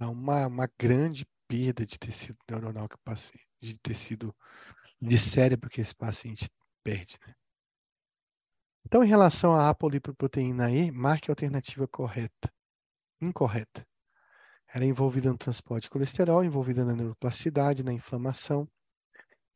É 0.00 0.06
uma, 0.06 0.46
uma 0.46 0.68
grande 0.78 1.26
perda 1.48 1.84
de 1.84 1.98
tecido 1.98 2.38
neuronal 2.48 2.88
que 2.88 2.94
o 2.94 2.98
de 3.60 3.78
tecido 3.80 4.34
de 5.00 5.18
cérebro 5.18 5.68
que 5.68 5.80
esse 5.80 5.94
paciente 5.94 6.48
perde. 6.84 7.18
Né? 7.26 7.34
Então, 8.86 9.02
em 9.02 9.08
relação 9.08 9.54
à 9.54 9.68
apolipoproteína 9.68 10.70
E, 10.70 10.90
marque 10.92 11.30
a 11.30 11.32
alternativa 11.32 11.86
correta 11.88 12.52
incorreta. 13.20 13.86
Ela 14.72 14.84
é 14.84 14.88
envolvida 14.88 15.30
no 15.30 15.38
transporte 15.38 15.84
de 15.84 15.90
colesterol, 15.90 16.44
envolvida 16.44 16.84
na 16.84 16.94
neuroplasticidade, 16.94 17.82
na 17.82 17.92
inflamação, 17.92 18.68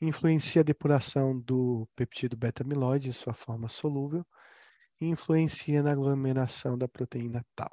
influencia 0.01 0.63
a 0.63 0.65
depuração 0.65 1.39
do 1.39 1.89
peptídeo 1.95 2.39
beta-amiloide 2.39 3.09
em 3.09 3.13
sua 3.13 3.35
forma 3.35 3.69
solúvel 3.69 4.25
e 5.01 5.07
influencia 5.07 5.83
na 5.83 5.93
aglomeração 5.93 6.77
da 6.77 6.89
proteína 6.89 7.45
tal. 7.55 7.71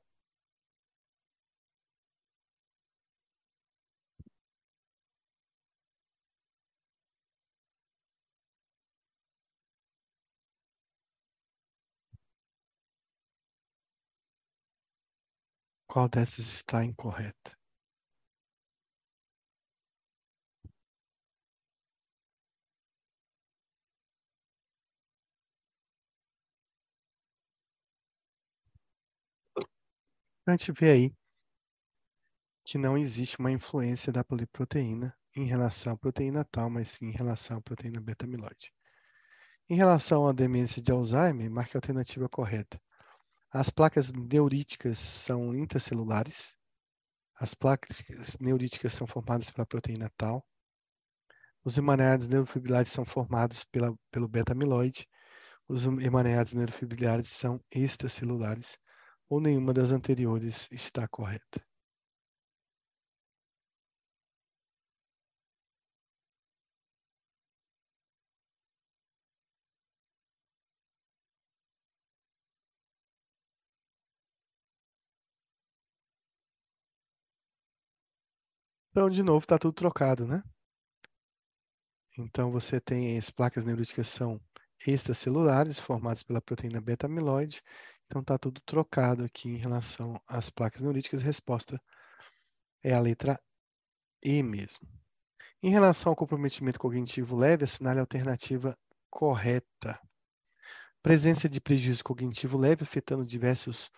Qual 15.90 16.08
dessas 16.08 16.54
está 16.54 16.86
incorreta? 16.86 17.58
A 30.46 30.52
gente 30.52 30.72
vê 30.72 30.92
aí 30.92 31.14
que 32.64 32.78
não 32.78 32.98
existe 32.98 33.38
uma 33.40 33.52
influência 33.52 34.14
da 34.14 34.24
poliproteína 34.24 35.14
em 35.36 35.46
relação 35.46 35.92
à 35.94 35.98
proteína 35.98 36.46
tal, 36.46 36.70
mas 36.70 36.92
sim 36.92 37.08
em 37.08 37.12
relação 37.12 37.58
à 37.58 37.62
proteína 37.62 38.00
beta-amiloide. 38.00 38.72
Em 39.70 39.76
relação 39.76 40.28
à 40.28 40.34
demência 40.34 40.82
de 40.82 40.92
Alzheimer, 40.92 41.50
marque 41.50 41.76
a 41.76 41.80
alternativa 41.80 42.30
correta. 42.30 42.80
As 43.52 43.72
placas 43.72 44.12
neuríticas 44.12 45.00
são 45.00 45.56
intracelulares. 45.56 46.56
As 47.36 47.56
placas 47.56 48.38
neuríticas 48.40 48.94
são 48.94 49.08
formadas 49.08 49.50
pela 49.50 49.66
proteína 49.66 50.12
tal. 50.16 50.46
Os 51.64 51.76
emaranhados 51.76 52.28
neurofibrilares 52.28 52.92
são 52.92 53.04
formados 53.04 53.64
pela, 53.64 53.98
pelo 54.12 54.28
beta-amiloide. 54.28 55.08
Os 55.68 55.84
emaranhados 55.84 56.54
neurofibrilares 56.54 57.32
são 57.32 57.60
extracelulares. 57.72 58.78
Ou 59.28 59.42
nenhuma 59.42 59.74
das 59.74 59.90
anteriores 59.90 60.68
está 60.72 61.08
correta. 61.08 61.60
Então, 78.92 79.10
de 79.10 79.22
novo, 79.22 79.44
está 79.44 79.58
tudo 79.58 79.74
trocado, 79.74 80.26
né? 80.26 80.44
Então, 82.18 82.52
você 82.52 82.82
tem 82.82 83.18
as 83.18 83.30
placas 83.30 83.64
neuríticas 83.64 84.08
são 84.08 84.42
extracelulares, 84.86 85.80
formadas 85.80 86.24
pela 86.24 86.42
proteína 86.42 86.82
beta-amiloide. 86.82 87.62
Então, 88.06 88.22
está 88.22 88.38
tudo 88.38 88.60
trocado 88.62 89.24
aqui 89.24 89.48
em 89.48 89.58
relação 89.58 90.20
às 90.28 90.50
placas 90.50 90.82
neuríticas. 90.82 91.22
A 91.22 91.24
resposta 91.24 91.80
é 92.84 92.94
a 92.94 93.00
letra 93.00 93.40
E 94.24 94.42
mesmo. 94.42 94.88
Em 95.62 95.70
relação 95.70 96.12
ao 96.12 96.16
comprometimento 96.16 96.80
cognitivo 96.80 97.36
leve, 97.36 97.66
assinale 97.66 98.00
a 98.00 98.04
alternativa 98.04 98.76
correta. 99.10 100.00
Presença 101.04 101.48
de 101.48 101.62
prejuízo 101.62 102.04
cognitivo 102.04 102.58
leve 102.58 102.84
afetando 102.84 103.26
diversos 103.26 103.92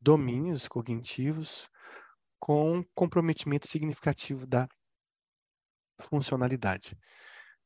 domínios 0.00 0.66
cognitivos 0.66 1.68
com 2.40 2.82
comprometimento 2.94 3.68
significativo 3.68 4.46
da 4.46 4.66
funcionalidade. 6.00 6.96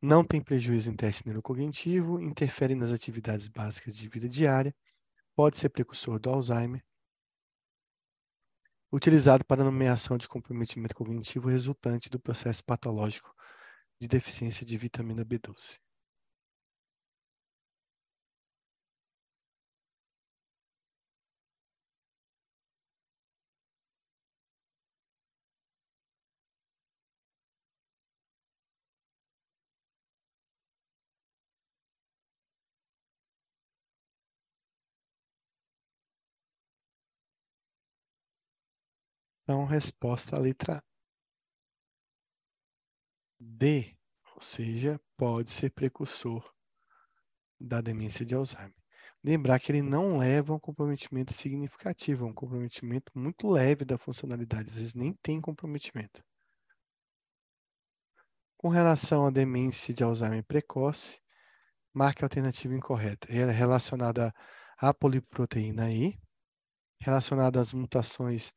Não 0.02 0.24
tem 0.24 0.42
prejuízo 0.42 0.90
em 0.90 0.96
teste 0.96 1.24
neurocognitivo, 1.24 2.20
interfere 2.20 2.74
nas 2.74 2.90
atividades 2.90 3.48
básicas 3.48 3.96
de 3.96 4.08
vida 4.08 4.28
diária, 4.28 4.74
pode 5.34 5.58
ser 5.58 5.70
precursor 5.70 6.18
do 6.18 6.28
Alzheimer, 6.28 6.84
utilizado 8.92 9.44
para 9.44 9.64
nomeação 9.64 10.18
de 10.18 10.28
comprometimento 10.28 10.94
cognitivo 10.94 11.48
resultante 11.48 12.10
do 12.10 12.20
processo 12.20 12.62
patológico 12.64 13.32
de 14.00 14.08
deficiência 14.08 14.66
de 14.66 14.76
vitamina 14.76 15.24
B12. 15.24 15.78
Então, 39.44 39.66
resposta 39.66 40.38
letra 40.38 40.82
D, 43.38 43.94
ou 44.34 44.40
seja, 44.40 44.98
pode 45.18 45.50
ser 45.50 45.70
precursor 45.70 46.50
da 47.60 47.82
demência 47.82 48.24
de 48.24 48.34
Alzheimer. 48.34 48.74
Lembrar 49.22 49.60
que 49.60 49.70
ele 49.70 49.82
não 49.82 50.16
leva 50.16 50.52
a 50.52 50.56
um 50.56 50.58
comprometimento 50.58 51.34
significativo, 51.34 52.24
é 52.24 52.28
um 52.28 52.32
comprometimento 52.32 53.12
muito 53.14 53.46
leve 53.50 53.84
da 53.84 53.98
funcionalidade, 53.98 54.70
às 54.70 54.76
vezes 54.76 54.94
nem 54.94 55.12
tem 55.22 55.42
comprometimento. 55.42 56.24
Com 58.56 58.70
relação 58.70 59.26
à 59.26 59.30
demência 59.30 59.92
de 59.92 60.02
Alzheimer 60.02 60.42
precoce, 60.42 61.20
marque 61.92 62.24
a 62.24 62.26
alternativa 62.26 62.74
incorreta. 62.74 63.30
Ela 63.30 63.52
é 63.52 63.54
relacionada 63.54 64.34
à 64.78 64.94
poliproteína 64.94 65.92
E, 65.92 66.18
relacionada 66.98 67.60
às 67.60 67.74
mutações 67.74 68.50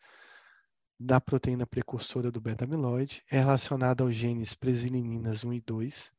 da 0.99 1.19
proteína 1.19 1.65
precursora 1.65 2.31
do 2.31 2.39
beta-amiloide, 2.39 3.23
é 3.31 3.39
relacionada 3.39 4.03
aos 4.03 4.13
genes 4.15 4.53
presilininas 4.53 5.43
1 5.43 5.51
e 5.53 5.59
2, 5.61 6.11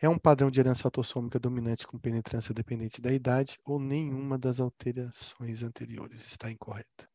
é 0.00 0.08
um 0.08 0.18
padrão 0.18 0.52
de 0.52 0.60
herança 0.60 0.86
autossômica 0.86 1.38
dominante 1.40 1.86
com 1.86 1.98
penetrância 1.98 2.54
dependente 2.54 3.00
da 3.02 3.12
idade 3.12 3.58
ou 3.64 3.80
nenhuma 3.80 4.38
das 4.38 4.60
alterações 4.60 5.64
anteriores 5.64 6.24
está 6.26 6.48
incorreta. 6.50 7.08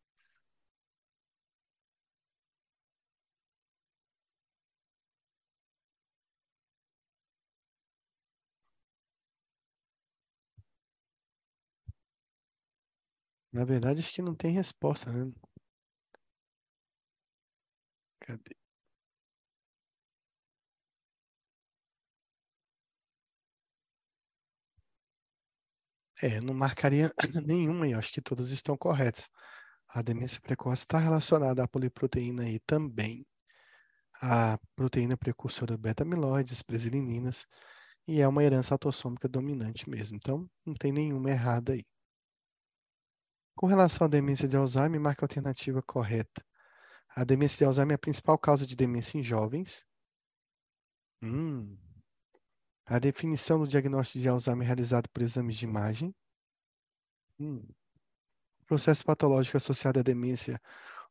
Na 13.53 13.63
verdade, 13.63 13.99
acho 13.99 14.11
que 14.11 14.23
não 14.23 14.33
tem 14.33 14.51
resposta, 14.53 15.11
né? 15.11 15.31
Cadê? 18.30 18.53
É, 26.22 26.39
não 26.41 26.53
marcaria 26.53 27.11
nenhuma 27.45 27.88
e 27.88 27.93
acho 27.93 28.11
que 28.11 28.22
todas 28.22 28.51
estão 28.51 28.77
corretas. 28.77 29.27
A 29.89 30.01
demência 30.03 30.39
precoce 30.41 30.84
está 30.84 30.99
relacionada 30.99 31.64
à 31.64 31.68
poliproteína 31.68 32.49
e 32.49 32.60
também 32.60 33.26
à 34.22 34.60
proteína 34.76 35.18
precursora 35.18 35.77
beta-amiloide, 35.77 36.53
as 36.53 36.61
presilininas, 36.61 37.45
e 38.07 38.22
é 38.22 38.27
uma 38.27 38.43
herança 38.43 38.76
autossômica 38.76 39.27
dominante 39.27 39.89
mesmo. 39.89 40.18
Então, 40.18 40.49
não 40.65 40.76
tem 40.76 40.91
nenhuma 40.91 41.31
errada 41.31 41.73
aí. 41.73 41.85
Com 43.56 43.68
relação 43.68 44.06
à 44.06 44.10
demência 44.10 44.47
de 44.47 44.57
Alzheimer, 44.57 45.01
marque 45.01 45.23
a 45.23 45.26
alternativa 45.26 45.81
correta. 45.81 46.43
A 47.15 47.23
demência 47.23 47.57
de 47.57 47.65
Alzheimer 47.65 47.94
é 47.94 47.95
a 47.95 47.99
principal 47.99 48.38
causa 48.38 48.65
de 48.65 48.76
demência 48.76 49.18
em 49.18 49.23
jovens. 49.23 49.84
Hum. 51.22 51.77
A 52.86 52.98
definição 52.99 53.60
do 53.60 53.68
diagnóstico 53.68 54.19
de 54.19 54.30
Alzheimer 54.30 54.64
é 54.64 54.68
realizado 54.68 55.10
por 55.10 55.22
exames 55.22 55.56
de 55.56 55.65
imagem. 55.65 56.15
Hum. 57.40 57.68
O 58.61 58.65
processo 58.65 59.03
patológico 59.03 59.57
associado 59.57 59.99
à 59.99 60.03
demência 60.03 60.61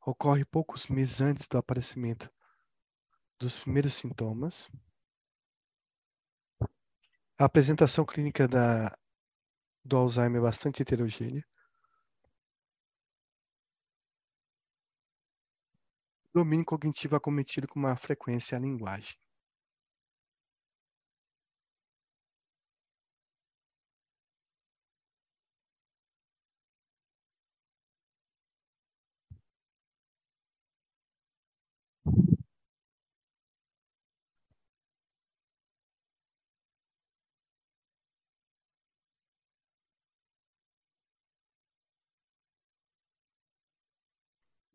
ocorre 0.06 0.44
poucos 0.44 0.86
meses 0.86 1.20
antes 1.20 1.46
do 1.46 1.58
aparecimento 1.58 2.30
dos 3.38 3.56
primeiros 3.56 3.94
sintomas. 3.94 4.68
A 7.38 7.44
apresentação 7.44 8.04
clínica 8.04 8.48
da, 8.48 8.96
do 9.84 9.96
Alzheimer 9.96 10.40
é 10.40 10.44
bastante 10.44 10.82
heterogênea. 10.82 11.44
Domínio 16.34 16.64
cognitivo 16.64 17.16
acometido 17.16 17.68
com 17.68 17.78
uma 17.78 17.94
frequência 17.94 18.56
à 18.56 18.60
linguagem. 18.60 19.14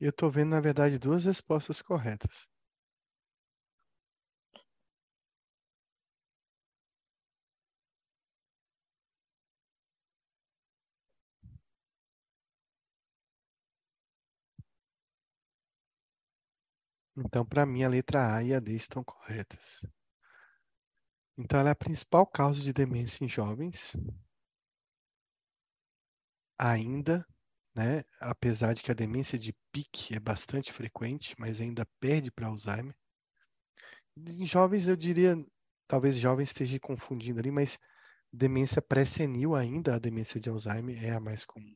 Eu 0.04 0.10
estou 0.12 0.30
vendo, 0.30 0.50
na 0.50 0.60
verdade, 0.60 1.00
duas 1.00 1.24
respostas 1.24 1.82
corretas. 1.82 2.46
Então, 17.18 17.44
para 17.44 17.66
mim, 17.66 17.84
a 17.84 17.90
letra 17.90 18.36
A 18.36 18.44
e 18.44 18.54
a 18.54 18.60
D 18.60 18.76
estão 18.76 19.04
corretas. 19.04 19.82
Então, 21.38 21.60
ela 21.60 21.70
é 21.70 21.72
a 21.72 21.76
principal 21.76 22.26
causa 22.26 22.62
de 22.64 22.74
demência 22.74 23.24
em 23.24 23.30
jovens. 23.30 23.96
Ainda, 26.58 27.28
né? 27.76 28.04
Apesar 28.20 28.74
de 28.74 28.84
que 28.84 28.92
a 28.92 28.96
demência 28.96 29.38
de 29.38 29.54
pique 29.72 30.16
é 30.16 30.20
bastante 30.20 30.72
frequente, 30.72 31.36
mas 31.40 31.60
ainda 31.60 31.88
perde 32.00 32.32
para 32.32 32.48
Alzheimer. 32.48 32.96
Em 34.16 34.46
jovens, 34.46 34.88
eu 34.88 34.96
diria, 34.96 35.36
talvez 35.88 36.16
jovens 36.16 36.50
esteja 36.50 36.80
confundindo 36.80 37.40
ali, 37.40 37.52
mas 37.52 37.80
demência 38.32 38.82
pré-senil 38.82 39.56
ainda, 39.56 39.96
a 39.96 40.00
demência 40.00 40.40
de 40.40 40.50
Alzheimer 40.50 41.04
é 41.04 41.12
a 41.12 41.20
mais 41.20 41.44
comum. 41.46 41.76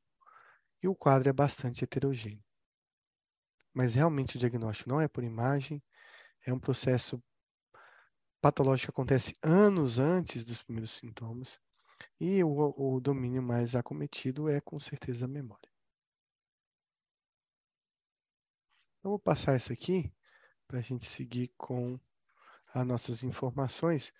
E 0.81 0.87
o 0.87 0.95
quadro 0.95 1.29
é 1.29 1.33
bastante 1.33 1.83
heterogêneo. 1.83 2.43
Mas 3.73 3.95
realmente 3.95 4.37
o 4.37 4.39
diagnóstico 4.39 4.89
não 4.89 5.01
é 5.01 5.07
por 5.07 5.23
imagem, 5.23 5.81
é 6.45 6.53
um 6.53 6.59
processo 6.59 7.21
patológico 8.41 8.91
que 8.91 8.95
acontece 8.95 9.35
anos 9.41 9.99
antes 9.99 10.43
dos 10.45 10.61
primeiros 10.61 10.91
sintomas. 10.91 11.59
E 12.19 12.43
o, 12.43 12.73
o 12.77 12.99
domínio 12.99 13.41
mais 13.41 13.75
acometido 13.75 14.47
é 14.49 14.61
com 14.61 14.79
certeza 14.79 15.25
a 15.25 15.27
memória. 15.27 15.69
Eu 19.07 19.11
vou 19.11 19.19
passar 19.19 19.55
isso 19.55 19.71
aqui 19.71 20.11
para 20.67 20.79
a 20.79 20.81
gente 20.81 21.05
seguir 21.05 21.49
com 21.57 21.97
as 22.73 22.85
nossas 22.85 23.23
informações 23.23 24.11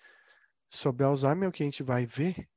sobre 0.70 1.04
Alzheimer. 1.04 1.50
O 1.50 1.52
que 1.52 1.62
a 1.62 1.66
gente 1.66 1.84
vai 1.84 2.06
ver, 2.06 2.50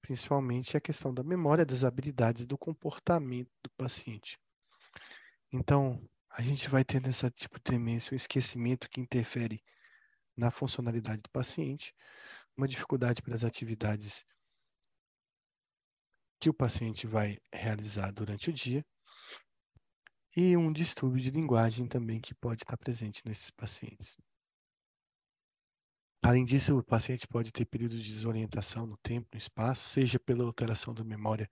principalmente, 0.00 0.74
é 0.74 0.78
a 0.78 0.80
questão 0.80 1.12
da 1.12 1.22
memória, 1.22 1.66
das 1.66 1.84
habilidades, 1.84 2.46
do 2.46 2.56
comportamento 2.56 3.50
do 3.62 3.68
paciente. 3.76 4.40
Então, 5.52 6.02
a 6.30 6.40
gente 6.40 6.66
vai 6.70 6.82
tendo 6.82 7.10
esse 7.10 7.30
tipo 7.32 7.58
de 7.58 7.72
demência, 7.72 8.14
um 8.14 8.16
esquecimento 8.16 8.88
que 8.88 9.02
interfere 9.02 9.62
na 10.34 10.50
funcionalidade 10.50 11.20
do 11.20 11.28
paciente, 11.28 11.94
uma 12.56 12.66
dificuldade 12.66 13.20
para 13.20 13.34
as 13.34 13.44
atividades 13.44 14.24
que 16.40 16.48
o 16.48 16.54
paciente 16.54 17.06
vai 17.06 17.36
realizar 17.52 18.10
durante 18.12 18.48
o 18.48 18.52
dia 18.52 18.82
e 20.36 20.56
um 20.56 20.72
distúrbio 20.72 21.20
de 21.20 21.30
linguagem 21.30 21.86
também 21.86 22.20
que 22.20 22.34
pode 22.34 22.62
estar 22.62 22.76
presente 22.76 23.22
nesses 23.24 23.50
pacientes. 23.50 24.16
Além 26.22 26.44
disso, 26.44 26.78
o 26.78 26.82
paciente 26.82 27.28
pode 27.28 27.52
ter 27.52 27.66
períodos 27.66 28.02
de 28.02 28.14
desorientação 28.14 28.86
no 28.86 28.96
tempo, 28.96 29.28
no 29.32 29.38
espaço, 29.38 29.90
seja 29.90 30.18
pela 30.18 30.42
alteração 30.42 30.94
da 30.94 31.04
memória, 31.04 31.50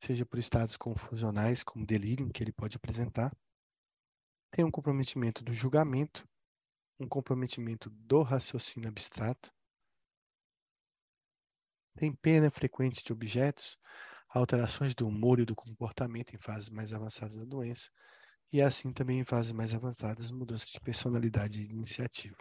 seja 0.00 0.24
por 0.24 0.38
estados 0.38 0.76
confusionais, 0.76 1.62
como 1.62 1.84
delírio, 1.84 2.30
que 2.32 2.42
ele 2.42 2.52
pode 2.52 2.76
apresentar. 2.76 3.36
Tem 4.52 4.64
um 4.64 4.70
comprometimento 4.70 5.44
do 5.44 5.52
julgamento, 5.52 6.26
um 6.98 7.08
comprometimento 7.08 7.90
do 7.90 8.22
raciocínio 8.22 8.88
abstrato. 8.88 9.52
Tem 11.96 12.14
pena 12.14 12.50
frequente 12.50 13.02
de 13.04 13.12
objetos, 13.12 13.76
alterações 14.32 14.94
do 14.94 15.06
humor 15.06 15.40
e 15.40 15.44
do 15.44 15.54
comportamento 15.54 16.34
em 16.34 16.38
fases 16.38 16.70
mais 16.70 16.92
avançadas 16.92 17.36
da 17.36 17.44
doença, 17.44 17.90
e 18.52 18.62
assim 18.62 18.92
também 18.92 19.20
em 19.20 19.24
fases 19.24 19.52
mais 19.52 19.74
avançadas, 19.74 20.30
mudança 20.30 20.66
de 20.66 20.80
personalidade 20.80 21.60
e 21.62 21.70
iniciativa. 21.70 22.36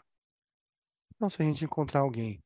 Então, 1.15 1.29
se 1.29 1.41
a 1.41 1.45
gente 1.45 1.65
encontrar 1.65 2.01
alguém 2.01 2.43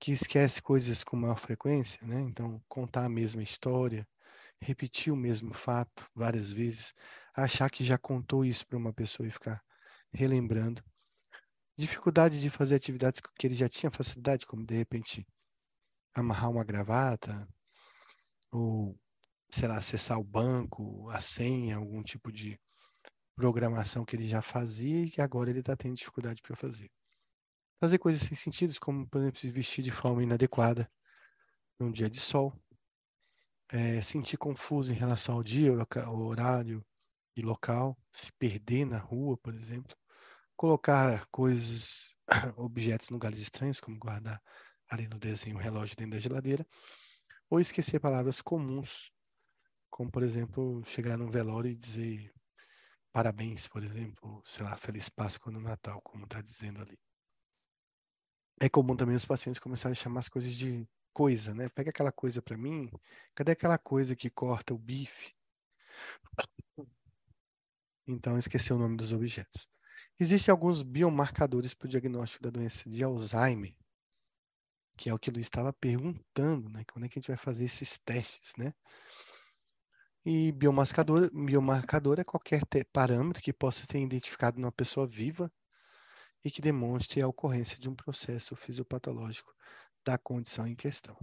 que 0.00 0.12
esquece 0.12 0.62
coisas 0.62 1.02
com 1.04 1.16
maior 1.16 1.38
frequência, 1.38 1.98
né? 2.06 2.20
então 2.20 2.62
contar 2.68 3.04
a 3.04 3.08
mesma 3.08 3.42
história, 3.42 4.06
repetir 4.60 5.12
o 5.12 5.16
mesmo 5.16 5.52
fato 5.54 6.06
várias 6.14 6.52
vezes, 6.52 6.94
achar 7.34 7.70
que 7.70 7.84
já 7.84 7.98
contou 7.98 8.44
isso 8.44 8.66
para 8.66 8.78
uma 8.78 8.92
pessoa 8.92 9.26
e 9.28 9.30
ficar 9.30 9.62
relembrando, 10.12 10.82
dificuldade 11.76 12.40
de 12.40 12.50
fazer 12.50 12.76
atividades 12.76 13.20
que 13.38 13.46
ele 13.46 13.54
já 13.54 13.68
tinha 13.68 13.90
facilidade, 13.90 14.46
como 14.46 14.64
de 14.64 14.74
repente 14.74 15.26
amarrar 16.14 16.50
uma 16.50 16.64
gravata, 16.64 17.46
ou, 18.50 18.98
sei 19.50 19.68
lá, 19.68 19.78
acessar 19.78 20.18
o 20.18 20.24
banco, 20.24 21.08
a 21.10 21.20
senha, 21.20 21.76
algum 21.76 22.02
tipo 22.02 22.32
de 22.32 22.58
programação 23.34 24.04
que 24.04 24.16
ele 24.16 24.28
já 24.28 24.42
fazia 24.42 25.04
e 25.04 25.10
que 25.10 25.20
agora 25.20 25.50
ele 25.50 25.60
está 25.60 25.76
tendo 25.76 25.96
dificuldade 25.96 26.42
para 26.42 26.56
fazer. 26.56 26.90
Fazer 27.80 27.98
coisas 27.98 28.22
sem 28.22 28.36
sentido, 28.36 28.74
como, 28.80 29.06
por 29.08 29.20
exemplo, 29.20 29.38
se 29.38 29.50
vestir 29.50 29.84
de 29.84 29.92
forma 29.92 30.22
inadequada 30.22 30.90
num 31.78 31.92
dia 31.92 32.10
de 32.10 32.18
sol. 32.18 32.52
É, 33.70 34.00
sentir 34.00 34.36
confuso 34.38 34.92
em 34.92 34.96
relação 34.96 35.36
ao 35.36 35.42
dia, 35.42 35.70
ao 36.04 36.18
horário 36.22 36.84
e 37.36 37.42
local. 37.42 37.96
Se 38.10 38.32
perder 38.32 38.84
na 38.86 38.98
rua, 38.98 39.36
por 39.38 39.54
exemplo. 39.54 39.96
Colocar 40.56 41.26
coisas, 41.30 42.12
objetos 42.56 43.10
em 43.10 43.14
lugares 43.14 43.38
estranhos, 43.38 43.78
como 43.78 43.98
guardar 43.98 44.42
ali 44.90 45.06
no 45.06 45.18
desenho 45.18 45.56
o 45.56 45.60
relógio 45.60 45.94
dentro 45.96 46.12
da 46.12 46.18
geladeira 46.18 46.66
ou 47.50 47.60
esquecer 47.60 48.00
palavras 48.00 48.40
comuns, 48.40 49.10
como, 49.90 50.10
por 50.10 50.22
exemplo, 50.22 50.82
chegar 50.84 51.16
num 51.16 51.30
velório 51.30 51.70
e 51.70 51.76
dizer 51.76 52.32
parabéns, 53.12 53.66
por 53.66 53.82
exemplo, 53.82 54.42
sei 54.44 54.64
lá, 54.64 54.76
Feliz 54.76 55.08
Páscoa 55.08 55.52
no 55.52 55.60
Natal, 55.60 56.00
como 56.02 56.24
está 56.24 56.40
dizendo 56.40 56.80
ali. 56.80 56.96
É 58.60 58.68
comum 58.68 58.96
também 58.96 59.16
os 59.16 59.24
pacientes 59.24 59.58
começarem 59.58 59.92
a 59.92 59.94
chamar 59.94 60.20
as 60.20 60.28
coisas 60.28 60.54
de 60.54 60.86
coisa, 61.12 61.54
né? 61.54 61.68
Pega 61.68 61.90
aquela 61.90 62.12
coisa 62.12 62.40
para 62.42 62.56
mim, 62.56 62.88
cadê 63.34 63.52
aquela 63.52 63.78
coisa 63.78 64.14
que 64.14 64.30
corta 64.30 64.74
o 64.74 64.78
bife? 64.78 65.34
Então, 68.06 68.38
esqueceu 68.38 68.76
o 68.76 68.78
nome 68.78 68.96
dos 68.96 69.12
objetos. 69.12 69.68
Existem 70.18 70.52
alguns 70.52 70.82
biomarcadores 70.82 71.74
para 71.74 71.86
o 71.86 71.88
diagnóstico 71.88 72.42
da 72.42 72.50
doença 72.50 72.88
de 72.88 73.02
Alzheimer, 73.04 73.74
que 74.98 75.08
é 75.08 75.14
o 75.14 75.18
que 75.18 75.30
o 75.30 75.32
Luiz 75.32 75.46
estava 75.46 75.72
perguntando, 75.72 76.68
né? 76.68 76.84
Quando 76.92 77.04
é 77.04 77.08
que 77.08 77.18
a 77.18 77.20
gente 77.20 77.28
vai 77.28 77.36
fazer 77.36 77.64
esses 77.64 77.96
testes, 77.98 78.52
né? 78.58 78.74
E 80.26 80.50
biomarcador, 80.52 81.30
biomarcador 81.32 82.18
é 82.18 82.24
qualquer 82.24 82.62
parâmetro 82.92 83.40
que 83.40 83.52
possa 83.52 83.86
ter 83.86 84.00
identificado 84.00 84.60
numa 84.60 84.72
pessoa 84.72 85.06
viva 85.06 85.50
e 86.44 86.50
que 86.50 86.60
demonstre 86.60 87.22
a 87.22 87.28
ocorrência 87.28 87.78
de 87.78 87.88
um 87.88 87.94
processo 87.94 88.56
fisiopatológico 88.56 89.54
da 90.04 90.18
condição 90.18 90.66
em 90.66 90.74
questão. 90.74 91.16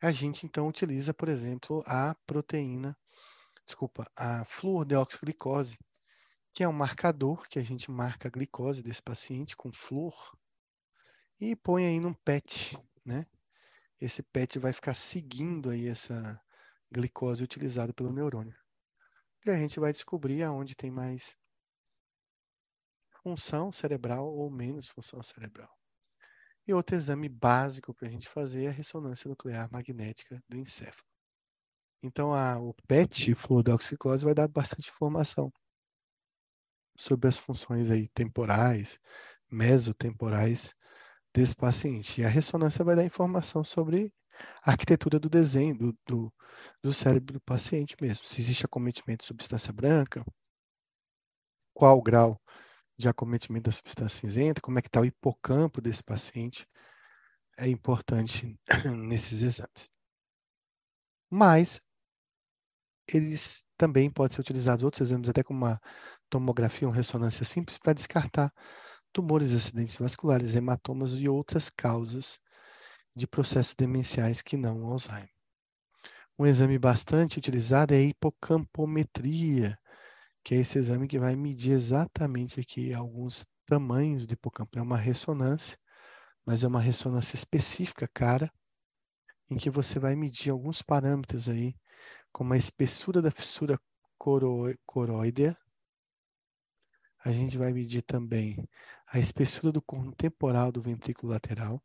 A 0.00 0.10
gente 0.10 0.46
então 0.46 0.68
utiliza, 0.68 1.12
por 1.12 1.28
exemplo, 1.28 1.82
a 1.86 2.14
proteína, 2.26 2.96
desculpa, 3.66 4.10
a 4.16 4.44
fluordeoxiglicose, 4.46 5.76
que 6.54 6.62
é 6.64 6.68
um 6.68 6.72
marcador 6.72 7.46
que 7.48 7.58
a 7.58 7.62
gente 7.62 7.90
marca 7.90 8.28
a 8.28 8.30
glicose 8.30 8.82
desse 8.82 9.02
paciente 9.02 9.56
com 9.56 9.72
flúor 9.72 10.37
e 11.40 11.54
põe 11.54 11.86
aí 11.86 12.00
num 12.00 12.12
PET, 12.12 12.78
né? 13.04 13.26
Esse 14.00 14.22
PET 14.22 14.58
vai 14.58 14.72
ficar 14.72 14.94
seguindo 14.94 15.70
aí 15.70 15.88
essa 15.88 16.40
glicose 16.90 17.42
utilizada 17.42 17.92
pelo 17.92 18.12
neurônio. 18.12 18.56
E 19.46 19.50
a 19.50 19.56
gente 19.56 19.78
vai 19.78 19.92
descobrir 19.92 20.42
aonde 20.42 20.74
tem 20.74 20.90
mais 20.90 21.36
função 23.22 23.70
cerebral 23.72 24.26
ou 24.26 24.50
menos 24.50 24.88
função 24.88 25.22
cerebral. 25.22 25.70
E 26.66 26.74
outro 26.74 26.96
exame 26.96 27.28
básico 27.28 27.94
para 27.94 28.08
a 28.08 28.10
gente 28.10 28.28
fazer 28.28 28.64
é 28.64 28.68
a 28.68 28.72
ressonância 28.72 29.28
nuclear 29.28 29.70
magnética 29.72 30.42
do 30.48 30.56
encéfalo. 30.56 31.08
Então, 32.02 32.32
a, 32.32 32.58
o 32.58 32.74
PET, 32.86 33.34
fluodoxiclose, 33.34 34.24
vai 34.24 34.34
dar 34.34 34.48
bastante 34.48 34.88
informação 34.90 35.52
sobre 36.96 37.28
as 37.28 37.38
funções 37.38 37.90
aí 37.90 38.08
temporais, 38.08 39.00
mesotemporais 39.50 40.74
desse 41.34 41.54
paciente. 41.54 42.20
E 42.20 42.24
a 42.24 42.28
ressonância 42.28 42.84
vai 42.84 42.96
dar 42.96 43.04
informação 43.04 43.62
sobre 43.64 44.12
a 44.62 44.70
arquitetura 44.70 45.18
do 45.18 45.28
desenho 45.28 45.76
do, 45.76 45.98
do, 46.06 46.32
do 46.82 46.92
cérebro 46.92 47.34
do 47.34 47.40
paciente 47.40 47.96
mesmo. 48.00 48.24
Se 48.24 48.40
existe 48.40 48.64
acometimento 48.64 49.22
de 49.22 49.28
substância 49.28 49.72
branca, 49.72 50.24
qual 51.74 51.98
o 51.98 52.02
grau 52.02 52.40
de 52.96 53.08
acometimento 53.08 53.70
da 53.70 53.72
substância 53.72 54.20
cinzenta, 54.20 54.60
como 54.60 54.78
é 54.78 54.82
que 54.82 54.88
está 54.88 55.00
o 55.00 55.04
hipocampo 55.04 55.80
desse 55.80 56.02
paciente, 56.02 56.66
é 57.56 57.68
importante 57.68 58.58
nesses 59.06 59.42
exames. 59.42 59.88
Mas 61.30 61.80
eles 63.06 63.64
também 63.76 64.10
podem 64.10 64.34
ser 64.34 64.40
utilizados 64.40 64.84
outros 64.84 65.00
exames, 65.08 65.28
até 65.28 65.42
como 65.42 65.64
uma 65.64 65.80
tomografia, 66.28 66.88
uma 66.88 66.94
ressonância 66.94 67.44
simples, 67.44 67.78
para 67.78 67.92
descartar 67.92 68.52
tumores, 69.18 69.52
acidentes 69.52 69.96
vasculares, 69.96 70.54
hematomas 70.54 71.14
e 71.14 71.28
outras 71.28 71.68
causas 71.68 72.38
de 73.16 73.26
processos 73.26 73.74
demenciais 73.74 74.40
que 74.40 74.56
não 74.56 74.84
o 74.84 74.92
Alzheimer. 74.92 75.28
Um 76.38 76.46
exame 76.46 76.78
bastante 76.78 77.36
utilizado 77.36 77.92
é 77.92 77.96
a 77.96 78.00
hipocampometria, 78.00 79.76
que 80.44 80.54
é 80.54 80.58
esse 80.58 80.78
exame 80.78 81.08
que 81.08 81.18
vai 81.18 81.34
medir 81.34 81.72
exatamente 81.72 82.60
aqui 82.60 82.94
alguns 82.94 83.44
tamanhos 83.66 84.24
do 84.24 84.34
hipocampo. 84.34 84.78
É 84.78 84.82
uma 84.82 84.96
ressonância, 84.96 85.76
mas 86.46 86.62
é 86.62 86.68
uma 86.68 86.80
ressonância 86.80 87.34
específica, 87.34 88.08
cara, 88.14 88.48
em 89.50 89.56
que 89.56 89.68
você 89.68 89.98
vai 89.98 90.14
medir 90.14 90.50
alguns 90.50 90.80
parâmetros 90.80 91.48
aí, 91.48 91.74
como 92.30 92.52
a 92.54 92.56
espessura 92.56 93.20
da 93.20 93.32
fissura 93.32 93.80
coroidea. 94.86 95.58
A 97.24 97.32
gente 97.32 97.58
vai 97.58 97.72
medir 97.72 98.02
também 98.02 98.64
a 99.10 99.18
espessura 99.18 99.72
do 99.72 99.80
corno 99.80 100.14
temporal 100.14 100.70
do 100.70 100.82
ventrículo 100.82 101.32
lateral. 101.32 101.82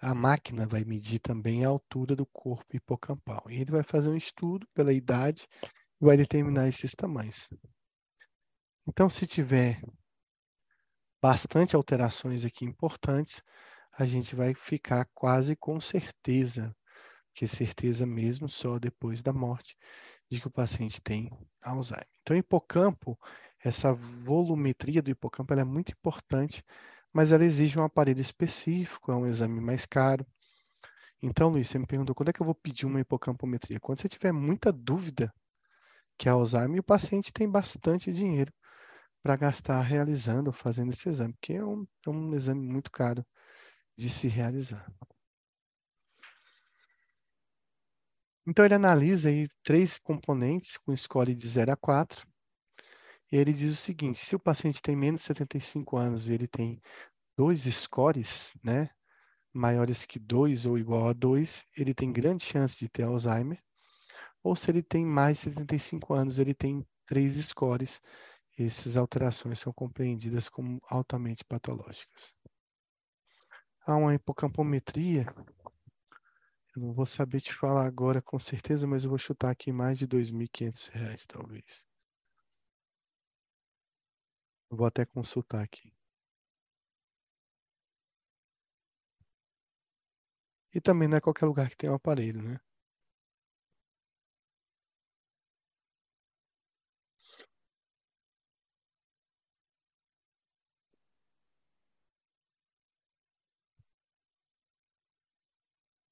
A 0.00 0.14
máquina 0.14 0.66
vai 0.66 0.84
medir 0.84 1.18
também 1.18 1.64
a 1.64 1.68
altura 1.68 2.14
do 2.14 2.26
corpo 2.26 2.76
hipocampal. 2.76 3.44
E 3.48 3.60
ele 3.60 3.70
vai 3.70 3.82
fazer 3.82 4.10
um 4.10 4.16
estudo 4.16 4.66
pela 4.74 4.92
idade 4.92 5.48
e 6.00 6.04
vai 6.04 6.16
determinar 6.16 6.68
esses 6.68 6.92
tamanhos. 6.92 7.48
Então, 8.86 9.08
se 9.08 9.26
tiver 9.26 9.80
bastante 11.20 11.76
alterações 11.76 12.44
aqui 12.44 12.64
importantes, 12.64 13.42
a 13.92 14.04
gente 14.04 14.34
vai 14.34 14.54
ficar 14.54 15.08
quase 15.14 15.54
com 15.54 15.80
certeza, 15.80 16.74
que 17.34 17.46
certeza 17.46 18.04
mesmo 18.04 18.48
só 18.48 18.78
depois 18.78 19.22
da 19.22 19.32
morte, 19.32 19.76
de 20.28 20.40
que 20.40 20.48
o 20.48 20.50
paciente 20.50 21.00
tem 21.00 21.30
Alzheimer. 21.60 22.08
Então, 22.22 22.36
hipocampo 22.36 23.16
essa 23.64 23.92
volumetria 23.92 25.00
do 25.00 25.10
hipocampo 25.10 25.54
é 25.54 25.64
muito 25.64 25.92
importante, 25.92 26.64
mas 27.12 27.30
ela 27.32 27.44
exige 27.44 27.78
um 27.78 27.84
aparelho 27.84 28.20
específico, 28.20 29.12
é 29.12 29.16
um 29.16 29.26
exame 29.26 29.60
mais 29.60 29.86
caro. 29.86 30.26
Então, 31.22 31.48
Luiz, 31.48 31.68
você 31.68 31.78
me 31.78 31.86
perguntou 31.86 32.14
quando 32.14 32.30
é 32.30 32.32
que 32.32 32.42
eu 32.42 32.46
vou 32.46 32.54
pedir 32.54 32.86
uma 32.86 33.00
hipocampometria? 33.00 33.78
Quando 33.78 34.00
você 34.00 34.08
tiver 34.08 34.32
muita 34.32 34.72
dúvida 34.72 35.32
que 36.18 36.28
é 36.28 36.32
Alzheimer, 36.32 36.80
o 36.80 36.84
paciente 36.84 37.32
tem 37.32 37.48
bastante 37.48 38.12
dinheiro 38.12 38.52
para 39.22 39.36
gastar 39.36 39.80
realizando, 39.82 40.52
fazendo 40.52 40.92
esse 40.92 41.08
exame, 41.08 41.32
porque 41.34 41.54
é 41.54 41.64
um, 41.64 41.86
é 42.06 42.10
um 42.10 42.34
exame 42.34 42.66
muito 42.66 42.90
caro 42.90 43.24
de 43.96 44.10
se 44.10 44.26
realizar. 44.26 44.84
Então, 48.44 48.64
ele 48.64 48.74
analisa 48.74 49.28
aí 49.28 49.48
três 49.62 49.98
componentes 49.98 50.76
com 50.78 50.96
score 50.96 51.34
de 51.34 51.48
0 51.48 51.72
a 51.72 51.76
4. 51.76 52.26
Ele 53.32 53.52
diz 53.54 53.72
o 53.72 53.76
seguinte: 53.76 54.18
se 54.18 54.36
o 54.36 54.38
paciente 54.38 54.82
tem 54.82 54.94
menos 54.94 55.22
de 55.22 55.28
75 55.28 55.96
anos 55.96 56.28
e 56.28 56.34
ele 56.34 56.46
tem 56.46 56.82
dois 57.34 57.62
scores, 57.62 58.54
né, 58.62 58.90
maiores 59.52 60.04
que 60.04 60.18
2 60.18 60.66
ou 60.66 60.78
igual 60.78 61.08
a 61.08 61.14
2, 61.14 61.64
ele 61.76 61.94
tem 61.94 62.12
grande 62.12 62.44
chance 62.44 62.78
de 62.78 62.90
ter 62.90 63.04
Alzheimer. 63.04 63.62
Ou 64.42 64.54
se 64.54 64.70
ele 64.70 64.82
tem 64.82 65.06
mais 65.06 65.38
de 65.38 65.44
75 65.44 66.12
anos, 66.12 66.38
ele 66.38 66.52
tem 66.52 66.86
três 67.06 67.34
scores. 67.46 68.02
Essas 68.58 68.98
alterações 68.98 69.58
são 69.60 69.72
compreendidas 69.72 70.50
como 70.50 70.78
altamente 70.86 71.42
patológicas. 71.42 72.34
Há 73.86 73.96
uma 73.96 74.14
hipocampometria, 74.14 75.26
eu 76.76 76.82
não 76.82 76.92
vou 76.92 77.06
saber 77.06 77.40
te 77.40 77.52
falar 77.54 77.86
agora 77.86 78.20
com 78.20 78.38
certeza, 78.38 78.86
mas 78.86 79.04
eu 79.04 79.10
vou 79.10 79.18
chutar 79.18 79.50
aqui 79.50 79.72
mais 79.72 79.98
de 79.98 80.04
R$ 80.04 80.10
2.500, 80.10 81.26
talvez. 81.26 81.91
Vou 84.72 84.86
até 84.86 85.06
consultar 85.06 85.62
aqui. 85.62 85.92
E 90.74 90.82
também 90.82 91.08
não 91.08 91.16
é 91.16 91.20
qualquer 91.22 91.46
lugar 91.46 91.70
que 91.70 91.76
tem 91.78 91.88
um 91.88 91.94
aparelho, 91.94 92.42
né? 92.42 92.60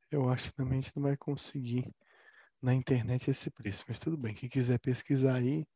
Eu 0.09 0.29
acho 0.29 0.51
que 0.51 0.57
também 0.57 0.79
a 0.79 0.83
gente 0.83 0.95
não 0.95 1.03
vai 1.03 1.17
conseguir 1.17 1.93
na 2.63 2.75
internet 2.75 3.31
esse 3.31 3.51
preço, 3.51 3.85
mas 3.89 3.99
tudo 3.99 4.17
bem. 4.19 4.35
Quem 4.35 4.49
quiser 4.49 4.79
pesquisar 4.81 5.37
aí, 5.37 5.67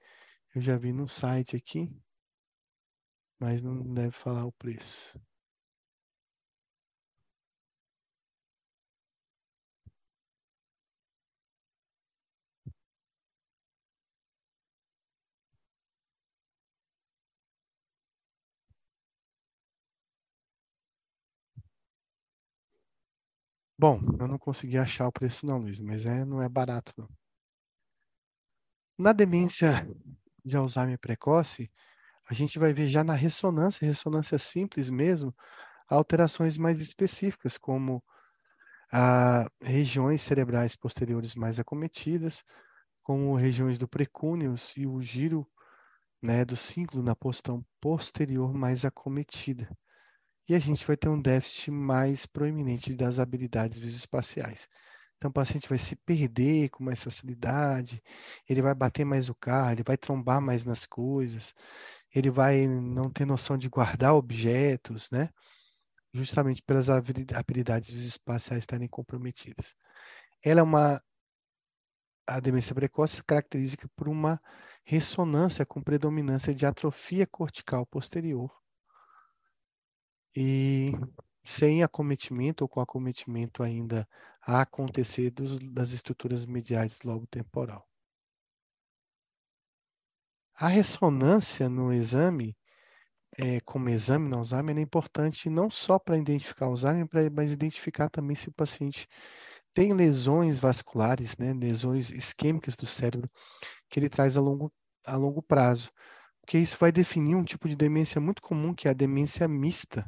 eu 0.54 0.60
já 0.62 0.76
vi 0.78 0.92
no 0.92 1.08
site 1.08 1.56
aqui, 1.56 1.90
mas 3.38 3.62
não 3.62 3.82
deve 3.94 4.12
falar 4.12 4.44
o 4.44 4.52
preço. 4.52 5.18
Bom, 23.78 24.00
eu 24.18 24.26
não 24.28 24.38
consegui 24.38 24.78
achar 24.78 25.06
o 25.06 25.12
preço 25.12 25.44
não, 25.46 25.58
Luiz, 25.58 25.78
mas 25.80 26.06
é, 26.06 26.24
não 26.24 26.42
é 26.42 26.48
barato 26.48 26.92
não. 26.96 27.08
Na 28.98 29.12
demência 29.12 29.86
de 30.44 30.56
Alzheimer 30.56 30.98
precoce, 30.98 31.70
a 32.28 32.34
gente 32.34 32.58
vai 32.58 32.72
ver 32.72 32.86
já 32.86 33.04
na 33.04 33.14
ressonância, 33.14 33.86
ressonância 33.86 34.38
simples 34.38 34.90
mesmo, 34.90 35.34
alterações 35.88 36.56
mais 36.58 36.80
específicas, 36.80 37.58
como 37.58 38.02
ah, 38.92 39.46
regiões 39.60 40.22
cerebrais 40.22 40.76
posteriores 40.76 41.34
mais 41.34 41.58
acometidas, 41.58 42.44
como 43.02 43.36
regiões 43.36 43.78
do 43.78 43.88
precúneus 43.88 44.72
e 44.76 44.86
o 44.86 45.00
giro 45.02 45.46
né, 46.22 46.44
do 46.44 46.56
cíngulo 46.56 47.02
na 47.02 47.14
porção 47.14 47.64
posterior 47.80 48.54
mais 48.54 48.84
acometida 48.84 49.68
e 50.48 50.54
a 50.54 50.58
gente 50.58 50.86
vai 50.86 50.96
ter 50.96 51.08
um 51.08 51.20
déficit 51.20 51.70
mais 51.70 52.26
proeminente 52.26 52.94
das 52.94 53.18
habilidades 53.18 53.78
visoespaciais. 53.78 54.68
Então, 55.16 55.30
o 55.30 55.32
paciente 55.32 55.68
vai 55.68 55.78
se 55.78 55.96
perder 55.96 56.68
com 56.70 56.84
mais 56.84 57.02
facilidade, 57.02 58.02
ele 58.48 58.60
vai 58.60 58.74
bater 58.74 59.04
mais 59.04 59.28
o 59.28 59.34
carro, 59.34 59.72
ele 59.72 59.82
vai 59.82 59.96
trombar 59.96 60.40
mais 60.40 60.64
nas 60.64 60.84
coisas, 60.84 61.54
ele 62.14 62.30
vai 62.30 62.68
não 62.68 63.10
ter 63.10 63.26
noção 63.26 63.58
de 63.58 63.68
guardar 63.68 64.14
objetos, 64.14 65.10
né? 65.10 65.30
Justamente 66.12 66.62
pelas 66.62 66.88
habilidades 66.88 67.90
visoespaciais 67.90 68.62
estarem 68.62 68.88
comprometidas. 68.88 69.74
Ela 70.42 70.60
é 70.60 70.62
uma 70.62 71.02
a 72.26 72.40
demência 72.40 72.74
precoce 72.74 73.22
caracteriza 73.22 73.76
por 73.94 74.08
uma 74.08 74.40
ressonância 74.84 75.66
com 75.66 75.82
predominância 75.82 76.54
de 76.54 76.64
atrofia 76.64 77.26
cortical 77.26 77.84
posterior 77.84 78.50
e 80.34 80.92
sem 81.44 81.82
acometimento 81.82 82.64
ou 82.64 82.68
com 82.68 82.80
acometimento 82.80 83.62
ainda 83.62 84.08
a 84.40 84.62
acontecer 84.62 85.30
dos, 85.30 85.58
das 85.70 85.90
estruturas 85.90 86.46
mediais 86.46 86.98
do 86.98 87.08
lobo 87.08 87.26
temporal. 87.26 87.86
A 90.56 90.68
ressonância 90.68 91.68
no 91.68 91.92
exame, 91.92 92.56
é, 93.38 93.60
como 93.62 93.88
exame 93.88 94.28
no 94.28 94.38
Alzheimer, 94.38 94.78
é 94.78 94.80
importante 94.80 95.50
não 95.50 95.70
só 95.70 95.98
para 95.98 96.18
identificar 96.18 96.66
o 96.66 96.70
Alzheimer, 96.70 97.08
mas 97.32 97.52
identificar 97.52 98.08
também 98.10 98.36
se 98.36 98.48
o 98.48 98.52
paciente 98.52 99.08
tem 99.74 99.92
lesões 99.94 100.58
vasculares, 100.58 101.36
né, 101.38 101.52
lesões 101.54 102.10
isquêmicas 102.10 102.76
do 102.76 102.86
cérebro, 102.86 103.30
que 103.90 104.00
ele 104.00 104.08
traz 104.08 104.36
a 104.36 104.40
longo, 104.40 104.72
a 105.06 105.16
longo 105.16 105.42
prazo. 105.42 105.90
Porque 106.42 106.58
isso 106.58 106.76
vai 106.80 106.92
definir 106.92 107.36
um 107.36 107.44
tipo 107.44 107.68
de 107.68 107.76
demência 107.76 108.20
muito 108.20 108.42
comum, 108.42 108.74
que 108.74 108.88
é 108.88 108.92
a 108.92 108.94
demência 108.94 109.48
mista, 109.48 110.06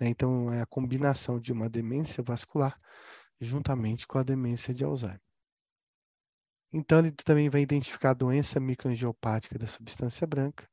né? 0.00 0.08
Então, 0.08 0.52
é 0.52 0.62
a 0.62 0.66
combinação 0.66 1.40
de 1.40 1.52
uma 1.52 1.68
demência 1.68 2.22
vascular 2.22 2.80
juntamente 3.40 4.06
com 4.06 4.18
a 4.18 4.22
demência 4.24 4.74
de 4.74 4.84
Alzheimer. 4.84 5.20
Então, 6.72 7.00
ele 7.00 7.10
também 7.10 7.50
vai 7.50 7.62
identificar 7.62 8.10
a 8.10 8.14
doença 8.14 8.60
microangiopática 8.60 9.58
da 9.58 9.66
substância 9.66 10.24
branca 10.26 10.68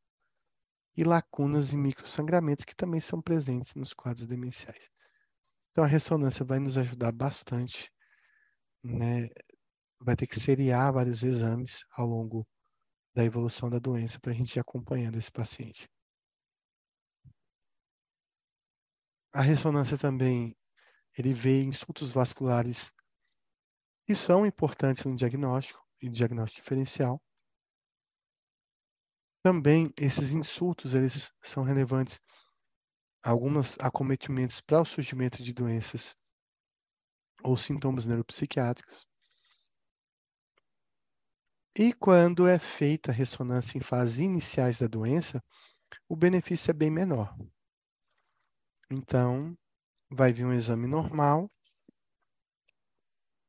e 0.96 1.04
lacunas 1.04 1.74
e 1.74 1.78
microsangramentos 1.78 2.66
que 2.66 2.76
também 2.76 3.00
são 3.00 3.22
presentes 3.22 3.74
nos 3.74 3.94
quadros 3.94 4.28
demenciais. 4.28 4.90
Então, 5.72 5.84
a 5.84 5.88
ressonância 5.88 6.46
vai 6.46 6.60
nos 6.60 6.78
ajudar 6.78 7.12
bastante, 7.12 7.92
né? 8.84 9.28
Vai 10.00 10.16
ter 10.16 10.28
que 10.28 10.40
seriar 10.40 10.94
vários 10.94 11.24
exames 11.24 11.84
ao 11.92 12.06
longo 12.06 12.48
da 13.16 13.24
evolução 13.24 13.70
da 13.70 13.80
doença 13.80 14.20
para 14.20 14.32
a 14.32 14.36
gente 14.36 14.56
ir 14.56 14.60
acompanhando 14.60 15.18
esse 15.18 15.32
paciente. 15.32 15.90
A 19.34 19.42
ressonância 19.42 19.98
também, 19.98 20.56
ele 21.18 21.34
vê 21.34 21.64
insultos 21.64 22.12
vasculares 22.12 22.92
que 24.06 24.16
são 24.16 24.46
importantes 24.46 25.04
no 25.06 25.16
diagnóstico 25.16 25.87
e 26.02 26.10
diagnóstico 26.10 26.62
diferencial. 26.62 27.20
Também 29.44 29.92
esses 29.98 30.32
insultos, 30.32 30.94
eles 30.94 31.32
são 31.42 31.64
relevantes 31.64 32.20
alguns 33.24 33.76
acometimentos 33.80 34.62
para 34.62 34.82
o 34.82 34.86
surgimento 34.86 35.44
de 35.44 35.54
doenças 35.54 36.16
ou 37.44 37.58
sintomas 37.58 38.06
neuropsiquiátricos. 38.06 39.06
E 41.80 41.94
quando 41.94 42.48
é 42.48 42.58
feita 42.58 43.12
a 43.12 43.14
ressonância 43.14 43.78
em 43.78 43.82
fases 43.82 44.20
iniciais 44.20 44.80
da 44.80 44.88
doença, 44.88 45.44
o 46.10 46.16
benefício 46.16 46.72
é 46.72 46.74
bem 46.74 46.92
menor. 46.92 47.36
Então, 48.92 49.58
vai 50.12 50.34
vir 50.34 50.46
um 50.46 50.54
exame 50.54 50.88
normal. 50.88 51.50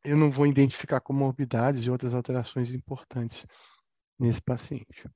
Eu 0.08 0.16
não 0.16 0.30
vou 0.30 0.46
identificar 0.46 1.02
comorbidades 1.02 1.84
e 1.84 1.90
outras 1.90 2.14
alterações 2.14 2.72
importantes 2.72 3.46
nesse 4.18 4.40
paciente. 4.40 5.06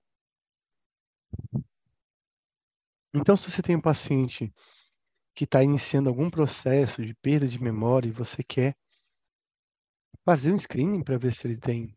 Então, 3.14 3.34
se 3.34 3.50
você 3.50 3.62
tem 3.62 3.74
um 3.74 3.80
paciente 3.80 4.52
que 5.34 5.44
está 5.44 5.62
iniciando 5.62 6.10
algum 6.10 6.28
processo 6.28 7.02
de 7.02 7.14
perda 7.14 7.48
de 7.48 7.58
memória 7.58 8.08
e 8.08 8.12
você 8.12 8.42
quer 8.42 8.76
fazer 10.26 10.52
um 10.52 10.58
screening 10.58 11.02
para 11.02 11.16
ver 11.16 11.34
se 11.34 11.46
ele 11.46 11.56
tem 11.56 11.94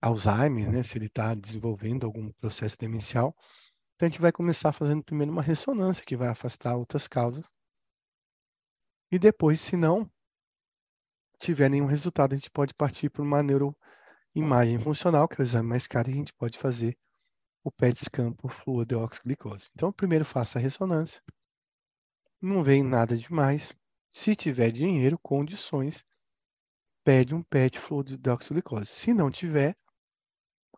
Alzheimer, 0.00 0.72
né, 0.72 0.82
se 0.82 0.96
ele 0.96 1.06
está 1.06 1.34
desenvolvendo 1.34 2.06
algum 2.06 2.32
processo 2.32 2.78
demencial, 2.78 3.36
então 3.94 4.06
a 4.06 4.10
gente 4.10 4.20
vai 4.22 4.32
começar 4.32 4.72
fazendo 4.72 5.04
primeiro 5.04 5.32
uma 5.32 5.42
ressonância 5.42 6.04
que 6.04 6.16
vai 6.16 6.28
afastar 6.28 6.76
outras 6.76 7.06
causas. 7.06 7.46
E 9.10 9.18
depois, 9.18 9.60
se 9.60 9.76
não 9.76 10.10
tiver 11.38 11.68
nenhum 11.68 11.86
resultado, 11.86 12.32
a 12.32 12.36
gente 12.36 12.50
pode 12.50 12.74
partir 12.74 13.10
para 13.10 13.22
uma 13.22 13.42
neuroimagem 13.42 14.78
funcional, 14.78 15.28
que 15.28 15.40
é 15.40 15.42
o 15.42 15.46
exame 15.46 15.68
mais 15.68 15.86
caro, 15.86 16.10
e 16.10 16.12
a 16.12 16.16
gente 16.16 16.32
pode 16.34 16.58
fazer 16.58 16.96
o 17.64 17.70
PET 17.70 18.04
scan 18.04 18.32
por 18.32 18.52
fluodeoxiglicose. 18.52 19.70
Então, 19.74 19.92
primeiro 19.92 20.24
faça 20.24 20.58
a 20.58 20.62
ressonância. 20.62 21.20
Não 22.40 22.62
vem 22.62 22.82
nada 22.82 23.16
demais. 23.16 23.74
Se 24.10 24.36
tiver 24.36 24.70
dinheiro, 24.70 25.18
condições, 25.18 26.04
pede 27.04 27.34
um 27.34 27.42
PET 27.42 27.78
fluodeoxiglicose. 27.78 28.86
Se 28.86 29.12
não 29.12 29.30
tiver, 29.30 29.76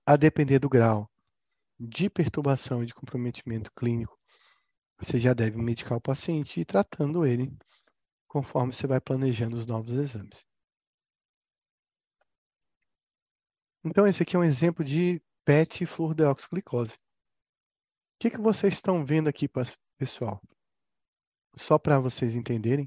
a 0.06 0.16
depender 0.16 0.59
do 0.59 0.70
grau 0.70 1.10
de 1.78 2.09
perturbação 2.09 2.82
e 2.82 2.86
de 2.86 2.94
comprometimento 2.94 3.70
clínico, 3.72 4.18
você 4.98 5.18
já 5.18 5.35
deve 5.35 5.56
medicar 5.59 5.98
o 5.98 6.01
paciente 6.01 6.56
e 6.56 6.62
ir 6.62 6.64
tratando 6.64 7.26
ele 7.26 7.55
conforme 8.26 8.72
você 8.72 8.86
vai 8.86 9.01
planejando 9.01 9.56
os 9.56 9.66
novos 9.66 9.93
exames. 9.93 10.48
Então, 13.89 14.06
esse 14.06 14.23
aqui 14.23 14.36
é 14.36 14.39
um 14.39 14.44
exemplo 14.44 14.85
de 14.85 15.19
PET 15.47 15.86
fluorodeoxiglicose. 15.86 16.93
O 16.93 16.98
que, 18.20 18.31
que 18.31 18.39
vocês 18.39 18.74
estão 18.74 19.02
vendo 19.02 19.28
aqui, 19.28 19.48
pessoal? 19.97 20.43
Só 21.56 21.78
para 21.78 21.98
vocês 21.98 22.35
entenderem, 22.35 22.86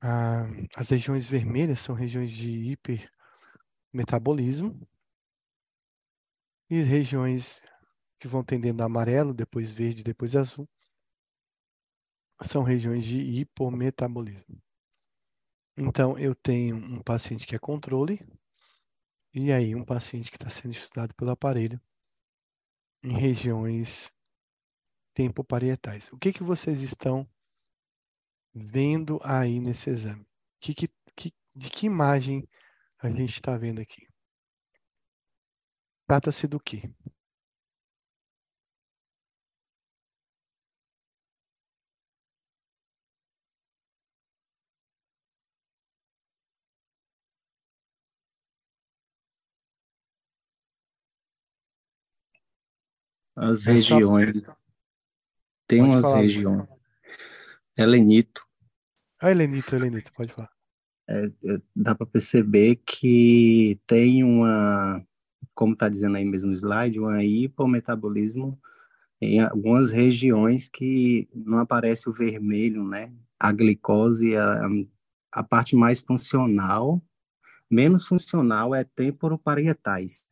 ah, 0.00 0.44
as 0.76 0.90
regiões 0.90 1.26
vermelhas 1.26 1.80
são 1.80 1.92
regiões 1.92 2.30
de 2.30 2.76
hipermetabolismo 3.92 4.78
e 6.70 6.80
regiões 6.80 7.60
que 8.20 8.28
vão 8.28 8.44
tendendo 8.44 8.80
a 8.80 8.86
amarelo, 8.86 9.34
depois 9.34 9.72
verde, 9.72 10.04
depois 10.04 10.36
azul, 10.36 10.68
são 12.44 12.62
regiões 12.62 13.04
de 13.04 13.18
hipometabolismo. 13.18 14.62
Então, 15.76 16.16
eu 16.16 16.32
tenho 16.32 16.76
um 16.76 17.02
paciente 17.02 17.44
que 17.44 17.56
é 17.56 17.58
controle, 17.58 18.24
e 19.34 19.52
aí 19.52 19.74
um 19.74 19.84
paciente 19.84 20.30
que 20.30 20.36
está 20.36 20.48
sendo 20.48 20.72
estudado 20.72 21.12
pelo 21.14 21.32
aparelho 21.32 21.80
em 23.02 23.12
regiões 23.12 24.12
tempoparietais. 25.12 26.10
O 26.12 26.18
que, 26.18 26.32
que 26.32 26.42
vocês 26.42 26.82
estão 26.82 27.28
vendo 28.54 29.18
aí 29.24 29.58
nesse 29.58 29.90
exame? 29.90 30.24
Que, 30.60 30.72
que, 30.72 30.88
que, 31.16 31.34
de 31.54 31.68
que 31.68 31.86
imagem 31.86 32.48
a 32.98 33.10
gente 33.10 33.34
está 33.34 33.56
vendo 33.56 33.80
aqui? 33.80 34.06
Trata-se 36.06 36.46
do 36.46 36.60
quê? 36.60 36.90
As 53.36 53.64
regiões. 53.64 54.42
Tem 55.66 55.80
Pode 55.80 55.90
umas 55.90 56.04
falar, 56.04 56.20
regiões. 56.20 56.68
Helenito. 57.76 58.46
Ah, 59.20 59.30
Helenito, 59.30 59.74
Helenito, 59.74 60.12
pode 60.12 60.32
falar. 60.32 60.50
É, 61.08 61.26
é, 61.26 61.58
dá 61.74 61.94
para 61.94 62.06
perceber 62.06 62.76
que 62.76 63.80
tem 63.86 64.22
uma, 64.22 65.04
como 65.54 65.74
está 65.74 65.88
dizendo 65.88 66.16
aí 66.16 66.24
mesmo 66.24 66.50
no 66.50 66.56
slide, 66.56 67.00
um 67.00 67.14
hipometabolismo 67.20 68.58
em 69.20 69.40
algumas 69.40 69.90
regiões 69.90 70.68
que 70.68 71.28
não 71.34 71.58
aparece 71.58 72.08
o 72.08 72.12
vermelho, 72.12 72.84
né? 72.84 73.12
A 73.38 73.52
glicose, 73.52 74.36
a, 74.36 74.68
a 75.32 75.42
parte 75.42 75.76
mais 75.76 76.00
funcional, 76.00 77.02
menos 77.70 78.06
funcional 78.06 78.74
é 78.74 78.84
temporoparietais, 78.84 80.26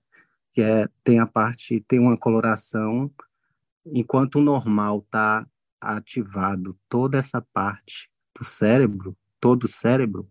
que 0.52 0.60
é, 0.60 0.88
tem 1.02 1.18
a 1.18 1.26
parte, 1.26 1.80
tem 1.88 1.98
uma 1.98 2.16
coloração, 2.16 3.10
enquanto 3.86 4.36
o 4.36 4.42
normal 4.42 4.98
está 4.98 5.46
ativado 5.80 6.78
toda 6.88 7.18
essa 7.18 7.40
parte 7.40 8.10
do 8.38 8.44
cérebro, 8.44 9.16
todo 9.40 9.64
o 9.64 9.68
cérebro, 9.68 10.28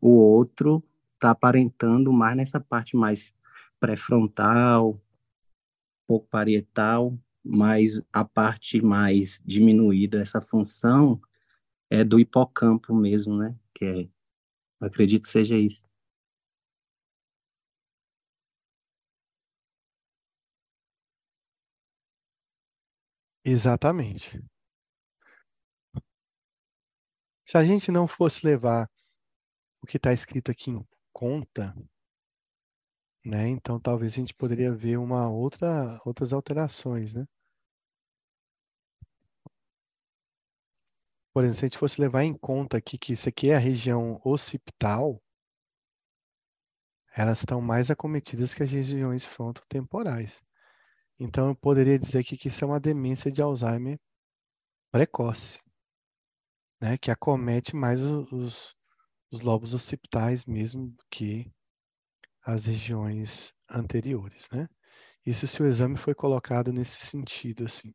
o 0.00 0.10
outro 0.10 0.82
está 1.14 1.30
aparentando 1.30 2.12
mais 2.12 2.36
nessa 2.36 2.60
parte 2.60 2.96
mais 2.96 3.34
pré-frontal, 3.78 5.00
pouco 6.06 6.26
parietal, 6.28 7.18
mas 7.44 8.00
a 8.12 8.24
parte 8.24 8.80
mais 8.80 9.40
diminuída, 9.44 10.20
essa 10.20 10.40
função, 10.40 11.20
é 11.88 12.04
do 12.04 12.20
hipocampo 12.20 12.94
mesmo, 12.94 13.36
né? 13.36 13.54
Que 13.74 13.84
é, 13.84 14.86
acredito 14.86 15.24
que 15.24 15.30
seja 15.30 15.56
isso. 15.56 15.84
Exatamente. 23.44 24.40
Se 27.44 27.58
a 27.58 27.62
gente 27.62 27.90
não 27.90 28.08
fosse 28.08 28.46
levar 28.46 28.88
o 29.82 29.86
que 29.86 29.98
está 29.98 30.12
escrito 30.12 30.50
aqui 30.50 30.70
em 30.70 30.86
conta, 31.12 31.74
né? 33.24 33.48
Então 33.48 33.78
talvez 33.80 34.12
a 34.12 34.16
gente 34.16 34.34
poderia 34.34 34.72
ver 34.74 34.98
uma 34.98 35.28
outra 35.30 35.98
outras 36.04 36.32
alterações, 36.34 37.14
né? 37.14 37.26
Por 41.34 41.42
exemplo, 41.42 41.58
se 41.58 41.64
a 41.64 41.68
gente 41.68 41.78
fosse 41.78 42.00
levar 42.00 42.22
em 42.22 42.32
conta 42.32 42.76
aqui 42.76 42.96
que 42.96 43.12
isso 43.14 43.28
aqui 43.28 43.50
é 43.50 43.56
a 43.56 43.58
região 43.58 44.20
occipital, 44.24 45.20
elas 47.14 47.38
estão 47.38 47.60
mais 47.60 47.88
acometidas 47.88 48.52
que 48.52 48.62
as 48.64 48.70
regiões 48.70 49.24
frontotemporais. 49.24 50.42
Então 51.22 51.48
eu 51.48 51.54
poderia 51.54 51.98
dizer 51.98 52.20
aqui 52.20 52.34
que 52.34 52.48
isso 52.48 52.64
é 52.64 52.66
uma 52.66 52.80
demência 52.80 53.30
de 53.30 53.42
Alzheimer 53.42 54.00
precoce, 54.90 55.60
né? 56.80 56.96
Que 56.96 57.10
acomete 57.10 57.76
mais 57.76 58.00
os, 58.00 58.74
os 59.30 59.40
lobos 59.42 59.74
occipitais 59.74 60.46
mesmo 60.46 60.96
que 61.10 61.52
as 62.42 62.64
regiões 62.64 63.52
anteriores, 63.68 64.48
né? 64.50 64.66
Isso 65.26 65.46
se 65.46 65.62
o 65.62 65.66
exame 65.66 65.98
foi 65.98 66.14
colocado 66.14 66.72
nesse 66.72 66.98
sentido, 67.00 67.66
assim. 67.66 67.92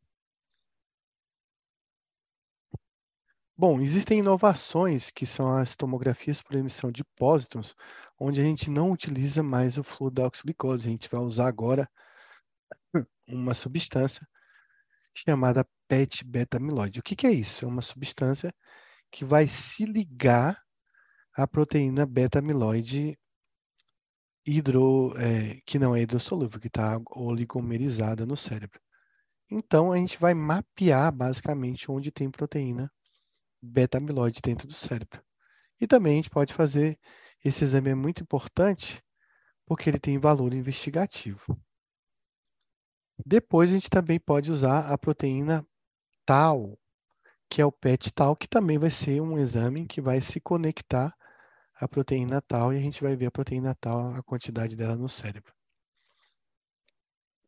Bom, 3.56 3.80
existem 3.80 4.20
inovações 4.20 5.10
que 5.10 5.26
são 5.26 5.52
as 5.52 5.74
tomografias 5.74 6.40
por 6.40 6.54
emissão 6.54 6.92
de 6.92 7.02
pósitrons, 7.16 7.74
onde 8.20 8.40
a 8.40 8.44
gente 8.44 8.70
não 8.70 8.92
utiliza 8.92 9.42
mais 9.42 9.76
o 9.78 9.82
fluido 9.82 10.22
da 10.22 10.28
oxiglicose, 10.28 10.86
a 10.86 10.90
gente 10.90 11.08
vai 11.08 11.20
usar 11.20 11.48
agora 11.48 11.90
uma 13.26 13.54
substância 13.54 14.26
chamada 15.14 15.66
PET 15.88 16.24
beta-amiloide. 16.24 17.00
O 17.00 17.02
que, 17.02 17.16
que 17.16 17.26
é 17.26 17.32
isso? 17.32 17.64
É 17.64 17.68
uma 17.68 17.82
substância 17.82 18.54
que 19.10 19.24
vai 19.24 19.48
se 19.48 19.84
ligar 19.84 20.60
à 21.34 21.46
proteína 21.46 22.06
beta-amiloide 22.06 23.18
hidro, 24.46 25.12
é, 25.18 25.60
que 25.66 25.78
não 25.78 25.94
é 25.96 26.02
hidrossolúvel, 26.02 26.60
que 26.60 26.68
está 26.68 26.98
oligomerizada 27.10 28.24
no 28.24 28.36
cérebro. 28.36 28.80
Então, 29.50 29.92
a 29.92 29.96
gente 29.96 30.18
vai 30.18 30.34
mapear 30.34 31.12
basicamente 31.12 31.90
onde 31.90 32.10
tem 32.10 32.30
proteína 32.30 32.90
beta-amiloide 33.60 34.40
dentro 34.42 34.66
do 34.66 34.74
cérebro. 34.74 35.22
E 35.80 35.86
também 35.86 36.14
a 36.14 36.16
gente 36.16 36.30
pode 36.30 36.54
fazer, 36.54 36.98
esse 37.44 37.64
exame 37.64 37.90
é 37.90 37.94
muito 37.94 38.22
importante, 38.22 39.02
porque 39.66 39.90
ele 39.90 39.98
tem 39.98 40.18
valor 40.18 40.54
investigativo. 40.54 41.42
Depois 43.24 43.70
a 43.70 43.74
gente 43.74 43.88
também 43.90 44.18
pode 44.18 44.50
usar 44.50 44.90
a 44.92 44.98
proteína 44.98 45.66
tal, 46.26 46.78
que 47.50 47.62
é 47.62 47.66
o 47.66 47.72
PET 47.72 48.12
tal, 48.12 48.36
que 48.36 48.48
também 48.48 48.78
vai 48.78 48.90
ser 48.90 49.20
um 49.22 49.38
exame 49.38 49.86
que 49.86 50.00
vai 50.00 50.20
se 50.22 50.40
conectar 50.40 51.16
a 51.74 51.88
proteína 51.88 52.42
tal 52.42 52.72
e 52.74 52.78
a 52.78 52.80
gente 52.80 53.02
vai 53.02 53.16
ver 53.16 53.26
a 53.26 53.32
proteína 53.32 53.74
tal, 53.80 54.14
a 54.14 54.22
quantidade 54.22 54.76
dela 54.76 54.96
no 54.96 55.08
cérebro. 55.08 55.52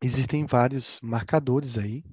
Existem 0.03 0.45
vários 0.45 0.99
marcadores 1.01 1.77
aí, 1.77 2.03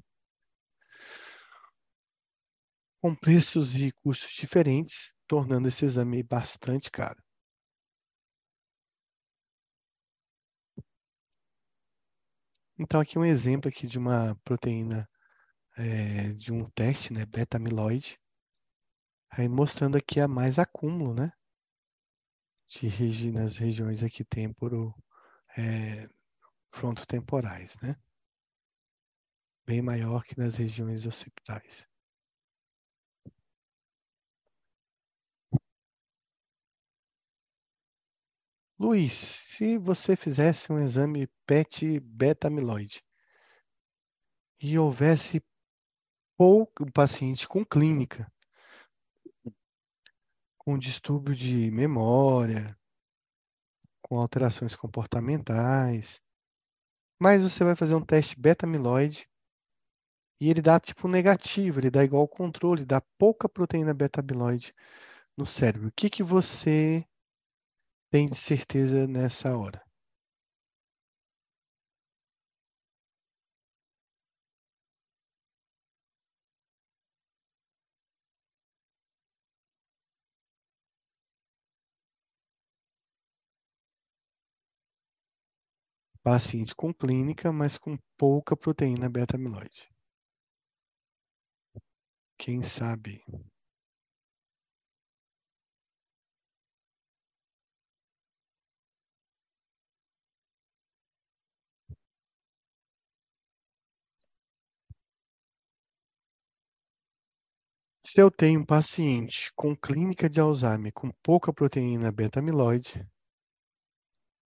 com 3.00 3.14
preços 3.14 3.74
e 3.74 3.90
custos 3.90 4.32
diferentes, 4.34 5.14
tornando 5.26 5.66
esse 5.66 5.86
exame 5.86 6.22
bastante 6.22 6.90
caro. 6.90 7.22
Então, 12.78 13.00
aqui 13.00 13.18
um 13.18 13.24
exemplo 13.24 13.68
aqui 13.68 13.86
de 13.86 13.98
uma 13.98 14.34
proteína, 14.44 15.08
é, 15.76 16.32
de 16.34 16.52
um 16.52 16.68
teste, 16.70 17.12
né, 17.12 17.24
beta-amiloide, 17.24 18.18
aí 19.30 19.48
mostrando 19.48 19.96
aqui 19.96 20.20
a 20.20 20.28
mais 20.28 20.58
acúmulo, 20.58 21.14
né, 21.14 21.32
de 22.68 22.86
regi 22.88 23.30
nas 23.32 23.56
regiões 23.56 24.02
aqui 24.02 24.24
temporo, 24.24 24.94
é, 25.56 26.08
frontotemporais, 26.70 27.76
né? 27.80 27.96
Bem 29.66 29.80
maior 29.82 30.24
que 30.24 30.38
nas 30.38 30.56
regiões 30.56 31.06
occipitais. 31.06 31.86
Luiz, 38.78 39.14
se 39.14 39.78
você 39.78 40.14
fizesse 40.14 40.70
um 40.70 40.78
exame 40.78 41.26
PET 41.46 41.98
beta-amiloide 41.98 43.02
e 44.60 44.78
houvesse 44.78 45.42
pouco 46.36 46.84
paciente 46.92 47.48
com 47.48 47.64
clínica, 47.64 48.30
com 50.58 50.78
distúrbio 50.78 51.34
de 51.34 51.70
memória, 51.70 52.78
com 54.02 54.18
alterações 54.18 54.76
comportamentais. 54.76 56.20
Mas 57.18 57.42
você 57.42 57.64
vai 57.64 57.74
fazer 57.74 57.94
um 57.94 58.04
teste 58.04 58.38
beta-amiloide 58.38 59.26
e 60.38 60.50
ele 60.50 60.60
dá 60.60 60.78
tipo 60.78 61.08
negativo, 61.08 61.80
ele 61.80 61.90
dá 61.90 62.04
igual 62.04 62.20
ao 62.20 62.28
controle, 62.28 62.84
dá 62.84 63.00
pouca 63.16 63.48
proteína 63.48 63.94
beta-amiloide 63.94 64.74
no 65.34 65.46
cérebro. 65.46 65.88
O 65.88 65.92
que, 65.92 66.10
que 66.10 66.22
você 66.22 67.06
tem 68.10 68.26
de 68.26 68.34
certeza 68.36 69.06
nessa 69.06 69.56
hora. 69.56 69.80
Paciente 86.22 86.74
com 86.74 86.92
clínica, 86.92 87.50
mas 87.50 87.78
com 87.78 87.96
pouca 88.18 88.54
proteína 88.54 89.08
beta-amiloide. 89.08 89.88
Quem 92.38 92.62
sabe 92.62 93.22
Se 108.16 108.22
eu 108.22 108.30
tenho 108.30 108.60
um 108.60 108.64
paciente 108.64 109.52
com 109.54 109.76
clínica 109.76 110.26
de 110.26 110.40
Alzheimer 110.40 110.90
com 110.90 111.10
pouca 111.22 111.52
proteína 111.52 112.10
beta-amiloide, 112.10 113.06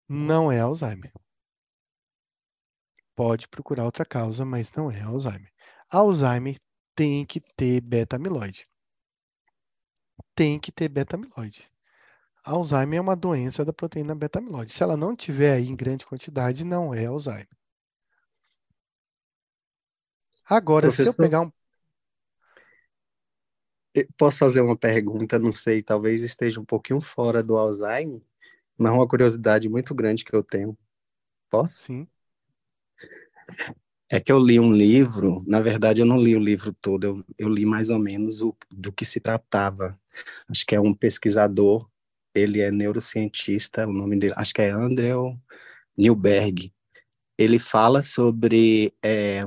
não 0.09 0.51
é 0.51 0.59
Alzheimer. 0.59 1.13
Pode 3.15 3.47
procurar 3.47 3.85
outra 3.85 4.05
causa, 4.05 4.45
mas 4.45 4.73
não 4.73 4.91
é 4.91 5.01
Alzheimer. 5.01 5.53
Alzheimer 5.89 6.59
tem 6.97 7.25
que 7.25 7.41
ter 7.41 7.81
beta-amiloide. 7.81 8.67
Tem 10.35 10.59
que 10.59 10.73
ter 10.73 10.89
beta-amiloide. 10.89 11.71
Alzheimer 12.45 12.99
é 12.99 13.01
uma 13.01 13.15
doença 13.15 13.65
da 13.65 13.73
proteína 13.73 14.17
beta-amiloide. 14.17 14.73
Se 14.73 14.83
ela 14.83 14.97
não 14.97 15.15
tiver 15.15 15.53
aí 15.53 15.69
em 15.69 15.77
grande 15.77 16.05
quantidade, 16.05 16.65
não 16.65 16.93
é 16.93 17.07
Alzheimer. 17.07 17.47
Agora, 20.45 20.89
Professor, 20.89 21.05
se 21.05 21.09
eu 21.11 21.15
pegar 21.15 21.43
um. 21.43 21.53
Posso 24.17 24.39
fazer 24.39 24.61
uma 24.61 24.77
pergunta? 24.77 25.39
Não 25.39 25.53
sei, 25.53 25.83
talvez 25.83 26.23
esteja 26.23 26.61
um 26.61 26.65
pouquinho 26.65 27.01
fora 27.01 27.43
do 27.43 27.57
Alzheimer, 27.57 28.21
mas 28.79 28.93
uma 28.93 29.07
curiosidade 29.07 29.69
muito 29.69 29.95
grande 29.95 30.25
que 30.25 30.35
eu 30.35 30.43
tenho. 30.43 30.77
Posso? 31.51 31.85
Sim. 31.85 32.07
É 34.09 34.21
que 34.21 34.33
eu 34.33 34.39
li 34.39 34.59
um 34.59 34.73
livro, 34.73 35.45
na 35.47 35.61
verdade 35.61 36.01
eu 36.01 36.07
não 36.07 36.21
li 36.21 36.35
o 36.35 36.41
livro 36.41 36.73
todo, 36.81 37.05
eu, 37.05 37.25
eu 37.39 37.49
li 37.49 37.65
mais 37.65 37.91
ou 37.91 37.99
menos 37.99 38.43
o, 38.43 38.57
do 38.71 38.93
que 38.93 39.05
se 39.05 39.21
tratava. 39.21 39.99
Acho 40.49 40.67
que 40.67 40.75
é 40.75 40.81
um 40.81 40.93
pesquisador, 40.93 41.89
ele 42.35 42.61
é 42.61 42.71
neurocientista, 42.71 43.87
o 43.87 43.93
nome 43.93 44.19
dele, 44.19 44.35
acho 44.37 44.53
que 44.53 44.63
é 44.63 44.71
Andrew 44.71 45.39
Newberg. 45.97 46.73
Ele 47.39 47.59
fala 47.59 48.03
sobre 48.03 48.93
é, 49.03 49.45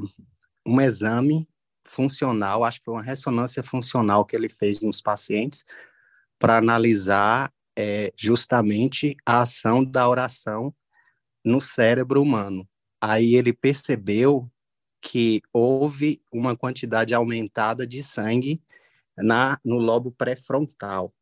um 0.66 0.80
exame 0.80 1.48
funcional, 1.86 2.64
acho 2.64 2.80
que 2.80 2.86
foi 2.86 2.94
uma 2.96 3.04
ressonância 3.04 3.64
funcional 3.64 4.26
que 4.26 4.36
ele 4.36 4.50
fez 4.50 4.80
nos 4.80 5.02
pacientes 5.02 5.66
para 6.40 6.58
analisar 6.58 7.52
é, 7.78 8.12
justamente 8.18 9.16
a 9.26 9.42
ação 9.42 9.84
da 9.84 10.08
oração 10.08 10.74
no 11.44 11.60
cérebro 11.60 12.22
humano. 12.22 12.68
Aí 13.02 13.36
ele 13.36 13.52
percebeu 13.52 14.50
que 15.02 15.42
houve 15.52 16.22
uma 16.32 16.56
quantidade 16.56 17.14
aumentada 17.14 17.86
de 17.86 18.02
sangue 18.02 18.62
na, 19.18 19.60
no 19.64 19.78
lobo 19.78 20.12
pré-frontal. 20.12 21.14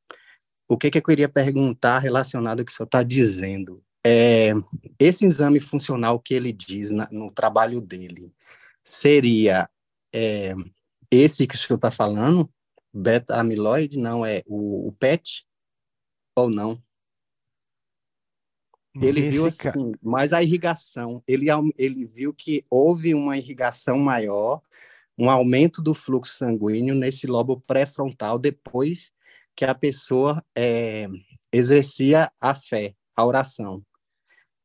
O 0.68 0.78
que, 0.78 0.92
que 0.92 1.00
eu 1.00 1.04
queria 1.04 1.28
perguntar 1.28 2.00
relacionado 2.00 2.60
ao 2.60 2.66
que 2.66 2.72
o 2.72 2.76
senhor 2.76 2.86
está 2.86 3.04
dizendo? 3.04 3.84
É, 4.06 4.52
esse 5.00 5.26
exame 5.26 5.60
funcional 5.60 6.20
que 6.20 6.34
ele 6.34 6.54
diz 6.54 6.92
na, 6.92 7.10
no 7.12 7.32
trabalho 7.32 7.82
dele 7.82 8.32
seria 8.84 9.68
é, 10.14 10.54
esse 11.10 11.48
que 11.48 11.56
o 11.56 11.58
senhor 11.58 11.78
está 11.78 11.92
falando, 11.92 12.50
beta-amiloide, 12.94 13.98
não 13.98 14.26
é 14.26 14.44
o, 14.46 14.88
o 14.88 14.92
PET, 14.94 15.46
ou 16.36 16.50
não? 16.50 16.82
Ele 18.96 19.30
viu 19.30 19.46
assim, 19.46 19.72
ca... 19.72 19.74
mas 20.02 20.34
a 20.34 20.44
irrigação, 20.44 21.24
ele, 21.26 21.48
ele 21.78 22.06
viu 22.06 22.34
que 22.34 22.66
houve 22.70 23.14
uma 23.14 23.38
irrigação 23.38 23.98
maior, 23.98 24.62
um 25.18 25.30
aumento 25.30 25.82
do 25.82 25.94
fluxo 25.94 26.36
sanguíneo 26.36 26.96
nesse 26.96 27.28
lobo 27.28 27.62
pré-frontal 27.62 28.38
depois 28.38 29.14
que 29.56 29.64
a 29.64 29.76
pessoa 29.76 30.44
é, 30.56 31.08
exercia 31.52 32.32
a 32.42 32.56
fé, 32.56 32.96
a 33.16 33.26
oração. 33.26 33.86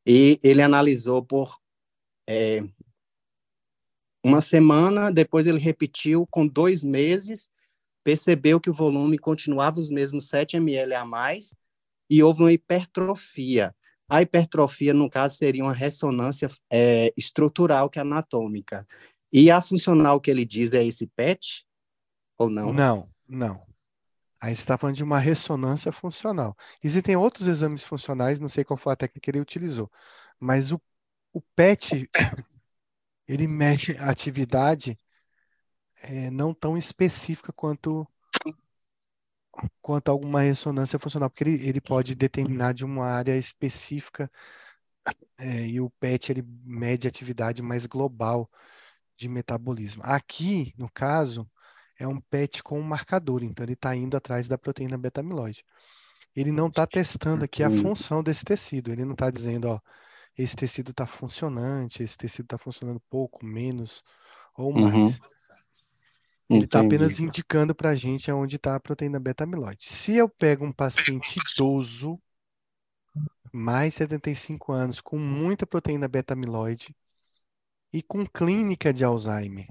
E 0.05 0.41
ele 0.43 0.63
analisou 0.63 1.25
por 1.25 1.61
é, 2.29 2.65
uma 4.27 4.41
semana, 4.41 5.13
depois 5.13 5.47
ele 5.47 5.61
repetiu 5.61 6.27
com 6.27 6.47
dois 6.47 6.83
meses, 6.83 7.49
percebeu 8.03 8.61
que 8.61 8.69
o 8.69 8.73
volume 8.73 9.19
continuava 9.19 9.79
os 9.79 9.89
mesmos 9.89 10.29
7 10.29 10.57
ml 10.57 10.95
a 10.95 11.05
mais 11.05 11.55
e 12.11 12.23
houve 12.23 12.43
uma 12.43 12.53
hipertrofia. 12.53 13.75
A 14.09 14.23
hipertrofia, 14.23 14.93
no 14.93 15.09
caso, 15.09 15.37
seria 15.37 15.63
uma 15.63 15.73
ressonância 15.73 16.51
é, 16.71 17.13
estrutural 17.17 17.89
que 17.89 17.99
é 17.99 18.03
anatômica. 18.03 18.87
E 19.33 19.51
a 19.51 19.61
funcional 19.61 20.21
que 20.21 20.31
ele 20.31 20.45
diz 20.45 20.73
é 20.75 20.85
esse 20.85 21.07
PET 21.07 21.65
ou 22.39 22.51
não? 22.51 22.73
Não, 22.73 23.09
não. 23.29 23.67
Aí 24.41 24.55
você 24.55 24.63
está 24.63 24.77
falando 24.77 24.97
de 24.97 25.05
uma 25.05 25.19
ressonância 25.19 25.91
funcional. 25.93 26.57
Existem 26.83 27.17
outros 27.17 27.47
exames 27.47 27.83
funcionais, 27.83 28.39
não 28.39 28.49
sei 28.49 28.65
qual 28.65 28.77
foi 28.77 28.93
a 28.93 28.97
técnica 28.97 29.21
que 29.21 29.31
ele 29.31 29.41
utilizou, 29.41 29.91
mas 30.39 30.73
o, 30.73 30.81
o 31.33 31.41
PET, 31.55 32.09
ele 33.29 33.47
mede 33.47 33.97
a 33.99 34.11
atividade 34.11 34.99
é, 36.03 36.31
não 36.31 36.55
tão 36.55 36.77
específica 36.77 37.53
quanto 37.53 38.07
quanto 39.81 40.11
alguma 40.11 40.43
ressonância 40.43 40.99
funcional, 40.99 41.31
porque 41.31 41.45
ele, 41.45 41.67
ele 41.67 41.81
pode 41.81 42.15
determinar 42.15 42.75
de 42.75 42.85
uma 42.85 43.07
área 43.07 43.37
específica 43.37 44.31
é, 45.39 45.67
e 45.67 45.81
o 45.81 45.91
PET 45.91 46.31
ele 46.31 46.43
mede 46.65 47.09
atividade 47.09 47.63
mais 47.63 47.87
global 47.87 48.51
de 49.17 49.29
metabolismo. 49.29 50.03
Aqui, 50.05 50.75
no 50.77 50.91
caso, 50.91 51.49
é 51.99 52.07
um 52.07 52.21
PET 52.21 52.63
com 52.63 52.79
um 52.79 52.83
marcador, 52.83 53.43
então 53.43 53.65
ele 53.65 53.73
está 53.73 53.95
indo 53.97 54.17
atrás 54.17 54.47
da 54.47 54.59
proteína 54.59 54.99
beta-amiloide. 54.99 55.65
Ele 56.35 56.53
não 56.53 56.69
está 56.69 56.87
testando 56.87 57.45
aqui 57.45 57.63
a 57.63 57.71
função 57.71 58.23
desse 58.23 58.45
tecido, 58.45 58.93
ele 58.93 59.05
não 59.05 59.13
está 59.13 59.31
dizendo, 59.31 59.69
ó, 59.69 59.81
esse 60.37 60.55
tecido 60.55 60.91
está 60.91 61.07
funcionante, 61.07 62.03
esse 62.03 62.17
tecido 62.17 62.45
está 62.45 62.59
funcionando 62.59 63.01
pouco, 63.09 63.45
menos 63.45 64.05
ou 64.55 64.73
mais. 64.73 65.19
Uhum. 65.19 65.37
Ele 66.49 66.65
está 66.65 66.81
apenas 66.81 67.19
indicando 67.19 67.75
para 67.75 67.91
a 67.91 67.95
gente 67.95 68.31
onde 68.31 68.57
está 68.57 68.77
a 68.77 68.81
proteína 68.81 69.19
beta-amiloide. 69.19 69.91
Se 69.91 70.15
eu 70.15 70.29
pego 70.29 70.65
um 70.65 70.73
paciente 70.73 71.39
idoso, 71.41 72.21
mais 73.53 73.95
75 73.95 74.73
anos, 74.73 75.01
com 75.01 75.19
muita 75.19 75.67
proteína 75.67 76.07
beta-amiloide 76.07 76.95
e 77.93 78.03
com 78.03 78.25
clínica 78.25 78.93
de 78.93 79.03
Alzheimer, 79.03 79.69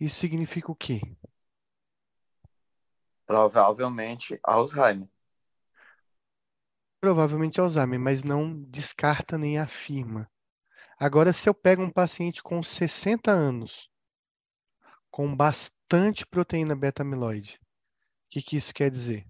isso 0.00 0.16
significa 0.16 0.72
o 0.72 0.76
quê? 0.76 1.00
Provavelmente 3.26 4.38
Alzheimer. 4.42 5.08
Provavelmente 7.00 7.60
Alzheimer, 7.60 7.98
mas 7.98 8.22
não 8.22 8.60
descarta 8.64 9.38
nem 9.38 9.58
afirma. 9.58 10.30
Agora, 10.98 11.32
se 11.32 11.48
eu 11.48 11.54
pego 11.54 11.82
um 11.82 11.90
paciente 11.90 12.42
com 12.42 12.60
60 12.62 13.30
anos, 13.30 13.88
com 15.10 15.34
bastante 15.34 16.26
proteína 16.26 16.76
beta-amiloide. 16.76 17.58
O 18.26 18.30
que, 18.30 18.42
que 18.42 18.56
isso 18.56 18.72
quer 18.74 18.90
dizer? 18.90 19.26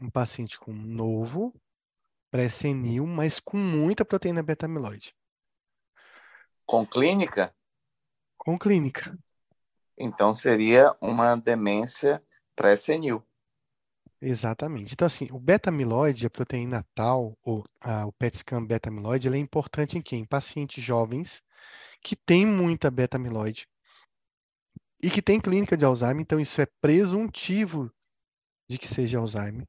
Um 0.00 0.10
paciente 0.10 0.58
com 0.58 0.72
novo, 0.72 1.54
pré-senil, 2.30 3.06
mas 3.06 3.38
com 3.38 3.58
muita 3.58 4.04
proteína 4.04 4.42
beta-amiloide. 4.42 5.14
Com 6.64 6.86
clínica? 6.86 7.54
Com 8.38 8.58
clínica. 8.58 9.16
Então 10.00 10.32
seria 10.32 10.96
uma 11.00 11.36
demência 11.36 12.22
pré-senil. 12.56 13.22
Exatamente. 14.22 14.92
Então, 14.92 15.06
assim, 15.06 15.28
o 15.30 15.38
beta-amiloide, 15.38 16.26
a 16.26 16.30
proteína 16.30 16.84
tal, 16.94 17.38
ou 17.42 17.64
a, 17.80 18.06
o 18.06 18.12
PET 18.12 18.38
scan 18.38 18.64
beta-amiloide, 18.64 19.28
ele 19.28 19.36
é 19.36 19.40
importante 19.40 19.96
em 19.96 20.02
quem? 20.02 20.20
Em 20.20 20.26
pacientes 20.26 20.82
jovens 20.82 21.42
que 22.02 22.16
têm 22.16 22.46
muita 22.46 22.90
beta-amiloide 22.90 23.66
e 25.02 25.10
que 25.10 25.22
têm 25.22 25.40
clínica 25.40 25.76
de 25.76 25.84
Alzheimer, 25.84 26.20
então 26.20 26.40
isso 26.40 26.60
é 26.60 26.66
presuntivo 26.80 27.90
de 28.68 28.78
que 28.78 28.88
seja 28.88 29.18
Alzheimer. 29.18 29.66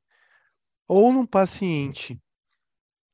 Ou 0.88 1.14
num 1.14 1.26
paciente 1.26 2.22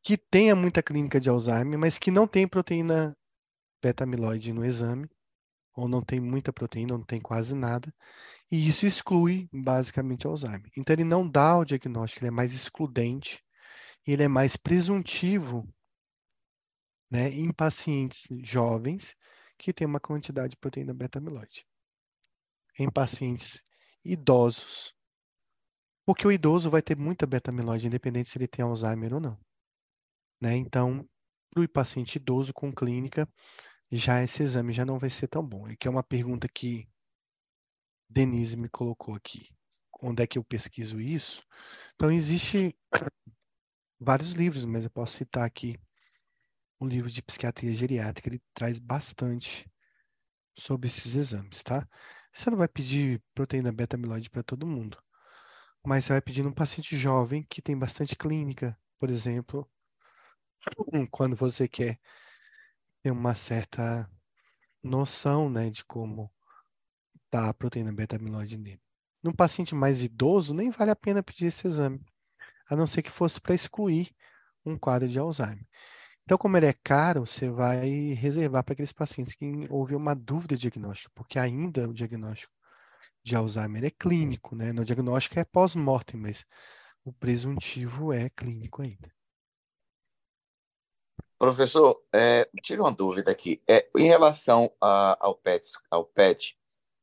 que 0.04 0.18
tenha 0.18 0.56
muita 0.56 0.82
clínica 0.82 1.20
de 1.20 1.30
Alzheimer, 1.30 1.78
mas 1.78 2.00
que 2.00 2.10
não 2.10 2.28
tem 2.28 2.48
proteína 2.48 3.16
beta-amiloide 3.82 4.52
no 4.52 4.66
exame, 4.66 5.08
ou 5.78 5.88
não 5.88 6.02
tem 6.02 6.20
muita 6.20 6.52
proteína, 6.54 6.94
ou 6.94 7.00
não 7.00 7.06
tem 7.06 7.22
quase 7.22 7.56
nada, 7.56 7.94
e 8.52 8.68
isso 8.70 8.86
exclui 8.86 9.50
basicamente 9.54 10.28
Alzheimer. 10.28 10.72
Então 10.78 10.94
ele 10.94 11.04
não 11.06 11.30
dá 11.30 11.58
o 11.58 11.66
diagnóstico, 11.66 12.22
ele 12.22 12.30
é 12.30 12.32
mais 12.32 12.54
excludente, 12.54 13.44
ele 14.06 14.24
é 14.24 14.28
mais 14.28 14.58
presuntivo 14.58 15.68
né, 17.12 17.30
em 17.30 17.52
pacientes 17.52 18.28
jovens 18.44 19.16
que 19.58 19.74
têm 19.74 19.88
uma 19.88 20.00
quantidade 20.00 20.52
de 20.52 20.58
proteína 20.58 20.94
beta-amiloide. 20.94 21.66
Em 22.80 22.90
pacientes 22.90 23.64
idosos, 24.04 24.96
Porque 26.06 26.26
o 26.28 26.32
idoso 26.32 26.72
vai 26.72 26.82
ter 26.82 26.98
muita 26.98 27.28
beta-amiloide, 27.28 27.88
independente 27.88 28.30
se 28.30 28.38
ele 28.38 28.48
tem 28.48 28.64
Alzheimer 28.64 29.14
ou 29.14 29.20
não. 29.20 29.38
Né? 30.42 30.56
Então, 30.56 31.08
para 31.52 31.64
o 31.64 31.70
paciente 31.70 32.16
idoso 32.16 32.54
com 32.54 32.74
clínica, 32.74 33.28
já 33.92 34.24
esse 34.24 34.44
exame 34.44 34.74
já 34.74 34.86
não 34.86 35.00
vai 35.00 35.10
ser 35.10 35.28
tão 35.28 35.44
bom. 35.46 35.70
E 35.70 35.78
que 35.78 35.88
é 35.88 35.92
uma 35.92 36.04
pergunta 36.04 36.48
que 36.48 36.88
Denise 38.10 38.58
me 38.58 38.70
colocou 38.70 39.16
aqui. 39.16 39.50
Onde 40.02 40.24
é 40.24 40.28
que 40.28 40.38
eu 40.38 40.44
pesquiso 40.44 41.00
isso? 41.02 41.44
Então, 41.96 42.12
existe 42.12 42.76
vários 44.00 44.34
livros, 44.34 44.66
mas 44.66 44.84
eu 44.84 44.90
posso 44.90 45.18
citar 45.18 45.46
aqui 45.46 45.80
um 46.80 46.88
livro 46.88 47.10
de 47.10 47.22
psiquiatria 47.22 47.74
geriátrica, 47.74 48.30
ele 48.30 48.42
traz 48.54 48.80
bastante 48.80 49.70
sobre 50.58 50.88
esses 50.88 51.16
exames, 51.16 51.64
tá? 51.64 51.88
Você 52.32 52.50
não 52.50 52.58
vai 52.58 52.68
pedir 52.68 53.24
proteína 53.34 53.72
beta-amiloide 53.72 54.30
para 54.30 54.44
todo 54.44 54.68
mundo, 54.68 55.02
mas 55.86 56.06
você 56.06 56.14
vai 56.14 56.22
pedir 56.22 56.44
num 56.44 56.54
paciente 56.54 56.96
jovem 56.98 57.46
que 57.50 57.62
tem 57.62 57.78
bastante 57.78 58.16
clínica, 58.16 58.78
por 59.00 59.10
exemplo, 59.10 59.70
quando 61.12 61.36
você 61.36 61.68
quer 61.68 62.00
ter 63.08 63.12
uma 63.12 63.34
certa 63.34 64.10
noção, 64.84 65.50
né, 65.50 65.70
de 65.70 65.84
como 65.86 66.30
tá 67.30 67.48
a 67.50 67.54
proteína 67.54 67.94
beta-amiloide 67.94 68.58
nele. 68.58 68.82
Num 69.24 69.32
paciente 69.32 69.74
mais 69.74 70.04
idoso, 70.04 70.54
nem 70.54 70.70
vale 70.70 70.92
a 70.92 70.96
pena 70.96 71.24
pedir 71.24 71.46
esse 71.46 71.66
exame, 71.66 72.06
a 72.70 72.76
não 72.76 72.86
ser 72.86 73.02
que 73.02 73.10
fosse 73.10 73.40
para 73.40 73.56
excluir 73.56 74.14
um 74.66 74.78
quadro 74.78 75.08
de 75.08 75.18
Alzheimer. 75.18 75.66
Então, 76.24 76.38
como 76.38 76.58
ele 76.58 76.66
é 76.66 76.74
caro, 76.74 77.26
você 77.26 77.50
vai 77.50 78.14
reservar 78.14 78.62
para 78.64 78.74
aqueles 78.74 78.92
pacientes 78.92 79.34
que 79.34 79.46
houve 79.70 79.96
uma 79.96 80.14
dúvida 80.14 80.58
diagnóstica, 80.58 81.10
porque 81.16 81.40
ainda 81.40 81.88
o 81.88 81.94
diagnóstico 81.94 82.54
de 83.24 83.38
Alzheimer 83.38 83.86
é 83.86 83.90
clínico, 83.90 84.54
né? 84.54 84.74
No 84.74 84.84
diagnóstico 84.84 85.40
é 85.40 85.46
pós-mortem, 85.46 86.20
mas 86.20 86.46
o 87.06 87.14
presuntivo 87.14 88.12
é 88.12 88.30
clínico 88.30 88.82
ainda. 88.82 89.10
Professor, 91.38 92.02
é, 92.14 92.50
tira 92.64 92.82
uma 92.82 92.92
dúvida 92.92 93.32
aqui. 93.32 93.62
É, 93.68 93.88
em 93.96 94.06
relação 94.06 94.72
a, 94.82 95.18
ao 95.20 95.36
PET, 95.36 95.68
ao 95.90 96.06
PET 96.06 96.58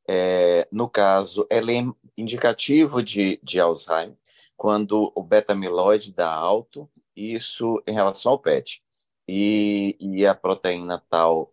é, 0.09 0.69
no 0.70 0.89
caso, 0.89 1.47
ele 1.51 1.77
é 1.77 1.82
indicativo 2.16 3.02
de, 3.02 3.40
de 3.43 3.59
Alzheimer, 3.59 4.16
quando 4.56 5.12
o 5.15 5.23
beta-amiloide 5.23 6.12
dá 6.12 6.31
alto, 6.32 6.89
isso 7.16 7.82
em 7.86 7.93
relação 7.93 8.32
ao 8.32 8.39
PET. 8.39 8.82
E, 9.27 9.97
e 9.98 10.27
a 10.27 10.35
proteína 10.35 11.02
tal 11.09 11.52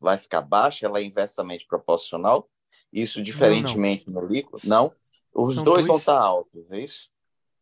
vai 0.00 0.18
ficar 0.18 0.40
baixa, 0.40 0.86
ela 0.86 0.98
é 0.98 1.04
inversamente 1.04 1.66
proporcional, 1.66 2.48
isso 2.92 3.22
diferentemente 3.22 4.06
não, 4.08 4.14
não. 4.14 4.22
no 4.22 4.28
líquido? 4.28 4.58
Não? 4.64 4.92
Os 5.32 5.56
dois, 5.56 5.64
dois, 5.64 5.86
vão 5.86 5.96
estar 5.96 6.18
altos, 6.18 6.70
é 6.70 6.80
isso? 6.80 7.10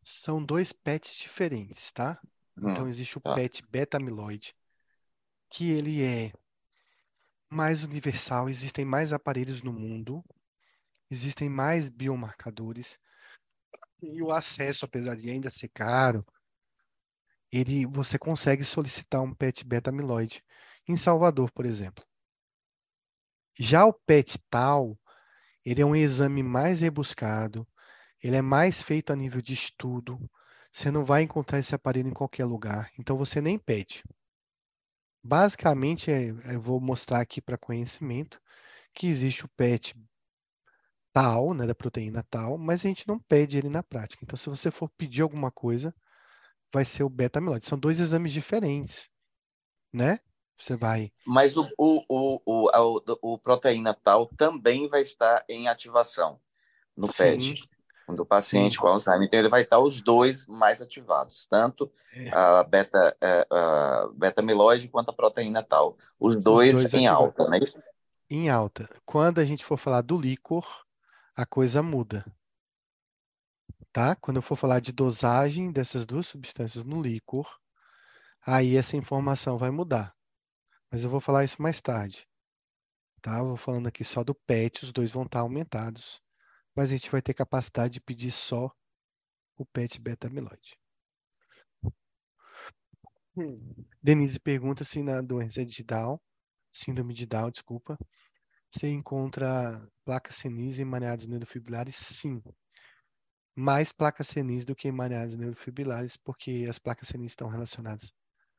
São 0.03 0.45
dois 0.45 0.73
PETs 0.73 1.15
diferentes, 1.15 1.91
tá? 1.93 2.21
Hum, 2.57 2.71
então 2.71 2.89
existe 2.89 3.19
o 3.19 3.21
tá. 3.21 3.35
PET 3.35 3.63
beta-amiloide, 3.71 4.55
que 5.51 5.71
ele 5.71 6.03
é 6.03 6.33
mais 7.51 7.83
universal, 7.85 8.49
existem 8.49 8.85
mais 8.85 9.13
aparelhos 9.13 9.63
no 9.63 9.73
mundo, 9.73 10.25
existem 11.11 11.49
mais 11.49 11.89
biomarcadores, 11.89 12.99
e 14.03 14.23
o 14.23 14.33
acesso, 14.33 14.85
apesar 14.85 15.17
de 15.17 15.31
ainda 15.31 15.51
ser 15.51 15.69
caro, 15.69 16.27
ele, 17.53 17.87
você 17.87 18.19
consegue 18.19 18.65
solicitar 18.65 19.21
um 19.21 19.35
PET 19.35 19.65
beta-amiloide 19.65 20.43
em 20.89 20.97
Salvador, 20.97 21.53
por 21.53 21.67
exemplo. 21.67 22.05
Já 23.59 23.85
o 23.85 23.93
PET 23.93 24.39
tal, 24.49 24.99
ele 25.65 25.83
é 25.83 25.87
um 25.87 25.95
exame 25.95 26.43
mais 26.43 26.81
rebuscado, 26.81 27.69
ele 28.23 28.37
é 28.37 28.43
mais 28.43 28.83
feito 28.83 29.13
a 29.13 29.17
nível 29.17 29.43
de 29.43 29.53
estudo, 29.53 30.19
você 30.73 30.91
não 30.91 31.05
vai 31.05 31.23
encontrar 31.23 31.59
esse 31.59 31.75
aparelho 31.75 32.09
em 32.09 32.15
qualquer 32.15 32.45
lugar, 32.47 32.91
então 32.99 33.17
você 33.17 33.41
nem 33.41 33.59
pede. 33.59 34.03
Basicamente, 35.23 36.11
é, 36.11 36.31
eu 36.55 36.61
vou 36.61 36.81
mostrar 36.81 37.21
aqui 37.21 37.41
para 37.41 37.59
conhecimento 37.59 38.41
que 38.93 39.07
existe 39.07 39.45
o 39.45 39.49
PET 39.49 39.95
tal, 41.13 41.53
né, 41.53 41.67
da 41.67 41.75
proteína 41.75 42.25
tal, 42.29 42.57
mas 42.57 42.81
a 42.81 42.89
gente 42.89 43.07
não 43.07 43.19
pede 43.19 43.59
ele 43.59 43.69
na 43.69 43.83
prática. 43.83 44.25
Então, 44.25 44.37
se 44.37 44.49
você 44.49 44.71
for 44.71 44.89
pedir 44.97 45.23
alguma 45.23 45.51
coisa, 45.51 45.95
vai 46.73 46.85
ser 46.85 47.03
o 47.03 47.09
beta-amiloide. 47.09 47.67
São 47.67 47.79
dois 47.79 48.01
exames 48.01 48.33
diferentes, 48.33 49.09
né? 49.93 50.19
Você 50.59 50.75
vai. 50.77 51.13
Mas 51.27 51.57
o, 51.57 51.69
o, 51.79 52.03
o, 52.09 52.41
o, 52.47 53.35
o 53.35 53.39
proteína 53.39 53.95
tal 53.95 54.27
também 54.27 54.89
vai 54.89 55.03
estar 55.03 55.45
em 55.49 55.69
ativação 55.69 56.41
no 56.97 57.07
Sim. 57.07 57.25
PET 57.25 57.69
do 58.09 58.27
paciente 58.27 58.75
Sim. 58.75 58.81
com 58.81 58.89
Alzheimer. 58.89 59.27
Então, 59.27 59.39
ele 59.39 59.49
vai 59.49 59.63
estar 59.63 59.79
os 59.79 60.01
dois 60.01 60.47
mais 60.47 60.83
ativados, 60.83 61.47
tanto 61.47 61.91
é. 62.15 62.31
a 62.31 62.63
beta, 62.65 63.17
é, 63.21 63.47
a 63.51 64.09
beta 64.15 64.41
amiloide 64.41 64.89
quanto 64.89 65.11
a 65.11 65.15
proteína 65.15 65.63
tal. 65.63 65.97
Os 66.19 66.37
dois, 66.37 66.77
os 66.77 66.83
dois 66.83 66.95
em 66.95 67.07
ativados. 67.07 67.41
alta, 67.41 67.49
né? 67.49 67.61
Em 68.29 68.51
alta. 68.51 68.89
Quando 69.05 69.39
a 69.39 69.45
gente 69.45 69.65
for 69.65 69.77
falar 69.77 70.01
do 70.03 70.19
líquor, 70.19 70.67
a 71.37 71.47
coisa 71.47 71.83
muda. 71.83 72.25
Tá? 73.93 74.17
Quando 74.17 74.39
eu 74.39 74.43
for 74.43 74.57
falar 74.57 74.81
de 74.81 74.91
dosagem 74.91 75.71
dessas 75.71 76.07
duas 76.07 76.27
substâncias 76.27 76.83
no 76.83 77.03
líquor, 77.03 77.47
aí 78.45 78.77
essa 78.77 78.97
informação 78.97 79.59
vai 79.59 79.71
mudar. 79.71 80.15
Mas 80.91 81.05
eu 81.05 81.11
vou 81.11 81.21
falar 81.21 81.45
isso 81.45 81.61
mais 81.61 81.81
tarde. 81.81 82.27
Tá? 83.21 83.39
Eu 83.39 83.49
vou 83.49 83.57
falando 83.57 83.87
aqui 83.87 84.03
só 84.03 84.25
do 84.25 84.35
PET, 84.35 84.85
os 84.85 84.93
dois 84.93 85.11
vão 85.11 85.25
estar 85.25 85.41
aumentados 85.41 86.21
mas 86.75 86.91
a 86.91 86.97
gente 86.97 87.11
vai 87.11 87.23
ter 87.23 87.35
capacidade 87.35 87.95
de 87.95 88.01
pedir 88.01 88.31
só 88.31 88.71
o 89.57 89.67
PET 89.67 90.01
beta-amiloide. 90.01 90.79
Hum. 93.37 93.75
Denise 94.03 94.39
pergunta 94.39 94.85
se 94.85 95.03
na 95.03 95.21
doença 95.23 95.65
de 95.65 95.83
Down, 95.83 96.19
síndrome 96.71 97.15
de 97.15 97.27
Down, 97.27 97.51
desculpa, 97.51 97.99
você 98.71 98.89
encontra 98.89 99.87
placas 100.05 100.37
senis 100.37 100.79
em 100.79 100.83
emaranhados 100.83 101.27
neurofibrilares? 101.27 101.97
Sim. 101.97 102.43
Mais 103.55 103.93
placas 103.93 104.29
senis 104.29 104.65
do 104.65 104.75
que 104.75 104.89
emaranhados 104.89 105.35
neurofibrilares, 105.35 106.17
porque 106.17 106.67
as 106.69 106.79
placas 106.79 107.09
senis 107.09 107.33
estão 107.33 107.49
relacionadas 107.49 108.13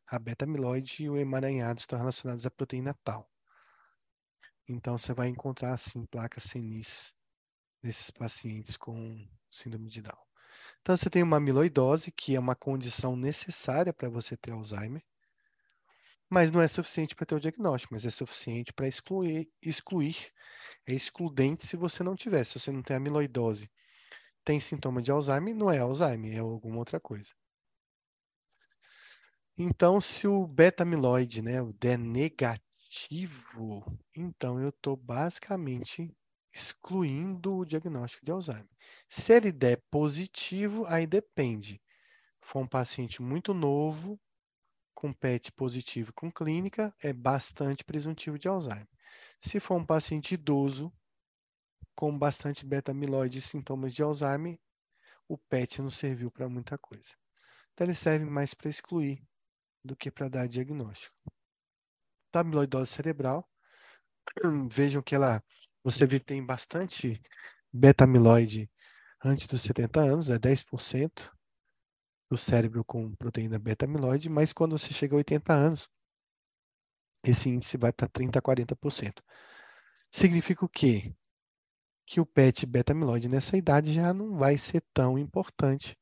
a 0.07 0.19
beta-amiloide 0.19 1.03
e 1.03 1.09
o 1.09 1.17
emaranhado 1.17 1.79
estão 1.79 1.97
relacionados 1.97 2.45
à 2.45 2.51
proteína 2.51 2.95
tal. 3.03 3.27
Então, 4.67 4.97
você 4.97 5.13
vai 5.13 5.27
encontrar, 5.27 5.77
sim, 5.77 6.05
placas 6.05 6.43
senis 6.43 7.13
nesses 7.83 8.09
pacientes 8.09 8.77
com 8.77 9.27
síndrome 9.51 9.89
de 9.89 10.01
Down. 10.01 10.17
Então, 10.81 10.97
você 10.97 11.09
tem 11.09 11.21
uma 11.21 11.37
amiloidose, 11.37 12.11
que 12.11 12.35
é 12.35 12.39
uma 12.39 12.55
condição 12.55 13.15
necessária 13.15 13.93
para 13.93 14.09
você 14.09 14.35
ter 14.37 14.51
Alzheimer, 14.51 15.03
mas 16.29 16.49
não 16.49 16.61
é 16.61 16.67
suficiente 16.67 17.15
para 17.15 17.25
ter 17.25 17.35
o 17.35 17.39
diagnóstico, 17.39 17.93
mas 17.93 18.05
é 18.05 18.09
suficiente 18.09 18.73
para 18.73 18.87
excluir, 18.87 19.47
excluir, 19.61 20.31
é 20.87 20.93
excludente 20.93 21.65
se 21.65 21.77
você 21.77 22.03
não 22.03 22.15
tiver. 22.15 22.43
Se 22.43 22.59
você 22.59 22.71
não 22.71 22.81
tem 22.81 22.95
amiloidose, 22.95 23.69
tem 24.43 24.59
sintoma 24.59 25.01
de 25.01 25.11
Alzheimer, 25.11 25.55
não 25.55 25.71
é 25.71 25.79
Alzheimer, 25.79 26.35
é 26.35 26.39
alguma 26.39 26.77
outra 26.77 26.99
coisa. 26.99 27.31
Então, 29.55 30.01
se 30.01 30.27
o 30.27 30.47
beta-amiloide, 30.47 31.41
né, 31.41 31.59
der 31.79 31.97
negativo, 31.99 33.85
então 34.15 34.59
eu 34.59 34.69
estou 34.69 34.97
basicamente 34.97 36.11
excluindo 36.53 37.57
o 37.57 37.65
diagnóstico 37.65 38.23
de 38.23 38.31
Alzheimer. 38.31 38.69
Se 39.09 39.33
ele 39.33 39.51
der 39.51 39.81
positivo, 39.89 40.85
aí 40.85 41.07
depende. 41.07 41.81
For 42.41 42.59
um 42.59 42.67
paciente 42.67 43.21
muito 43.21 43.53
novo, 43.53 44.19
com 44.93 45.11
PET 45.11 45.51
positivo 45.53 46.13
com 46.13 46.31
clínica, 46.31 46.95
é 46.99 47.11
bastante 47.11 47.83
presuntivo 47.83 48.37
de 48.37 48.47
Alzheimer. 48.47 48.87
Se 49.41 49.59
for 49.59 49.75
um 49.75 49.85
paciente 49.85 50.35
idoso, 50.35 50.93
com 51.95 52.17
bastante 52.17 52.65
beta-amiloide 52.65 53.39
e 53.39 53.41
sintomas 53.41 53.93
de 53.93 54.03
Alzheimer, 54.03 54.59
o 55.27 55.37
PET 55.37 55.81
não 55.81 55.89
serviu 55.89 56.29
para 56.29 56.47
muita 56.47 56.77
coisa. 56.77 57.15
Então, 57.73 57.87
ele 57.87 57.95
serve 57.95 58.25
mais 58.25 58.53
para 58.53 58.69
excluir 58.69 59.23
do 59.83 59.95
que 59.95 60.11
para 60.11 60.29
dar 60.29 60.47
diagnóstico. 60.47 61.15
Da 62.31 62.41
amiloidose 62.41 62.91
cerebral, 62.91 63.49
vejam 64.69 65.01
que 65.01 65.15
ela 65.15 65.43
você 65.83 66.07
tem 66.19 66.45
bastante 66.45 67.21
beta-amiloide 67.71 68.69
antes 69.23 69.47
dos 69.47 69.61
70 69.61 69.99
anos, 69.99 70.29
é 70.29 70.37
10% 70.37 71.31
do 72.29 72.37
cérebro 72.37 72.83
com 72.83 73.13
proteína 73.15 73.59
beta-amiloide, 73.59 74.29
mas 74.29 74.53
quando 74.53 74.77
você 74.77 74.93
chega 74.93 75.15
a 75.15 75.17
80 75.17 75.53
anos, 75.53 75.89
esse 77.23 77.49
índice 77.49 77.77
vai 77.77 77.91
para 77.91 78.07
30% 78.07 78.37
a 78.37 78.41
40%. 78.41 79.21
Significa 80.11 80.65
o 80.65 80.69
quê? 80.69 81.15
Que 82.05 82.19
o 82.19 82.25
PET 82.25 82.65
beta-amiloide 82.65 83.29
nessa 83.29 83.57
idade 83.57 83.93
já 83.93 84.13
não 84.13 84.37
vai 84.37 84.57
ser 84.57 84.81
tão 84.93 85.17
importante, 85.17 85.97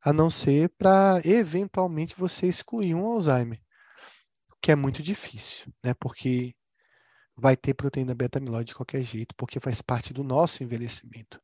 a 0.00 0.12
não 0.12 0.30
ser 0.30 0.68
para 0.70 1.20
eventualmente 1.24 2.14
você 2.16 2.46
excluir 2.46 2.94
um 2.94 3.06
Alzheimer, 3.06 3.60
o 4.50 4.56
que 4.60 4.72
é 4.72 4.76
muito 4.76 5.02
difícil, 5.02 5.72
né? 5.82 5.94
Porque 5.94 6.54
vai 7.36 7.56
ter 7.56 7.74
proteína 7.74 8.14
beta-amiloide 8.14 8.68
de 8.68 8.74
qualquer 8.74 9.02
jeito, 9.02 9.34
porque 9.36 9.60
faz 9.60 9.80
parte 9.82 10.12
do 10.12 10.22
nosso 10.22 10.62
envelhecimento. 10.62 11.40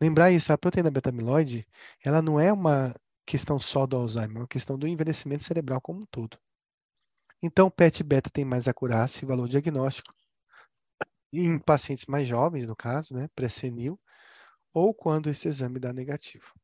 Lembrar 0.00 0.30
isso, 0.30 0.52
a 0.52 0.58
proteína 0.58 0.90
beta-amiloide, 0.90 1.66
ela 2.04 2.22
não 2.22 2.38
é 2.38 2.52
uma 2.52 2.94
questão 3.26 3.58
só 3.58 3.86
do 3.86 3.96
Alzheimer, 3.96 4.36
é 4.36 4.40
uma 4.40 4.48
questão 4.48 4.78
do 4.78 4.86
envelhecimento 4.86 5.44
cerebral 5.44 5.80
como 5.80 6.02
um 6.02 6.06
todo. 6.06 6.38
Então, 7.42 7.70
PET 7.70 8.02
beta 8.02 8.30
tem 8.30 8.44
mais 8.44 8.66
acurácia 8.66 9.24
e 9.24 9.28
valor 9.28 9.48
diagnóstico 9.48 10.14
em 11.32 11.58
pacientes 11.58 12.06
mais 12.06 12.26
jovens, 12.26 12.66
no 12.66 12.74
caso, 12.74 13.14
né, 13.14 13.28
pré-senil, 13.34 14.00
ou 14.72 14.94
quando 14.94 15.28
esse 15.28 15.48
exame 15.48 15.78
dá 15.78 15.92
negativo. 15.92 16.54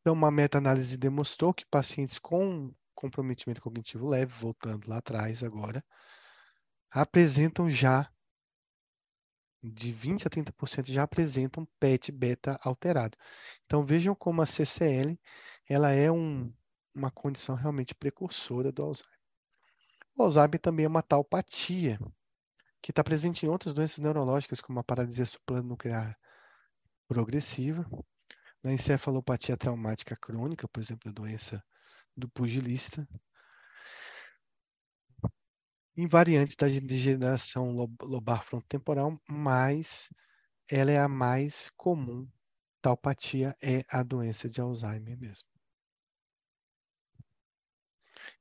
Então, 0.00 0.12
uma 0.12 0.30
meta-análise 0.30 0.96
demonstrou 0.98 1.54
que 1.54 1.64
pacientes 1.64 2.18
com 2.18 2.72
comprometimento 3.04 3.60
cognitivo 3.60 4.08
leve, 4.08 4.32
voltando 4.32 4.88
lá 4.88 4.96
atrás 4.96 5.42
agora, 5.42 5.84
apresentam 6.90 7.68
já 7.68 8.10
de 9.62 9.92
20 9.92 10.26
a 10.26 10.30
30% 10.30 10.90
já 10.90 11.02
apresentam 11.02 11.66
PET 11.78 12.10
beta 12.12 12.58
alterado. 12.62 13.16
Então 13.64 13.84
vejam 13.84 14.14
como 14.14 14.40
a 14.42 14.46
CCL 14.46 15.18
ela 15.68 15.90
é 15.90 16.10
um, 16.10 16.52
uma 16.94 17.10
condição 17.10 17.54
realmente 17.54 17.94
precursora 17.94 18.72
do 18.72 18.82
Alzheimer. 18.82 19.18
O 20.16 20.22
Alzheimer 20.22 20.60
também 20.60 20.84
é 20.84 20.88
uma 20.88 21.02
taupatia 21.02 21.98
que 22.82 22.90
está 22.90 23.02
presente 23.02 23.44
em 23.44 23.48
outras 23.48 23.72
doenças 23.74 23.98
neurológicas, 23.98 24.60
como 24.60 24.78
a 24.78 24.84
paralisia 24.84 25.24
supranuclear 25.24 26.18
progressiva, 27.08 27.86
na 28.62 28.72
encefalopatia 28.72 29.56
traumática 29.56 30.16
crônica, 30.16 30.68
por 30.68 30.80
exemplo, 30.80 31.10
a 31.10 31.12
doença 31.12 31.64
do 32.16 32.28
pugilista, 32.28 33.08
em 35.96 36.06
variantes 36.06 36.54
da 36.56 36.68
degeneração 36.68 37.72
lobar 38.02 38.44
frontotemporal, 38.44 39.20
mas 39.28 40.08
ela 40.70 40.90
é 40.92 40.98
a 40.98 41.08
mais 41.08 41.70
comum. 41.76 42.28
Taupatia 42.82 43.56
é 43.62 43.84
a 43.90 44.02
doença 44.02 44.48
de 44.48 44.60
Alzheimer 44.60 45.18
mesmo. 45.18 45.48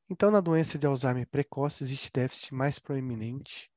Então, 0.10 0.32
na 0.32 0.40
doença 0.40 0.78
de 0.80 0.88
Alzheimer 0.88 1.28
precoce, 1.28 1.84
existe 1.84 2.10
déficit 2.14 2.54
mais 2.54 2.80
proeminente, 2.80 3.70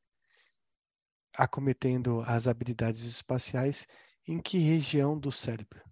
acometendo 1.37 2.21
as 2.23 2.47
habilidades 2.47 3.01
espaciais 3.03 3.87
em 4.27 4.41
que 4.41 4.59
região 4.59 5.19
do 5.19 5.31
cérebro? 5.33 5.83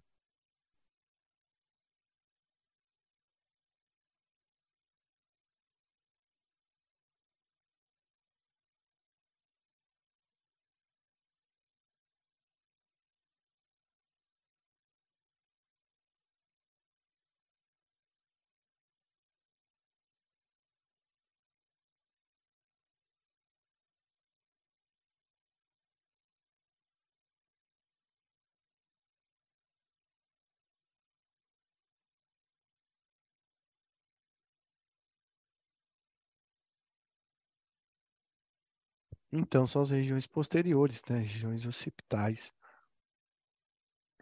Então, 39.37 39.67
são 39.67 39.81
as 39.81 39.89
regiões 39.89 40.25
posteriores, 40.25 41.01
né? 41.09 41.17
regiões 41.17 41.65
occipitais. 41.65 42.53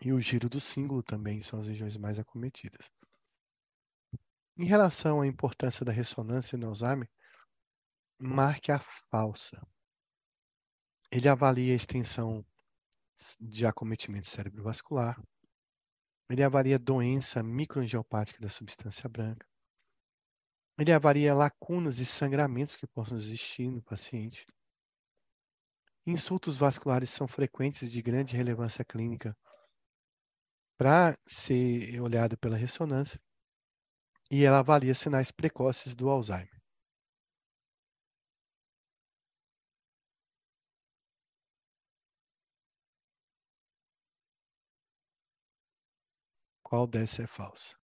E 0.02 0.12
o 0.12 0.20
giro 0.20 0.50
do 0.50 0.60
símbolo 0.60 1.04
também 1.04 1.44
são 1.44 1.60
as 1.60 1.68
regiões 1.68 1.96
mais 1.98 2.18
acometidas. 2.18 2.90
Em 4.58 4.66
relação 4.66 5.22
à 5.22 5.28
importância 5.28 5.86
da 5.86 5.92
ressonância 5.92 6.58
no 6.58 6.68
Alzheimer, 6.68 7.08
marque 8.20 8.72
a 8.72 8.80
falsa. 9.12 9.62
Ele 11.12 11.30
avalia 11.30 11.74
a 11.74 11.76
extensão 11.76 12.44
de 13.40 13.68
acometimento 13.68 14.26
cerebrovascular. 14.26 15.22
Ele 16.28 16.42
avalia 16.42 16.80
doença 16.80 17.44
microangiopática 17.44 18.42
da 18.42 18.50
substância 18.50 19.08
branca. 19.08 19.48
Ele 20.80 20.92
avalia 20.92 21.36
lacunas 21.36 22.00
e 22.00 22.06
sangramentos 22.06 22.76
que 22.76 22.88
possam 22.88 23.16
existir 23.16 23.70
no 23.70 23.82
paciente. 23.84 24.48
Insultos 26.06 26.58
vasculares 26.58 27.12
são 27.12 27.28
frequentes 27.28 27.90
de 27.92 28.02
grande 28.02 28.36
relevância 28.36 28.84
clínica 28.84 29.36
para 30.78 31.18
ser 31.26 32.02
olhado 32.02 32.38
pela 32.38 32.58
ressonância 32.58 33.18
e 34.30 34.44
ela 34.44 34.60
avalia 34.60 34.94
sinais 34.94 35.32
precoces 35.32 35.96
do 35.96 36.10
Alzheimer. 36.10 36.62
Qual 46.62 46.86
dessa 46.86 47.24
é 47.24 47.28
falsa? 47.28 47.78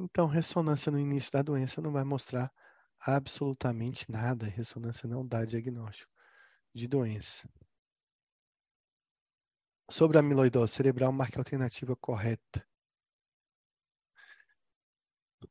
Então, 0.00 0.28
ressonância 0.28 0.92
no 0.92 0.98
início 1.00 1.32
da 1.32 1.42
doença 1.42 1.80
não 1.80 1.90
vai 1.90 2.04
mostrar 2.04 2.52
absolutamente 3.00 4.08
nada. 4.08 4.46
Ressonância 4.46 5.08
não 5.08 5.26
dá 5.26 5.44
diagnóstico 5.44 6.12
de 6.72 6.86
doença. 6.86 7.48
Sobre 9.90 10.16
a 10.16 10.20
amiloidose 10.20 10.72
cerebral, 10.72 11.10
marque 11.10 11.36
a 11.36 11.40
alternativa 11.40 11.96
correta. 11.96 12.64
O 15.42 15.48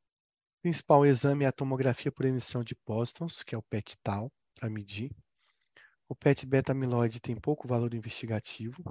principal 0.61 1.05
exame 1.05 1.43
é 1.43 1.49
a 1.49 1.51
tomografia 1.51 2.11
por 2.11 2.25
emissão 2.25 2.63
de 2.63 2.73
póstons, 2.73 3.43
que 3.43 3.53
é 3.53 3.57
o 3.57 3.63
PET-TAU, 3.63 4.31
para 4.55 4.69
medir. 4.69 5.13
O 6.07 6.15
PET 6.15 6.45
beta-amiloide 6.45 7.19
tem 7.19 7.35
pouco 7.35 7.67
valor 7.67 7.93
investigativo. 7.93 8.81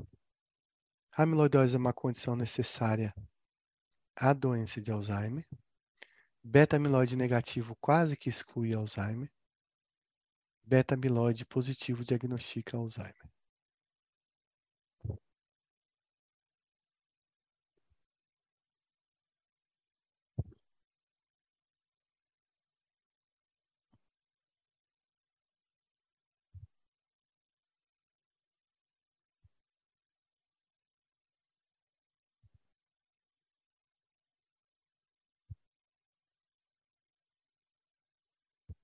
A 1.12 1.22
amiloidose 1.22 1.74
é 1.74 1.78
uma 1.78 1.94
condição 1.94 2.36
necessária 2.36 3.14
a 4.16 4.32
doença 4.32 4.80
de 4.80 4.90
Alzheimer. 4.90 5.46
Beta-amiloide 6.42 7.16
negativo 7.16 7.76
quase 7.76 8.16
que 8.16 8.30
exclui 8.30 8.74
Alzheimer. 8.74 9.30
Beta-amiloide 10.64 11.44
positivo 11.44 12.02
diagnostica 12.02 12.76
Alzheimer. 12.76 13.30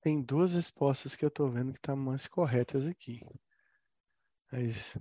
Tem 0.02 0.20
duas 0.20 0.52
respostas 0.52 1.14
que 1.16 1.24
eu 1.24 1.28
estou 1.28 1.48
vendo 1.48 1.72
que 1.72 1.78
estão 1.78 1.94
tá 1.94 2.00
mais 2.00 2.26
corretas 2.26 2.84
aqui. 2.84 3.20
Mas... 4.50 4.98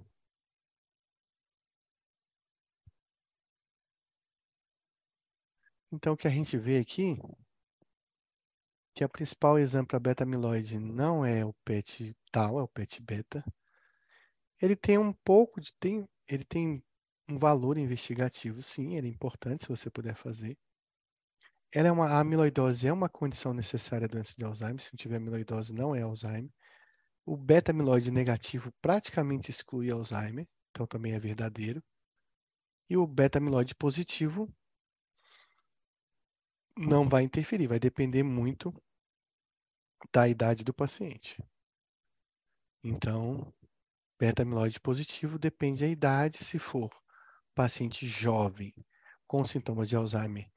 Então, 5.91 6.13
o 6.13 6.17
que 6.17 6.27
a 6.27 6.31
gente 6.31 6.57
vê 6.57 6.77
aqui 6.77 7.17
que 8.93 9.03
o 9.03 9.09
principal 9.09 9.57
exame 9.57 9.87
para 9.87 9.99
beta-amiloide 9.99 10.77
não 10.79 11.25
é 11.25 11.43
o 11.43 11.53
PET 11.65 12.15
tal, 12.31 12.59
é 12.59 12.63
o 12.63 12.67
PET 12.67 13.01
beta. 13.01 13.43
Ele 14.61 14.75
tem 14.75 14.97
um 14.97 15.11
pouco 15.11 15.59
de 15.59 15.73
tem, 15.79 16.07
ele 16.27 16.45
tem 16.45 16.83
um 17.27 17.39
valor 17.39 17.77
investigativo, 17.77 18.61
sim, 18.61 18.95
ele 18.95 19.07
é 19.07 19.11
importante 19.11 19.63
se 19.63 19.69
você 19.69 19.89
puder 19.89 20.15
fazer. 20.15 20.57
Ela 21.73 21.87
é 21.87 21.91
uma, 21.91 22.19
amiloidose 22.19 22.85
é 22.85 22.91
uma 22.91 23.07
condição 23.07 23.53
necessária 23.53 24.07
doença 24.07 24.35
de 24.37 24.43
Alzheimer. 24.43 24.81
Se 24.81 24.91
não 24.91 24.97
tiver 24.97 25.15
amiloidose, 25.15 25.73
não 25.73 25.95
é 25.95 26.01
Alzheimer. 26.01 26.51
O 27.25 27.37
beta-amiloide 27.37 28.11
negativo 28.11 28.73
praticamente 28.81 29.49
exclui 29.49 29.89
Alzheimer, 29.89 30.47
então 30.71 30.85
também 30.85 31.13
é 31.13 31.19
verdadeiro. 31.19 31.81
E 32.89 32.97
o 32.97 33.07
beta-amiloide 33.07 33.73
positivo 33.73 34.53
não 36.77 37.07
vai 37.07 37.23
interferir, 37.23 37.67
vai 37.67 37.79
depender 37.79 38.23
muito 38.23 38.73
da 40.11 40.27
idade 40.27 40.65
do 40.65 40.73
paciente. 40.73 41.41
Então, 42.83 43.53
beta-amiloide 44.19 44.79
positivo 44.81 45.39
depende 45.39 45.81
da 45.81 45.87
idade, 45.87 46.43
se 46.43 46.59
for 46.59 46.91
paciente 47.55 48.05
jovem 48.05 48.73
com 49.25 49.45
sintomas 49.45 49.87
de 49.87 49.95
Alzheimer 49.95 50.50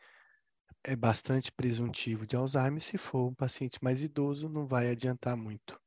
é 0.84 0.94
bastante 0.94 1.50
presuntivo 1.50 2.26
de 2.26 2.36
Alzheimer. 2.36 2.82
Se 2.82 2.98
for 2.98 3.28
um 3.28 3.34
paciente 3.34 3.82
mais 3.82 4.02
idoso, 4.02 4.48
não 4.48 4.66
vai 4.66 4.90
adiantar 4.90 5.36
muito 5.36 5.80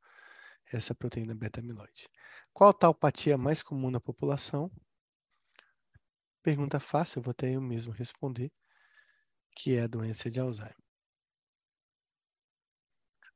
essa 0.74 0.94
proteína 0.96 1.36
beta-amiloide. 1.36 2.10
Qual 2.52 2.74
taupatia 2.74 3.38
mais 3.38 3.62
comum 3.62 3.92
na 3.92 4.00
população? 4.00 4.72
Pergunta 6.42 6.80
fácil, 6.80 7.20
eu 7.20 7.24
vou 7.24 7.32
até 7.32 7.56
eu 7.56 7.62
mesmo 7.62 7.92
responder, 7.92 8.52
que 9.56 9.76
é 9.76 9.82
a 9.82 9.88
doença 9.88 10.32
de 10.32 10.40
Alzheimer. 10.40 10.76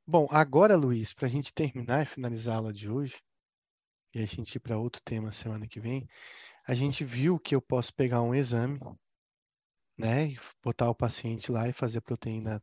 Bom, 0.04 0.26
agora, 0.30 0.76
Luiz, 0.76 1.14
para 1.14 1.28
a 1.28 1.30
gente 1.30 1.52
terminar 1.54 2.02
e 2.02 2.06
finalizar 2.06 2.54
a 2.54 2.58
aula 2.58 2.72
de 2.72 2.90
hoje, 2.90 3.22
e 4.14 4.20
a 4.20 4.26
gente 4.26 4.56
ir 4.56 4.60
para 4.60 4.76
outro 4.76 5.00
tema 5.04 5.30
semana 5.30 5.66
que 5.66 5.80
vem, 5.80 6.06
a 6.66 6.74
gente 6.74 7.04
viu 7.04 7.38
que 7.38 7.54
eu 7.54 7.62
posso 7.62 7.94
pegar 7.94 8.20
um 8.20 8.34
exame, 8.34 8.78
né, 9.96 10.34
botar 10.62 10.88
o 10.90 10.94
paciente 10.94 11.52
lá 11.52 11.68
e 11.68 11.72
fazer 11.72 12.00
proteína, 12.00 12.62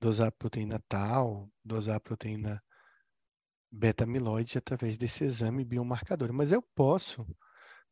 dosar 0.00 0.32
proteína 0.32 0.82
tal, 0.88 1.50
dosar 1.64 2.00
proteína 2.00 2.62
beta-amiloide 3.70 4.58
através 4.58 4.98
desse 4.98 5.24
exame 5.24 5.64
biomarcador. 5.64 6.32
Mas 6.32 6.52
eu 6.52 6.62
posso, 6.74 7.26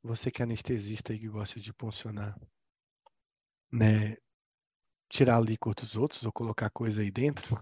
você 0.02 0.30
que 0.30 0.42
é 0.42 0.44
anestesista 0.44 1.14
e 1.14 1.18
que 1.18 1.28
gosta 1.28 1.58
de 1.60 1.72
funcionar, 1.72 2.38
né, 3.72 4.16
tirar 5.08 5.40
líquor 5.40 5.74
dos 5.74 5.96
outros 5.96 6.24
ou 6.24 6.32
colocar 6.32 6.70
coisa 6.70 7.00
aí 7.00 7.10
dentro, 7.10 7.58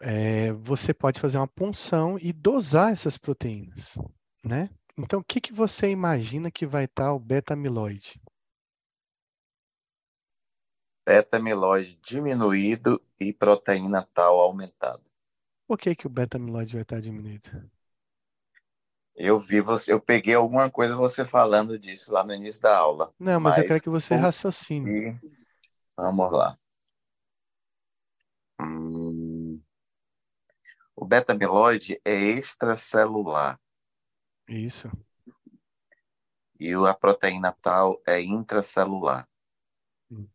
é, 0.00 0.52
você 0.52 0.94
pode 0.94 1.20
fazer 1.20 1.38
uma 1.38 1.48
punção 1.48 2.18
e 2.18 2.32
dosar 2.32 2.92
essas 2.92 3.18
proteínas, 3.18 3.94
né? 4.44 4.70
Então, 4.98 5.20
o 5.20 5.24
que, 5.24 5.40
que 5.40 5.52
você 5.52 5.88
imagina 5.88 6.50
que 6.50 6.66
vai 6.66 6.84
estar 6.84 7.12
o 7.12 7.20
beta-amiloide? 7.20 8.20
Beta-amiloide 11.06 11.96
diminuído 12.02 13.00
e 13.18 13.32
proteína 13.32 14.02
tal 14.12 14.40
aumentada. 14.40 15.00
Por 15.68 15.78
que, 15.78 15.94
que 15.94 16.06
o 16.06 16.10
beta-amiloide 16.10 16.72
vai 16.74 16.82
estar 16.82 17.00
diminuído? 17.00 17.70
Eu 19.14 19.38
vi 19.38 19.60
você, 19.60 19.92
eu 19.92 20.00
peguei 20.00 20.34
alguma 20.34 20.68
coisa 20.68 20.96
você 20.96 21.24
falando 21.24 21.78
disso 21.78 22.12
lá 22.12 22.24
no 22.24 22.34
início 22.34 22.62
da 22.62 22.76
aula. 22.76 23.14
Não, 23.20 23.38
mas, 23.38 23.54
mas 23.54 23.62
eu 23.62 23.68
quero 23.68 23.82
que 23.82 23.90
você 23.90 24.16
raciocine. 24.16 25.18
Vamos 25.96 26.32
lá. 26.32 26.58
Hum... 28.60 29.60
O 30.96 31.04
beta-amiloide 31.04 32.00
é 32.04 32.14
extracelular. 32.14 33.60
Isso. 34.48 34.90
E 36.60 36.70
a 36.92 36.94
proteína 36.94 37.50
tal 37.60 38.00
é 38.06 38.20
intracelular. 38.22 39.28
Uhum. 40.10 40.28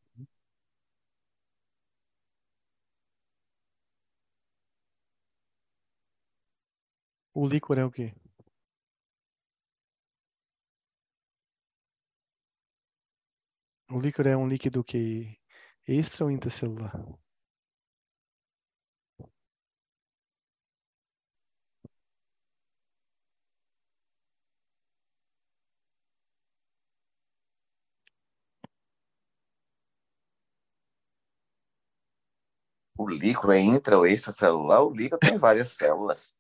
O 7.36 7.48
líquor 7.48 7.78
é 7.78 7.86
o 7.86 7.92
quê? 7.92 8.12
O 13.90 13.98
líquor 13.98 14.28
é 14.28 14.36
um 14.36 14.46
líquido 14.46 14.84
que 14.84 15.38
extra 15.88 16.26
ou 16.26 16.32
intracelular? 16.32 16.92
O 33.04 33.10
líquido 33.10 33.52
é 33.52 33.60
intra 33.60 33.98
ou 33.98 34.06
extracelular? 34.06 34.82
O 34.82 34.94
líquido 34.94 35.20
tem 35.20 35.38
várias 35.38 35.70
células. 35.74 36.34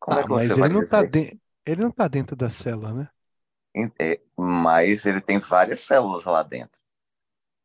Como 0.00 0.18
é 0.18 0.20
ah, 0.20 0.24
é 0.24 0.26
que 0.26 0.32
mas 0.32 0.44
você 0.44 0.52
ele 0.52 0.60
vai 0.60 0.68
não 0.68 0.84
tá 0.84 1.02
dizer? 1.02 1.10
Tá 1.10 1.18
de... 1.18 1.40
Ele 1.64 1.80
não 1.82 1.90
está 1.90 2.08
dentro 2.08 2.34
da 2.34 2.50
célula, 2.50 2.92
né? 2.92 3.08
É, 4.00 4.20
mas 4.36 5.06
ele 5.06 5.20
tem 5.20 5.38
várias 5.38 5.80
células 5.80 6.24
lá 6.24 6.42
dentro. 6.42 6.80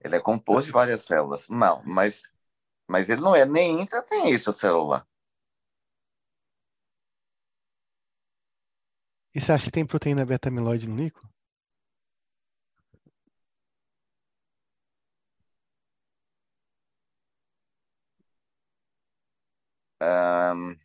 Ele 0.01 0.15
é 0.15 0.19
composto 0.19 0.67
de 0.67 0.71
várias 0.71 1.01
células. 1.01 1.49
Não, 1.49 1.83
mas, 1.83 2.31
mas 2.87 3.09
ele 3.09 3.21
não 3.21 3.35
é 3.35 3.45
nem 3.45 3.81
intra 3.81 4.05
nem 4.11 4.31
extracelular. 4.31 5.05
E 9.33 9.41
você 9.41 9.51
acha 9.51 9.65
que 9.65 9.71
tem 9.71 9.85
proteína 9.85 10.25
beta-amiloide 10.25 10.87
no 10.87 10.95
líquido? 10.95 11.28
Um, 20.01 20.75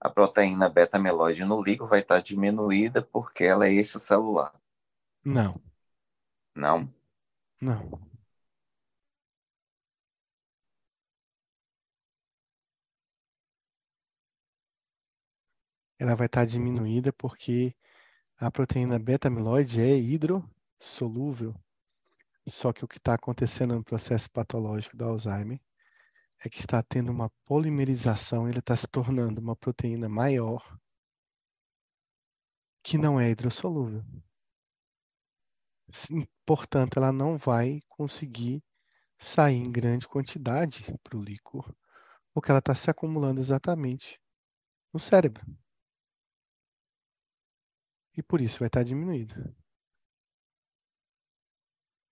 a 0.00 0.10
proteína 0.10 0.68
beta-amiloide 0.68 1.44
no 1.44 1.62
líquido 1.62 1.86
vai 1.86 2.00
estar 2.00 2.20
diminuída 2.20 3.02
porque 3.02 3.44
ela 3.44 3.66
é 3.66 3.72
extracelular. 3.72 4.52
Não. 5.24 5.60
Não? 6.54 6.92
Não. 7.60 8.00
Ela 15.98 16.16
vai 16.16 16.26
estar 16.26 16.44
diminuída 16.44 17.12
porque 17.12 17.74
a 18.36 18.50
proteína 18.50 18.98
beta-amiloide 18.98 19.80
é 19.80 19.96
hidrossolúvel. 19.96 21.54
Só 22.48 22.72
que 22.72 22.84
o 22.84 22.88
que 22.88 22.98
está 22.98 23.14
acontecendo 23.14 23.76
no 23.76 23.84
processo 23.84 24.28
patológico 24.30 24.96
do 24.96 25.04
Alzheimer 25.04 25.60
é 26.44 26.48
que 26.50 26.58
está 26.60 26.82
tendo 26.82 27.12
uma 27.12 27.30
polimerização, 27.44 28.48
ele 28.48 28.58
está 28.58 28.76
se 28.76 28.86
tornando 28.88 29.40
uma 29.40 29.54
proteína 29.54 30.08
maior 30.08 30.76
que 32.82 32.98
não 32.98 33.20
é 33.20 33.30
hidrossolúvel. 33.30 34.04
Portanto, 36.44 36.96
ela 36.96 37.12
não 37.12 37.38
vai 37.38 37.80
conseguir 37.88 38.62
sair 39.18 39.56
em 39.56 39.70
grande 39.70 40.08
quantidade 40.08 40.84
para 41.02 41.16
o 41.16 41.22
líquor, 41.22 41.72
porque 42.34 42.50
ela 42.50 42.58
está 42.58 42.74
se 42.74 42.90
acumulando 42.90 43.40
exatamente 43.40 44.20
no 44.92 44.98
cérebro. 44.98 45.46
E 48.16 48.22
por 48.22 48.40
isso 48.40 48.58
vai 48.58 48.66
estar 48.66 48.80
tá 48.80 48.84
diminuído. 48.84 49.34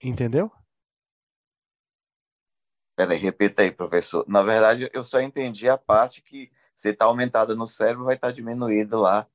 Entendeu? 0.02 0.50
Peraí, 3.00 3.16
repita 3.16 3.62
aí, 3.62 3.70
professor. 3.70 4.26
Na 4.28 4.42
verdade, 4.42 4.90
eu 4.92 5.02
só 5.02 5.22
entendi 5.22 5.66
a 5.66 5.78
parte 5.78 6.20
que 6.20 6.52
se 6.76 6.90
está 6.90 7.06
aumentada 7.06 7.54
no 7.54 7.66
cérebro, 7.66 8.04
vai 8.04 8.14
estar 8.14 8.28
tá 8.28 8.32
diminuído 8.32 8.98
lá 8.98 9.26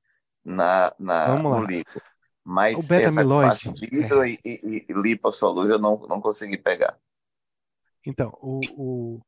na, 0.44 0.94
na, 1.00 1.26
Vamos 1.26 1.44
no 1.44 1.50
lá. 1.50 1.62
líquido. 1.62 2.00
Mas 2.44 2.88
o 2.88 2.94
essa 2.94 3.28
parte 3.28 3.74
de 3.74 3.86
hidro 3.86 4.24
é. 4.24 4.30
e, 4.30 4.40
e, 4.46 4.86
e 4.88 4.94
lipossolúvel 4.94 5.78
eu 5.78 5.80
não, 5.80 5.98
não 6.08 6.22
consegui 6.22 6.60
pegar. 6.60 6.96
Então, 8.06 8.38
o, 8.40 8.60
o, 8.78 9.22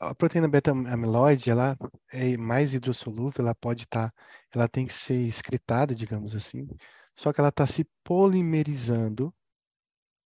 a 0.00 0.14
proteína 0.14 0.48
beta-amiloide, 0.48 1.50
ela 1.50 1.76
é 2.10 2.38
mais 2.38 2.72
hidrossolúvel, 2.72 3.44
ela 3.44 3.54
pode 3.54 3.84
estar, 3.84 4.08
tá, 4.08 4.14
ela 4.54 4.66
tem 4.66 4.86
que 4.86 4.94
ser 4.94 5.26
excretada, 5.26 5.94
digamos 5.94 6.34
assim, 6.34 6.66
só 7.14 7.34
que 7.34 7.40
ela 7.40 7.50
está 7.50 7.66
se 7.66 7.86
polimerizando 8.02 9.30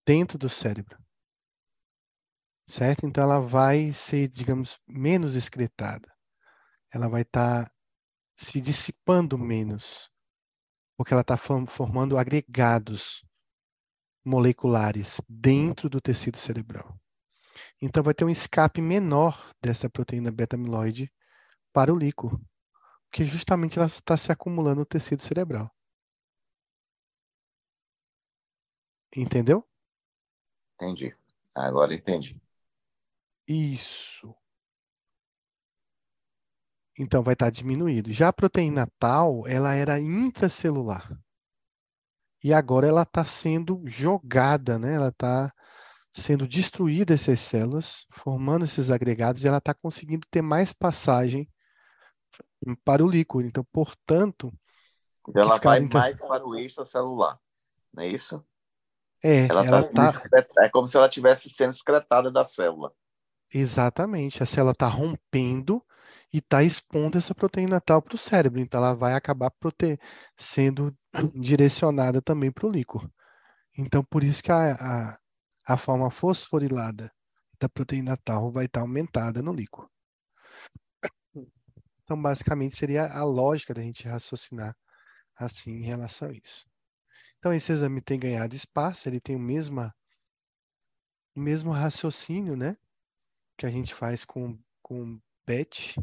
dentro 0.05 0.37
do 0.37 0.47
cérebro 0.47 1.02
certo? 2.67 3.05
Então 3.05 3.23
ela 3.23 3.39
vai 3.39 3.93
ser, 3.93 4.27
digamos, 4.29 4.79
menos 4.87 5.35
excretada. 5.35 6.11
Ela 6.91 7.09
vai 7.09 7.21
estar 7.21 7.65
tá 7.65 7.71
se 8.35 8.61
dissipando 8.61 9.37
menos, 9.37 10.09
porque 10.97 11.13
ela 11.13 11.21
está 11.21 11.37
formando 11.37 12.17
agregados 12.17 13.23
moleculares 14.25 15.21
dentro 15.27 15.89
do 15.89 15.99
tecido 15.99 16.37
cerebral. 16.37 16.97
Então 17.81 18.01
vai 18.01 18.13
ter 18.13 18.23
um 18.23 18.29
escape 18.29 18.81
menor 18.81 19.53
dessa 19.61 19.89
proteína 19.89 20.31
beta-amiloide 20.31 21.11
para 21.73 21.93
o 21.93 21.97
líquido, 21.97 22.41
porque 23.09 23.25
justamente 23.25 23.77
ela 23.77 23.87
está 23.87 24.15
se 24.17 24.31
acumulando 24.31 24.79
no 24.79 24.85
tecido 24.85 25.21
cerebral. 25.21 25.69
Entendeu? 29.15 29.67
Entendi. 30.75 31.15
Agora 31.55 31.93
entendi. 31.93 32.42
Isso. 33.47 34.35
Então 36.97 37.23
vai 37.23 37.33
estar 37.33 37.49
diminuído. 37.49 38.11
Já 38.11 38.29
a 38.29 38.33
proteína 38.33 38.87
tal, 38.99 39.47
ela 39.47 39.73
era 39.73 39.99
intracelular. 39.99 41.11
E 42.43 42.53
agora 42.53 42.87
ela 42.87 43.03
está 43.03 43.25
sendo 43.25 43.81
jogada, 43.85 44.77
né? 44.77 44.95
Ela 44.95 45.07
está 45.07 45.51
sendo 46.13 46.47
destruída 46.47 47.13
essas 47.13 47.39
células, 47.39 48.05
formando 48.11 48.65
esses 48.65 48.91
agregados, 48.91 49.43
e 49.43 49.47
ela 49.47 49.57
está 49.57 49.73
conseguindo 49.73 50.27
ter 50.29 50.41
mais 50.41 50.71
passagem 50.71 51.49
para 52.83 53.03
o 53.03 53.09
líquido. 53.09 53.47
Então, 53.47 53.65
portanto. 53.71 54.53
Então 55.27 55.41
ela 55.41 55.57
vai 55.57 55.79
intra... 55.79 55.99
mais 55.99 56.21
para 56.21 56.45
o 56.45 56.55
extracelular. 56.55 57.39
não 57.91 58.03
é 58.03 58.07
isso? 58.07 58.45
É, 59.25 59.47
Ela 59.47 59.65
ela 59.65 59.89
tá, 59.89 60.05
tá. 60.11 60.65
é 60.65 60.69
como 60.69 60.85
se 60.85 60.97
ela 60.97 61.07
estivesse 61.07 61.49
sendo 61.49 61.71
excretada 61.71 62.29
da 62.29 62.43
célula. 62.43 62.93
Exatamente. 63.53 64.41
A 64.41 64.45
célula 64.45 64.71
está 64.71 64.87
rompendo 64.87 65.83
e 66.33 66.39
está 66.39 66.63
expondo 66.63 67.17
essa 67.17 67.35
proteína 67.35 67.79
tal 67.79 68.01
para 68.01 68.15
o 68.15 68.17
cérebro. 68.17 68.59
Então, 68.59 68.79
ela 68.83 68.95
vai 68.95 69.13
acabar 69.13 69.51
prote... 69.51 69.99
sendo 70.37 70.95
direcionada 71.39 72.21
também 72.21 72.51
para 72.51 72.65
o 72.67 72.71
líquor. 72.71 73.09
Então, 73.77 74.03
por 74.03 74.23
isso 74.23 74.43
que 74.43 74.51
a, 74.51 74.73
a, 75.13 75.19
a 75.67 75.77
forma 75.77 76.09
fosforilada 76.11 77.11
da 77.59 77.69
proteína 77.69 78.17
tal 78.17 78.51
vai 78.51 78.65
estar 78.65 78.81
tá 78.81 78.85
aumentada 78.85 79.41
no 79.41 79.53
líquor. 79.53 79.87
Então, 82.03 82.21
basicamente, 82.21 82.75
seria 82.75 83.07
a 83.07 83.23
lógica 83.23 83.73
da 83.73 83.81
gente 83.81 84.07
raciocinar 84.07 84.75
assim 85.35 85.71
em 85.71 85.83
relação 85.85 86.29
a 86.29 86.33
isso. 86.33 86.65
Então, 87.39 87.53
esse 87.53 87.71
exame 87.71 88.01
tem 88.01 88.19
ganhado 88.19 88.55
espaço, 88.55 89.07
ele 89.09 89.19
tem 89.19 89.35
o 89.35 89.39
mesmo, 89.39 89.81
o 91.35 91.39
mesmo 91.39 91.71
raciocínio, 91.71 92.55
né? 92.55 92.77
Que 93.57 93.65
a 93.65 93.71
gente 93.71 93.93
faz 93.93 94.25
com, 94.25 94.59
com 94.81 95.19
PET. 95.45 95.95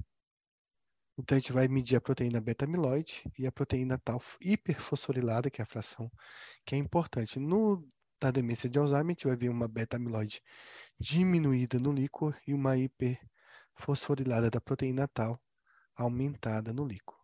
Então, 1.18 1.36
a 1.36 1.40
gente 1.40 1.52
vai 1.52 1.68
medir 1.68 1.96
a 1.96 2.00
proteína 2.00 2.40
beta-amiloide 2.40 3.22
e 3.38 3.46
a 3.46 3.52
proteína 3.52 3.98
tal 3.98 4.22
hiperfosforilada, 4.40 5.50
que 5.50 5.60
é 5.60 5.64
a 5.64 5.66
fração 5.66 6.10
que 6.64 6.74
é 6.74 6.78
importante. 6.78 7.38
No, 7.38 7.86
na 8.22 8.30
demência 8.30 8.68
de 8.68 8.78
Alzheimer, 8.78 9.06
a 9.06 9.10
gente 9.10 9.26
vai 9.26 9.36
ver 9.36 9.48
uma 9.50 9.68
beta-amiloide 9.68 10.40
diminuída 10.98 11.78
no 11.78 11.92
líquor 11.92 12.38
e 12.46 12.54
uma 12.54 12.76
hiperfosforilada 12.76 14.50
da 14.50 14.60
proteína 14.60 15.06
tal 15.08 15.40
aumentada 15.94 16.72
no 16.72 16.86
líquor. 16.86 17.18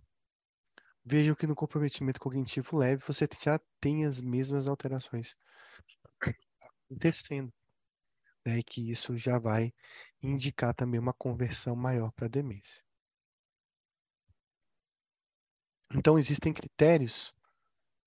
Vejam 1.05 1.37
que 1.37 1.47
no 1.47 1.55
comprometimento 1.55 2.19
cognitivo 2.19 2.77
leve 2.77 3.03
você 3.07 3.29
já 3.41 3.61
tem 3.81 4.05
as 4.05 4.21
mesmas 4.21 4.67
alterações 4.67 5.37
acontecendo. 6.91 7.53
Né, 8.47 8.59
e 8.59 8.63
que 8.63 8.91
isso 8.93 9.17
já 9.17 9.41
vai 9.41 9.75
indicar 10.23 10.73
também 10.73 11.01
uma 11.01 11.13
conversão 11.13 11.75
maior 11.75 12.13
para 12.13 12.27
a 12.27 12.29
demência. 12.29 12.81
Então, 15.93 16.17
existem 16.17 16.53
critérios 16.53 17.35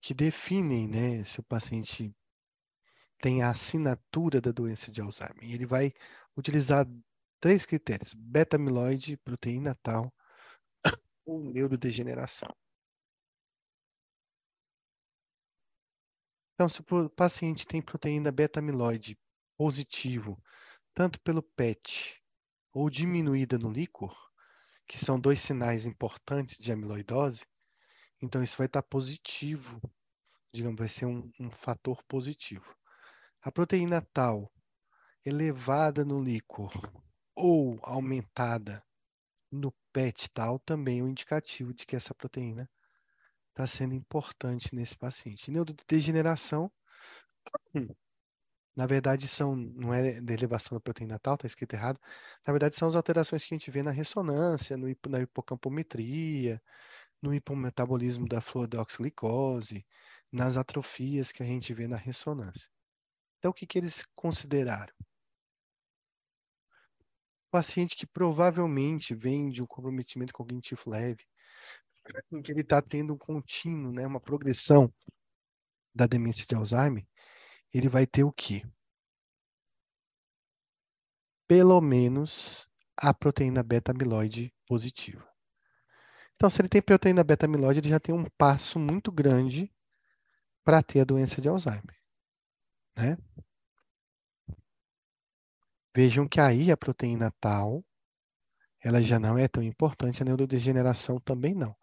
que 0.01 0.13
definem 0.13 0.87
né, 0.87 1.25
se 1.25 1.41
o 1.41 1.43
paciente 1.43 2.15
tem 3.17 3.43
a 3.43 3.49
assinatura 3.49 4.39
da 4.39 4.51
doença 4.51 4.89
de 4.89 5.01
Alzheimer. 5.01 5.43
Ele 5.43 5.65
vai 5.65 5.93
utilizar 6.37 6.87
três 7.41 7.65
critérios: 7.65 8.13
beta-amiloide, 8.13 9.17
proteína 9.17 9.75
tal 9.83 10.13
ou 11.25 11.43
neurodegeneração. 11.43 12.55
Então, 16.53 16.69
se 16.69 16.81
o 16.81 17.09
paciente 17.09 17.67
tem 17.67 17.81
proteína 17.81 18.31
beta-amiloide 18.31 19.17
positivo, 19.59 20.41
tanto 20.93 21.19
pelo 21.19 21.43
PET 21.43 22.17
ou 22.71 22.89
diminuída 22.89 23.57
no 23.57 23.69
líquor, 23.69 24.17
que 24.87 24.97
são 24.97 25.19
dois 25.19 25.41
sinais 25.41 25.85
importantes 25.85 26.57
de 26.57 26.71
amiloidose, 26.71 27.45
então 28.21 28.41
isso 28.41 28.55
vai 28.55 28.67
estar 28.67 28.81
positivo, 28.81 29.81
digamos, 30.53 30.79
vai 30.79 30.87
ser 30.87 31.07
um, 31.07 31.29
um 31.37 31.51
fator 31.51 32.01
positivo. 32.05 32.73
A 33.41 33.51
proteína 33.51 34.01
tal 34.13 34.49
elevada 35.25 36.05
no 36.05 36.23
líquor 36.23 36.71
ou 37.35 37.77
aumentada 37.83 38.81
no 39.51 39.73
PET 39.91 40.29
tal 40.31 40.57
também 40.59 41.01
é 41.01 41.03
um 41.03 41.09
indicativo 41.09 41.73
de 41.73 41.85
que 41.85 41.97
essa 41.97 42.15
proteína 42.15 42.69
está 43.49 43.67
sendo 43.67 43.93
importante 43.93 44.73
nesse 44.73 44.97
paciente. 44.97 45.51
Neurodegeneração, 45.51 46.71
na 48.79 48.87
verdade, 48.87 49.27
são, 49.27 49.57
não 49.57 49.93
é 49.93 50.21
de 50.21 50.33
elevação 50.33 50.77
da 50.77 50.79
proteína 50.79 51.19
tal, 51.19 51.35
está 51.35 51.45
escrito 51.45 51.73
errado. 51.73 51.99
Na 52.47 52.53
verdade, 52.53 52.77
são 52.77 52.87
as 52.87 52.95
alterações 52.95 53.43
que 53.43 53.53
a 53.53 53.57
gente 53.57 53.69
vê 53.69 53.83
na 53.83 53.91
ressonância, 53.91 54.77
no, 54.77 54.87
na 55.09 55.19
hipocampometria, 55.19 56.61
no 57.21 57.33
hipometabolismo 57.33 58.25
da 58.25 58.39
fluodeoxiglicose, 58.39 59.85
nas 60.31 60.55
atrofias 60.55 61.33
que 61.33 61.43
a 61.43 61.45
gente 61.45 61.73
vê 61.73 61.89
na 61.89 61.97
ressonância. 61.97 62.69
Então, 63.37 63.51
o 63.51 63.53
que, 63.53 63.67
que 63.67 63.77
eles 63.77 64.05
consideraram? 64.15 64.93
O 67.47 67.51
paciente 67.51 67.97
que 67.97 68.07
provavelmente 68.07 69.13
vem 69.13 69.49
de 69.49 69.61
um 69.61 69.65
comprometimento 69.65 70.31
cognitivo 70.31 70.83
leve, 70.89 71.25
em 72.31 72.41
que 72.41 72.49
ele 72.49 72.61
está 72.61 72.81
tendo 72.81 73.13
um 73.13 73.17
contínuo, 73.17 73.91
né, 73.91 74.07
uma 74.07 74.21
progressão 74.21 74.89
da 75.93 76.07
demência 76.07 76.45
de 76.47 76.55
Alzheimer, 76.55 77.05
ele 77.73 77.87
vai 77.89 78.05
ter 78.05 78.23
o 78.23 78.31
quê? 78.31 78.63
Pelo 81.47 81.79
menos 81.81 82.69
a 82.97 83.13
proteína 83.13 83.63
beta-amiloide 83.63 84.53
positiva. 84.67 85.27
Então, 86.35 86.49
se 86.49 86.61
ele 86.61 86.69
tem 86.69 86.81
proteína 86.81 87.23
beta-amiloide, 87.23 87.79
ele 87.79 87.89
já 87.89 87.99
tem 87.99 88.15
um 88.15 88.25
passo 88.37 88.79
muito 88.79 89.11
grande 89.11 89.73
para 90.63 90.81
ter 90.83 91.01
a 91.01 91.03
doença 91.03 91.41
de 91.41 91.49
Alzheimer. 91.49 91.97
Né? 92.97 93.17
Vejam 95.95 96.27
que 96.27 96.39
aí 96.39 96.71
a 96.71 96.77
proteína 96.77 97.33
tal, 97.41 97.83
ela 98.81 99.01
já 99.01 99.19
não 99.19 99.37
é 99.37 99.47
tão 99.47 99.61
importante, 99.63 100.21
a 100.21 100.25
neurodegeneração 100.25 101.19
também 101.19 101.53
não. 101.53 101.75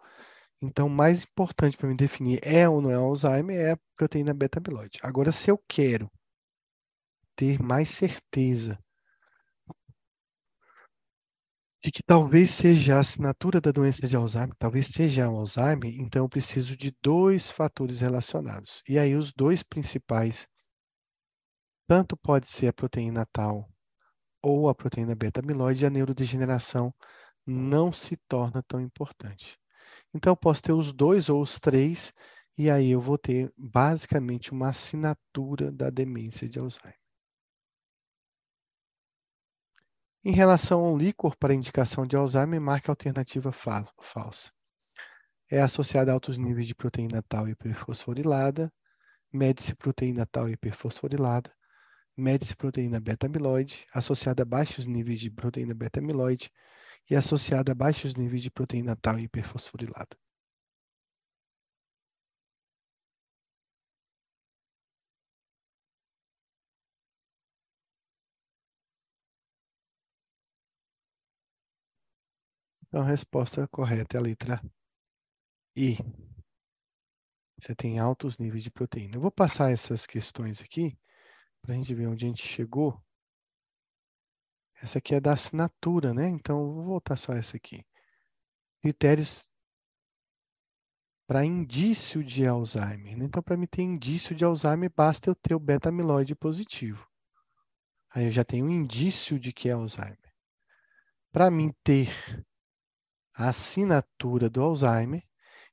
Então, 0.60 0.88
mais 0.88 1.22
importante 1.22 1.76
para 1.76 1.88
me 1.88 1.96
definir 1.96 2.40
é 2.42 2.68
ou 2.68 2.80
não 2.80 2.90
é 2.90 2.94
Alzheimer 2.94 3.60
é 3.60 3.72
a 3.72 3.78
proteína 3.96 4.32
beta-amiloide. 4.32 4.98
Agora, 5.02 5.30
se 5.32 5.50
eu 5.50 5.58
quero 5.68 6.10
ter 7.36 7.60
mais 7.62 7.90
certeza 7.90 8.78
de 11.82 11.90
que 11.92 12.02
talvez 12.02 12.50
seja 12.50 12.96
a 12.96 13.00
assinatura 13.00 13.60
da 13.60 13.70
doença 13.70 14.08
de 14.08 14.16
Alzheimer, 14.16 14.56
talvez 14.58 14.88
seja 14.88 15.28
o 15.28 15.36
Alzheimer, 15.36 15.94
então 16.00 16.24
eu 16.24 16.28
preciso 16.28 16.76
de 16.76 16.94
dois 17.02 17.50
fatores 17.50 18.00
relacionados. 18.00 18.82
E 18.88 18.98
aí 18.98 19.14
os 19.14 19.32
dois 19.32 19.62
principais 19.62 20.48
tanto 21.86 22.16
pode 22.16 22.48
ser 22.48 22.66
a 22.68 22.72
proteína 22.72 23.26
tal 23.32 23.70
ou 24.42 24.68
a 24.68 24.74
proteína 24.74 25.14
beta-amiloide, 25.14 25.86
a 25.86 25.90
neurodegeneração 25.90 26.92
não 27.46 27.92
se 27.92 28.16
torna 28.28 28.62
tão 28.62 28.80
importante. 28.80 29.58
Então, 30.16 30.32
eu 30.32 30.36
posso 30.36 30.62
ter 30.62 30.72
os 30.72 30.92
dois 30.92 31.28
ou 31.28 31.42
os 31.42 31.60
três, 31.60 32.10
e 32.56 32.70
aí 32.70 32.90
eu 32.90 33.02
vou 33.02 33.18
ter 33.18 33.52
basicamente 33.54 34.50
uma 34.50 34.70
assinatura 34.70 35.70
da 35.70 35.90
demência 35.90 36.48
de 36.48 36.58
Alzheimer. 36.58 36.98
Em 40.24 40.32
relação 40.32 40.80
ao 40.80 40.96
líquor 40.96 41.36
para 41.36 41.52
indicação 41.52 42.06
de 42.06 42.16
Alzheimer, 42.16 42.58
marque 42.58 42.90
a 42.90 42.92
alternativa 42.92 43.52
fa 43.52 43.86
falsa. 44.00 44.50
É 45.50 45.60
associada 45.60 46.10
a 46.10 46.14
altos 46.14 46.38
níveis 46.38 46.66
de 46.66 46.74
proteína 46.74 47.22
tal 47.22 47.46
hiperfosforilada, 47.46 48.72
mede-se 49.30 49.74
proteína 49.74 50.24
tal 50.24 50.48
hiperfosforilada, 50.48 51.54
mede-se 52.16 52.56
proteína 52.56 52.98
beta-amiloide, 52.98 53.84
associada 53.92 54.44
a 54.44 54.46
baixos 54.46 54.86
níveis 54.86 55.20
de 55.20 55.30
proteína 55.30 55.74
beta-amiloide 55.74 56.50
e 57.10 57.16
associada 57.16 57.72
a 57.72 57.74
baixos 57.74 58.14
níveis 58.14 58.42
de 58.42 58.50
proteína 58.50 58.96
tal 58.96 59.18
hiperfosforilada. 59.18 60.16
Então, 72.88 73.00
a 73.02 73.04
resposta 73.04 73.68
correta 73.68 74.16
é 74.16 74.18
a 74.18 74.22
letra 74.22 74.60
I. 75.76 75.96
Você 77.60 77.74
tem 77.74 77.98
altos 77.98 78.38
níveis 78.38 78.62
de 78.62 78.70
proteína. 78.70 79.16
Eu 79.16 79.20
vou 79.20 79.30
passar 79.30 79.70
essas 79.70 80.06
questões 80.06 80.62
aqui 80.62 80.96
para 81.62 81.74
a 81.74 81.76
gente 81.76 81.94
ver 81.94 82.08
onde 82.08 82.24
a 82.24 82.28
gente 82.28 82.46
chegou. 82.46 83.00
Essa 84.82 84.98
aqui 84.98 85.14
é 85.14 85.20
da 85.20 85.32
assinatura, 85.32 86.12
né? 86.12 86.28
Então, 86.28 86.72
vou 86.72 86.84
voltar 86.84 87.16
só 87.16 87.32
essa 87.32 87.56
aqui. 87.56 87.84
Critérios 88.82 89.48
para 91.26 91.44
indício 91.44 92.22
de 92.22 92.46
Alzheimer. 92.46 93.16
Né? 93.16 93.24
Então, 93.24 93.42
para 93.42 93.56
me 93.56 93.66
ter 93.66 93.82
indício 93.82 94.34
de 94.34 94.44
Alzheimer, 94.44 94.92
basta 94.94 95.28
eu 95.28 95.34
ter 95.34 95.54
o 95.54 95.60
beta-amiloide 95.60 96.34
positivo. 96.34 97.06
Aí 98.10 98.26
eu 98.26 98.30
já 98.30 98.44
tenho 98.44 98.66
um 98.66 98.70
indício 98.70 99.38
de 99.38 99.52
que 99.52 99.68
é 99.68 99.72
Alzheimer. 99.72 100.32
Para 101.32 101.50
mim 101.50 101.74
ter 101.82 102.08
a 103.34 103.48
assinatura 103.48 104.48
do 104.48 104.62
Alzheimer, 104.62 105.22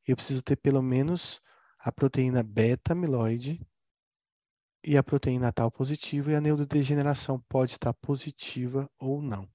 eu 0.06 0.16
preciso 0.16 0.42
ter 0.42 0.56
pelo 0.56 0.82
menos 0.82 1.40
a 1.80 1.92
proteína 1.92 2.44
beta-amiloide 2.44 3.66
e 4.84 4.98
a 4.98 5.04
proteína 5.04 5.54
tal 5.54 5.72
positiva 5.72 6.32
e 6.32 6.36
a 6.36 6.42
neurodegeneração 6.42 7.40
pode 7.48 7.74
estar 7.74 7.94
positiva 7.94 8.90
ou 9.00 9.22
não. 9.22 9.48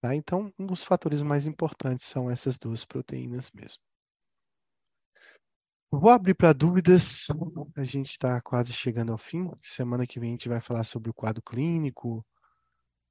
Tá? 0.00 0.14
Então, 0.14 0.52
um 0.58 0.66
dos 0.66 0.82
fatores 0.82 1.22
mais 1.22 1.46
importantes 1.46 2.06
são 2.06 2.30
essas 2.30 2.58
duas 2.58 2.84
proteínas 2.84 3.50
mesmo. 3.52 3.80
Vou 5.92 6.10
abrir 6.10 6.34
para 6.34 6.52
dúvidas. 6.52 7.26
A 7.76 7.82
gente 7.82 8.10
está 8.10 8.40
quase 8.40 8.72
chegando 8.72 9.12
ao 9.12 9.18
fim. 9.18 9.50
Semana 9.60 10.06
que 10.06 10.20
vem 10.20 10.30
a 10.30 10.32
gente 10.32 10.48
vai 10.48 10.60
falar 10.60 10.84
sobre 10.84 11.10
o 11.10 11.14
quadro 11.14 11.42
clínico 11.42 12.24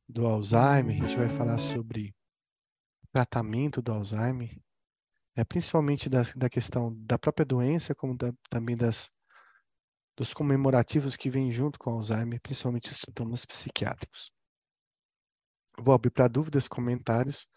do 0.08 0.26
Alzheimer, 0.26 0.96
a 0.96 1.08
gente 1.08 1.18
vai 1.18 1.30
falar 1.30 1.60
sobre 1.60 2.16
tratamento 3.12 3.80
do 3.80 3.92
Alzheimer, 3.92 4.60
né, 5.38 5.44
principalmente 5.44 6.10
da, 6.10 6.24
da 6.36 6.50
questão 6.50 6.96
da 7.06 7.18
própria 7.20 7.46
doença, 7.46 7.94
como 7.94 8.18
da, 8.18 8.34
também 8.50 8.76
das, 8.76 9.12
dos 10.20 10.34
comemorativos 10.34 11.16
que 11.16 11.30
vêm 11.30 11.50
junto 11.50 11.80
com 11.80 11.92
Alzheimer, 11.92 12.42
principalmente 12.42 12.92
os 12.92 12.98
sintomas 12.98 13.46
psiquiátricos. 13.46 14.30
Vou 15.80 15.94
abrir 15.94 16.12
para 16.12 16.28
dúvidas, 16.28 16.68
comentários, 16.68 17.48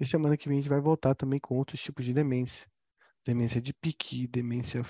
e 0.00 0.04
semana 0.04 0.36
que 0.36 0.48
vem 0.48 0.58
a 0.58 0.60
gente 0.60 0.68
vai 0.68 0.80
voltar 0.80 1.14
também 1.14 1.38
com 1.38 1.56
outros 1.56 1.80
tipos 1.80 2.04
de 2.04 2.12
demência 2.12 2.68
demência 3.24 3.60
de 3.60 3.72
Pique, 3.72 4.26
demência 4.26 4.82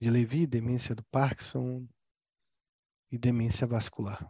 de 0.00 0.08
Levy, 0.08 0.46
demência 0.46 0.94
do 0.94 1.04
Parkinson 1.10 1.86
e 3.10 3.18
demência 3.18 3.66
vascular. 3.66 4.26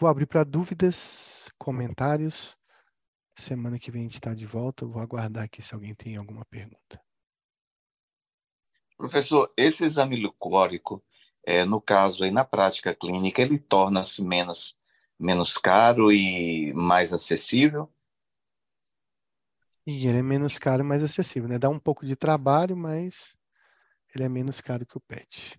Vou 0.00 0.08
abrir 0.08 0.26
para 0.26 0.42
dúvidas, 0.42 1.48
comentários. 1.58 2.56
Semana 3.36 3.78
que 3.78 3.90
vem 3.92 4.02
a 4.02 4.04
gente 4.04 4.14
está 4.14 4.34
de 4.34 4.46
volta. 4.46 4.84
vou 4.84 5.00
aguardar 5.00 5.44
aqui 5.44 5.62
se 5.62 5.74
alguém 5.74 5.94
tem 5.94 6.16
alguma 6.16 6.44
pergunta. 6.46 7.00
Professor, 8.98 9.52
esse 9.56 9.84
exame 9.84 10.20
glucórico, 10.20 11.00
é, 11.46 11.64
no 11.64 11.80
caso 11.80 12.24
aí 12.24 12.32
na 12.32 12.44
prática 12.44 12.92
clínica, 12.92 13.40
ele 13.40 13.56
torna-se 13.56 14.20
menos, 14.20 14.76
menos 15.18 15.56
caro 15.56 16.12
e 16.12 16.72
mais 16.74 17.12
acessível? 17.12 17.88
E 19.86 20.06
ele 20.06 20.18
é 20.18 20.22
menos 20.22 20.58
caro 20.58 20.82
e 20.82 20.84
mais 20.84 21.02
acessível, 21.02 21.48
né? 21.48 21.58
Dá 21.58 21.68
um 21.68 21.78
pouco 21.78 22.04
de 22.04 22.16
trabalho, 22.16 22.76
mas 22.76 23.38
ele 24.12 24.24
é 24.24 24.28
menos 24.28 24.60
caro 24.60 24.84
que 24.84 24.98
o 24.98 25.00
PET. 25.00 25.58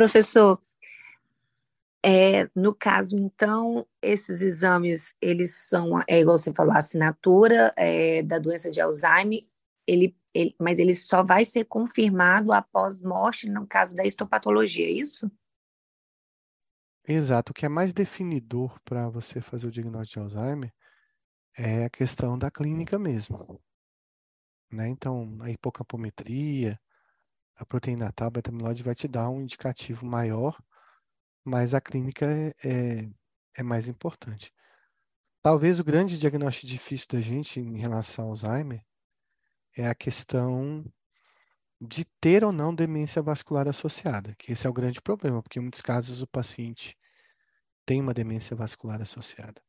Professor, 0.00 0.58
é, 2.02 2.48
no 2.56 2.74
caso, 2.74 3.14
então, 3.16 3.86
esses 4.00 4.40
exames, 4.40 5.14
eles 5.20 5.68
são, 5.68 6.00
é 6.08 6.20
igual 6.20 6.38
você 6.38 6.54
falou, 6.54 6.72
a 6.72 6.78
assinatura 6.78 7.70
é, 7.76 8.22
da 8.22 8.38
doença 8.38 8.70
de 8.70 8.80
Alzheimer 8.80 9.46
ele, 9.86 10.16
ele, 10.32 10.56
mas 10.58 10.78
ele 10.78 10.94
só 10.94 11.22
vai 11.22 11.44
ser 11.44 11.66
confirmado 11.66 12.50
após 12.50 13.02
morte 13.02 13.46
no 13.46 13.66
caso 13.66 13.94
da 13.94 14.02
histopatologia, 14.02 14.86
é 14.86 14.90
isso? 14.90 15.30
Exato. 17.06 17.52
O 17.52 17.54
que 17.54 17.66
é 17.66 17.68
mais 17.68 17.92
definidor 17.92 18.80
para 18.86 19.06
você 19.10 19.38
fazer 19.42 19.66
o 19.66 19.70
diagnóstico 19.70 20.26
de 20.26 20.34
Alzheimer 20.34 20.72
é 21.58 21.84
a 21.84 21.90
questão 21.90 22.38
da 22.38 22.50
clínica 22.50 22.98
mesmo. 22.98 23.60
Né? 24.72 24.88
Então, 24.88 25.36
a 25.42 25.50
hipocampometria, 25.50 26.80
a 27.60 27.66
proteína 27.66 28.10
tal, 28.10 28.30
beta-amiloide 28.30 28.82
vai 28.82 28.94
te 28.94 29.06
dar 29.06 29.28
um 29.28 29.42
indicativo 29.42 30.06
maior, 30.06 30.58
mas 31.44 31.74
a 31.74 31.80
clínica 31.80 32.24
é, 32.26 32.54
é, 32.64 33.10
é 33.58 33.62
mais 33.62 33.86
importante. 33.86 34.50
Talvez 35.42 35.78
o 35.78 35.84
grande 35.84 36.18
diagnóstico 36.18 36.66
difícil 36.66 37.06
da 37.12 37.20
gente 37.20 37.60
em 37.60 37.76
relação 37.76 38.24
ao 38.24 38.30
Alzheimer 38.30 38.82
é 39.76 39.86
a 39.86 39.94
questão 39.94 40.84
de 41.78 42.06
ter 42.18 42.44
ou 42.44 42.52
não 42.52 42.74
demência 42.74 43.20
vascular 43.20 43.68
associada, 43.68 44.34
que 44.38 44.52
esse 44.52 44.66
é 44.66 44.70
o 44.70 44.72
grande 44.72 45.00
problema, 45.00 45.42
porque 45.42 45.58
em 45.58 45.62
muitos 45.62 45.82
casos 45.82 46.22
o 46.22 46.26
paciente 46.26 46.96
tem 47.84 48.00
uma 48.00 48.14
demência 48.14 48.56
vascular 48.56 49.02
associada. 49.02 49.60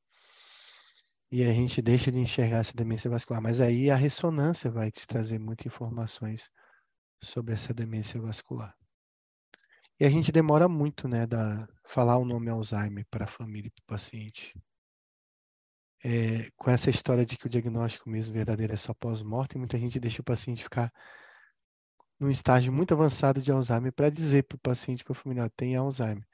E 1.29 1.43
a 1.43 1.53
gente 1.53 1.81
deixa 1.81 2.09
de 2.09 2.19
enxergar 2.19 2.59
essa 2.59 2.73
demência 2.73 3.09
vascular, 3.09 3.41
mas 3.41 3.59
aí 3.59 3.89
a 3.89 3.95
ressonância 3.95 4.71
vai 4.71 4.91
te 4.91 5.05
trazer 5.05 5.39
muitas 5.39 5.65
informações 5.65 6.49
sobre 7.21 7.53
essa 7.53 7.73
demência 7.73 8.19
vascular. 8.19 8.75
E 9.99 10.05
a 10.05 10.09
gente 10.09 10.31
demora 10.31 10.67
muito, 10.67 11.07
né, 11.07 11.27
da 11.27 11.67
falar 11.85 12.17
o 12.17 12.25
nome 12.25 12.49
Alzheimer 12.49 13.05
para 13.09 13.25
a 13.25 13.27
família 13.27 13.67
e 13.67 13.71
para 13.71 13.83
o 13.83 13.85
paciente 13.85 14.53
é, 16.03 16.49
com 16.57 16.71
essa 16.71 16.89
história 16.89 17.25
de 17.25 17.37
que 17.37 17.45
o 17.45 17.49
diagnóstico 17.49 18.09
mesmo 18.09 18.33
verdadeiro 18.33 18.73
é 18.73 18.77
só 18.77 18.93
pós-morte, 18.93 19.57
muita 19.57 19.77
gente 19.77 19.99
deixa 19.99 20.21
o 20.21 20.25
paciente 20.25 20.63
ficar 20.63 20.91
num 22.19 22.29
estágio 22.29 22.71
muito 22.73 22.93
avançado 22.93 23.41
de 23.41 23.51
Alzheimer 23.51 23.93
para 23.93 24.09
dizer 24.09 24.43
para 24.43 24.55
o 24.55 24.59
paciente, 24.59 25.03
para 25.03 25.13
a 25.13 25.15
família, 25.15 25.49
tem 25.55 25.75
Alzheimer. 25.75 26.25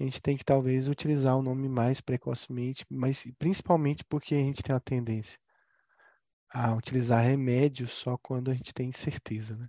A 0.00 0.04
gente 0.04 0.20
tem 0.20 0.36
que 0.36 0.44
talvez 0.44 0.88
utilizar 0.88 1.36
o 1.36 1.42
nome 1.42 1.68
mais 1.68 2.00
precocemente, 2.00 2.84
mas 2.90 3.24
principalmente 3.38 4.04
porque 4.04 4.34
a 4.34 4.38
gente 4.38 4.62
tem 4.62 4.74
a 4.74 4.80
tendência 4.80 5.38
a 6.50 6.74
utilizar 6.74 7.24
remédio 7.24 7.88
só 7.88 8.16
quando 8.18 8.50
a 8.50 8.54
gente 8.54 8.74
tem 8.74 8.92
certeza, 8.92 9.56
né? 9.56 9.68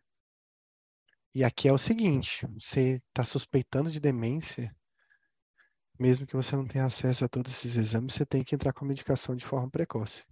E 1.35 1.43
aqui 1.43 1.67
é 1.67 1.73
o 1.73 1.77
seguinte, 1.79 2.45
você 2.47 3.01
está 3.09 3.25
suspeitando 3.25 3.89
de 3.89 3.99
demência, 3.99 4.75
mesmo 5.99 6.27
que 6.27 6.35
você 6.35 6.55
não 6.55 6.67
tenha 6.67 6.85
acesso 6.85 7.25
a 7.25 7.27
todos 7.27 7.51
esses 7.53 7.75
exames, 7.75 8.13
você 8.13 8.25
tem 8.25 8.43
que 8.43 8.53
entrar 8.53 8.71
com 8.71 8.85
a 8.85 8.87
medicação 8.87 9.35
de 9.35 9.45
forma 9.45 9.69
precoce. 9.69 10.25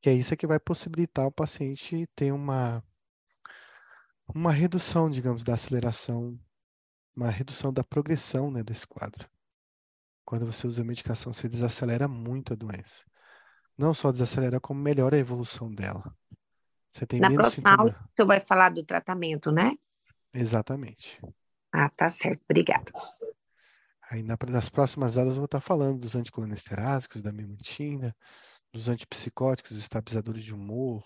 Que 0.00 0.10
é 0.10 0.14
isso 0.14 0.36
que 0.36 0.46
vai 0.46 0.58
possibilitar 0.58 1.26
o 1.26 1.32
paciente 1.32 2.08
ter 2.14 2.32
uma, 2.32 2.82
uma 4.34 4.50
redução, 4.50 5.08
digamos, 5.08 5.44
da 5.44 5.54
aceleração, 5.54 6.38
uma 7.14 7.30
redução 7.30 7.72
da 7.72 7.84
progressão 7.84 8.50
né, 8.50 8.64
desse 8.64 8.86
quadro. 8.86 9.28
Quando 10.24 10.46
você 10.46 10.66
usa 10.66 10.82
a 10.82 10.84
medicação, 10.84 11.32
você 11.32 11.48
desacelera 11.48 12.08
muito 12.08 12.52
a 12.52 12.56
doença. 12.56 13.04
Não 13.76 13.94
só 13.94 14.10
desacelera, 14.10 14.60
como 14.60 14.80
melhora 14.80 15.16
a 15.16 15.20
evolução 15.20 15.72
dela. 15.72 16.14
Você 16.92 17.06
tem 17.06 17.20
Na 17.20 17.30
próxima 17.32 17.70
aula, 17.70 17.96
você 18.14 18.24
vai 18.24 18.40
falar 18.40 18.70
do 18.70 18.84
tratamento, 18.84 19.52
né? 19.52 19.72
Exatamente. 20.32 21.20
Ah, 21.72 21.88
tá 21.88 22.08
certo. 22.08 22.42
Obrigada. 22.48 22.90
Aí 24.10 24.22
na, 24.22 24.36
nas 24.48 24.68
próximas 24.68 25.16
aulas 25.16 25.34
eu 25.34 25.40
vou 25.40 25.44
estar 25.44 25.60
falando 25.60 26.00
dos 26.00 26.16
anticolinesteráticos, 26.16 27.22
da 27.22 27.32
memantina, 27.32 28.14
dos 28.72 28.88
antipsicóticos, 28.88 29.76
estabilizadores 29.76 30.42
de 30.42 30.52
humor, 30.52 31.04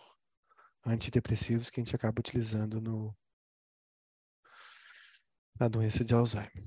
antidepressivos 0.87 1.69
que 1.69 1.81
a 1.81 1.85
gente 1.85 1.95
acaba 1.95 2.21
utilizando 2.21 2.81
no, 2.81 3.15
na 5.59 5.69
doença 5.69 6.03
de 6.03 6.15
Alzheimer. 6.15 6.65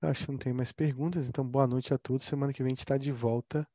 Acho 0.00 0.26
que 0.26 0.30
não 0.32 0.38
tem 0.38 0.52
mais 0.52 0.70
perguntas, 0.70 1.28
então 1.28 1.44
boa 1.46 1.66
noite 1.66 1.92
a 1.92 1.98
todos. 1.98 2.24
Semana 2.24 2.52
que 2.52 2.62
vem 2.62 2.68
a 2.68 2.70
gente 2.70 2.80
está 2.80 2.96
de 2.96 3.10
volta 3.10 3.68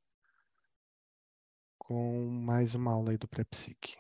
com 1.78 2.30
mais 2.30 2.76
uma 2.76 2.94
aula 2.94 3.12
aí 3.12 3.18
do 3.18 3.28
Prepsic. 3.28 3.98